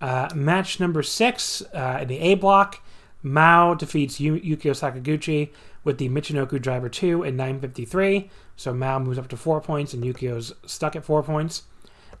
Uh, 0.00 0.28
match 0.34 0.78
number 0.78 1.02
six 1.02 1.62
uh, 1.74 1.98
in 2.02 2.08
the 2.08 2.18
A 2.18 2.34
block, 2.34 2.80
Mao 3.22 3.74
defeats 3.74 4.20
Yu- 4.20 4.40
Yukio 4.40 4.72
Sakaguchi 4.72 5.50
with 5.84 5.98
the 5.98 6.08
Michinoku 6.08 6.60
Driver 6.60 6.88
2 6.88 7.24
in 7.24 7.36
953. 7.36 8.30
So 8.56 8.74
Mao 8.74 8.98
moves 8.98 9.18
up 9.18 9.28
to 9.28 9.36
four 9.36 9.60
points, 9.60 9.94
and 9.94 10.04
Yukio's 10.04 10.52
stuck 10.66 10.94
at 10.96 11.04
four 11.04 11.22
points. 11.22 11.62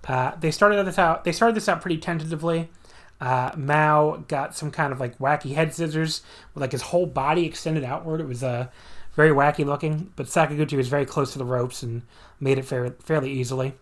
Uh, 0.06 0.32
they 0.40 0.50
started 0.50 0.84
this 0.86 0.98
out. 0.98 1.24
They 1.24 1.32
started 1.32 1.54
this 1.56 1.68
out 1.68 1.80
pretty 1.80 1.98
tentatively. 1.98 2.70
Uh, 3.20 3.50
Mao 3.56 4.24
got 4.28 4.54
some 4.56 4.70
kind 4.70 4.92
of 4.92 5.00
like 5.00 5.18
wacky 5.18 5.54
head 5.54 5.74
scissors 5.74 6.22
with 6.54 6.62
like 6.62 6.72
his 6.72 6.82
whole 6.82 7.06
body 7.06 7.44
extended 7.44 7.82
outward. 7.84 8.20
It 8.20 8.28
was 8.28 8.44
uh, 8.44 8.68
very 9.14 9.30
wacky 9.30 9.66
looking, 9.66 10.12
but 10.14 10.26
Sakaguchi 10.26 10.76
was 10.76 10.88
very 10.88 11.04
close 11.04 11.32
to 11.32 11.38
the 11.38 11.44
ropes 11.44 11.82
and 11.82 12.02
made 12.38 12.58
it 12.58 12.64
fair, 12.64 12.90
fairly 13.02 13.30
easily. 13.32 13.74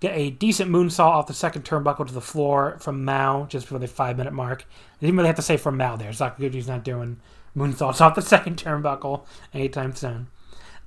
Get 0.00 0.16
a 0.16 0.30
decent 0.30 0.70
moonsault 0.70 1.00
off 1.00 1.26
the 1.26 1.34
second 1.34 1.64
turnbuckle 1.64 2.06
to 2.06 2.12
the 2.12 2.20
floor 2.20 2.76
from 2.80 3.04
Mao 3.04 3.46
just 3.46 3.66
before 3.66 3.78
the 3.78 3.86
five 3.86 4.18
minute 4.18 4.32
mark. 4.32 4.66
I 5.00 5.00
didn't 5.00 5.16
really 5.16 5.28
have 5.28 5.36
to 5.36 5.42
say 5.42 5.56
from 5.56 5.76
Mao 5.76 5.96
there. 5.96 6.10
Sakaguchi's 6.10 6.68
not 6.68 6.84
doing 6.84 7.18
moonsaults 7.56 8.00
off 8.02 8.14
the 8.14 8.22
second 8.22 8.56
turnbuckle 8.56 9.24
anytime 9.54 9.94
soon. 9.94 10.28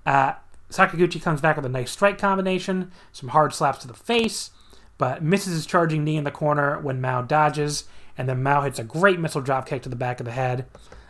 Uh, 0.05 0.33
Sakaguchi 0.69 1.21
comes 1.21 1.41
back 1.41 1.55
with 1.55 1.65
a 1.65 1.69
nice 1.69 1.91
strike 1.91 2.19
combination, 2.19 2.91
some 3.11 3.29
hard 3.29 3.53
slaps 3.53 3.79
to 3.79 3.87
the 3.87 3.93
face, 3.93 4.51
but 4.97 5.23
misses 5.23 5.53
his 5.53 5.65
charging 5.65 6.03
knee 6.03 6.17
in 6.17 6.23
the 6.23 6.31
corner 6.31 6.79
when 6.79 7.01
Mao 7.01 7.23
dodges, 7.23 7.85
and 8.17 8.29
then 8.29 8.43
Mao 8.43 8.61
hits 8.61 8.77
a 8.77 8.83
great 8.83 9.19
missile 9.19 9.41
drop 9.41 9.65
kick 9.65 9.81
to 9.83 9.89
the 9.89 9.95
back 9.95 10.19
of 10.19 10.25
the 10.25 10.31
head. 10.31 10.67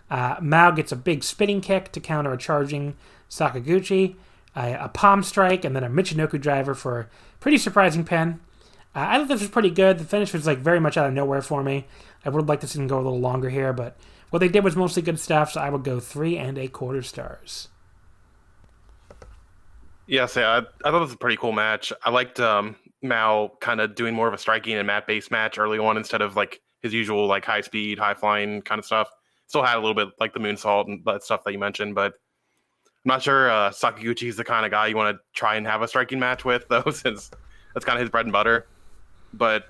Uh, 0.10 0.38
Mao 0.42 0.72
gets 0.72 0.92
a 0.92 0.96
big 0.96 1.24
spinning 1.24 1.60
kick 1.60 1.92
to 1.92 2.00
counter 2.00 2.32
a 2.32 2.38
charging 2.38 2.96
Sakaguchi, 3.30 4.16
a, 4.56 4.74
a 4.76 4.90
palm 4.90 5.24
strike, 5.24 5.66
and 5.66 5.76
then 5.76 5.84
a 5.84 5.90
Michinoku 5.90 6.40
driver 6.40 6.74
for 6.74 7.10
pretty 7.40 7.57
surprising 7.57 8.03
pin. 8.03 8.40
Uh, 8.95 9.06
I 9.07 9.18
thought 9.18 9.28
this 9.28 9.41
was 9.41 9.49
pretty 9.49 9.70
good. 9.70 9.99
The 9.99 10.03
finish 10.03 10.34
was 10.34 10.48
like 10.48 10.60
very 10.60 10.80
much 10.80 10.98
out 10.98 11.07
of 11.07 11.14
nowhere 11.14 11.41
for 11.41 11.64
me. 11.64 11.86
I 12.26 12.30
would 12.30 12.41
have 12.41 12.49
liked 12.49 12.61
to 12.61 12.68
see 12.68 12.80
them 12.80 12.88
go 12.88 12.98
a 12.98 13.02
little 13.02 13.20
longer 13.20 13.49
here, 13.49 13.74
but 13.74 13.98
what 14.30 14.40
they 14.40 14.48
did 14.48 14.64
was 14.64 14.76
mostly 14.76 15.02
good 15.02 15.20
stuff, 15.20 15.52
so 15.52 15.61
I 15.61 15.70
would 15.70 15.84
go 15.84 15.99
three 15.99 16.38
and 16.38 16.57
a 16.57 16.68
quarter 16.68 17.02
stars. 17.02 17.70
Yeah, 20.07 20.28
I, 20.36 20.57
I 20.57 20.61
thought 20.61 20.66
this 20.84 21.02
was 21.02 21.14
a 21.14 21.18
pretty 21.18 21.38
cool 21.38 21.52
match. 21.52 21.94
I 22.03 22.10
liked 22.10 22.40
um, 22.40 22.76
Mao 23.03 23.52
kind 23.61 23.80
of 23.80 23.95
doing 23.95 24.16
more 24.16 24.28
of 24.28 24.34
a 24.34 24.40
striking 24.40 24.74
and 24.74 24.88
mat 24.88 25.06
based 25.06 25.30
match 25.30 25.60
early 25.60 25.78
on 25.78 25.98
instead 25.98 26.22
of 26.22 26.36
like 26.36 26.61
his 26.82 26.94
usual 26.94 27.28
like 27.28 27.45
high 27.45 27.61
speed, 27.61 27.99
high 27.99 28.16
flying 28.16 28.61
kind 28.64 28.80
of 28.80 28.86
stuff. 28.86 29.10
Still 29.45 29.64
had 29.64 29.78
a 29.78 29.80
little 29.80 29.94
bit 29.94 30.10
like 30.20 30.34
the 30.34 30.40
moonsault 30.40 30.88
and 30.88 31.03
that 31.06 31.24
stuff 31.24 31.44
that 31.44 31.52
you 31.52 31.60
mentioned, 31.60 31.95
but 31.95 32.14
I'm 33.06 33.10
not 33.10 33.22
sure 33.22 33.50
uh, 33.50 33.70
Sakaguchi 33.70 34.28
is 34.28 34.36
the 34.36 34.44
kind 34.44 34.66
of 34.66 34.72
guy 34.72 34.88
you 34.88 34.96
want 34.96 35.16
to 35.16 35.22
try 35.34 35.56
and 35.56 35.66
have 35.66 35.82
a 35.82 35.88
striking 35.88 36.20
match 36.20 36.44
with, 36.44 36.68
though, 36.70 36.90
since 36.92 37.32
that's 37.74 37.86
kind 37.86 37.98
of 37.98 38.02
his 38.02 38.10
bread 38.10 38.26
and 38.26 38.34
butter. 38.34 38.68
But 39.34 39.70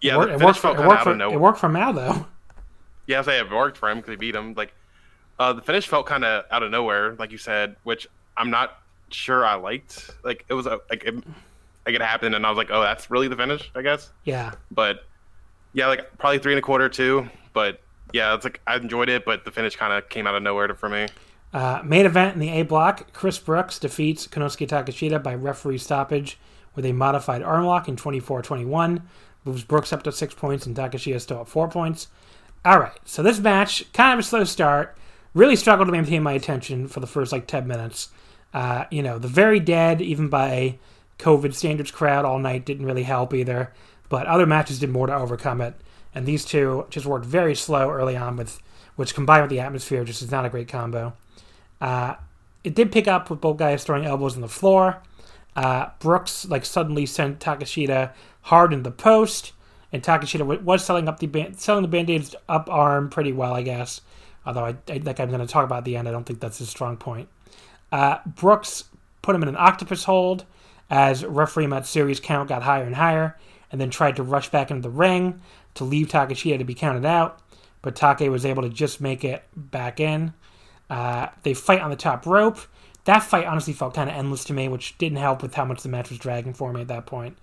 yeah, 0.00 0.14
it 0.14 0.18
worked, 0.18 0.32
it 0.32 0.44
worked, 0.44 0.58
for, 0.58 0.70
it, 0.70 0.86
worked 0.86 1.02
for, 1.02 1.20
it 1.20 1.40
worked 1.40 1.58
for 1.58 1.68
Mao 1.68 1.92
though. 1.92 2.26
Yeah, 3.06 3.20
I 3.20 3.22
say 3.22 3.38
it 3.38 3.50
worked 3.50 3.78
for 3.78 3.88
him 3.88 3.98
because 3.98 4.10
he 4.10 4.16
beat 4.16 4.34
him. 4.34 4.54
Like 4.54 4.74
uh, 5.38 5.52
the 5.52 5.62
finish 5.62 5.86
felt 5.86 6.06
kind 6.06 6.24
of 6.24 6.44
out 6.50 6.62
of 6.62 6.70
nowhere, 6.70 7.14
like 7.18 7.32
you 7.32 7.38
said, 7.38 7.76
which 7.84 8.06
I'm 8.36 8.50
not 8.50 8.78
sure 9.10 9.46
I 9.46 9.54
liked. 9.54 10.10
Like 10.24 10.44
it 10.48 10.54
was 10.54 10.66
a 10.66 10.80
like 10.90 11.04
it, 11.04 11.14
like 11.86 11.94
it 11.94 12.02
happened, 12.02 12.34
and 12.34 12.44
I 12.44 12.50
was 12.50 12.58
like, 12.58 12.68
oh, 12.70 12.80
that's 12.80 13.10
really 13.10 13.28
the 13.28 13.36
finish, 13.36 13.70
I 13.74 13.82
guess. 13.82 14.12
Yeah. 14.24 14.52
But 14.70 15.04
yeah, 15.72 15.86
like 15.86 16.16
probably 16.18 16.38
three 16.38 16.52
and 16.52 16.58
a 16.58 16.62
quarter 16.62 16.88
too. 16.88 17.28
But 17.52 17.80
yeah, 18.12 18.34
it's 18.34 18.44
like 18.44 18.60
I 18.66 18.76
enjoyed 18.76 19.08
it, 19.08 19.24
but 19.24 19.44
the 19.44 19.50
finish 19.50 19.76
kind 19.76 19.92
of 19.92 20.08
came 20.08 20.26
out 20.26 20.34
of 20.34 20.42
nowhere 20.42 20.74
for 20.74 20.88
me. 20.88 21.06
Uh, 21.52 21.80
main 21.84 22.06
event 22.06 22.34
in 22.34 22.40
the 22.40 22.50
A 22.50 22.62
block: 22.62 23.12
Chris 23.12 23.38
Brooks 23.38 23.78
defeats 23.78 24.26
Konosuke 24.26 24.68
Takeshita 24.68 25.22
by 25.22 25.34
referee 25.34 25.78
stoppage 25.78 26.38
with 26.74 26.84
a 26.84 26.92
modified 26.92 27.42
arm 27.42 27.64
lock 27.64 27.88
in 27.88 27.96
24-21. 27.96 29.02
Moves 29.44 29.64
Brooks 29.64 29.92
up 29.92 30.02
to 30.02 30.12
six 30.12 30.34
points, 30.34 30.66
and 30.66 30.76
Takeshita 30.76 31.20
still 31.20 31.40
at 31.40 31.48
four 31.48 31.68
points. 31.68 32.08
All 32.64 32.78
right, 32.78 32.98
so 33.04 33.22
this 33.22 33.38
match 33.38 33.90
kind 33.92 34.12
of 34.12 34.18
a 34.18 34.22
slow 34.22 34.44
start. 34.44 34.96
Really 35.34 35.56
struggled 35.56 35.88
to 35.88 35.92
maintain 35.92 36.22
my 36.22 36.32
attention 36.32 36.88
for 36.88 37.00
the 37.00 37.06
first 37.06 37.32
like 37.32 37.46
ten 37.46 37.66
minutes. 37.66 38.10
Uh, 38.52 38.84
you 38.90 39.02
know, 39.02 39.18
the 39.18 39.28
very 39.28 39.60
dead, 39.60 40.00
even 40.00 40.28
by 40.28 40.78
COVID 41.18 41.54
standards, 41.54 41.90
crowd 41.90 42.24
all 42.24 42.38
night 42.38 42.64
didn't 42.64 42.86
really 42.86 43.02
help 43.02 43.32
either. 43.32 43.72
But 44.08 44.26
other 44.26 44.46
matches 44.46 44.78
did 44.78 44.90
more 44.90 45.06
to 45.06 45.14
overcome 45.14 45.60
it, 45.60 45.74
and 46.14 46.26
these 46.26 46.44
two 46.44 46.86
just 46.90 47.06
worked 47.06 47.26
very 47.26 47.54
slow 47.54 47.90
early 47.90 48.16
on, 48.16 48.36
with 48.36 48.60
which 48.96 49.14
combined 49.14 49.42
with 49.42 49.50
the 49.50 49.60
atmosphere 49.60 50.04
just 50.04 50.22
is 50.22 50.30
not 50.30 50.44
a 50.44 50.50
great 50.50 50.68
combo. 50.68 51.14
Uh, 51.80 52.14
it 52.64 52.74
did 52.74 52.92
pick 52.92 53.08
up 53.08 53.30
with 53.30 53.40
both 53.40 53.56
guys 53.56 53.84
throwing 53.84 54.04
elbows 54.04 54.34
on 54.34 54.40
the 54.40 54.48
floor. 54.48 55.02
Uh, 55.56 55.90
Brooks 55.98 56.46
like 56.46 56.64
suddenly 56.64 57.06
sent 57.06 57.40
Takeshita 57.40 58.12
hard 58.42 58.72
in 58.72 58.82
the 58.82 58.90
post, 58.90 59.52
and 59.92 60.02
Takeshita 60.02 60.62
was 60.62 60.84
selling 60.84 61.08
up 61.08 61.18
the 61.18 61.26
band- 61.26 61.58
selling 61.58 61.82
the 61.82 61.88
band-aids 61.88 62.34
up 62.48 62.68
arm 62.70 63.10
pretty 63.10 63.32
well, 63.32 63.54
I 63.54 63.62
guess. 63.62 64.00
Although 64.46 64.66
I, 64.66 64.76
I 64.88 64.98
like 64.98 65.20
I'm 65.20 65.28
going 65.28 65.40
to 65.40 65.46
talk 65.46 65.64
about 65.64 65.84
the 65.84 65.96
end, 65.96 66.08
I 66.08 66.10
don't 66.10 66.24
think 66.24 66.40
that's 66.40 66.58
his 66.58 66.68
strong 66.68 66.96
point. 66.96 67.28
Uh, 67.90 68.18
Brooks 68.26 68.84
put 69.22 69.34
him 69.34 69.42
in 69.42 69.48
an 69.48 69.56
octopus 69.56 70.04
hold 70.04 70.44
as 70.90 71.24
referee 71.24 71.66
Matsuuri's 71.66 72.20
count 72.20 72.48
got 72.48 72.62
higher 72.62 72.84
and 72.84 72.94
higher, 72.94 73.36
and 73.70 73.80
then 73.80 73.90
tried 73.90 74.16
to 74.16 74.22
rush 74.22 74.48
back 74.48 74.70
into 74.70 74.82
the 74.82 74.90
ring 74.90 75.40
to 75.74 75.84
leave 75.84 76.08
Takeshita 76.08 76.58
to 76.58 76.64
be 76.64 76.74
counted 76.74 77.04
out, 77.04 77.40
but 77.82 77.94
Take 77.94 78.30
was 78.30 78.46
able 78.46 78.62
to 78.62 78.68
just 78.68 79.00
make 79.00 79.24
it 79.24 79.44
back 79.54 80.00
in. 80.00 80.32
Uh, 80.90 81.28
they 81.42 81.54
fight 81.54 81.80
on 81.80 81.90
the 81.90 81.96
top 81.96 82.26
rope. 82.26 82.58
That 83.04 83.22
fight 83.22 83.46
honestly 83.46 83.72
felt 83.72 83.94
kind 83.94 84.10
of 84.10 84.16
endless 84.16 84.44
to 84.44 84.52
me, 84.52 84.68
which 84.68 84.98
didn't 84.98 85.18
help 85.18 85.42
with 85.42 85.54
how 85.54 85.64
much 85.64 85.82
the 85.82 85.88
match 85.88 86.10
was 86.10 86.18
dragging 86.18 86.54
for 86.54 86.72
me 86.72 86.82
at 86.82 86.88
that 86.88 87.06
point. 87.06 87.38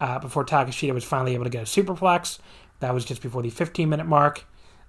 Uh, 0.00 0.18
before 0.18 0.44
Takeshita 0.44 0.94
was 0.94 1.04
finally 1.04 1.34
able 1.34 1.44
to 1.44 1.50
get 1.50 1.62
a 1.62 1.66
superplex, 1.66 2.38
that 2.80 2.94
was 2.94 3.04
just 3.04 3.20
before 3.20 3.42
the 3.42 3.50
15 3.50 3.88
minute 3.88 4.06
mark. 4.06 4.44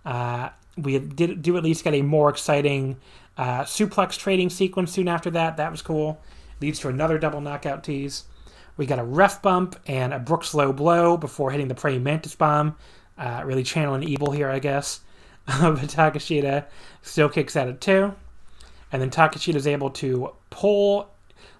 Uh, 0.05 0.49
we 0.77 0.97
did 0.97 1.41
do 1.41 1.57
at 1.57 1.63
least 1.63 1.83
get 1.83 1.93
a 1.93 2.01
more 2.01 2.29
exciting 2.29 2.97
uh, 3.37 3.61
suplex 3.63 4.17
trading 4.17 4.49
sequence 4.49 4.91
soon 4.91 5.07
after 5.07 5.29
that. 5.31 5.57
That 5.57 5.71
was 5.71 5.81
cool. 5.81 6.21
Leads 6.61 6.79
to 6.79 6.87
another 6.87 7.17
double 7.17 7.41
knockout 7.41 7.83
tease. 7.83 8.23
We 8.77 8.85
got 8.85 8.99
a 8.99 9.03
ref 9.03 9.41
bump 9.41 9.77
and 9.85 10.13
a 10.13 10.19
Brooks 10.19 10.53
low 10.53 10.71
blow 10.71 11.17
before 11.17 11.51
hitting 11.51 11.67
the 11.67 11.75
praying 11.75 12.03
mantis 12.03 12.35
bomb. 12.35 12.77
Uh, 13.17 13.41
really 13.45 13.63
channeling 13.63 14.03
evil 14.03 14.31
here, 14.31 14.49
I 14.49 14.59
guess. 14.59 15.01
But 15.45 15.75
Takeshita 15.75 16.65
still 17.01 17.29
kicks 17.29 17.55
out 17.55 17.67
at 17.67 17.81
two. 17.81 18.13
And 18.91 19.01
then 19.01 19.09
Takeshita 19.09 19.55
is 19.55 19.67
able 19.67 19.89
to 19.91 20.33
pull, 20.49 21.09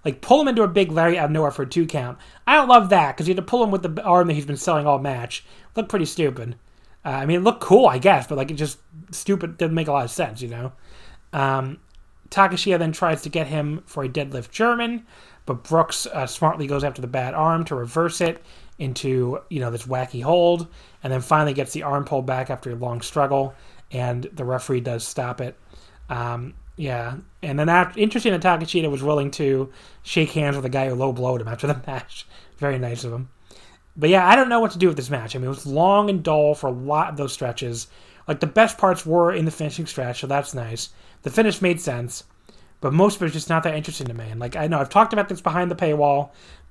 like 0.03 0.21
pull 0.21 0.41
him 0.41 0.47
into 0.49 0.63
a 0.63 0.67
big 0.67 0.91
lariat 0.91 1.19
out 1.19 1.25
of 1.25 1.31
nowhere 1.31 1.51
for 1.51 1.63
a 1.63 1.67
two 1.67 1.85
count. 1.85 2.17
I 2.45 2.55
don't 2.55 2.67
love 2.67 2.89
that 2.89 3.15
because 3.15 3.27
you 3.27 3.33
had 3.33 3.43
to 3.43 3.49
pull 3.49 3.63
him 3.63 3.71
with 3.71 3.83
the 3.83 4.03
arm 4.03 4.27
that 4.27 4.33
he's 4.33 4.45
been 4.45 4.57
selling 4.57 4.85
all 4.85 4.99
match. 4.99 5.43
Looked 5.75 5.89
pretty 5.89 6.05
stupid. 6.05 6.55
Uh, 7.03 7.09
I 7.09 7.25
mean, 7.25 7.39
it 7.39 7.43
looked 7.43 7.61
cool, 7.61 7.87
I 7.87 7.97
guess, 7.97 8.27
but 8.27 8.37
like 8.37 8.51
it 8.51 8.55
just 8.55 8.77
stupid. 9.11 9.57
Didn't 9.57 9.73
make 9.73 9.87
a 9.87 9.91
lot 9.91 10.05
of 10.05 10.11
sense, 10.11 10.41
you 10.41 10.49
know. 10.49 10.73
Um, 11.33 11.79
Takeshita 12.29 12.79
then 12.79 12.91
tries 12.91 13.21
to 13.23 13.29
get 13.29 13.47
him 13.47 13.83
for 13.85 14.03
a 14.03 14.09
deadlift 14.09 14.51
German, 14.51 15.05
but 15.45 15.63
Brooks 15.63 16.05
uh, 16.05 16.27
smartly 16.27 16.67
goes 16.67 16.83
after 16.83 17.01
the 17.01 17.07
bad 17.07 17.33
arm 17.33 17.65
to 17.65 17.75
reverse 17.75 18.21
it 18.21 18.43
into 18.79 19.39
you 19.49 19.59
know 19.59 19.69
this 19.69 19.85
wacky 19.85 20.23
hold, 20.23 20.67
and 21.03 21.11
then 21.11 21.21
finally 21.21 21.53
gets 21.53 21.73
the 21.73 21.83
arm 21.83 22.05
pulled 22.05 22.25
back 22.25 22.49
after 22.49 22.71
a 22.71 22.75
long 22.75 23.01
struggle, 23.01 23.53
and 23.91 24.23
the 24.33 24.45
referee 24.45 24.81
does 24.81 25.05
stop 25.05 25.41
it. 25.41 25.57
Um, 26.09 26.53
yeah, 26.77 27.17
and 27.43 27.59
then 27.59 27.69
after, 27.69 27.99
interesting 27.99 28.31
that 28.31 28.41
Takeshita 28.41 28.89
was 28.89 29.03
willing 29.03 29.31
to 29.31 29.71
shake 30.03 30.31
hands 30.31 30.55
with 30.55 30.63
the 30.63 30.69
guy 30.69 30.89
who 30.89 30.95
low 30.95 31.13
blowed 31.13 31.41
him 31.41 31.47
after 31.47 31.67
the 31.67 31.81
match. 31.87 32.25
Very 32.57 32.79
nice 32.79 33.03
of 33.03 33.13
him. 33.13 33.29
But 33.95 34.09
yeah, 34.09 34.27
I 34.27 34.35
don't 34.35 34.49
know 34.49 34.59
what 34.59 34.71
to 34.71 34.77
do 34.77 34.87
with 34.87 34.95
this 34.95 35.09
match. 35.09 35.35
I 35.35 35.39
mean, 35.39 35.45
it 35.45 35.49
was 35.49 35.65
long 35.65 36.09
and 36.09 36.23
dull 36.23 36.55
for 36.55 36.67
a 36.67 36.71
lot 36.71 37.09
of 37.09 37.17
those 37.17 37.33
stretches. 37.33 37.87
Like 38.27 38.39
the 38.39 38.47
best 38.47 38.77
parts 38.77 39.05
were 39.05 39.33
in 39.33 39.45
the 39.45 39.51
finishing 39.51 39.85
stretch, 39.85 40.21
so 40.21 40.27
that's 40.27 40.53
nice. 40.53 40.89
The 41.23 41.29
finish 41.29 41.61
made 41.61 41.81
sense, 41.81 42.23
but 42.79 42.93
most 42.93 43.17
of 43.17 43.21
it 43.21 43.25
was 43.25 43.33
just 43.33 43.49
not 43.49 43.63
that 43.63 43.75
interesting 43.75 44.07
to 44.07 44.13
me. 44.13 44.29
And 44.29 44.39
like 44.39 44.55
I 44.55 44.67
know 44.67 44.79
I've 44.79 44.89
talked 44.89 45.13
about 45.13 45.27
this 45.27 45.41
behind 45.41 45.69
the 45.69 45.75
paywall, 45.75 46.29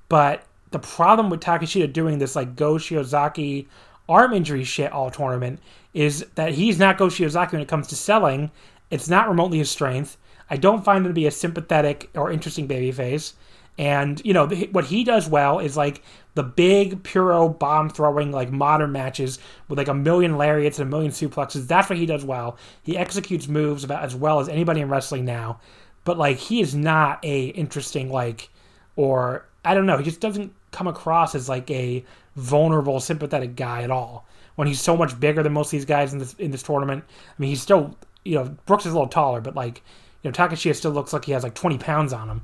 but 0.09 0.43
the 0.71 0.79
problem 0.79 1.29
with 1.29 1.41
Takeshita 1.41 1.91
doing 1.91 2.17
this 2.17 2.35
like 2.35 2.55
Go 2.55 2.75
Shiozaki 2.75 3.67
arm 4.09 4.33
injury 4.33 4.63
shit 4.63 4.91
all 4.91 5.11
tournament 5.11 5.59
is 5.93 6.25
that 6.35 6.53
he's 6.53 6.79
not 6.79 6.97
Go 6.97 7.07
Shiozaki 7.07 7.53
when 7.53 7.61
it 7.61 7.67
comes 7.67 7.87
to 7.87 7.95
selling. 7.95 8.51
It's 8.89 9.09
not 9.09 9.27
remotely 9.27 9.57
his 9.57 9.71
strength. 9.71 10.17
I 10.49 10.57
don't 10.57 10.83
find 10.83 11.05
him 11.05 11.09
to 11.09 11.13
be 11.13 11.27
a 11.27 11.31
sympathetic 11.31 12.09
or 12.13 12.31
interesting 12.31 12.67
babyface. 12.67 13.33
And 13.77 14.21
you 14.25 14.33
know 14.33 14.47
what 14.47 14.85
he 14.85 15.03
does 15.03 15.29
well 15.29 15.59
is 15.59 15.77
like 15.77 16.03
the 16.35 16.43
big 16.43 17.03
puro 17.03 17.49
bomb 17.49 17.89
throwing 17.89 18.31
like 18.31 18.51
modern 18.51 18.91
matches 18.91 19.39
with 19.67 19.77
like 19.77 19.87
a 19.87 19.93
million 19.93 20.37
lariats 20.37 20.77
and 20.77 20.87
a 20.87 20.89
million 20.89 21.11
suplexes. 21.11 21.67
That's 21.67 21.89
what 21.89 21.97
he 21.97 22.05
does 22.05 22.25
well. 22.25 22.57
He 22.83 22.97
executes 22.97 23.47
moves 23.47 23.83
about 23.83 24.03
as 24.03 24.13
well 24.13 24.39
as 24.39 24.49
anybody 24.49 24.81
in 24.81 24.89
wrestling 24.89 25.25
now. 25.25 25.59
But 26.03 26.17
like 26.17 26.37
he 26.37 26.61
is 26.61 26.75
not 26.75 27.23
a 27.23 27.47
interesting 27.47 28.09
like 28.09 28.49
or 28.95 29.45
I 29.63 29.73
don't 29.73 29.85
know. 29.85 29.97
He 29.97 30.03
just 30.03 30.19
doesn't 30.19 30.53
come 30.71 30.87
across 30.87 31.33
as 31.33 31.47
like 31.47 31.69
a 31.71 32.03
vulnerable, 32.35 32.99
sympathetic 32.99 33.55
guy 33.55 33.83
at 33.83 33.91
all. 33.91 34.25
When 34.61 34.67
he's 34.67 34.79
so 34.79 34.95
much 34.95 35.19
bigger 35.19 35.41
than 35.41 35.53
most 35.53 35.69
of 35.69 35.71
these 35.71 35.85
guys 35.85 36.13
in 36.13 36.19
this 36.19 36.35
in 36.35 36.51
this 36.51 36.61
tournament. 36.61 37.03
I 37.07 37.33
mean, 37.41 37.49
he's 37.49 37.63
still 37.63 37.97
you 38.23 38.35
know 38.35 38.55
Brooks 38.67 38.85
is 38.85 38.91
a 38.91 38.95
little 38.95 39.09
taller, 39.09 39.41
but 39.41 39.55
like 39.55 39.81
you 40.21 40.29
know 40.29 40.31
Takeshita 40.31 40.75
still 40.75 40.91
looks 40.91 41.13
like 41.13 41.25
he 41.25 41.31
has 41.31 41.41
like 41.41 41.55
20 41.55 41.79
pounds 41.79 42.13
on 42.13 42.29
him. 42.29 42.41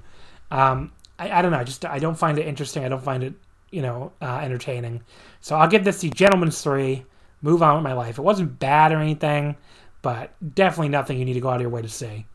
Um, 0.49 0.91
I, 1.19 1.29
I 1.29 1.41
don't 1.43 1.51
know. 1.51 1.59
I 1.59 1.63
just 1.63 1.85
I 1.85 1.99
don't 1.99 2.17
find 2.17 2.39
it 2.39 2.47
interesting. 2.47 2.83
I 2.83 2.89
don't 2.89 3.03
find 3.03 3.23
it 3.23 3.35
you 3.69 3.83
know 3.83 4.13
uh, 4.19 4.39
entertaining. 4.39 5.03
So 5.41 5.57
I'll 5.57 5.67
give 5.67 5.83
this 5.83 6.01
the 6.01 6.09
gentleman's 6.09 6.59
three. 6.59 7.05
Move 7.43 7.61
on 7.61 7.75
with 7.75 7.83
my 7.83 7.93
life. 7.93 8.17
It 8.17 8.23
wasn't 8.23 8.57
bad 8.57 8.91
or 8.91 8.97
anything, 8.97 9.55
but 10.01 10.33
definitely 10.55 10.89
nothing 10.89 11.19
you 11.19 11.25
need 11.25 11.35
to 11.35 11.39
go 11.39 11.49
out 11.49 11.57
of 11.57 11.61
your 11.61 11.69
way 11.69 11.83
to 11.83 11.87
see. 11.87 12.25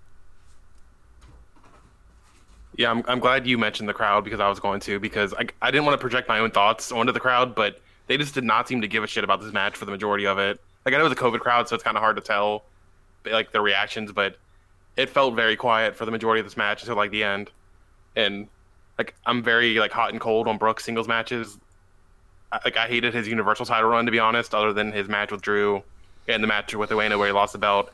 Yeah, 2.77 2.93
I'm, 2.93 3.03
I'm 3.09 3.19
glad 3.19 3.49
you 3.49 3.59
mentioned 3.59 3.89
the 3.89 3.95
crowd 3.95 4.23
because 4.23 4.39
I 4.39 4.49
was 4.49 4.61
going 4.61 4.79
to 4.83 5.01
because 5.01 5.35
I, 5.35 5.47
I 5.61 5.73
didn't 5.73 5.87
want 5.87 5.95
to 5.95 6.01
project 6.01 6.29
my 6.29 6.39
own 6.39 6.53
thoughts 6.53 6.93
onto 6.93 7.11
the 7.11 7.19
crowd, 7.19 7.57
but 7.57 7.81
they 8.07 8.17
just 8.17 8.35
did 8.35 8.45
not 8.45 8.69
seem 8.69 8.81
to 8.81 8.89
give 8.89 9.05
a 9.05 9.07
shit 9.07 9.25
about 9.25 9.41
this 9.41 9.53
match 9.53 9.77
for 9.77 9.85
the 9.85 9.91
majority 9.91 10.27
of 10.27 10.39
it. 10.39 10.61
Like 10.85 10.95
I 10.95 10.99
know 10.99 11.07
it 11.07 11.11
was 11.11 11.13
a 11.13 11.23
COVID 11.23 11.41
crowd, 11.41 11.69
so 11.69 11.75
it's 11.75 11.85
kind 11.85 11.97
of 11.97 12.03
hard 12.03 12.17
to 12.17 12.23
tell 12.23 12.65
like 13.25 13.53
their 13.53 13.63
reactions, 13.63 14.13
but 14.13 14.37
it 14.97 15.09
felt 15.09 15.35
very 15.35 15.57
quiet 15.57 15.97
for 15.97 16.05
the 16.05 16.11
majority 16.11 16.41
of 16.41 16.47
this 16.47 16.57
match 16.57 16.83
until 16.83 16.97
like 16.97 17.11
the 17.11 17.25
end. 17.25 17.51
And 18.17 18.49
like 18.99 19.15
I'm 19.25 19.43
very 19.43 19.79
like 19.79 19.93
hot 19.93 20.11
and 20.11 20.21
cold 20.21 20.49
on 20.49 20.59
Brooks 20.59 20.85
singles 20.85 21.09
matches. 21.09 21.59
I, 22.51 22.61
like 22.65 22.77
I 22.77 22.87
hated 22.87 23.15
his 23.15 23.29
Universal 23.29 23.67
title 23.67 23.91
run 23.91 24.07
to 24.07 24.13
be 24.13 24.19
honest, 24.19 24.55
other 24.55 24.73
than 24.73 24.93
his 24.93 25.09
match 25.09 25.33
with 25.33 25.43
Drew 25.43 25.83
and 26.29 26.43
the 26.43 26.49
match 26.49 26.75
with 26.75 26.91
Ueno 26.91 27.19
where 27.19 27.29
he 27.29 27.33
lost 27.33 27.53
the 27.53 27.59
belt, 27.59 27.91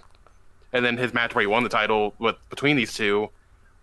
and 0.73 0.85
then 0.85 0.97
his 0.97 1.15
match 1.15 1.35
where 1.35 1.43
he 1.43 1.47
won 1.47 1.63
the 1.63 1.69
title 1.69 2.15
with 2.19 2.37
between 2.51 2.77
these 2.77 2.95
two. 2.95 3.31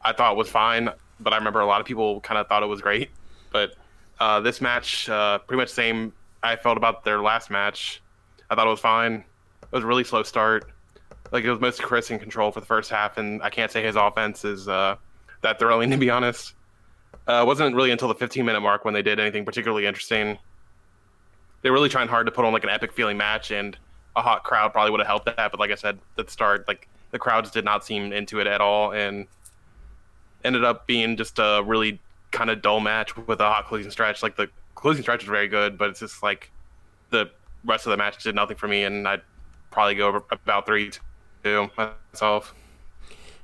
I 0.02 0.14
thought 0.14 0.36
was 0.36 0.50
fine. 0.50 0.90
but 1.20 1.34
I 1.34 1.38
remember 1.38 1.60
a 1.62 1.66
lot 1.66 1.82
of 1.82 1.88
people 1.88 2.22
kind 2.22 2.38
of 2.38 2.48
thought 2.48 2.62
it 2.62 2.68
was 2.68 2.82
great. 2.82 3.10
But 3.52 3.76
uh, 4.20 4.40
this 4.40 4.62
match, 4.62 5.10
uh, 5.10 5.40
pretty 5.40 5.60
much 5.60 5.70
same 5.70 6.14
I 6.44 6.56
felt 6.56 6.78
about 6.78 7.04
their 7.04 7.22
last 7.22 7.50
match. 7.50 8.02
I 8.50 8.56
thought 8.56 8.68
it 8.68 8.70
was 8.70 8.80
fine. 8.80 9.24
It 9.64 9.72
was 9.72 9.84
a 9.84 9.88
really 9.88 10.04
slow 10.04 10.24
start. 10.24 10.72
Like 11.32 11.44
it 11.44 11.50
was 11.50 11.60
mostly 11.60 11.86
Chris 11.86 12.12
in 12.12 12.20
control 12.20 12.52
for 12.52 12.60
the 12.60 12.66
first 12.66 12.92
half, 12.92 13.18
and 13.18 13.42
I 13.42 13.50
can't 13.50 13.72
say 13.72 13.84
his 13.84 13.96
offense 13.96 14.46
is 14.46 14.68
uh, 14.68 14.96
that 15.42 15.60
thrilling 15.60 15.90
to 15.92 15.98
be 15.98 16.10
honest. 16.10 16.54
Uh, 17.28 17.42
it 17.42 17.48
wasn't 17.48 17.76
really 17.76 17.92
until 17.92 18.08
the 18.08 18.16
15 18.16 18.46
minute 18.46 18.62
mark 18.62 18.86
when 18.86 18.94
they 18.94 19.02
did 19.02 19.20
anything 19.20 19.44
particularly 19.44 19.88
interesting. 19.88 20.38
They're 21.62 21.74
really 21.74 21.90
trying 21.90 22.08
hard 22.08 22.28
to 22.28 22.32
put 22.32 22.46
on 22.46 22.54
like 22.54 22.64
an 22.64 22.70
epic 22.70 22.94
feeling 22.94 23.18
match, 23.18 23.50
and 23.50 23.76
a 24.16 24.22
hot 24.22 24.44
crowd 24.44 24.72
probably 24.72 24.92
would 24.92 25.00
have 25.00 25.08
helped 25.08 25.26
that. 25.26 25.52
But 25.52 25.60
like 25.60 25.72
I 25.72 25.76
said 25.76 25.98
at 26.18 26.26
the 26.28 26.32
start, 26.32 26.68
like 26.68 26.88
the 27.10 27.18
crowds 27.18 27.50
did 27.50 27.66
not 27.66 27.84
seem 27.84 28.14
into 28.14 28.40
it 28.40 28.46
at 28.46 28.62
all, 28.62 28.94
and 28.94 29.26
ended 30.44 30.64
up 30.64 30.86
being 30.86 31.18
just 31.18 31.40
a 31.40 31.64
really 31.66 32.00
kind 32.36 32.50
of 32.50 32.62
dull 32.62 32.82
match 32.82 33.16
with 33.16 33.40
a 33.40 33.46
hot 33.46 33.66
closing 33.66 33.90
stretch. 33.90 34.22
Like 34.22 34.36
the 34.36 34.50
closing 34.76 35.02
stretch 35.02 35.22
was 35.22 35.30
very 35.30 35.48
good, 35.48 35.78
but 35.78 35.90
it's 35.90 36.02
just 36.02 36.22
like 36.22 36.52
the 37.10 37.32
rest 37.64 37.88
of 37.88 37.92
the 37.92 37.98
match 37.98 38.22
did 38.24 38.36
nothing 38.36 38.58
for 38.58 38.68
me, 38.68 38.84
and 38.84 39.08
I'd 39.08 39.22
probably 39.72 39.96
go 39.96 40.24
about 40.30 40.66
three 40.66 40.92
two 41.44 41.70
myself. 41.78 42.54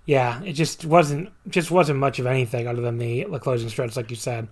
Yeah, 0.05 0.41
it 0.43 0.53
just 0.53 0.85
wasn't 0.85 1.29
just 1.47 1.71
wasn't 1.71 1.99
much 1.99 2.19
of 2.19 2.25
anything 2.27 2.67
other 2.67 2.81
than 2.81 2.97
the, 2.97 3.25
the 3.25 3.39
closing 3.39 3.69
stretch, 3.69 3.95
like 3.95 4.09
you 4.09 4.17
said. 4.17 4.49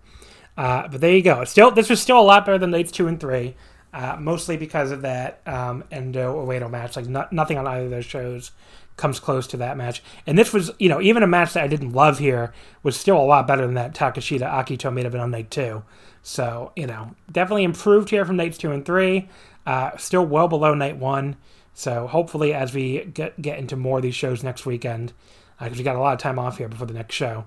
Uh, 0.57 0.87
but 0.87 1.01
there 1.01 1.15
you 1.15 1.21
go. 1.21 1.43
Still 1.43 1.71
this 1.71 1.89
was 1.89 2.01
still 2.01 2.19
a 2.19 2.23
lot 2.23 2.45
better 2.45 2.57
than 2.57 2.71
nights 2.71 2.91
two 2.91 3.07
and 3.07 3.19
three, 3.19 3.55
uh, 3.93 4.15
mostly 4.19 4.57
because 4.57 4.91
of 4.91 5.01
that 5.01 5.41
um, 5.45 5.83
Endo 5.91 6.45
Ueno 6.45 6.69
match. 6.69 6.95
Like 6.95 7.07
not, 7.07 7.33
nothing 7.33 7.57
on 7.57 7.67
either 7.67 7.85
of 7.85 7.91
those 7.91 8.05
shows 8.05 8.51
comes 8.99 9.19
close 9.19 9.47
to 9.47 9.57
that 9.57 9.77
match. 9.77 10.03
And 10.27 10.37
this 10.37 10.53
was, 10.53 10.69
you 10.77 10.89
know, 10.89 11.01
even 11.01 11.23
a 11.23 11.27
match 11.27 11.53
that 11.53 11.63
I 11.63 11.67
didn't 11.67 11.93
love 11.93 12.19
here 12.19 12.53
was 12.83 12.95
still 12.95 13.17
a 13.17 13.25
lot 13.25 13.47
better 13.47 13.65
than 13.65 13.73
that 13.75 13.95
Takeshita 13.95 14.41
Akito 14.41 14.93
made 14.93 15.07
of 15.07 15.15
it 15.15 15.21
on 15.21 15.31
night 15.31 15.49
two. 15.49 15.83
So, 16.21 16.71
you 16.75 16.85
know, 16.85 17.15
definitely 17.31 17.63
improved 17.63 18.09
here 18.09 18.25
from 18.25 18.35
nights 18.35 18.57
two 18.57 18.71
and 18.71 18.85
three. 18.85 19.29
Uh, 19.65 19.97
still 19.97 20.25
well 20.25 20.47
below 20.47 20.75
night 20.75 20.97
one. 20.97 21.37
So 21.73 22.07
hopefully, 22.07 22.53
as 22.53 22.73
we 22.73 23.05
get 23.05 23.41
get 23.41 23.57
into 23.57 23.75
more 23.75 23.97
of 23.97 24.03
these 24.03 24.15
shows 24.15 24.43
next 24.43 24.65
weekend, 24.65 25.13
because 25.57 25.77
uh, 25.77 25.79
we 25.79 25.83
got 25.83 25.95
a 25.95 25.99
lot 25.99 26.13
of 26.13 26.19
time 26.19 26.37
off 26.37 26.57
here 26.57 26.67
before 26.67 26.87
the 26.87 26.93
next 26.93 27.15
show, 27.15 27.45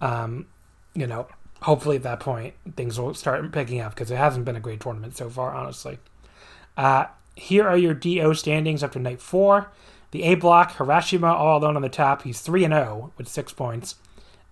um, 0.00 0.46
you 0.94 1.06
know, 1.06 1.26
hopefully 1.62 1.96
at 1.96 2.02
that 2.02 2.20
point 2.20 2.54
things 2.76 2.98
will 2.98 3.14
start 3.14 3.50
picking 3.52 3.80
up 3.80 3.94
because 3.94 4.10
it 4.10 4.16
hasn't 4.16 4.44
been 4.44 4.56
a 4.56 4.60
great 4.60 4.80
tournament 4.80 5.16
so 5.16 5.28
far, 5.28 5.52
honestly. 5.52 5.98
Uh, 6.76 7.06
here 7.34 7.66
are 7.66 7.76
your 7.76 7.94
D-Ou 7.94 8.34
standings 8.34 8.84
after 8.84 8.98
night 8.98 9.20
four. 9.20 9.70
The 10.12 10.22
A 10.24 10.34
block, 10.34 10.74
Harashima 10.76 11.32
all 11.32 11.58
alone 11.58 11.74
on 11.74 11.82
the 11.82 11.88
top. 11.88 12.22
He's 12.22 12.40
3 12.40 12.64
and 12.64 12.74
0 12.74 13.12
with 13.16 13.28
6 13.28 13.52
points. 13.54 13.96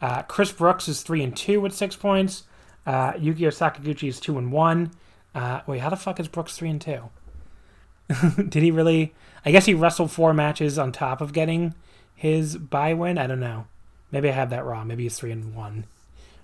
Uh, 0.00 0.22
Chris 0.22 0.50
Brooks 0.52 0.88
is 0.88 1.02
3 1.02 1.22
and 1.22 1.36
2 1.36 1.60
with 1.60 1.74
6 1.74 1.96
points. 1.96 2.44
Uh, 2.86 3.12
Yukio 3.12 3.48
Sakaguchi 3.48 4.08
is 4.08 4.18
2 4.20 4.38
and 4.38 4.50
1. 4.50 4.90
Uh, 5.34 5.60
wait, 5.66 5.80
how 5.80 5.90
the 5.90 5.96
fuck 5.96 6.18
is 6.18 6.28
Brooks 6.28 6.56
3 6.56 6.70
and 6.70 6.80
2? 6.80 7.02
Did 8.48 8.62
he 8.62 8.70
really? 8.70 9.14
I 9.44 9.52
guess 9.52 9.66
he 9.66 9.74
wrestled 9.74 10.10
four 10.10 10.34
matches 10.34 10.78
on 10.78 10.92
top 10.92 11.20
of 11.20 11.32
getting 11.32 11.74
his 12.14 12.56
bye 12.56 12.94
win. 12.94 13.18
I 13.18 13.26
don't 13.26 13.38
know. 13.38 13.66
Maybe 14.10 14.28
I 14.28 14.32
have 14.32 14.50
that 14.50 14.64
wrong. 14.64 14.88
Maybe 14.88 15.02
he's 15.02 15.18
3 15.18 15.30
and 15.30 15.54
1. 15.54 15.84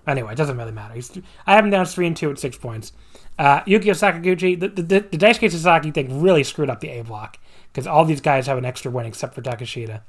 Anyway, 0.05 0.31
it 0.31 0.37
doesn't 0.37 0.57
really 0.57 0.71
matter. 0.71 0.93
He's 0.93 1.11
I 1.45 1.55
have 1.55 1.65
him 1.65 1.71
down 1.71 1.81
as 1.81 1.93
3 1.93 2.07
and 2.07 2.15
2 2.15 2.29
with 2.29 2.39
6 2.39 2.57
points. 2.59 2.93
Uh, 3.39 3.61
Yukio 3.61 3.93
Sakaguchi, 3.93 4.59
the, 4.59 4.69
the, 4.69 4.81
the, 4.81 4.99
the 4.99 5.17
Daisuke 5.17 5.51
Sasaki 5.51 5.91
thing 5.91 6.21
really 6.21 6.43
screwed 6.43 6.69
up 6.69 6.79
the 6.79 6.89
A 6.89 7.03
block 7.03 7.37
because 7.71 7.87
all 7.87 8.05
these 8.05 8.21
guys 8.21 8.47
have 8.47 8.57
an 8.57 8.65
extra 8.65 8.91
win 8.91 9.05
except 9.05 9.35
for 9.35 9.41
Takeshita. 9.41 10.01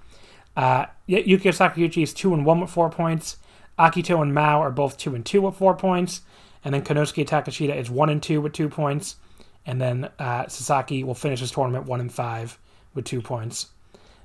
Uh, 0.56 0.86
Yukio 1.08 1.52
Sakaguchi 1.52 2.02
is 2.02 2.12
two 2.12 2.34
and 2.34 2.44
one 2.44 2.60
with 2.60 2.70
four 2.70 2.90
points. 2.90 3.36
Akito 3.78 4.20
and 4.20 4.34
Mao 4.34 4.60
are 4.60 4.70
both 4.70 4.98
two 4.98 5.14
and 5.14 5.24
two 5.24 5.42
with 5.42 5.54
four 5.54 5.76
points, 5.76 6.22
and 6.64 6.74
then 6.74 6.82
Konosuke 6.82 7.26
Takeshita 7.26 7.76
is 7.76 7.88
one 7.90 8.10
and 8.10 8.22
two 8.22 8.40
with 8.40 8.52
two 8.52 8.68
points, 8.68 9.16
and 9.64 9.80
then 9.80 10.08
uh, 10.18 10.48
Sasaki 10.48 11.04
will 11.04 11.14
finish 11.14 11.40
his 11.40 11.52
tournament 11.52 11.86
one 11.86 12.00
and 12.00 12.12
five 12.12 12.58
with 12.94 13.04
two 13.04 13.22
points. 13.22 13.68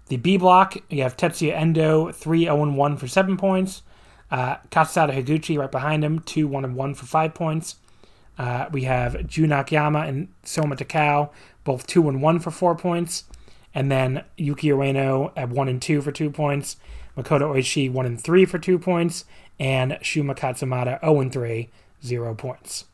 The 0.08 0.18
B 0.18 0.38
block, 0.38 0.76
you 0.90 1.04
have 1.04 1.16
Tetsuya 1.16 1.54
Endo 1.54 2.12
three 2.12 2.46
zero 2.46 2.58
oh 2.58 2.64
and 2.64 2.78
one 2.78 2.98
for 2.98 3.08
seven 3.08 3.38
points. 3.38 3.84
Uh, 4.32 4.58
Higuchi 4.72 5.60
right 5.60 5.72
behind 5.72 6.04
him, 6.04 6.20
two 6.20 6.48
one 6.48 6.66
and 6.66 6.76
one 6.76 6.96
for 6.96 7.06
five 7.06 7.36
points. 7.36 7.76
Uh, 8.38 8.66
we 8.72 8.84
have 8.86 9.28
Jun 9.28 9.52
Akiyama 9.52 10.00
and 10.00 10.28
Soma 10.42 10.76
Takao, 10.76 11.30
both 11.64 11.88
two 11.88 12.08
and 12.10 12.22
one 12.22 12.40
for 12.40 12.52
four 12.52 12.76
points 12.76 13.26
and 13.74 13.92
then 13.92 14.24
Yuki 14.38 14.70
Ueno 14.70 15.32
at 15.36 15.50
one 15.50 15.68
and 15.68 15.82
two 15.82 16.02
for 16.02 16.12
two 16.12 16.30
points, 16.30 16.78
Makoto 17.18 17.54
Oishi 17.56 17.92
one 17.92 18.06
and 18.06 18.22
three 18.22 18.46
for 18.46 18.60
two 18.60 18.78
points, 18.78 19.26
and 19.60 19.94
Shuma 19.94 20.36
Katsumata 20.36 21.00
0 21.02 21.22
and 21.22 21.32
three, 21.32 21.70
zero 22.04 22.34
points. 22.36 22.86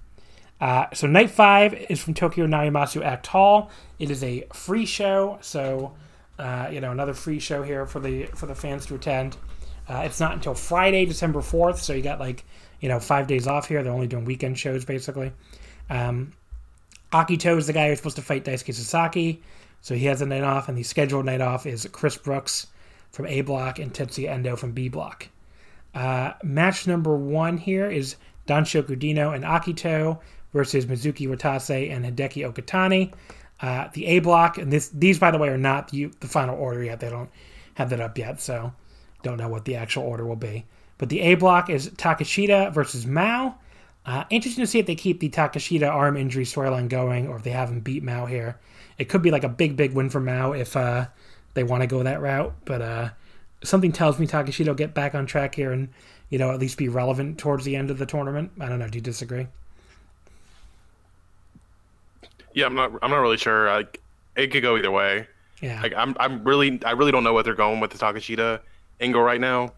Uh, 0.61 0.85
so 0.93 1.07
night 1.07 1.31
five 1.31 1.73
is 1.89 2.01
from 2.01 2.13
Tokyo 2.13 2.45
Narimasu 2.45 3.03
Act 3.03 3.27
Hall. 3.27 3.69
It 3.97 4.11
is 4.11 4.23
a 4.23 4.45
free 4.53 4.85
show, 4.85 5.37
so 5.41 5.93
uh, 6.37 6.69
you 6.71 6.81
know 6.81 6.91
another 6.91 7.13
free 7.13 7.39
show 7.39 7.63
here 7.63 7.85
for 7.85 7.99
the 7.99 8.25
for 8.27 8.45
the 8.45 8.55
fans 8.55 8.85
to 8.87 8.95
attend. 8.95 9.37
Uh, 9.87 10.03
it's 10.05 10.19
not 10.19 10.33
until 10.33 10.53
Friday, 10.53 11.05
December 11.05 11.41
fourth, 11.41 11.81
so 11.81 11.93
you 11.93 12.01
got 12.01 12.19
like 12.19 12.45
you 12.81 12.89
know 12.89 12.99
five 12.99 13.27
days 13.27 13.47
off 13.47 13.67
here. 13.67 13.83
They're 13.83 13.93
only 13.93 14.07
doing 14.07 14.25
weekend 14.25 14.57
shows 14.59 14.85
basically. 14.85 15.31
Um, 15.89 16.33
Akito 17.11 17.57
is 17.57 17.67
the 17.67 17.73
guy 17.73 17.89
who's 17.89 17.97
supposed 17.97 18.15
to 18.17 18.21
fight 18.21 18.45
Daisuke 18.45 18.73
Sasaki. 18.73 19.41
So 19.81 19.95
he 19.95 20.05
has 20.05 20.21
a 20.21 20.25
night 20.25 20.43
off, 20.43 20.67
and 20.67 20.77
the 20.77 20.83
scheduled 20.83 21.25
night 21.25 21.41
off 21.41 21.65
is 21.65 21.87
Chris 21.91 22.17
Brooks 22.17 22.67
from 23.11 23.25
A 23.27 23.41
block 23.41 23.79
and 23.79 23.93
Tetsuya 23.93 24.29
Endo 24.29 24.55
from 24.55 24.71
B 24.71 24.89
block. 24.89 25.29
Uh, 25.95 26.33
match 26.43 26.85
number 26.85 27.15
one 27.15 27.57
here 27.57 27.89
is 27.89 28.15
Danshoku 28.47 28.97
Dino 28.97 29.31
and 29.31 29.43
Akito 29.43 30.19
versus 30.53 30.85
Mizuki 30.85 31.27
Watase 31.27 31.91
and 31.91 32.05
Hideki 32.05 32.51
Okatani. 32.51 33.13
Uh, 33.61 33.89
the 33.93 34.05
A 34.05 34.19
block, 34.19 34.57
and 34.57 34.71
this 34.71 34.89
these 34.89 35.19
by 35.19 35.31
the 35.31 35.37
way 35.37 35.49
are 35.49 35.57
not 35.57 35.89
the, 35.89 36.05
the 36.19 36.27
final 36.27 36.55
order 36.55 36.83
yet. 36.83 36.99
They 36.99 37.09
don't 37.09 37.29
have 37.75 37.89
that 37.89 37.99
up 37.99 38.17
yet, 38.17 38.39
so 38.39 38.73
don't 39.23 39.37
know 39.37 39.49
what 39.49 39.65
the 39.65 39.75
actual 39.75 40.03
order 40.03 40.25
will 40.25 40.35
be. 40.35 40.65
But 40.97 41.09
the 41.09 41.21
A 41.21 41.35
block 41.35 41.69
is 41.69 41.89
Takeshita 41.89 42.73
versus 42.73 43.05
Mao. 43.05 43.55
Uh, 44.09 44.25
interesting 44.31 44.63
to 44.63 44.67
see 44.67 44.79
if 44.79 44.87
they 44.87 44.95
keep 44.95 45.19
the 45.19 45.29
Takeshita 45.29 45.87
arm 45.87 46.17
injury 46.17 46.45
storyline 46.45 46.89
going, 46.89 47.27
or 47.27 47.35
if 47.35 47.43
they 47.43 47.51
have 47.51 47.69
him 47.69 47.79
beat 47.79 48.01
Mao 48.01 48.25
here 48.25 48.57
it 48.99 49.07
could 49.07 49.21
be 49.21 49.31
like 49.31 49.43
a 49.43 49.49
big, 49.49 49.75
big 49.75 49.93
win 49.93 50.09
for 50.09 50.19
Mao 50.19 50.51
if 50.51 50.75
uh, 50.75 51.07
they 51.55 51.63
want 51.63 51.81
to 51.81 51.87
go 51.87 52.03
that 52.03 52.21
route. 52.21 52.53
But 52.65 52.81
uh, 52.81 53.09
something 53.63 53.91
tells 53.91 54.19
me 54.19 54.27
Takeshita 54.27 54.67
will 54.67 54.75
get 54.75 54.93
back 54.93 55.15
on 55.15 55.25
track 55.25 55.55
here 55.55 55.71
and 55.71 55.89
you 56.29 56.37
know 56.37 56.51
at 56.51 56.59
least 56.59 56.77
be 56.77 56.89
relevant 56.89 57.39
towards 57.39 57.65
the 57.65 57.75
end 57.75 57.89
of 57.89 57.97
the 57.97 58.05
tournament. 58.05 58.51
I 58.59 58.67
don't 58.67 58.77
know. 58.77 58.87
Do 58.87 58.97
you 58.97 59.01
disagree? 59.01 59.47
Yeah, 62.53 62.65
I'm 62.65 62.75
not. 62.75 62.91
I'm 63.01 63.09
not 63.09 63.19
really 63.19 63.37
sure. 63.37 63.67
Like, 63.67 64.01
it 64.35 64.47
could 64.47 64.61
go 64.61 64.77
either 64.77 64.91
way. 64.91 65.27
Yeah. 65.61 65.81
Like, 65.81 65.93
I'm. 65.95 66.15
I'm 66.19 66.43
really. 66.43 66.83
I 66.83 66.91
really 66.91 67.13
don't 67.13 67.23
know 67.23 67.33
what 67.33 67.45
they're 67.45 67.55
going 67.55 67.79
with 67.79 67.91
the 67.91 67.97
Takeshita 67.97 68.59
angle 68.99 69.21
right 69.21 69.39
now. 69.39 69.71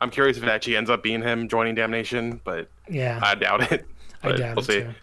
I'm 0.00 0.10
curious 0.10 0.36
if 0.36 0.42
it 0.42 0.48
actually 0.48 0.76
ends 0.76 0.90
up 0.90 1.02
being 1.02 1.22
him 1.22 1.48
joining 1.48 1.74
Damnation, 1.74 2.40
but 2.44 2.68
yeah, 2.88 3.20
I 3.22 3.34
doubt 3.34 3.70
it. 3.72 3.86
I 4.22 4.32
doubt 4.32 4.56
we'll 4.56 4.64
it 4.64 4.66
see. 4.66 4.80
Too. 4.80 4.94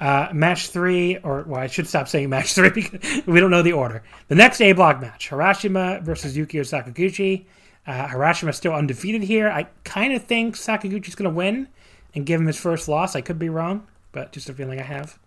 Uh, 0.00 0.28
match 0.32 0.68
three, 0.68 1.18
or 1.18 1.44
well, 1.46 1.60
I 1.60 1.66
should 1.66 1.86
stop 1.86 2.08
saying 2.08 2.28
match 2.28 2.52
three 2.54 2.70
because 2.70 3.26
we 3.26 3.40
don't 3.40 3.50
know 3.50 3.62
the 3.62 3.72
order. 3.72 4.02
The 4.28 4.34
next 4.34 4.60
A 4.60 4.72
block 4.72 5.00
match: 5.00 5.30
Harashima 5.30 6.02
versus 6.02 6.36
Yukio 6.36 6.60
Sakaguchi. 6.60 7.46
Uh, 7.86 8.08
Harashima 8.08 8.54
still 8.54 8.72
undefeated 8.72 9.22
here. 9.22 9.48
I 9.48 9.64
kind 9.84 10.14
of 10.14 10.24
think 10.24 10.56
Sakaguchi's 10.56 11.14
going 11.14 11.30
to 11.30 11.34
win 11.34 11.68
and 12.14 12.24
give 12.24 12.40
him 12.40 12.46
his 12.46 12.58
first 12.58 12.88
loss. 12.88 13.14
I 13.14 13.20
could 13.20 13.38
be 13.38 13.48
wrong, 13.48 13.86
but 14.12 14.32
just 14.32 14.48
a 14.48 14.54
feeling 14.54 14.80
I 14.80 14.84
have. 14.84 15.18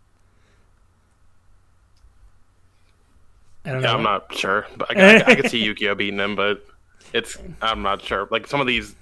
I 3.64 3.74
don't 3.74 3.82
yeah, 3.82 3.92
know. 3.92 3.98
I'm 3.98 4.04
not 4.04 4.34
sure, 4.34 4.66
but 4.78 4.98
I, 4.98 5.18
I, 5.18 5.24
I 5.28 5.36
could 5.36 5.52
see 5.52 5.64
Yukio 5.74 5.96
beating 5.98 6.20
him, 6.20 6.36
but 6.36 6.66
it's 7.14 7.38
I'm 7.62 7.82
not 7.82 8.02
sure. 8.02 8.28
Like 8.32 8.48
some 8.48 8.62
of 8.62 8.68
these, 8.68 8.96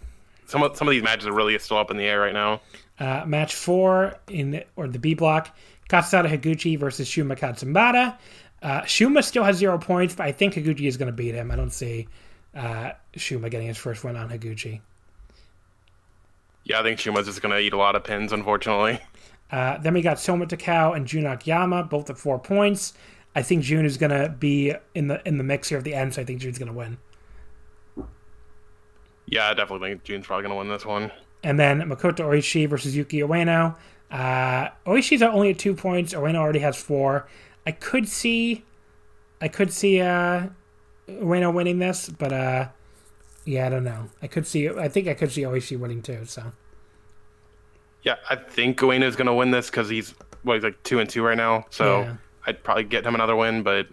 some 0.45 0.63
of 0.63 0.77
some 0.77 0.87
of 0.87 0.91
these 0.91 1.03
matches 1.03 1.27
are 1.27 1.33
really 1.33 1.57
still 1.59 1.77
up 1.77 1.91
in 1.91 1.97
the 1.97 2.03
air 2.03 2.19
right 2.19 2.33
now. 2.33 2.61
Uh, 2.99 3.23
match 3.25 3.55
four 3.55 4.15
in 4.27 4.63
or 4.75 4.87
the 4.87 4.99
B 4.99 5.13
block: 5.13 5.55
Kazusada 5.89 6.27
Higuchi 6.27 6.77
versus 6.77 7.07
Shuma 7.07 7.37
Katsumata. 7.37 8.17
Uh, 8.61 8.81
Shuma 8.81 9.23
still 9.23 9.43
has 9.43 9.57
zero 9.57 9.77
points, 9.77 10.15
but 10.15 10.25
I 10.25 10.31
think 10.31 10.53
Higuchi 10.53 10.87
is 10.87 10.97
going 10.97 11.07
to 11.07 11.13
beat 11.13 11.35
him. 11.35 11.51
I 11.51 11.55
don't 11.55 11.73
see 11.73 12.07
uh, 12.55 12.91
Shuma 13.15 13.51
getting 13.51 13.67
his 13.67 13.77
first 13.77 14.03
win 14.03 14.15
on 14.15 14.29
Higuchi. 14.29 14.81
Yeah, 16.63 16.79
I 16.79 16.83
think 16.83 16.99
Shuma's 16.99 17.27
just 17.27 17.41
going 17.41 17.53
to 17.53 17.61
eat 17.61 17.73
a 17.73 17.77
lot 17.77 17.95
of 17.95 18.03
pins, 18.03 18.33
unfortunately. 18.33 18.99
Uh, 19.51 19.77
then 19.77 19.93
we 19.93 20.01
got 20.01 20.19
Soma 20.19 20.47
Takao 20.47 20.95
and 20.95 21.05
Jun 21.05 21.25
Akiyama, 21.27 21.83
both 21.83 22.09
at 22.09 22.17
four 22.17 22.39
points. 22.39 22.93
I 23.35 23.43
think 23.43 23.61
Jun 23.63 23.85
is 23.85 23.97
going 23.97 24.09
to 24.09 24.29
be 24.29 24.73
in 24.95 25.07
the 25.07 25.21
in 25.27 25.37
the 25.37 25.43
mix 25.43 25.69
here 25.69 25.77
at 25.77 25.83
the 25.83 25.93
end, 25.93 26.15
so 26.15 26.21
I 26.21 26.25
think 26.25 26.41
Jun's 26.41 26.57
going 26.57 26.71
to 26.71 26.77
win. 26.77 26.97
Yeah, 29.27 29.49
I 29.49 29.53
definitely 29.53 29.89
think 29.89 30.03
Jun's 30.03 30.25
probably 30.25 30.43
going 30.43 30.53
to 30.53 30.57
win 30.57 30.69
this 30.69 30.85
one. 30.85 31.11
And 31.43 31.59
then 31.59 31.81
Makoto 31.81 32.25
Oishi 32.25 32.67
versus 32.67 32.95
Yuki 32.95 33.19
Ueno. 33.19 33.75
Uh, 34.11 34.69
Oishi's 34.85 35.21
only 35.21 35.51
at 35.51 35.59
two 35.59 35.73
points. 35.73 36.13
Ueno 36.13 36.35
already 36.35 36.59
has 36.59 36.77
four. 36.77 37.27
I 37.65 37.71
could 37.71 38.07
see, 38.07 38.63
I 39.41 39.47
could 39.47 39.71
see 39.73 40.01
uh, 40.01 40.47
Ueno 41.09 41.53
winning 41.53 41.79
this, 41.79 42.09
but 42.09 42.31
uh, 42.31 42.67
yeah, 43.45 43.67
I 43.67 43.69
don't 43.69 43.83
know. 43.83 44.09
I 44.21 44.27
could 44.27 44.45
see. 44.47 44.69
I 44.69 44.87
think 44.87 45.07
I 45.07 45.13
could 45.13 45.31
see 45.31 45.41
Oishi 45.41 45.77
winning 45.77 46.01
too. 46.01 46.25
So 46.25 46.51
Yeah, 48.03 48.15
I 48.29 48.35
think 48.35 48.81
is 48.81 49.15
going 49.15 49.27
to 49.27 49.33
win 49.33 49.51
this 49.51 49.69
because 49.69 49.89
he's 49.89 50.13
well, 50.43 50.55
he's 50.55 50.63
like 50.63 50.81
two 50.83 50.99
and 50.99 51.09
two 51.09 51.23
right 51.23 51.37
now. 51.37 51.65
So 51.69 52.01
Yeah. 52.01 52.15
I'd 52.47 52.63
probably 52.63 52.83
get 52.83 53.05
him 53.05 53.15
another 53.15 53.35
win, 53.35 53.63
but 53.63 53.87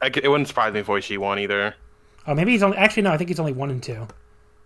I 0.00 0.06
it 0.06 0.28
wouldn't 0.28 0.48
surprise 0.48 0.72
me 0.72 0.80
if 0.80 0.86
Oishi 0.86 1.18
won 1.18 1.38
either. 1.38 1.74
Oh, 2.26 2.34
maybe 2.34 2.52
he's 2.52 2.62
only. 2.62 2.76
Actually, 2.76 3.04
no. 3.04 3.12
I 3.12 3.16
think 3.16 3.28
he's 3.28 3.40
only 3.40 3.52
one 3.52 3.70
and 3.70 3.82
two. 3.82 4.06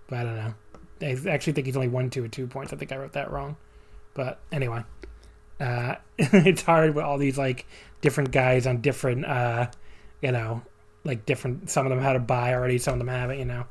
But 0.09 0.19
I 0.19 0.24
don't 0.24 0.37
know. 0.37 0.55
I 1.03 1.31
actually 1.31 1.53
think 1.53 1.66
he's 1.66 1.77
only 1.77 1.89
one, 1.89 2.11
two, 2.11 2.24
and 2.24 2.33
two 2.33 2.47
points. 2.47 2.73
I 2.73 2.77
think 2.77 2.93
I 2.93 2.97
wrote 2.97 3.12
that 3.12 3.31
wrong. 3.31 3.57
But 4.15 4.41
anyway, 4.51 4.83
uh, 5.61 5.97
it's 6.19 6.62
hard 6.62 6.95
with 6.95 7.05
all 7.05 7.19
these 7.19 7.37
like 7.37 7.66
different 8.01 8.31
guys 8.31 8.66
on 8.66 8.81
different, 8.81 9.27
uh, 9.27 9.69
you 10.23 10.33
know, 10.33 10.62
like 11.05 11.27
different. 11.27 11.70
Some 11.70 11.87
of 11.87 11.91
them 11.91 12.01
had 12.01 12.16
a 12.16 12.20
buy 12.20 12.55
already. 12.55 12.78
Some 12.78 12.95
of 12.95 12.99
them 12.99 13.09
haven't. 13.09 13.39
You 13.39 13.45
know. 13.45 13.65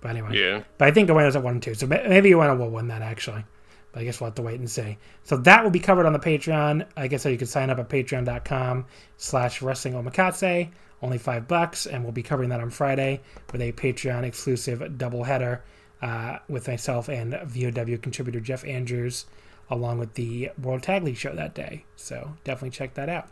But 0.00 0.10
anyway. 0.10 0.38
Yeah. 0.38 0.62
But 0.78 0.88
I 0.88 0.90
think 0.92 1.08
Ueno 1.08 1.28
is 1.28 1.36
at 1.36 1.42
one 1.42 1.54
and 1.54 1.62
two, 1.62 1.74
so 1.74 1.86
ma- 1.86 1.96
maybe 2.06 2.30
Ueno 2.30 2.58
will 2.58 2.70
win 2.70 2.88
that 2.88 3.02
actually. 3.02 3.44
But 3.92 4.00
I 4.00 4.04
guess 4.04 4.20
we'll 4.20 4.28
have 4.28 4.34
to 4.36 4.42
wait 4.42 4.60
and 4.60 4.70
see. 4.70 4.98
So 5.24 5.38
that 5.38 5.64
will 5.64 5.70
be 5.70 5.80
covered 5.80 6.06
on 6.06 6.12
the 6.12 6.18
Patreon. 6.18 6.86
I 6.96 7.08
guess 7.08 7.22
so 7.22 7.28
you 7.30 7.38
can 7.38 7.46
sign 7.46 7.70
up 7.70 7.78
at 7.78 7.88
patreon.com 7.88 8.86
slash 9.16 9.62
wrestling 9.62 9.94
omakase. 9.94 10.70
Only 11.00 11.18
five 11.18 11.46
bucks, 11.46 11.86
and 11.86 12.02
we'll 12.02 12.12
be 12.12 12.22
covering 12.22 12.50
that 12.50 12.60
on 12.60 12.70
Friday 12.70 13.20
with 13.52 13.60
a 13.60 13.72
Patreon 13.72 14.24
exclusive 14.24 14.80
doubleheader 14.80 15.60
uh, 16.02 16.38
with 16.48 16.68
myself 16.68 17.08
and 17.08 17.38
VOW 17.44 17.96
contributor 17.98 18.40
Jeff 18.40 18.64
Andrews, 18.64 19.26
along 19.70 19.98
with 19.98 20.14
the 20.14 20.50
World 20.60 20.82
Tag 20.82 21.04
League 21.04 21.16
show 21.16 21.34
that 21.34 21.54
day. 21.54 21.84
So 21.96 22.34
definitely 22.44 22.70
check 22.70 22.94
that 22.94 23.08
out. 23.08 23.28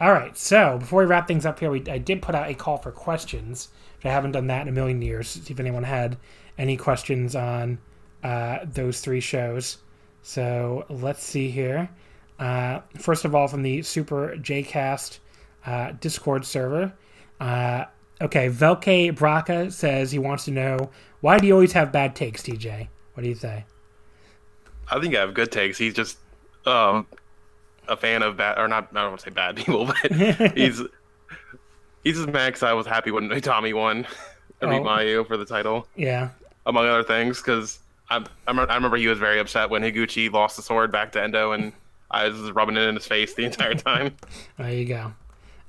All 0.00 0.12
right, 0.12 0.36
so 0.36 0.78
before 0.78 1.00
we 1.00 1.06
wrap 1.06 1.28
things 1.28 1.46
up 1.46 1.60
here, 1.60 1.70
we, 1.70 1.82
I 1.88 1.98
did 1.98 2.20
put 2.20 2.34
out 2.34 2.50
a 2.50 2.54
call 2.54 2.78
for 2.78 2.90
questions. 2.90 3.68
I 4.04 4.08
haven't 4.08 4.32
done 4.32 4.48
that 4.48 4.62
in 4.62 4.68
a 4.68 4.72
million 4.72 5.00
years. 5.00 5.28
See 5.28 5.52
if 5.52 5.60
anyone 5.60 5.84
had 5.84 6.18
any 6.58 6.76
questions 6.76 7.34
on 7.34 7.78
uh, 8.22 8.58
those 8.64 9.00
three 9.00 9.20
shows. 9.20 9.78
So 10.22 10.84
let's 10.88 11.22
see 11.22 11.50
here. 11.50 11.88
Uh, 12.38 12.80
first 12.98 13.24
of 13.24 13.34
all, 13.34 13.46
from 13.46 13.62
the 13.62 13.82
Super 13.82 14.36
JCast 14.36 15.20
uh, 15.66 15.92
Discord 16.00 16.44
server. 16.44 16.92
Uh, 17.40 17.84
okay, 18.20 18.48
Velke 18.48 19.12
Braca 19.12 19.72
says 19.72 20.10
he 20.12 20.18
wants 20.18 20.44
to 20.46 20.50
know 20.50 20.90
why 21.20 21.38
do 21.38 21.46
you 21.46 21.54
always 21.54 21.72
have 21.72 21.90
bad 21.92 22.14
takes, 22.14 22.42
TJ? 22.42 22.88
What 23.14 23.22
do 23.22 23.28
you 23.28 23.34
say? 23.34 23.64
I 24.90 25.00
think 25.00 25.14
I 25.14 25.20
have 25.20 25.32
good 25.34 25.50
takes. 25.50 25.78
He's 25.78 25.94
just 25.94 26.18
um, 26.66 27.06
a 27.88 27.96
fan 27.96 28.22
of 28.22 28.36
bad, 28.36 28.58
or 28.58 28.68
not. 28.68 28.88
I 28.92 28.94
don't 29.02 29.10
want 29.10 29.20
to 29.20 29.24
say 29.24 29.30
bad 29.34 29.56
people, 29.64 29.86
but 29.86 29.96
he's 30.56 30.82
he's 32.02 32.16
just 32.16 32.28
mad 32.28 32.52
'cause 32.52 32.62
I 32.62 32.72
was 32.74 32.86
happy 32.86 33.10
when 33.10 33.28
Tommy 33.40 33.72
won 33.72 34.06
and 34.60 34.70
beat 34.70 34.80
Oh. 34.80 34.84
Mayu 34.84 35.26
for 35.26 35.36
the 35.36 35.44
title, 35.46 35.88
Yeah, 35.96 36.30
among 36.66 36.86
other 36.86 37.02
things. 37.02 37.40
Because 37.40 37.78
I, 38.10 38.16
I 38.18 38.50
remember, 38.50 38.70
I 38.70 38.74
remember 38.74 38.96
he 38.98 39.06
was 39.08 39.18
very 39.18 39.38
upset 39.40 39.70
when 39.70 39.82
Higuchi 39.82 40.30
lost 40.30 40.56
the 40.56 40.62
sword 40.62 40.92
back 40.92 41.12
to 41.12 41.22
Endo, 41.22 41.52
and 41.52 41.72
I 42.10 42.28
was 42.28 42.50
rubbing 42.52 42.76
it 42.76 42.82
in 42.82 42.94
his 42.96 43.06
face 43.06 43.32
the 43.34 43.44
entire 43.44 43.74
time. 43.74 44.14
there 44.58 44.72
you 44.72 44.84
go. 44.84 45.12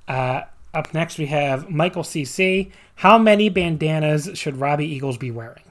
Uh, 0.08 0.42
up 0.74 0.94
next, 0.94 1.18
we 1.18 1.28
have 1.28 1.70
Michael 1.70 2.04
CC. 2.04 2.72
How 2.96 3.18
many 3.18 3.50
bandanas 3.50 4.30
should 4.36 4.58
Robbie 4.58 4.86
Eagles 4.88 5.18
be 5.18 5.32
wearing? 5.32 5.64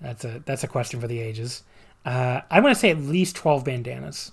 That's 0.00 0.24
a 0.24 0.42
that's 0.44 0.64
a 0.64 0.68
question 0.68 1.00
for 1.00 1.06
the 1.06 1.20
ages. 1.20 1.62
Uh, 2.04 2.40
I'm 2.50 2.62
going 2.62 2.74
to 2.74 2.78
say 2.80 2.90
at 2.90 2.98
least 2.98 3.36
12 3.36 3.64
bandanas. 3.64 4.32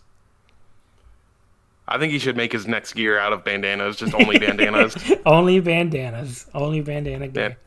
I 1.88 1.98
think 1.98 2.12
he 2.12 2.20
should 2.20 2.38
make 2.38 2.52
his 2.52 2.68
next 2.68 2.94
gear 2.94 3.18
out 3.18 3.34
of 3.34 3.44
bandanas, 3.44 3.96
just 3.98 4.14
only 4.14 4.38
bandanas. 4.38 4.96
Only 5.26 5.60
bandanas. 5.60 6.46
Only 6.54 6.82
bandana 6.82 7.28
gear. 7.28 7.58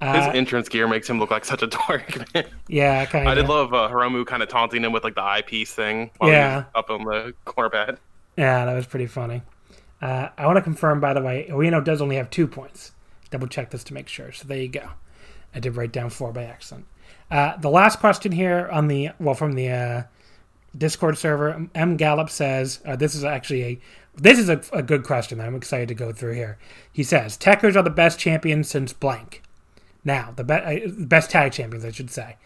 His 0.00 0.26
entrance 0.34 0.68
gear 0.70 0.88
makes 0.88 1.08
him 1.08 1.18
look 1.18 1.30
like 1.30 1.44
such 1.44 1.62
a 1.62 1.66
dork. 1.88 2.34
Man. 2.34 2.44
Yeah, 2.68 3.04
kind 3.06 3.26
of. 3.26 3.32
I 3.32 3.34
did 3.34 3.46
love 3.48 3.72
uh, 3.74 3.88
Hiromu 3.90 4.26
kind 4.26 4.42
of 4.42 4.48
taunting 4.48 4.84
him 4.84 4.92
with 4.92 5.04
like 5.04 5.14
the 5.14 5.22
eyepiece 5.22 5.72
thing 5.74 6.10
while 6.18 6.30
Yeah. 6.30 6.64
up 6.74 6.88
on 6.90 7.04
the 7.04 7.34
corner 7.44 7.68
pad. 7.70 7.98
Yeah, 8.36 8.64
that 8.64 8.74
was 8.74 8.86
pretty 8.86 9.06
funny. 9.06 9.42
Uh, 10.00 10.28
I 10.36 10.46
want 10.46 10.56
to 10.56 10.62
confirm, 10.62 11.00
by 11.00 11.12
the 11.12 11.22
way, 11.22 11.48
Ueno 11.50 11.82
does 11.82 12.00
only 12.00 12.16
have 12.16 12.30
two 12.30 12.46
points. 12.46 12.92
Double 13.30 13.46
check 13.46 13.70
this 13.70 13.84
to 13.84 13.94
make 13.94 14.08
sure. 14.08 14.32
So 14.32 14.46
there 14.46 14.58
you 14.58 14.68
go. 14.68 14.90
I 15.54 15.60
did 15.60 15.76
write 15.76 15.92
down 15.92 16.10
four 16.10 16.32
by 16.32 16.44
accident. 16.44 16.86
Uh, 17.30 17.56
the 17.56 17.70
last 17.70 17.98
question 17.98 18.32
here 18.32 18.68
on 18.70 18.88
the 18.88 19.10
well 19.18 19.34
from 19.34 19.52
the 19.52 19.68
uh, 19.68 20.02
Discord 20.76 21.18
server, 21.18 21.68
M 21.74 21.96
Gallup 21.96 22.30
says 22.30 22.80
uh, 22.86 22.96
this 22.96 23.14
is 23.14 23.24
actually 23.24 23.64
a 23.64 23.80
this 24.14 24.38
is 24.38 24.48
a, 24.48 24.60
a 24.72 24.82
good 24.82 25.04
question. 25.04 25.40
I'm 25.40 25.54
excited 25.54 25.88
to 25.88 25.94
go 25.94 26.12
through 26.12 26.34
here. 26.34 26.58
He 26.92 27.02
says 27.02 27.36
Tekkers 27.36 27.76
are 27.76 27.82
the 27.82 27.90
best 27.90 28.18
champions 28.18 28.68
since 28.68 28.92
blank. 28.92 29.42
Now 30.04 30.32
the 30.36 30.44
be- 30.44 30.54
uh, 30.54 30.88
best 30.98 31.30
tag 31.30 31.52
champions, 31.52 31.84
I 31.84 31.90
should 31.90 32.10
say. 32.10 32.36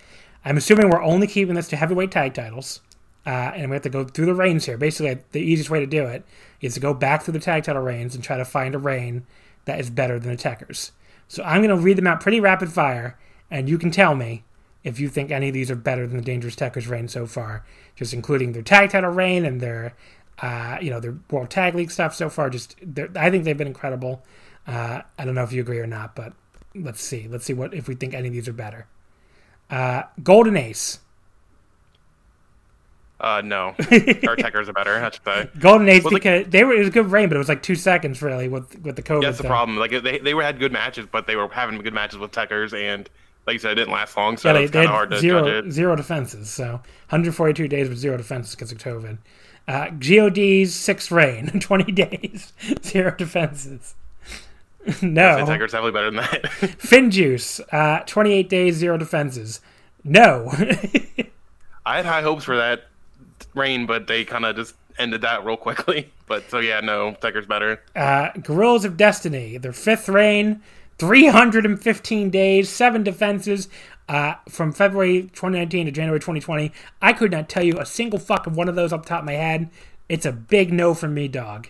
I'm 0.44 0.56
assuming 0.56 0.90
we're 0.90 1.02
only 1.02 1.26
keeping 1.26 1.54
this 1.54 1.68
to 1.68 1.76
heavyweight 1.76 2.10
tag 2.10 2.34
titles, 2.34 2.80
uh, 3.26 3.52
and 3.54 3.70
we 3.70 3.74
have 3.74 3.82
to 3.82 3.90
go 3.90 4.04
through 4.04 4.26
the 4.26 4.34
reigns 4.34 4.66
here. 4.66 4.76
Basically, 4.76 5.18
the 5.32 5.40
easiest 5.40 5.70
way 5.70 5.80
to 5.80 5.86
do 5.86 6.04
it 6.06 6.24
is 6.60 6.74
to 6.74 6.80
go 6.80 6.92
back 6.94 7.22
through 7.22 7.32
the 7.32 7.40
tag 7.40 7.64
title 7.64 7.82
reigns 7.82 8.14
and 8.14 8.22
try 8.22 8.36
to 8.36 8.44
find 8.44 8.74
a 8.74 8.78
reign 8.78 9.26
that 9.64 9.78
is 9.78 9.90
better 9.90 10.18
than 10.18 10.30
the 10.30 10.36
Tekkers. 10.36 10.90
So 11.28 11.42
I'm 11.44 11.62
going 11.62 11.76
to 11.76 11.82
read 11.82 11.98
them 11.98 12.06
out 12.06 12.20
pretty 12.20 12.40
rapid 12.40 12.72
fire, 12.72 13.18
and 13.50 13.68
you 13.68 13.78
can 13.78 13.90
tell 13.90 14.14
me 14.14 14.44
if 14.84 14.98
you 14.98 15.08
think 15.08 15.30
any 15.30 15.48
of 15.48 15.54
these 15.54 15.70
are 15.70 15.76
better 15.76 16.06
than 16.06 16.16
the 16.16 16.24
Dangerous 16.24 16.56
Tekkers 16.56 16.88
reign 16.88 17.08
so 17.08 17.26
far, 17.26 17.64
just 17.94 18.12
including 18.12 18.52
their 18.52 18.62
tag 18.62 18.90
title 18.90 19.10
reign 19.10 19.44
and 19.44 19.60
their, 19.60 19.94
uh, 20.40 20.78
you 20.80 20.90
know, 20.90 20.98
their 20.98 21.16
World 21.30 21.50
Tag 21.50 21.74
League 21.74 21.90
stuff 21.90 22.14
so 22.14 22.28
far. 22.28 22.50
Just, 22.50 22.76
I 23.16 23.30
think 23.30 23.44
they've 23.44 23.56
been 23.56 23.68
incredible. 23.68 24.24
Uh, 24.66 25.02
I 25.18 25.24
don't 25.24 25.34
know 25.34 25.44
if 25.44 25.52
you 25.52 25.60
agree 25.60 25.78
or 25.78 25.86
not, 25.86 26.16
but 26.16 26.32
let's 26.74 27.02
see. 27.02 27.28
Let's 27.28 27.44
see 27.44 27.54
what 27.54 27.72
if 27.72 27.86
we 27.86 27.94
think 27.94 28.14
any 28.14 28.28
of 28.28 28.34
these 28.34 28.48
are 28.48 28.52
better. 28.52 28.86
Uh, 29.70 30.02
Golden 30.22 30.56
Ace. 30.56 30.98
Uh, 33.22 33.40
no, 33.40 33.68
our 33.78 34.36
Tekkers 34.36 34.68
are 34.68 34.72
better. 34.72 34.96
I 34.96 35.10
should 35.10 35.24
say. 35.24 35.48
Golden 35.60 35.88
Ace 35.88 36.02
Well, 36.02 36.12
like- 36.12 36.22
because 36.24 36.48
they 36.50 36.64
were 36.64 36.72
it 36.74 36.80
was 36.80 36.88
a 36.88 36.90
good 36.90 37.10
reign, 37.10 37.28
but 37.28 37.36
it 37.36 37.38
was 37.38 37.48
like 37.48 37.62
two 37.62 37.76
seconds 37.76 38.20
really 38.20 38.48
with 38.48 38.78
with 38.82 38.96
the 38.96 39.02
COVID. 39.02 39.22
That's 39.22 39.38
the 39.38 39.44
problem. 39.44 39.78
Like 39.78 39.92
they 40.02 40.18
they 40.18 40.34
were 40.34 40.42
had 40.42 40.58
good 40.58 40.72
matches, 40.72 41.06
but 41.10 41.26
they 41.28 41.36
were 41.36 41.48
having 41.48 41.78
good 41.80 41.94
matches 41.94 42.18
with 42.18 42.32
Tekkers, 42.32 42.72
and 42.76 43.08
like 43.46 43.54
you 43.54 43.58
said, 43.60 43.72
it 43.72 43.74
didn't 43.76 43.92
last 43.92 44.16
long, 44.16 44.36
so 44.36 44.48
Yeah, 44.48 44.54
they, 44.54 44.62
it's 44.64 44.72
kind 44.72 44.86
of 44.86 44.90
hard 44.90 45.10
to 45.10 45.18
zero 45.18 45.44
judge 45.44 45.66
it. 45.66 45.70
zero 45.72 45.94
defenses. 45.96 46.50
So 46.50 46.64
142 47.10 47.68
days 47.68 47.88
with 47.88 47.98
zero 47.98 48.16
defenses 48.16 48.54
because 48.56 48.72
of 48.72 48.78
COVID. 48.78 49.18
Uh, 49.68 49.90
God's 49.90 50.74
sixth 50.74 51.12
reign, 51.12 51.46
20 51.60 51.92
days, 51.92 52.52
zero 52.82 53.14
defenses. 53.16 53.94
no, 55.00 55.28
I'd 55.38 55.46
Tekkers 55.46 55.70
definitely 55.70 55.92
better 55.92 56.10
than 56.10 56.16
that. 56.16 56.70
Fin 56.80 57.12
Juice, 57.12 57.60
uh, 57.70 58.00
28 58.00 58.48
days, 58.48 58.74
zero 58.74 58.98
defenses. 58.98 59.60
No, 60.02 60.50
I 61.86 61.96
had 61.96 62.04
high 62.06 62.22
hopes 62.22 62.42
for 62.44 62.56
that 62.56 62.86
reign, 63.54 63.86
but 63.86 64.06
they 64.06 64.24
kind 64.24 64.44
of 64.44 64.56
just 64.56 64.74
ended 64.98 65.20
that 65.22 65.44
real 65.44 65.56
quickly. 65.56 66.10
But 66.32 66.48
so 66.48 66.60
yeah, 66.60 66.80
no, 66.80 67.14
Tekkers 67.20 67.46
better. 67.46 67.82
uh, 67.94 68.30
Guerrillas 68.42 68.86
of 68.86 68.96
Destiny, 68.96 69.58
their 69.58 69.74
fifth 69.74 70.08
reign, 70.08 70.62
315 70.96 72.30
days, 72.30 72.70
seven 72.70 73.02
defenses. 73.02 73.68
Uh, 74.08 74.34
from 74.48 74.72
February 74.72 75.22
2019 75.22 75.86
to 75.86 75.92
January 75.92 76.18
2020, 76.18 76.72
I 77.02 77.12
could 77.12 77.30
not 77.30 77.48
tell 77.48 77.62
you 77.62 77.78
a 77.78 77.84
single 77.86 78.18
fuck 78.18 78.46
of 78.46 78.56
one 78.56 78.68
of 78.68 78.74
those 78.74 78.90
the 78.90 78.98
top 78.98 79.20
of 79.20 79.24
my 79.26 79.32
head. 79.34 79.70
It's 80.08 80.26
a 80.26 80.32
big 80.32 80.72
no 80.72 80.94
from 80.94 81.14
me, 81.14 81.28
dog. 81.28 81.68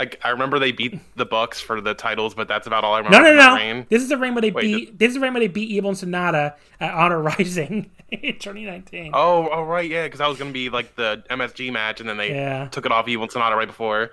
I, 0.00 0.10
I 0.24 0.30
remember 0.30 0.58
they 0.58 0.72
beat 0.72 0.98
the 1.16 1.26
Bucks 1.26 1.60
for 1.60 1.80
the 1.80 1.92
titles, 1.92 2.34
but 2.34 2.48
that's 2.48 2.66
about 2.66 2.84
all 2.84 2.94
I 2.94 2.98
remember. 3.00 3.18
No, 3.18 3.36
no, 3.36 3.50
no. 3.50 3.54
Reign. 3.56 3.86
This 3.90 4.02
is 4.02 4.08
the 4.08 4.16
reign 4.16 4.34
where 4.34 4.40
they 4.40 4.50
Wait, 4.50 4.62
beat. 4.62 4.98
This 4.98 5.08
is 5.08 5.14
the 5.14 5.20
reign 5.20 5.34
where 5.34 5.40
they 5.40 5.48
beat 5.48 5.68
Evil 5.68 5.90
and 5.90 5.98
Sanada 5.98 6.54
at 6.80 6.94
Honor 6.94 7.20
Rising 7.20 7.90
in 8.10 8.32
2019. 8.38 9.10
Oh, 9.12 9.48
oh 9.52 9.62
right, 9.64 9.88
yeah, 9.88 10.04
because 10.04 10.18
that 10.18 10.28
was 10.28 10.38
gonna 10.38 10.52
be 10.52 10.70
like 10.70 10.96
the 10.96 11.22
MSG 11.30 11.70
match, 11.72 12.00
and 12.00 12.08
then 12.08 12.16
they 12.16 12.30
Yeah. 12.30 12.68
took 12.68 12.86
it 12.86 12.92
off 12.92 13.08
Evil 13.08 13.24
and 13.24 13.32
Sanada 13.32 13.56
right 13.56 13.68
before. 13.68 14.12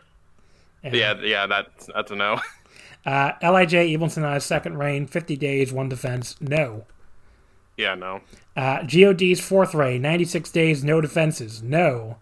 Yeah, 0.84 1.20
yeah, 1.22 1.48
that's 1.48 1.88
that's 1.94 2.12
a 2.12 2.16
no. 2.16 2.40
Uh, 3.06 3.32
Lij 3.42 3.74
Evil 3.74 4.06
and 4.08 4.14
Sanada's 4.14 4.44
second 4.44 4.78
reign, 4.78 5.08
50 5.08 5.38
days, 5.38 5.72
one 5.72 5.88
defense. 5.88 6.36
No. 6.42 6.84
yeah, 7.78 7.96
no. 7.96 8.20
Uh, 8.54 8.84
God's 8.84 9.40
fourth 9.40 9.74
reign, 9.74 10.02
96 10.02 10.52
days, 10.52 10.84
no 10.84 11.00
defenses. 11.00 11.64
No. 11.64 12.18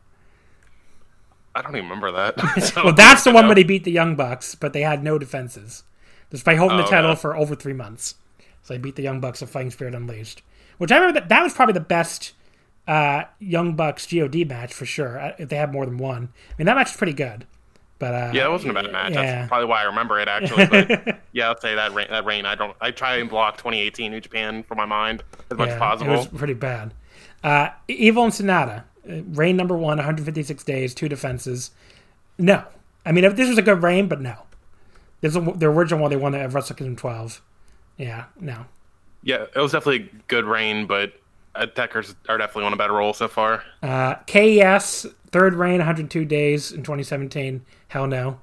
I 1.55 1.61
don't 1.61 1.75
even 1.75 1.89
remember 1.89 2.11
that. 2.11 2.35
So, 2.73 2.83
Well, 2.85 2.93
that's 2.93 3.23
the 3.23 3.31
one 3.31 3.45
where 3.47 3.55
they 3.55 3.63
beat 3.63 3.83
the 3.85 3.91
Young 3.91 4.15
Bucks, 4.15 4.55
but 4.55 4.73
they 4.73 4.81
had 4.81 5.03
no 5.03 5.17
defenses, 5.17 5.83
despite 6.29 6.57
holding 6.57 6.77
the 6.77 6.83
Oh, 6.85 6.89
title 6.89 7.11
yeah. 7.11 7.15
for 7.15 7.35
over 7.35 7.55
three 7.55 7.73
months. 7.73 8.15
So 8.63 8.73
they 8.73 8.77
beat 8.79 8.95
the 8.95 9.03
Young 9.03 9.19
Bucks 9.19 9.41
of 9.41 9.49
Fighting 9.49 9.71
Spirit 9.71 9.95
Unleashed, 9.95 10.41
which 10.77 10.91
I 10.91 10.95
remember 10.97 11.19
that 11.19 11.29
that 11.29 11.41
was 11.43 11.53
probably 11.53 11.73
the 11.73 11.79
best 11.79 12.33
uh, 12.87 13.23
Young 13.39 13.75
Bucks 13.75 14.05
God 14.11 14.49
match 14.49 14.73
for 14.73 14.85
sure. 14.85 15.19
uh, 15.19 15.31
If 15.39 15.49
they 15.49 15.55
had 15.55 15.71
more 15.71 15.85
than 15.85 15.97
one, 15.97 16.29
I 16.49 16.53
mean 16.57 16.65
that 16.65 16.75
match 16.75 16.87
was 16.89 16.97
pretty 16.97 17.13
good. 17.13 17.45
But 17.97 18.13
uh, 18.13 18.31
Yeah, 18.33 18.47
it 18.47 18.51
wasn't 18.51 18.71
a 18.71 18.73
bad 18.73 18.91
match. 18.91 19.13
Yeah. 19.13 19.21
That's 19.21 19.47
probably 19.47 19.67
why 19.67 19.81
I 19.81 19.83
remember 19.85 20.19
it 20.19 20.27
actually. 20.27 20.65
But 20.65 21.21
yeah, 21.31 21.47
I'll 21.49 21.59
say 21.59 21.75
that 21.75 21.93
reign. 21.93 22.07
That 22.09 22.25
reign. 22.25 22.45
I 22.45 22.53
don't. 22.55 22.75
I 22.81 22.91
try 22.91 23.15
and 23.17 23.29
block 23.29 23.55
2018 23.57 24.11
New 24.11 24.19
Japan 24.19 24.63
from 24.63 24.77
my 24.77 24.85
mind 24.85 25.23
as 25.49 25.57
much 25.57 25.69
as 25.69 25.77
possible. 25.79 26.11
It 26.13 26.17
was 26.17 26.27
pretty 26.27 26.53
bad. 26.55 26.93
Uh, 27.43 27.69
Evil 27.87 28.23
and 28.25 28.33
Sanada, 28.33 28.83
reign 29.07 29.57
number 29.57 29.75
one, 29.75 29.97
156 29.97 30.63
days, 30.63 30.93
two 30.93 31.09
defenses. 31.09 31.71
No, 32.37 32.63
I 33.05 33.11
mean 33.11 33.23
if 33.23 33.35
this 33.35 33.49
was 33.49 33.57
a 33.57 33.63
good 33.63 33.81
reign, 33.83 34.07
but 34.07 34.21
no. 34.21 34.35
This 35.21 35.35
is 35.35 35.43
the 35.55 35.67
original 35.67 36.01
one 36.01 36.11
they 36.11 36.17
won 36.17 36.35
at 36.35 36.53
Wrestle 36.53 36.75
Kingdom 36.75 36.95
12. 36.95 37.41
Yeah, 37.97 38.25
no. 38.39 38.65
Yeah, 39.23 39.45
it 39.55 39.59
was 39.59 39.71
definitely 39.71 40.09
a 40.13 40.21
good 40.27 40.45
reign, 40.45 40.85
but 40.85 41.13
Attackers 41.55 42.15
are 42.27 42.37
definitely 42.37 42.65
on 42.65 42.73
a 42.73 42.77
better 42.77 42.93
roll 42.93 43.13
so 43.13 43.27
far. 43.27 43.63
Uh, 43.81 44.15
KES 44.27 45.07
third 45.31 45.53
reign, 45.53 45.77
102 45.77 46.25
days 46.25 46.71
in 46.71 46.83
2017. 46.83 47.65
Hell 47.87 48.07
no. 48.07 48.39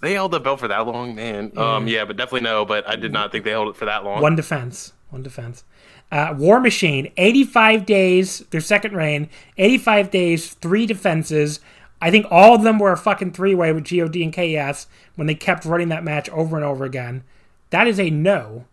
They 0.00 0.12
held 0.12 0.30
the 0.30 0.40
belt 0.40 0.60
for 0.60 0.68
that 0.68 0.86
long, 0.86 1.14
man. 1.14 1.52
Um, 1.58 1.88
yeah, 1.88 2.04
but 2.04 2.16
definitely 2.16 2.42
no. 2.42 2.64
But 2.64 2.88
I 2.88 2.96
did 2.96 3.12
not 3.12 3.32
think 3.32 3.44
they 3.44 3.50
held 3.50 3.68
it 3.68 3.76
for 3.76 3.86
that 3.86 4.04
long. 4.04 4.22
One 4.22 4.36
defense. 4.36 4.92
One 5.10 5.22
defense. 5.22 5.64
Uh, 6.10 6.34
War 6.38 6.58
Machine, 6.60 7.12
85 7.18 7.84
days, 7.84 8.38
their 8.50 8.62
second 8.62 8.94
reign, 8.96 9.28
85 9.58 10.10
days, 10.10 10.54
three 10.54 10.86
defenses. 10.86 11.60
I 12.00 12.10
think 12.10 12.26
all 12.30 12.54
of 12.54 12.62
them 12.62 12.78
were 12.78 12.92
a 12.92 12.96
fucking 12.96 13.32
three 13.32 13.54
way 13.54 13.72
with 13.72 13.88
GOD 13.90 14.16
and 14.16 14.32
KS 14.32 14.86
when 15.16 15.26
they 15.26 15.34
kept 15.34 15.64
running 15.66 15.88
that 15.90 16.04
match 16.04 16.28
over 16.30 16.56
and 16.56 16.64
over 16.64 16.84
again. 16.84 17.24
That 17.70 17.86
is 17.88 17.98
a 18.00 18.08
no. 18.10 18.64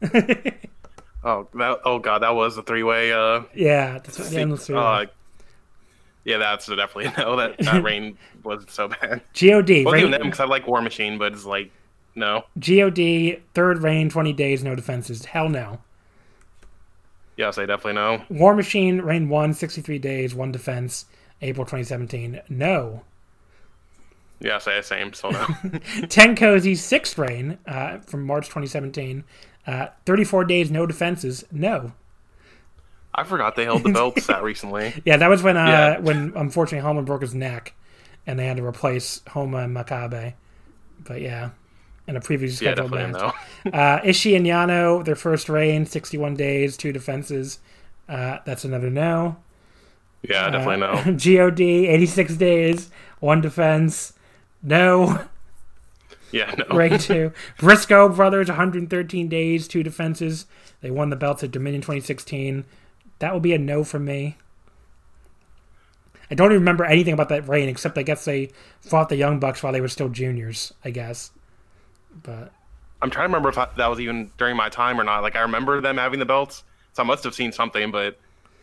Oh, 1.24 1.48
that, 1.54 1.80
oh 1.84 1.98
god, 1.98 2.20
that 2.20 2.34
was 2.36 2.56
a 2.56 2.62
three 2.62 2.84
way. 2.84 3.12
Uh, 3.12 3.42
Yeah, 3.52 3.94
that's 3.98 4.18
what 4.18 4.28
the 4.30 4.38
endless 4.40 4.66
three 4.66 4.76
uh, 4.76 5.06
yeah, 6.24 6.36
that's 6.38 6.66
definitely 6.66 7.06
a 7.06 7.14
no. 7.18 7.36
That 7.36 7.58
that 7.58 7.82
reign 7.84 8.16
was 8.44 8.64
so 8.68 8.88
bad. 8.88 9.22
GOD, 9.38 9.84
Well, 9.84 9.94
reign- 9.94 10.00
even 10.06 10.10
them 10.12 10.22
because 10.22 10.40
I 10.40 10.44
like 10.44 10.66
War 10.68 10.80
Machine, 10.80 11.18
but 11.18 11.32
it's 11.32 11.44
like 11.44 11.70
no. 12.14 12.44
GOD, 12.60 13.40
third 13.54 13.82
reign, 13.82 14.08
20 14.10 14.32
days, 14.32 14.62
no 14.62 14.74
defenses. 14.76 15.24
Hell 15.24 15.48
no. 15.48 15.80
Yes, 17.38 17.56
I 17.56 17.64
definitely 17.66 17.94
know. 17.94 18.22
War 18.28 18.54
Machine, 18.54 19.00
reign 19.00 19.28
1, 19.28 19.54
63 19.54 19.98
days, 20.00 20.34
one 20.34 20.50
defense, 20.52 21.06
April 21.40 21.64
2017. 21.64 22.42
No. 22.50 23.04
Yes, 24.40 24.66
I 24.66 24.74
the 24.76 24.82
same. 24.82 25.12
So 25.12 25.30
no. 25.30 25.38
TenCozy, 26.08 26.76
sixth 26.76 27.16
reign 27.16 27.58
uh, 27.64 27.98
from 28.00 28.26
March 28.26 28.46
2017. 28.48 29.22
Uh, 29.66 29.86
34 30.04 30.44
days, 30.44 30.70
no 30.70 30.84
defenses. 30.84 31.44
No. 31.52 31.92
I 33.14 33.22
forgot 33.24 33.54
they 33.54 33.64
held 33.64 33.84
the 33.84 33.92
belts 33.92 34.26
that 34.28 34.42
recently. 34.42 35.00
Yeah, 35.04 35.16
that 35.16 35.28
was 35.28 35.42
when 35.42 35.56
uh, 35.56 35.66
Yeah. 35.66 35.98
when 36.00 36.32
unfortunately 36.34 36.88
Honma 36.88 37.04
broke 37.04 37.22
his 37.22 37.34
neck, 37.34 37.72
and 38.26 38.38
they 38.38 38.46
had 38.46 38.56
to 38.58 38.64
replace 38.64 39.20
Honma 39.28 39.64
and 39.64 39.76
Makabe. 39.76 40.34
But 41.00 41.20
yeah, 41.20 41.50
in 42.08 42.16
a 42.16 42.20
previous 42.20 42.56
scheduled 42.56 42.90
match. 42.90 43.12
no. 43.12 43.32
Uh, 43.72 44.00
Ishii 44.00 44.34
and 44.34 44.46
Yano, 44.46 45.04
their 45.04 45.14
first 45.14 45.48
reign, 45.48 45.84
61 45.84 46.34
days, 46.34 46.76
two 46.76 46.90
defenses. 46.90 47.58
Uh, 48.08 48.38
that's 48.46 48.64
another 48.64 48.88
no. 48.88 49.36
Yeah, 50.22 50.48
definitely 50.48 50.78
no. 50.78 50.94
God, 51.50 51.60
86 51.60 52.36
days, 52.36 52.90
one 53.20 53.42
defense. 53.42 54.14
No. 54.62 55.26
Yeah, 56.32 56.54
no. 56.56 56.64
Rank 56.76 57.00
two. 57.02 57.32
Briscoe 57.58 58.08
brothers, 58.08 58.48
113 58.48 59.28
days, 59.28 59.68
two 59.68 59.82
defenses. 59.82 60.46
They 60.80 60.90
won 60.90 61.10
the 61.10 61.16
belts 61.16 61.42
at 61.44 61.50
Dominion 61.50 61.82
2016. 61.82 62.64
That 63.18 63.32
will 63.32 63.40
be 63.40 63.52
a 63.52 63.58
no 63.58 63.84
for 63.84 63.98
me. 63.98 64.36
I 66.30 66.34
don't 66.34 66.52
even 66.52 66.60
remember 66.60 66.84
anything 66.84 67.14
about 67.14 67.28
that 67.30 67.48
reign 67.48 67.68
except 67.68 67.98
I 67.98 68.02
guess 68.02 68.24
they 68.24 68.50
fought 68.80 69.08
the 69.08 69.16
Young 69.16 69.40
Bucks 69.40 69.62
while 69.62 69.72
they 69.72 69.80
were 69.80 69.88
still 69.88 70.08
juniors. 70.08 70.72
I 70.84 70.90
guess, 70.90 71.32
but 72.22 72.52
I'm 73.00 73.10
trying 73.10 73.24
to 73.24 73.28
remember 73.28 73.48
if 73.48 73.58
I, 73.58 73.68
that 73.76 73.86
was 73.86 74.00
even 74.00 74.30
during 74.38 74.56
my 74.56 74.68
time 74.68 75.00
or 75.00 75.04
not. 75.04 75.22
Like 75.22 75.36
I 75.36 75.40
remember 75.40 75.80
them 75.80 75.96
having 75.96 76.18
the 76.18 76.26
belts, 76.26 76.64
so 76.92 77.02
I 77.02 77.06
must 77.06 77.24
have 77.24 77.34
seen 77.34 77.52
something. 77.52 77.90
But 77.90 78.18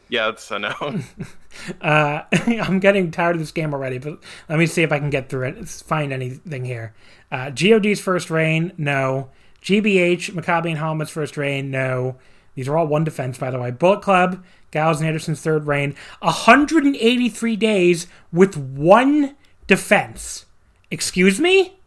yeah, 0.10 0.30
it's 0.30 0.52
a 0.52 0.60
no. 0.60 0.74
uh, 1.82 2.22
I'm 2.32 2.80
getting 2.80 3.12
tired 3.12 3.36
of 3.36 3.40
this 3.40 3.52
game 3.52 3.74
already. 3.74 3.98
But 3.98 4.20
let 4.50 4.60
me 4.60 4.66
see 4.66 4.84
if 4.84 4.92
I 4.92 5.00
can 5.00 5.10
get 5.10 5.30
through 5.30 5.48
it. 5.48 5.58
Let's 5.58 5.82
find 5.82 6.12
anything 6.12 6.66
here. 6.66 6.94
Uh, 7.32 7.50
God's 7.50 8.00
first 8.00 8.30
reign, 8.30 8.74
no. 8.78 9.30
GBH, 9.62 10.32
Makabe 10.32 10.70
and 10.70 10.78
Helmet's 10.78 11.10
first 11.10 11.38
reign, 11.38 11.72
no. 11.72 12.18
These 12.54 12.68
are 12.68 12.78
all 12.78 12.88
one 12.88 13.04
defense, 13.04 13.38
by 13.38 13.52
the 13.52 13.60
way. 13.60 13.72
Bullet 13.72 14.02
Club, 14.02 14.44
Gallows 14.72 15.00
and 15.00 15.08
Anderson's 15.08 15.42
third 15.42 15.66
reign, 15.66 15.96
183 16.20 17.56
days 17.56 18.08
with 18.32 18.56
one 18.56 19.36
defense. 19.68 20.46
Excuse 20.92 21.40
me? 21.40 21.80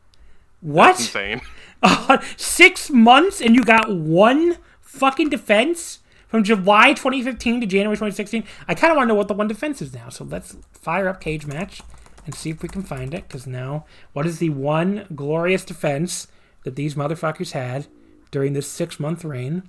What? 0.60 0.98
Insane. 0.98 1.40
Uh, 1.82 2.18
six 2.36 2.90
months 2.90 3.40
and 3.40 3.54
you 3.54 3.62
got 3.62 3.90
one 3.94 4.56
fucking 4.80 5.28
defense 5.28 6.00
from 6.28 6.44
July 6.44 6.92
2015 6.92 7.62
to 7.62 7.66
January 7.66 7.96
2016. 7.96 8.44
I 8.68 8.74
kind 8.74 8.90
of 8.90 8.96
want 8.96 9.06
to 9.06 9.08
know 9.08 9.14
what 9.16 9.28
the 9.28 9.34
one 9.34 9.48
defense 9.48 9.82
is 9.82 9.92
now. 9.94 10.08
So 10.10 10.24
let's 10.24 10.56
fire 10.72 11.08
up 11.08 11.20
Cage 11.20 11.46
Match 11.46 11.82
and 12.26 12.34
see 12.34 12.50
if 12.50 12.62
we 12.62 12.68
can 12.68 12.82
find 12.82 13.14
it. 13.14 13.26
Because 13.26 13.46
now, 13.46 13.86
what 14.12 14.26
is 14.26 14.38
the 14.38 14.50
one 14.50 15.06
glorious 15.14 15.64
defense 15.64 16.28
that 16.64 16.76
these 16.76 16.94
motherfuckers 16.94 17.52
had 17.52 17.86
during 18.30 18.52
this 18.52 18.68
six 18.68 19.00
month 19.00 19.24
reign? 19.24 19.62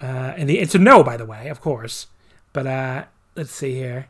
Uh, 0.00 0.34
and 0.36 0.48
the, 0.48 0.58
it's 0.58 0.74
a 0.74 0.78
no, 0.78 1.02
by 1.02 1.16
the 1.16 1.26
way, 1.26 1.48
of 1.48 1.60
course. 1.60 2.06
But 2.52 2.66
uh, 2.66 3.04
let's 3.34 3.52
see 3.52 3.74
here. 3.74 4.08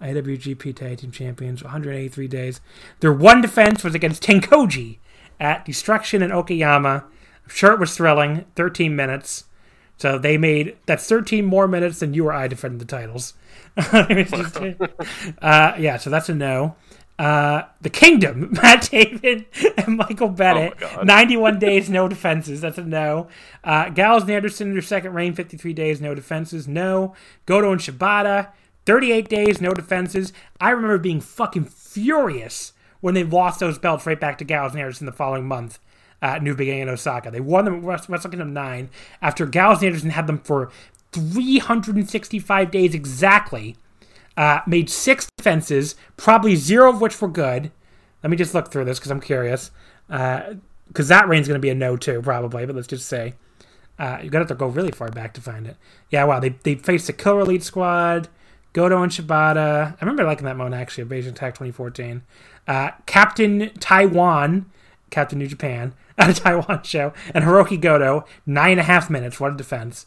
IWGP 0.00 0.76
Tag 0.76 0.98
Team 0.98 1.10
Champions, 1.10 1.62
183 1.62 2.28
days. 2.28 2.60
Their 3.00 3.12
one 3.12 3.40
defense 3.40 3.82
was 3.82 3.94
against 3.94 4.22
TenCozy 4.22 4.98
at 5.40 5.64
Destruction 5.64 6.22
in 6.22 6.30
Okayama. 6.30 7.02
I'm 7.02 7.48
sure 7.48 7.72
it 7.72 7.80
was 7.80 7.96
thrilling. 7.96 8.44
13 8.54 8.94
minutes. 8.96 9.44
So 9.98 10.18
they 10.18 10.36
made 10.36 10.76
that's 10.86 11.08
13 11.08 11.44
more 11.44 11.66
minutes 11.66 12.00
than 12.00 12.14
you 12.14 12.26
or 12.26 12.32
I 12.32 12.48
defended 12.48 12.80
the 12.80 12.84
titles. 12.84 13.34
uh, 15.42 15.74
yeah, 15.78 15.96
so 15.96 16.10
that's 16.10 16.28
a 16.28 16.34
no. 16.34 16.76
Uh, 17.18 17.62
the 17.80 17.88
Kingdom, 17.88 18.50
Matt 18.62 18.82
Taven 18.82 19.46
and 19.78 19.96
Michael 19.96 20.28
Bennett, 20.28 20.74
Oh 20.82 21.02
91 21.02 21.58
days, 21.58 21.88
no 21.88 22.08
defenses. 22.08 22.60
That's 22.60 22.76
a 22.76 22.84
no. 22.84 23.28
Uh, 23.64 23.88
Gallows 23.88 24.22
and 24.22 24.30
Anderson, 24.32 24.72
their 24.72 24.82
second 24.82 25.14
reign, 25.14 25.32
53 25.34 25.72
days, 25.72 26.00
no 26.00 26.14
defenses. 26.14 26.68
No. 26.68 27.14
Goto 27.46 27.72
and 27.72 27.80
Shibata, 27.80 28.48
38 28.84 29.28
days, 29.30 29.60
no 29.62 29.70
defenses. 29.70 30.34
I 30.60 30.70
remember 30.70 30.98
being 30.98 31.22
fucking 31.22 31.66
furious 31.66 32.72
when 33.06 33.14
they 33.14 33.22
lost 33.22 33.60
those 33.60 33.78
belts 33.78 34.04
right 34.04 34.18
back 34.18 34.36
to 34.36 34.42
Gallows 34.44 34.72
and 34.72 34.80
Anderson 34.80 35.06
the 35.06 35.12
following 35.12 35.46
month 35.46 35.78
at 36.20 36.42
New 36.42 36.56
Beginning 36.56 36.82
in 36.82 36.88
Osaka. 36.88 37.30
They 37.30 37.38
won 37.38 37.64
them 37.64 37.76
at 37.76 37.84
Wrest- 37.84 38.08
Wrestle 38.08 38.30
Kingdom 38.30 38.52
9 38.52 38.90
after 39.22 39.46
Gallows 39.46 39.78
and 39.78 39.86
Anderson 39.86 40.10
had 40.10 40.26
them 40.26 40.40
for 40.40 40.72
365 41.12 42.68
days 42.72 42.96
exactly. 42.96 43.76
Uh, 44.36 44.58
made 44.66 44.90
six 44.90 45.28
defenses, 45.38 45.94
probably 46.16 46.56
zero 46.56 46.90
of 46.90 47.00
which 47.00 47.22
were 47.22 47.28
good. 47.28 47.70
Let 48.24 48.30
me 48.30 48.36
just 48.36 48.54
look 48.54 48.72
through 48.72 48.86
this 48.86 48.98
because 48.98 49.12
I'm 49.12 49.20
curious. 49.20 49.70
Because 50.08 51.06
that 51.06 51.28
reign's 51.28 51.46
going 51.46 51.60
to 51.60 51.62
be 51.62 51.70
a 51.70 51.76
no 51.76 51.96
too, 51.96 52.20
probably. 52.22 52.66
But 52.66 52.74
let's 52.74 52.88
just 52.88 53.06
say 53.06 53.34
uh, 54.00 54.16
gonna 54.16 54.38
have 54.38 54.48
to 54.48 54.56
go 54.56 54.66
really 54.66 54.90
far 54.90 55.10
back 55.10 55.32
to 55.34 55.40
find 55.40 55.68
it. 55.68 55.76
Yeah, 56.10 56.24
wow. 56.24 56.40
They 56.40 56.56
they 56.64 56.74
faced 56.74 57.06
the 57.06 57.12
Killer 57.12 57.42
Elite 57.42 57.62
Squad, 57.62 58.28
Goto 58.72 59.00
and 59.00 59.12
Shibata. 59.12 59.92
I 59.92 59.96
remember 60.00 60.24
liking 60.24 60.44
that 60.46 60.58
one 60.58 60.74
actually. 60.74 61.02
Invasion 61.02 61.34
Attack 61.34 61.54
2014. 61.54 62.22
Uh, 62.66 62.90
Captain 63.06 63.70
Taiwan, 63.78 64.66
Captain 65.10 65.38
New 65.38 65.46
Japan 65.46 65.94
at 66.18 66.30
a 66.30 66.34
Taiwan 66.34 66.82
show, 66.82 67.12
and 67.34 67.44
Hiroki 67.44 67.80
Goto. 67.80 68.24
Nine 68.44 68.72
and 68.72 68.80
a 68.80 68.84
half 68.84 69.10
minutes. 69.10 69.38
What 69.38 69.52
a 69.52 69.56
defense. 69.56 70.06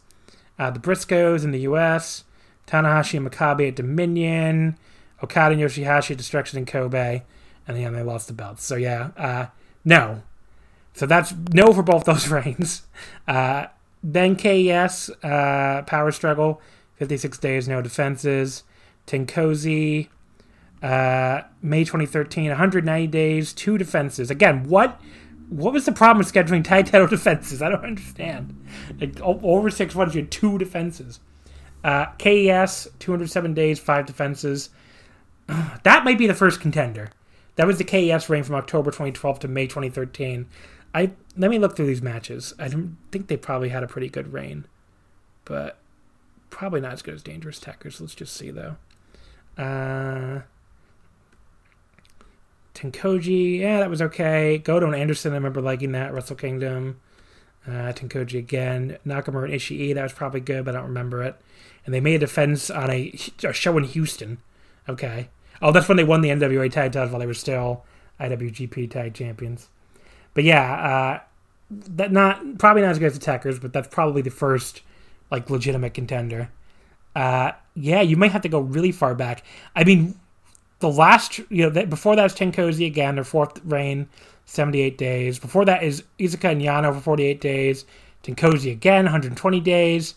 Uh, 0.58 0.70
the 0.70 0.80
Briscoes 0.80 1.44
in 1.44 1.52
the 1.52 1.60
U.S. 1.60 2.24
Tanahashi 2.66 3.16
and 3.16 3.30
Makabe 3.30 3.68
at 3.68 3.76
Dominion. 3.76 4.76
Okada 5.22 5.54
and 5.54 5.62
Yoshihashi 5.62 6.12
at 6.12 6.18
Destruction 6.18 6.58
in 6.58 6.66
Kobe. 6.66 7.22
And 7.66 7.76
then 7.76 7.92
they 7.92 8.02
lost 8.02 8.26
the 8.26 8.32
belts. 8.32 8.64
So 8.64 8.76
yeah, 8.76 9.10
uh, 9.16 9.46
no. 9.84 10.22
So 10.94 11.06
that's 11.06 11.34
no 11.52 11.72
for 11.72 11.82
both 11.82 12.04
those 12.06 12.28
reigns. 12.28 12.82
Uh, 13.26 13.66
then 14.02 14.36
KES, 14.36 15.10
uh, 15.22 15.82
Power 15.86 16.10
Struggle, 16.10 16.60
56 16.96 17.38
days, 17.38 17.68
no 17.68 17.82
defenses. 17.82 18.64
TenCozy, 19.06 20.08
uh, 20.82 21.42
May 21.62 21.84
2013, 21.84 22.48
190 22.48 23.06
days, 23.08 23.52
two 23.52 23.78
defenses. 23.78 24.30
Again, 24.30 24.64
what 24.64 25.00
what 25.48 25.72
was 25.72 25.84
the 25.84 25.92
problem 25.92 26.18
with 26.18 26.32
scheduling 26.32 26.62
tag 26.62 26.86
title 26.86 27.06
defenses? 27.08 27.60
I 27.60 27.68
don't 27.70 27.84
understand. 27.84 28.64
Like, 29.00 29.20
over 29.20 29.68
six 29.68 29.94
months, 29.94 30.14
you 30.14 30.22
had 30.22 30.30
two 30.30 30.58
defenses. 30.58 31.18
Uh, 31.82 32.06
KES, 32.18 32.86
207 33.00 33.54
days, 33.54 33.78
five 33.78 34.06
defenses. 34.06 34.70
That 35.82 36.04
might 36.04 36.18
be 36.18 36.28
the 36.28 36.34
first 36.34 36.60
contender. 36.60 37.10
That 37.56 37.66
was 37.66 37.78
the 37.78 37.84
KES 37.84 38.28
reign 38.30 38.44
from 38.44 38.54
October 38.54 38.90
2012 38.90 39.40
to 39.40 39.48
May 39.48 39.66
2013. 39.66 40.46
I 40.94 41.12
let 41.36 41.50
me 41.50 41.58
look 41.58 41.76
through 41.76 41.86
these 41.86 42.02
matches. 42.02 42.54
I 42.58 42.68
think 42.68 43.26
they 43.26 43.36
probably 43.36 43.68
had 43.68 43.82
a 43.82 43.88
pretty 43.88 44.08
good 44.08 44.32
reign, 44.32 44.66
but 45.44 45.78
probably 46.50 46.80
not 46.80 46.92
as 46.92 47.02
good 47.02 47.14
as 47.14 47.22
Dangerous 47.22 47.58
Tekkers. 47.58 48.00
Let's 48.00 48.14
just 48.14 48.36
see 48.36 48.50
though. 48.50 48.76
Uh, 49.58 50.42
TenCozy, 52.74 53.58
yeah, 53.58 53.80
that 53.80 53.90
was 53.90 54.02
okay. 54.02 54.58
Goto 54.58 54.86
and 54.86 54.94
Anderson, 54.94 55.32
I 55.32 55.36
remember 55.36 55.60
liking 55.60 55.92
that. 55.92 56.12
Wrestle 56.12 56.36
Kingdom. 56.36 57.00
Uh, 57.66 57.92
TenCozy 57.92 58.38
again. 58.38 58.98
Nakamura 59.06 59.44
and 59.44 59.54
Ishii, 59.54 59.94
that 59.94 60.02
was 60.02 60.12
probably 60.12 60.40
good, 60.40 60.64
but 60.64 60.74
I 60.74 60.78
don't 60.78 60.88
remember 60.88 61.22
it. 61.22 61.36
And 61.84 61.94
they 61.94 62.00
made 62.00 62.16
a 62.16 62.18
defense 62.20 62.70
on 62.70 62.90
a, 62.90 63.12
a 63.44 63.52
show 63.52 63.76
in 63.78 63.84
Houston. 63.84 64.38
Okay. 64.88 65.28
Oh, 65.62 65.72
that's 65.72 65.88
when 65.88 65.96
they 65.96 66.04
won 66.04 66.20
the 66.20 66.30
NWA 66.30 66.70
tag 66.70 66.92
titles 66.92 67.10
while 67.10 67.20
they 67.20 67.26
were 67.26 67.34
still 67.34 67.84
IWGP 68.18 68.90
tag 68.90 69.14
champions. 69.14 69.68
But 70.34 70.44
yeah, 70.44 70.72
uh, 70.72 71.20
that 71.70 72.12
not 72.12 72.58
probably 72.58 72.82
not 72.82 72.92
as 72.92 72.98
good 72.98 73.12
as 73.12 73.18
the 73.18 73.24
Tekkers, 73.24 73.60
but 73.60 73.72
that's 73.72 73.88
probably 73.88 74.22
the 74.22 74.30
first 74.30 74.82
like 75.30 75.50
legitimate 75.50 75.94
contender. 75.94 76.50
Uh, 77.14 77.52
yeah, 77.74 78.00
you 78.00 78.16
might 78.16 78.32
have 78.32 78.42
to 78.42 78.48
go 78.48 78.60
really 78.60 78.92
far 78.92 79.14
back. 79.14 79.44
I 79.74 79.84
mean, 79.84 80.18
the 80.80 80.90
last 80.90 81.38
you 81.50 81.70
know 81.70 81.86
before 81.86 82.16
that 82.16 82.30
TenCozy 82.32 82.86
again, 82.86 83.14
their 83.14 83.24
fourth 83.24 83.60
reign, 83.64 84.08
seventy 84.44 84.80
eight 84.80 84.98
days. 84.98 85.38
Before 85.38 85.64
that 85.64 85.82
is 85.82 86.02
Iizuka 86.18 86.50
and 86.50 86.60
Yano 86.60 86.94
for 86.94 87.00
forty 87.00 87.24
eight 87.24 87.40
days. 87.40 87.84
Tenkozy 88.22 88.72
again, 88.72 89.04
one 89.04 89.12
hundred 89.12 89.36
twenty 89.36 89.60
days. 89.60 90.14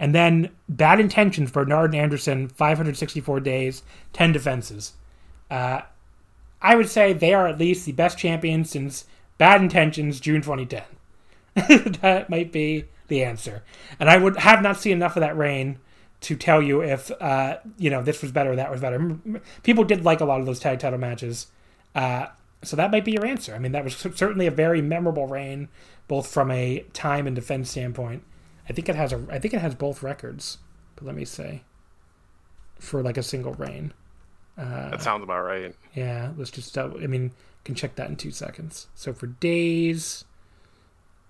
And 0.00 0.14
then 0.14 0.48
Bad 0.66 0.98
Intentions, 0.98 1.50
Bernard 1.50 1.92
and 1.92 2.00
Anderson, 2.00 2.48
564 2.48 3.38
days, 3.40 3.82
10 4.14 4.32
defenses. 4.32 4.94
Uh, 5.50 5.82
I 6.62 6.74
would 6.74 6.88
say 6.88 7.12
they 7.12 7.34
are 7.34 7.46
at 7.46 7.58
least 7.58 7.84
the 7.84 7.92
best 7.92 8.16
champions 8.16 8.70
since 8.70 9.04
Bad 9.36 9.60
Intentions, 9.60 10.18
June 10.18 10.40
2010. 10.40 10.84
that 12.00 12.30
might 12.30 12.50
be 12.50 12.86
the 13.08 13.22
answer. 13.22 13.62
And 13.98 14.08
I 14.08 14.16
would 14.16 14.38
have 14.38 14.62
not 14.62 14.78
seen 14.78 14.92
enough 14.92 15.16
of 15.16 15.20
that 15.20 15.36
reign 15.36 15.78
to 16.20 16.36
tell 16.36 16.60
you 16.60 16.82
if, 16.82 17.10
uh, 17.20 17.58
you 17.78 17.90
know, 17.90 18.02
this 18.02 18.22
was 18.22 18.30
better 18.32 18.52
or 18.52 18.56
that 18.56 18.70
was 18.70 18.80
better. 18.80 19.18
People 19.62 19.84
did 19.84 20.04
like 20.04 20.20
a 20.20 20.24
lot 20.24 20.40
of 20.40 20.46
those 20.46 20.60
tag 20.60 20.78
title 20.78 20.98
matches. 20.98 21.46
Uh, 21.94 22.26
so 22.62 22.76
that 22.76 22.90
might 22.90 23.04
be 23.04 23.12
your 23.12 23.26
answer. 23.26 23.54
I 23.54 23.58
mean, 23.58 23.72
that 23.72 23.84
was 23.84 23.96
certainly 23.96 24.46
a 24.46 24.50
very 24.50 24.82
memorable 24.82 25.26
reign, 25.26 25.68
both 26.08 26.26
from 26.26 26.50
a 26.50 26.84
time 26.92 27.26
and 27.26 27.34
defense 27.34 27.70
standpoint. 27.70 28.22
I 28.68 28.72
think 28.72 28.88
it 28.88 28.96
has 28.96 29.12
a. 29.12 29.26
I 29.30 29.38
think 29.38 29.54
it 29.54 29.60
has 29.60 29.74
both 29.74 30.02
records. 30.02 30.58
But 30.94 31.06
let 31.06 31.14
me 31.14 31.24
say, 31.24 31.62
for 32.78 33.02
like 33.02 33.16
a 33.16 33.22
single 33.22 33.54
reign. 33.54 33.94
Uh, 34.58 34.90
that 34.90 35.02
sounds 35.02 35.22
about 35.22 35.42
right. 35.42 35.74
Yeah, 35.94 36.32
let's 36.36 36.50
just. 36.50 36.76
Uh, 36.76 36.90
I 37.02 37.06
mean, 37.06 37.32
can 37.64 37.74
check 37.74 37.96
that 37.96 38.10
in 38.10 38.16
two 38.16 38.30
seconds. 38.30 38.88
So 38.94 39.12
for 39.12 39.26
days, 39.26 40.24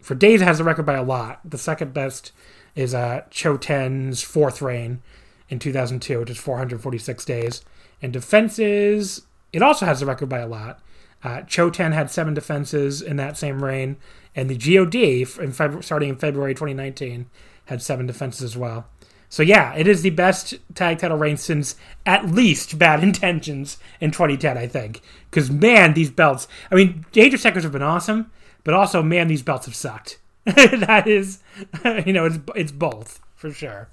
for 0.00 0.14
days 0.14 0.42
it 0.42 0.44
has 0.46 0.58
the 0.58 0.64
record 0.64 0.84
by 0.84 0.94
a 0.94 1.02
lot. 1.02 1.40
The 1.44 1.58
second 1.58 1.94
best 1.94 2.32
is 2.74 2.94
uh, 2.94 3.22
Cho 3.30 3.56
Ten's 3.56 4.22
fourth 4.22 4.62
reign 4.62 5.02
in 5.48 5.58
2002, 5.58 6.20
which 6.20 6.30
is 6.30 6.38
446 6.38 7.24
days. 7.24 7.64
And 8.00 8.12
defenses, 8.12 9.22
it 9.52 9.62
also 9.62 9.86
has 9.86 10.00
the 10.00 10.06
record 10.06 10.28
by 10.28 10.38
a 10.38 10.46
lot. 10.46 10.80
Uh, 11.22 11.42
Cho 11.42 11.68
Ten 11.68 11.92
had 11.92 12.10
seven 12.10 12.32
defenses 12.32 13.02
in 13.02 13.16
that 13.16 13.36
same 13.36 13.62
reign, 13.62 13.98
and 14.34 14.48
the 14.48 14.56
God, 14.56 14.94
in 14.94 15.82
starting 15.82 16.08
in 16.08 16.16
February 16.16 16.54
2019, 16.54 17.26
had 17.66 17.82
seven 17.82 18.06
defenses 18.06 18.42
as 18.42 18.56
well. 18.56 18.86
So 19.28 19.42
yeah, 19.42 19.74
it 19.74 19.86
is 19.86 20.02
the 20.02 20.10
best 20.10 20.54
tag 20.74 20.98
title 20.98 21.18
reign 21.18 21.36
since 21.36 21.76
at 22.06 22.26
least 22.26 22.78
Bad 22.78 23.02
Intentions 23.04 23.78
in 24.00 24.10
2010, 24.10 24.56
I 24.56 24.66
think. 24.66 25.02
Because 25.30 25.50
man, 25.50 25.94
these 25.94 26.10
belts. 26.10 26.48
I 26.70 26.74
mean, 26.74 27.04
Dangerous 27.12 27.44
Tekkers 27.44 27.62
have 27.62 27.72
been 27.72 27.82
awesome, 27.82 28.30
but 28.64 28.74
also 28.74 29.02
man, 29.02 29.28
these 29.28 29.42
belts 29.42 29.66
have 29.66 29.74
sucked. 29.74 30.19
that 30.54 31.06
is, 31.06 31.40
you 32.06 32.12
know, 32.12 32.26
it's 32.26 32.38
it's 32.54 32.72
both 32.72 33.20
for 33.36 33.50
sure. 33.52 33.88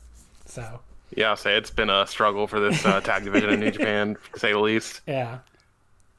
So. 0.46 0.82
Yeah, 1.16 1.30
I'll 1.30 1.38
say 1.38 1.56
it's 1.56 1.70
been 1.70 1.90
a 1.90 2.06
struggle 2.06 2.48
for 2.48 2.60
this 2.60 2.86
uh, 2.86 3.00
tag 3.00 3.24
division 3.24 3.52
in 3.52 3.60
New 3.62 3.72
Japan, 3.78 4.18
to 4.34 4.40
say 4.40 4.52
the 4.52 4.60
least. 4.60 5.02
Yeah. 5.08 5.40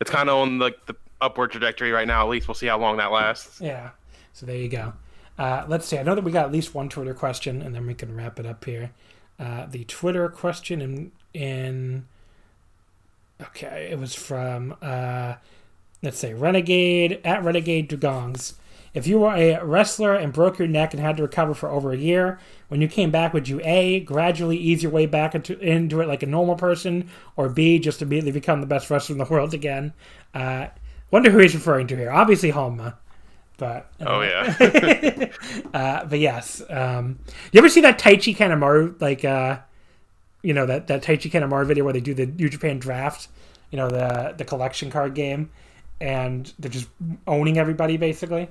It's 0.00 0.10
kind 0.10 0.30
of 0.30 0.36
on 0.36 0.58
like 0.58 0.86
the, 0.86 0.94
the 0.94 0.98
upward 1.20 1.50
trajectory 1.50 1.92
right 1.92 2.06
now. 2.06 2.22
At 2.22 2.30
least 2.30 2.48
we'll 2.48 2.54
see 2.54 2.68
how 2.68 2.78
long 2.78 2.96
that 2.96 3.12
lasts. 3.12 3.60
Yeah. 3.60 3.90
So 4.32 4.46
there 4.46 4.56
you 4.56 4.68
go. 4.68 4.94
Uh, 5.38 5.64
let's 5.68 5.86
see. 5.86 5.98
I 5.98 6.02
know 6.02 6.14
that 6.14 6.24
we 6.24 6.32
got 6.32 6.46
at 6.46 6.52
least 6.52 6.74
one 6.74 6.88
Twitter 6.88 7.14
question, 7.14 7.62
and 7.62 7.74
then 7.74 7.86
we 7.86 7.94
can 7.94 8.16
wrap 8.16 8.40
it 8.40 8.46
up 8.46 8.64
here. 8.64 8.92
Uh, 9.38 9.66
the 9.66 9.84
Twitter 9.84 10.28
question 10.28 10.80
in 10.80 11.12
in 11.34 12.06
okay, 13.40 13.88
it 13.90 13.98
was 13.98 14.14
from 14.14 14.74
uh, 14.82 15.34
let's 16.02 16.18
say 16.18 16.34
Renegade 16.34 17.20
at 17.24 17.44
Renegade 17.44 17.88
Dugongs. 17.88 18.54
If 18.98 19.06
you 19.06 19.20
were 19.20 19.32
a 19.32 19.64
wrestler 19.64 20.14
and 20.14 20.32
broke 20.32 20.58
your 20.58 20.66
neck 20.66 20.92
and 20.92 21.00
had 21.00 21.16
to 21.18 21.22
recover 21.22 21.54
for 21.54 21.68
over 21.68 21.92
a 21.92 21.96
year, 21.96 22.40
when 22.66 22.80
you 22.80 22.88
came 22.88 23.12
back, 23.12 23.32
would 23.32 23.48
you 23.48 23.60
A, 23.62 24.00
gradually 24.00 24.56
ease 24.56 24.82
your 24.82 24.90
way 24.90 25.06
back 25.06 25.36
into, 25.36 25.56
into 25.60 26.00
it 26.00 26.08
like 26.08 26.24
a 26.24 26.26
normal 26.26 26.56
person, 26.56 27.08
or 27.36 27.48
B, 27.48 27.78
just 27.78 28.02
immediately 28.02 28.32
become 28.32 28.60
the 28.60 28.66
best 28.66 28.90
wrestler 28.90 29.14
in 29.14 29.18
the 29.18 29.24
world 29.24 29.54
again? 29.54 29.92
Uh, 30.34 30.66
wonder 31.12 31.30
who 31.30 31.38
he's 31.38 31.54
referring 31.54 31.86
to 31.86 31.96
here. 31.96 32.10
Obviously, 32.10 32.50
Honma. 32.50 32.96
But 33.56 33.90
uh, 34.00 34.04
oh 34.06 34.20
yeah, 34.22 35.30
uh, 35.74 36.04
but 36.04 36.18
yes. 36.18 36.60
Um, 36.68 37.20
you 37.52 37.58
ever 37.58 37.68
see 37.68 37.80
that 37.82 38.00
Taichi 38.00 38.36
Kanemaru 38.36 39.00
like 39.00 39.24
uh, 39.24 39.58
you 40.42 40.54
know 40.54 40.66
that 40.66 40.88
that 40.88 41.02
Taichi 41.02 41.30
Kanemaru 41.30 41.66
video 41.66 41.84
where 41.84 41.92
they 41.92 42.00
do 42.00 42.14
the 42.14 42.26
New 42.26 42.48
Japan 42.48 42.78
draft, 42.78 43.28
you 43.70 43.76
know 43.76 43.88
the 43.88 44.34
the 44.36 44.44
collection 44.44 44.90
card 44.90 45.14
game, 45.14 45.50
and 46.00 46.52
they're 46.60 46.70
just 46.70 46.88
owning 47.26 47.58
everybody 47.58 47.96
basically. 47.96 48.48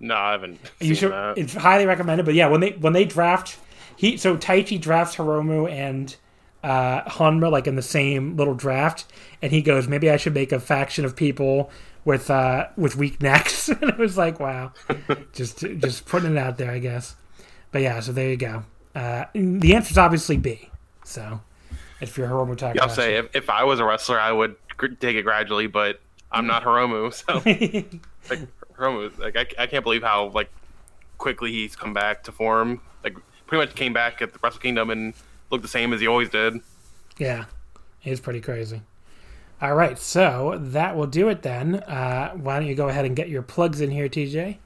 No, 0.00 0.16
I 0.16 0.32
haven't. 0.32 0.58
you 0.80 0.94
should. 0.94 1.12
That. 1.12 1.36
It's 1.36 1.54
highly 1.54 1.86
recommended. 1.86 2.24
But 2.24 2.34
yeah, 2.34 2.48
when 2.48 2.60
they 2.60 2.70
when 2.72 2.94
they 2.94 3.04
draft, 3.04 3.58
he 3.96 4.16
so 4.16 4.36
Taichi 4.36 4.80
drafts 4.80 5.16
Hiromu 5.16 5.70
and 5.70 6.16
uh, 6.64 7.02
Honma 7.02 7.50
like 7.50 7.66
in 7.66 7.76
the 7.76 7.82
same 7.82 8.36
little 8.36 8.54
draft, 8.54 9.04
and 9.42 9.52
he 9.52 9.62
goes, 9.62 9.88
maybe 9.88 10.10
I 10.10 10.16
should 10.16 10.34
make 10.34 10.52
a 10.52 10.60
faction 10.60 11.04
of 11.04 11.14
people 11.14 11.70
with 12.04 12.30
uh, 12.30 12.68
with 12.76 12.96
weak 12.96 13.22
necks. 13.22 13.68
and 13.68 13.84
it 13.84 13.98
was 13.98 14.16
like, 14.16 14.40
wow, 14.40 14.72
just 15.32 15.58
just 15.58 16.06
putting 16.06 16.32
it 16.32 16.38
out 16.38 16.56
there, 16.56 16.70
I 16.70 16.78
guess. 16.78 17.16
But 17.72 17.82
yeah, 17.82 18.00
so 18.00 18.12
there 18.12 18.30
you 18.30 18.36
go. 18.36 18.64
Uh, 18.94 19.26
the 19.34 19.74
answer 19.74 19.92
is 19.92 19.98
obviously 19.98 20.36
B. 20.36 20.70
So 21.04 21.40
if 22.00 22.16
you're 22.16 22.28
Hiromu 22.28 22.56
Takahashi, 22.56 22.76
yeah, 22.76 22.82
I'll 22.82 22.88
say 22.88 23.16
if, 23.16 23.28
if 23.34 23.50
I 23.50 23.64
was 23.64 23.80
a 23.80 23.84
wrestler, 23.84 24.18
I 24.18 24.32
would 24.32 24.56
take 25.00 25.16
it 25.16 25.22
gradually, 25.22 25.66
but 25.66 26.00
I'm 26.32 26.46
not 26.46 26.64
Hiromu, 26.64 27.12
so 27.12 27.42
like 28.30 28.40
Hiromu, 28.80 29.16
like 29.18 29.36
I, 29.36 29.62
I 29.62 29.66
can't 29.66 29.84
believe 29.84 30.02
how 30.02 30.28
like 30.28 30.50
quickly 31.18 31.52
he's 31.52 31.76
come 31.76 31.92
back 31.92 32.24
to 32.24 32.32
form. 32.32 32.80
Like 33.04 33.16
pretty 33.46 33.64
much 33.64 33.74
came 33.74 33.92
back 33.92 34.22
at 34.22 34.32
the 34.32 34.38
Wrestle 34.42 34.60
Kingdom 34.60 34.90
and 34.90 35.14
looked 35.50 35.62
the 35.62 35.68
same 35.68 35.92
as 35.92 36.00
he 36.00 36.06
always 36.06 36.30
did. 36.30 36.60
Yeah, 37.18 37.44
it's 38.02 38.20
pretty 38.20 38.40
crazy. 38.40 38.82
All 39.62 39.74
right, 39.74 39.98
so 39.98 40.56
that 40.58 40.96
will 40.96 41.06
do 41.06 41.28
it 41.28 41.42
then. 41.42 41.76
Uh, 41.76 42.30
why 42.30 42.58
don't 42.58 42.66
you 42.66 42.74
go 42.74 42.88
ahead 42.88 43.04
and 43.04 43.14
get 43.14 43.28
your 43.28 43.42
plugs 43.42 43.82
in 43.82 43.90
here, 43.90 44.08
TJ? 44.08 44.56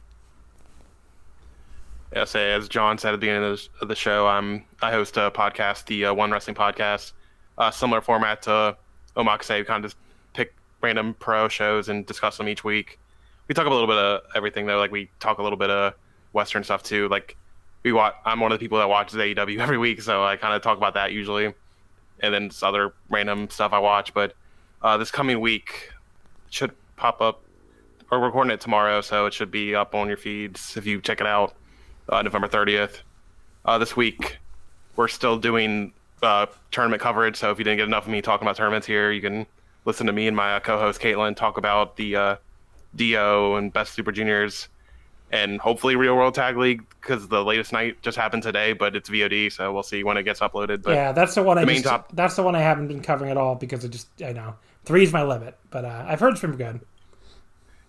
Yeah, 2.13 2.25
say 2.25 2.53
as 2.53 2.69
John 2.69 2.97
said 2.97 3.09
at 3.09 3.13
the 3.13 3.19
beginning 3.19 3.59
of 3.81 3.89
the 3.89 3.97
show, 3.97 4.29
I'm 4.29 4.65
I 4.81 4.93
host 4.93 5.17
a 5.17 5.33
podcast, 5.33 5.87
the 5.87 6.07
uh, 6.07 6.15
One 6.15 6.31
Wrestling 6.31 6.55
Podcast, 6.55 7.13
uh, 7.59 7.73
similar 7.73 8.01
format 8.01 8.43
to 8.43 8.77
Omakase. 9.17 9.59
We 9.59 9.65
kind 9.65 9.85
of 9.85 9.91
just 9.91 9.97
pick 10.33 10.55
random 10.81 11.15
pro 11.19 11.49
shows 11.49 11.89
and 11.89 12.07
discuss 12.07 12.37
them 12.37 12.49
each 12.49 12.63
week. 12.63 13.01
We 13.49 13.55
talk 13.55 13.67
a 13.67 13.71
little 13.71 13.87
bit 13.87 13.97
of 13.97 14.23
everything 14.35 14.67
though. 14.67 14.79
Like 14.79 14.91
we 14.91 15.11
talk 15.21 15.39
a 15.39 15.43
little 15.43 15.59
bit 15.59 15.71
of 15.71 15.95
Western 16.33 16.65
stuff 16.65 16.83
too. 16.83 17.09
Like 17.09 17.37
we 17.83 17.93
watch. 17.93 18.15
I'm 18.25 18.41
one 18.41 18.53
of 18.53 18.59
the 18.59 18.65
people 18.65 18.79
that 18.79 18.89
watches 18.89 19.19
AEW 19.19 19.59
every 19.61 19.79
week, 19.79 20.03
so 20.03 20.25
I 20.25 20.37
kind 20.37 20.55
of 20.55 20.63
talk 20.63 20.77
about 20.77 20.95
that 20.95 21.13
usually, 21.13 21.53
and 22.21 22.35
then 22.35 22.51
other 22.63 22.95
random 23.09 23.51
stuff 23.51 23.73
I 23.73 23.79
watch. 23.79 24.15
But 24.15 24.35
uh, 24.83 24.97
this 24.97 25.11
coming 25.11 25.41
week 25.41 25.91
should 26.51 26.73
pop 26.97 27.21
up. 27.21 27.41
Or 28.11 28.21
we're 28.21 28.27
recording 28.27 28.53
it 28.53 28.61
tomorrow, 28.61 29.01
so 29.01 29.27
it 29.27 29.33
should 29.33 29.51
be 29.51 29.75
up 29.75 29.95
on 29.95 30.09
your 30.09 30.19
feeds 30.19 30.77
if 30.77 30.85
you 30.87 31.01
check 31.01 31.21
it 31.21 31.27
out. 31.27 31.55
Uh, 32.09 32.21
November 32.21 32.49
30th. 32.49 33.01
Uh, 33.65 33.79
this 33.79 33.97
week, 33.97 34.37
we're 34.95 35.09
still 35.09 35.39
doing 35.39 35.91
uh, 36.23 36.45
tournament 36.71 37.01
coverage. 37.01 37.37
So 37.37 37.51
if 37.51 37.59
you 37.59 37.65
didn't 37.65 37.79
get 37.79 37.89
enough 37.89 38.05
of 38.05 38.13
me 38.13 38.21
talking 38.21 38.47
about 38.47 38.57
tournaments 38.57 38.87
here, 38.87 39.11
you 39.11 39.23
can 39.23 39.47
listen 39.87 40.07
to 40.07 40.13
me 40.13 40.27
and 40.27 40.37
my 40.37 40.61
co-host 40.61 41.01
Caitlin 41.01 41.35
talk 41.35 41.57
about 41.57 41.97
the 41.97 42.39
D-Ou 42.97 43.55
and 43.55 43.73
Best 43.73 43.95
Super 43.95 44.13
Juniors, 44.13 44.69
and 45.31 45.61
hopefully 45.61 45.97
Real 45.97 46.17
World 46.17 46.35
Tag 46.35 46.57
League 46.57 46.83
because 47.01 47.29
the 47.29 47.45
latest 47.45 47.73
night 47.73 48.01
just 48.03 48.17
happened 48.17 48.43
today, 48.43 48.73
but 48.73 48.95
it's 48.97 49.11
VOD, 49.11 49.53
so 49.53 49.73
we'll 49.73 49.83
see 49.83 50.05
when 50.05 50.17
it 50.17 50.23
gets 50.23 50.41
uploaded. 50.41 50.83
But 50.83 50.95
yeah, 50.95 51.13
that's 51.13 51.35
the 51.35 51.43
one. 51.43 51.57
The 51.57 51.63
I 51.63 51.65
main 51.65 51.77
just, 51.77 51.87
top... 51.87 52.13
That's 52.15 52.37
the 52.37 52.43
one 52.43 52.55
I 52.55 52.61
haven't 52.61 52.89
been 52.89 53.03
covering 53.03 53.31
at 53.31 53.37
all 53.37 53.55
because 53.55 53.85
it 53.85 53.91
just 53.91 54.09
I 54.23 54.33
know 54.33 54.55
Three 54.85 55.03
is 55.03 55.13
my 55.13 55.23
limit, 55.23 55.57
but 55.71 55.85
uh, 55.85 56.05
I've 56.07 56.21
heard 56.21 56.33
it's 56.33 56.43
been 56.43 56.57
good. 56.57 56.81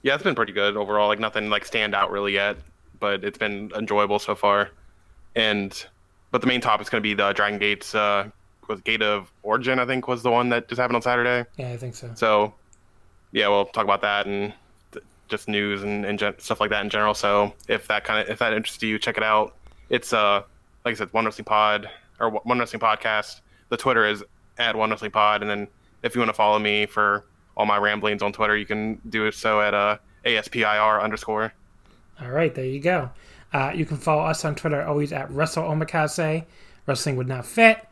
Yeah, 0.02 0.14
it's 0.14 0.24
been 0.24 0.36
pretty 0.36 0.54
good 0.54 0.78
overall. 0.78 1.08
Like 1.08 1.20
nothing 1.20 1.50
like 1.50 1.66
stand 1.66 1.94
out 1.94 2.10
really 2.10 2.34
yet, 2.34 2.58
but 3.00 3.24
it's 3.26 3.38
been 3.38 3.72
enjoyable 3.76 4.20
so 4.20 4.36
far. 4.36 4.70
And 5.36 5.86
but 6.32 6.42
the 6.42 6.48
main 6.48 6.62
topic's 6.62 6.90
going 6.90 7.02
to 7.02 7.08
be 7.08 7.14
the 7.14 7.34
Dragon 7.34 7.60
Gates 7.60 7.94
uh, 7.96 8.30
was 8.70 8.80
Gate 8.82 9.02
of 9.02 9.32
Origin, 9.44 9.80
I 9.80 9.86
think, 9.86 10.08
was 10.08 10.24
the 10.24 10.32
one 10.32 10.50
that 10.50 10.70
just 10.70 10.80
happened 10.80 10.96
on 10.96 11.02
Saturday. 11.02 11.50
Yeah, 11.58 11.72
I 11.72 11.78
think 11.78 11.96
so. 11.96 12.12
So 12.16 12.54
yeah, 13.34 13.50
we'll 13.50 13.66
talk 13.66 13.84
about 13.84 14.02
that 14.02 14.26
and 14.26 14.54
just 15.28 15.48
news 15.48 15.84
and, 15.84 16.06
and 16.06 16.20
gen- 16.20 16.40
stuff 16.40 16.60
like 16.60 16.70
that 16.70 16.84
in 16.84 16.90
general. 16.90 17.14
So 17.14 17.54
if 17.68 17.88
that 17.88 18.04
kind 18.04 18.22
of 18.22 18.30
if 18.30 18.40
that 18.40 18.54
interests 18.54 18.82
you, 18.84 19.00
check 19.00 19.18
it 19.18 19.24
out. 19.24 19.56
It's 19.90 20.14
uh 20.14 20.44
like 20.84 20.94
I 20.94 20.96
said, 20.96 21.14
One 21.14 21.26
Wrestling 21.26 21.46
Pod 21.46 21.90
or 22.20 22.30
One 22.30 22.60
Wrestling 22.60 22.80
Podcast. 22.80 23.42
The 23.70 23.78
Twitter 23.78 24.06
is 24.06 24.24
at 24.58 24.76
One 24.76 24.90
Wrestling 24.90 25.12
Pod, 25.12 25.42
and 25.42 25.50
then 25.50 25.68
if 26.04 26.16
you 26.16 26.22
want 26.22 26.30
to 26.30 26.34
follow 26.34 26.60
me 26.60 26.86
for 26.86 27.26
all 27.58 27.66
my 27.66 27.78
ramblings 27.78 28.22
on 28.22 28.32
Twitter, 28.32 28.56
you 28.56 28.66
can 28.66 29.02
do 29.10 29.32
so 29.32 29.62
at 29.62 29.74
uh, 29.74 29.98
ASPIR 30.26 31.02
underscore. 31.02 31.54
All 32.22 32.30
right, 32.30 32.54
there 32.54 32.66
you 32.66 32.80
go. 32.80 33.10
Uh, 33.52 33.72
you 33.74 33.86
can 33.86 33.98
follow 33.98 34.24
us 34.24 34.46
on 34.46 34.56
Twitter 34.56 34.84
always 34.84 35.12
at 35.12 35.30
Wrestle 35.32 35.64
Omakase. 35.64 36.46
Wrestling 36.86 37.16
would 37.16 37.28
not 37.28 37.46
fit. 37.46 37.86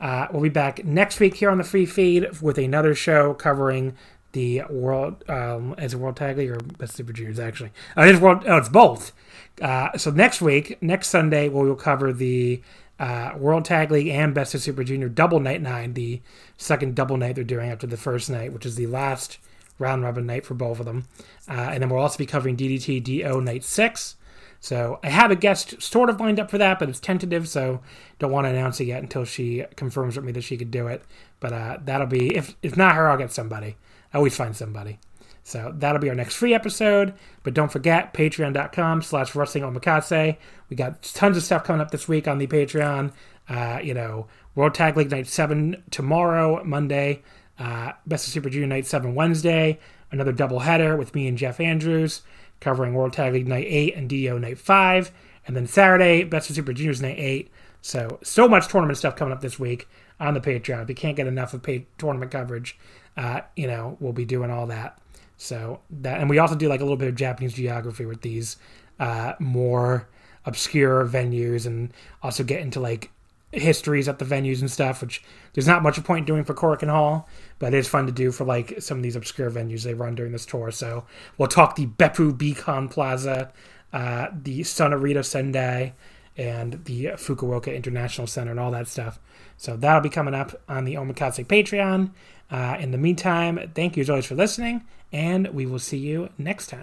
Uh, 0.00 0.28
we'll 0.32 0.42
be 0.42 0.48
back 0.48 0.84
next 0.84 1.18
week 1.18 1.34
here 1.34 1.50
on 1.50 1.58
the 1.58 1.64
free 1.64 1.86
feed 1.86 2.40
with 2.40 2.56
another 2.56 2.94
show 2.94 3.34
covering 3.34 3.96
the 4.32 4.62
world 4.68 5.24
um, 5.28 5.74
as 5.78 5.94
a 5.94 5.98
world 5.98 6.16
tag 6.16 6.36
league 6.36 6.50
or 6.50 6.58
best 6.78 6.94
super 6.94 7.12
juniors 7.12 7.38
actually. 7.38 7.70
Uh, 7.96 8.02
it 8.02 8.14
is 8.14 8.20
world. 8.20 8.44
Oh, 8.46 8.56
it's 8.56 8.68
both. 8.68 9.12
Uh, 9.60 9.96
so 9.96 10.10
next 10.10 10.40
week, 10.40 10.80
next 10.82 11.08
Sunday, 11.08 11.48
we'll 11.48 11.74
cover 11.74 12.12
the 12.12 12.62
uh, 12.98 13.32
World 13.36 13.64
Tag 13.64 13.90
League 13.90 14.08
and 14.08 14.34
Best 14.34 14.54
of 14.54 14.60
Super 14.60 14.84
Junior 14.84 15.08
double 15.08 15.40
night 15.40 15.62
nine, 15.62 15.94
the 15.94 16.20
second 16.56 16.94
double 16.94 17.16
night 17.16 17.34
they're 17.34 17.44
doing 17.44 17.70
after 17.70 17.86
the 17.86 17.96
first 17.96 18.28
night, 18.30 18.52
which 18.52 18.66
is 18.66 18.76
the 18.76 18.86
last 18.86 19.38
round 19.78 20.02
robin 20.02 20.26
night 20.26 20.44
for 20.44 20.54
both 20.54 20.80
of 20.80 20.86
them. 20.86 21.06
Uh, 21.48 21.70
and 21.72 21.82
then 21.82 21.88
we'll 21.90 22.02
also 22.02 22.18
be 22.18 22.26
covering 22.26 22.56
DDT 22.56 23.02
D-Ou 23.02 23.40
night 23.40 23.64
six. 23.64 24.16
So 24.60 24.98
I 25.04 25.10
have 25.10 25.30
a 25.30 25.36
guest 25.36 25.80
sort 25.80 26.10
of 26.10 26.18
lined 26.18 26.40
up 26.40 26.50
for 26.50 26.58
that, 26.58 26.80
but 26.80 26.88
it's 26.88 26.98
tentative, 26.98 27.48
so 27.48 27.80
don't 28.18 28.32
want 28.32 28.46
to 28.46 28.50
announce 28.50 28.80
it 28.80 28.86
yet 28.86 29.02
until 29.02 29.24
she 29.24 29.64
confirms 29.76 30.16
with 30.16 30.24
me 30.24 30.32
that 30.32 30.42
she 30.42 30.56
could 30.56 30.72
do 30.72 30.88
it. 30.88 31.04
But 31.38 31.52
uh, 31.52 31.78
that'll 31.84 32.08
be 32.08 32.36
if 32.36 32.56
if 32.62 32.76
not 32.76 32.96
her, 32.96 33.08
I'll 33.08 33.16
get 33.16 33.32
somebody. 33.32 33.76
I 34.12 34.18
always 34.18 34.36
find 34.36 34.56
somebody. 34.56 34.98
So 35.42 35.72
that'll 35.74 36.00
be 36.00 36.10
our 36.10 36.14
next 36.14 36.34
free 36.36 36.52
episode. 36.52 37.14
But 37.42 37.54
don't 37.54 37.72
forget, 37.72 38.12
patreon.com 38.12 39.02
slash 39.02 39.34
wrestling 39.34 39.64
omakase. 39.64 40.36
We 40.68 40.76
got 40.76 41.02
tons 41.02 41.36
of 41.36 41.42
stuff 41.42 41.64
coming 41.64 41.80
up 41.80 41.90
this 41.90 42.06
week 42.06 42.28
on 42.28 42.38
the 42.38 42.46
Patreon. 42.46 43.12
Uh, 43.48 43.80
you 43.82 43.94
know, 43.94 44.26
World 44.54 44.74
Tag 44.74 44.96
League 44.96 45.10
Night 45.10 45.26
7 45.26 45.82
tomorrow, 45.90 46.62
Monday. 46.64 47.22
Uh, 47.58 47.92
Best 48.06 48.26
of 48.26 48.32
Super 48.32 48.50
Junior 48.50 48.68
Night 48.68 48.86
7 48.86 49.14
Wednesday. 49.14 49.78
Another 50.12 50.32
double 50.32 50.60
header 50.60 50.96
with 50.96 51.14
me 51.14 51.26
and 51.26 51.38
Jeff 51.38 51.60
Andrews 51.60 52.22
covering 52.60 52.94
World 52.94 53.12
Tag 53.12 53.32
League 53.32 53.48
Night 53.48 53.66
8 53.68 53.94
and 53.94 54.08
D-Ou 54.08 54.38
Night 54.38 54.58
5. 54.58 55.12
And 55.46 55.56
then 55.56 55.66
Saturday, 55.66 56.24
Best 56.24 56.50
of 56.50 56.56
Super 56.56 56.72
Juniors 56.72 57.00
Night 57.00 57.18
8. 57.18 57.50
So, 57.80 58.18
so 58.22 58.48
much 58.48 58.68
tournament 58.68 58.98
stuff 58.98 59.16
coming 59.16 59.32
up 59.32 59.40
this 59.40 59.58
week 59.58 59.88
on 60.20 60.34
the 60.34 60.40
Patreon. 60.40 60.82
If 60.82 60.88
you 60.88 60.94
can't 60.94 61.16
get 61.16 61.26
enough 61.26 61.54
of 61.54 61.62
paid 61.62 61.86
tournament 61.96 62.32
coverage, 62.32 62.78
uh, 63.18 63.40
you 63.56 63.66
know, 63.66 63.96
we'll 63.98 64.12
be 64.12 64.24
doing 64.24 64.50
all 64.50 64.68
that. 64.68 64.98
So 65.36 65.80
that, 65.90 66.20
and 66.20 66.30
we 66.30 66.38
also 66.38 66.54
do 66.54 66.68
like 66.68 66.80
a 66.80 66.84
little 66.84 66.96
bit 66.96 67.08
of 67.08 67.16
Japanese 67.16 67.52
geography 67.52 68.06
with 68.06 68.22
these 68.22 68.56
uh, 68.98 69.34
more 69.40 70.08
obscure 70.44 71.04
venues, 71.04 71.66
and 71.66 71.92
also 72.22 72.44
get 72.44 72.60
into 72.60 72.80
like 72.80 73.10
histories 73.50 74.08
at 74.08 74.18
the 74.18 74.24
venues 74.24 74.60
and 74.60 74.70
stuff. 74.70 75.00
Which 75.00 75.22
there's 75.52 75.66
not 75.66 75.82
much 75.82 76.02
point 76.04 76.26
doing 76.26 76.44
for 76.44 76.54
Korakuen 76.54 76.90
Hall, 76.90 77.28
but 77.58 77.74
it 77.74 77.78
is 77.78 77.88
fun 77.88 78.06
to 78.06 78.12
do 78.12 78.30
for 78.30 78.44
like 78.44 78.80
some 78.80 78.98
of 78.98 79.02
these 79.02 79.16
obscure 79.16 79.50
venues 79.50 79.82
they 79.82 79.94
run 79.94 80.14
during 80.14 80.32
this 80.32 80.46
tour. 80.46 80.70
So 80.70 81.04
we'll 81.36 81.48
talk 81.48 81.74
the 81.74 81.86
Beppu 81.86 82.36
Beacon 82.38 82.88
Plaza, 82.88 83.52
uh, 83.92 84.28
the 84.32 84.60
Sonarita 84.60 85.24
Sendai, 85.24 85.92
and 86.36 86.84
the 86.84 87.06
Fukuoka 87.16 87.74
International 87.74 88.28
Center, 88.28 88.52
and 88.52 88.60
all 88.60 88.70
that 88.70 88.86
stuff. 88.86 89.18
So 89.56 89.76
that'll 89.76 90.02
be 90.02 90.08
coming 90.08 90.34
up 90.34 90.60
on 90.68 90.84
the 90.84 90.94
Omakase 90.94 91.44
Patreon. 91.46 92.10
Uh, 92.50 92.76
in 92.80 92.90
the 92.90 92.98
meantime, 92.98 93.70
thank 93.74 93.96
you 93.96 94.00
as 94.00 94.10
always 94.10 94.26
for 94.26 94.34
listening, 94.34 94.84
and 95.12 95.48
we 95.48 95.66
will 95.66 95.78
see 95.78 95.98
you 95.98 96.30
next 96.38 96.68
time. 96.68 96.76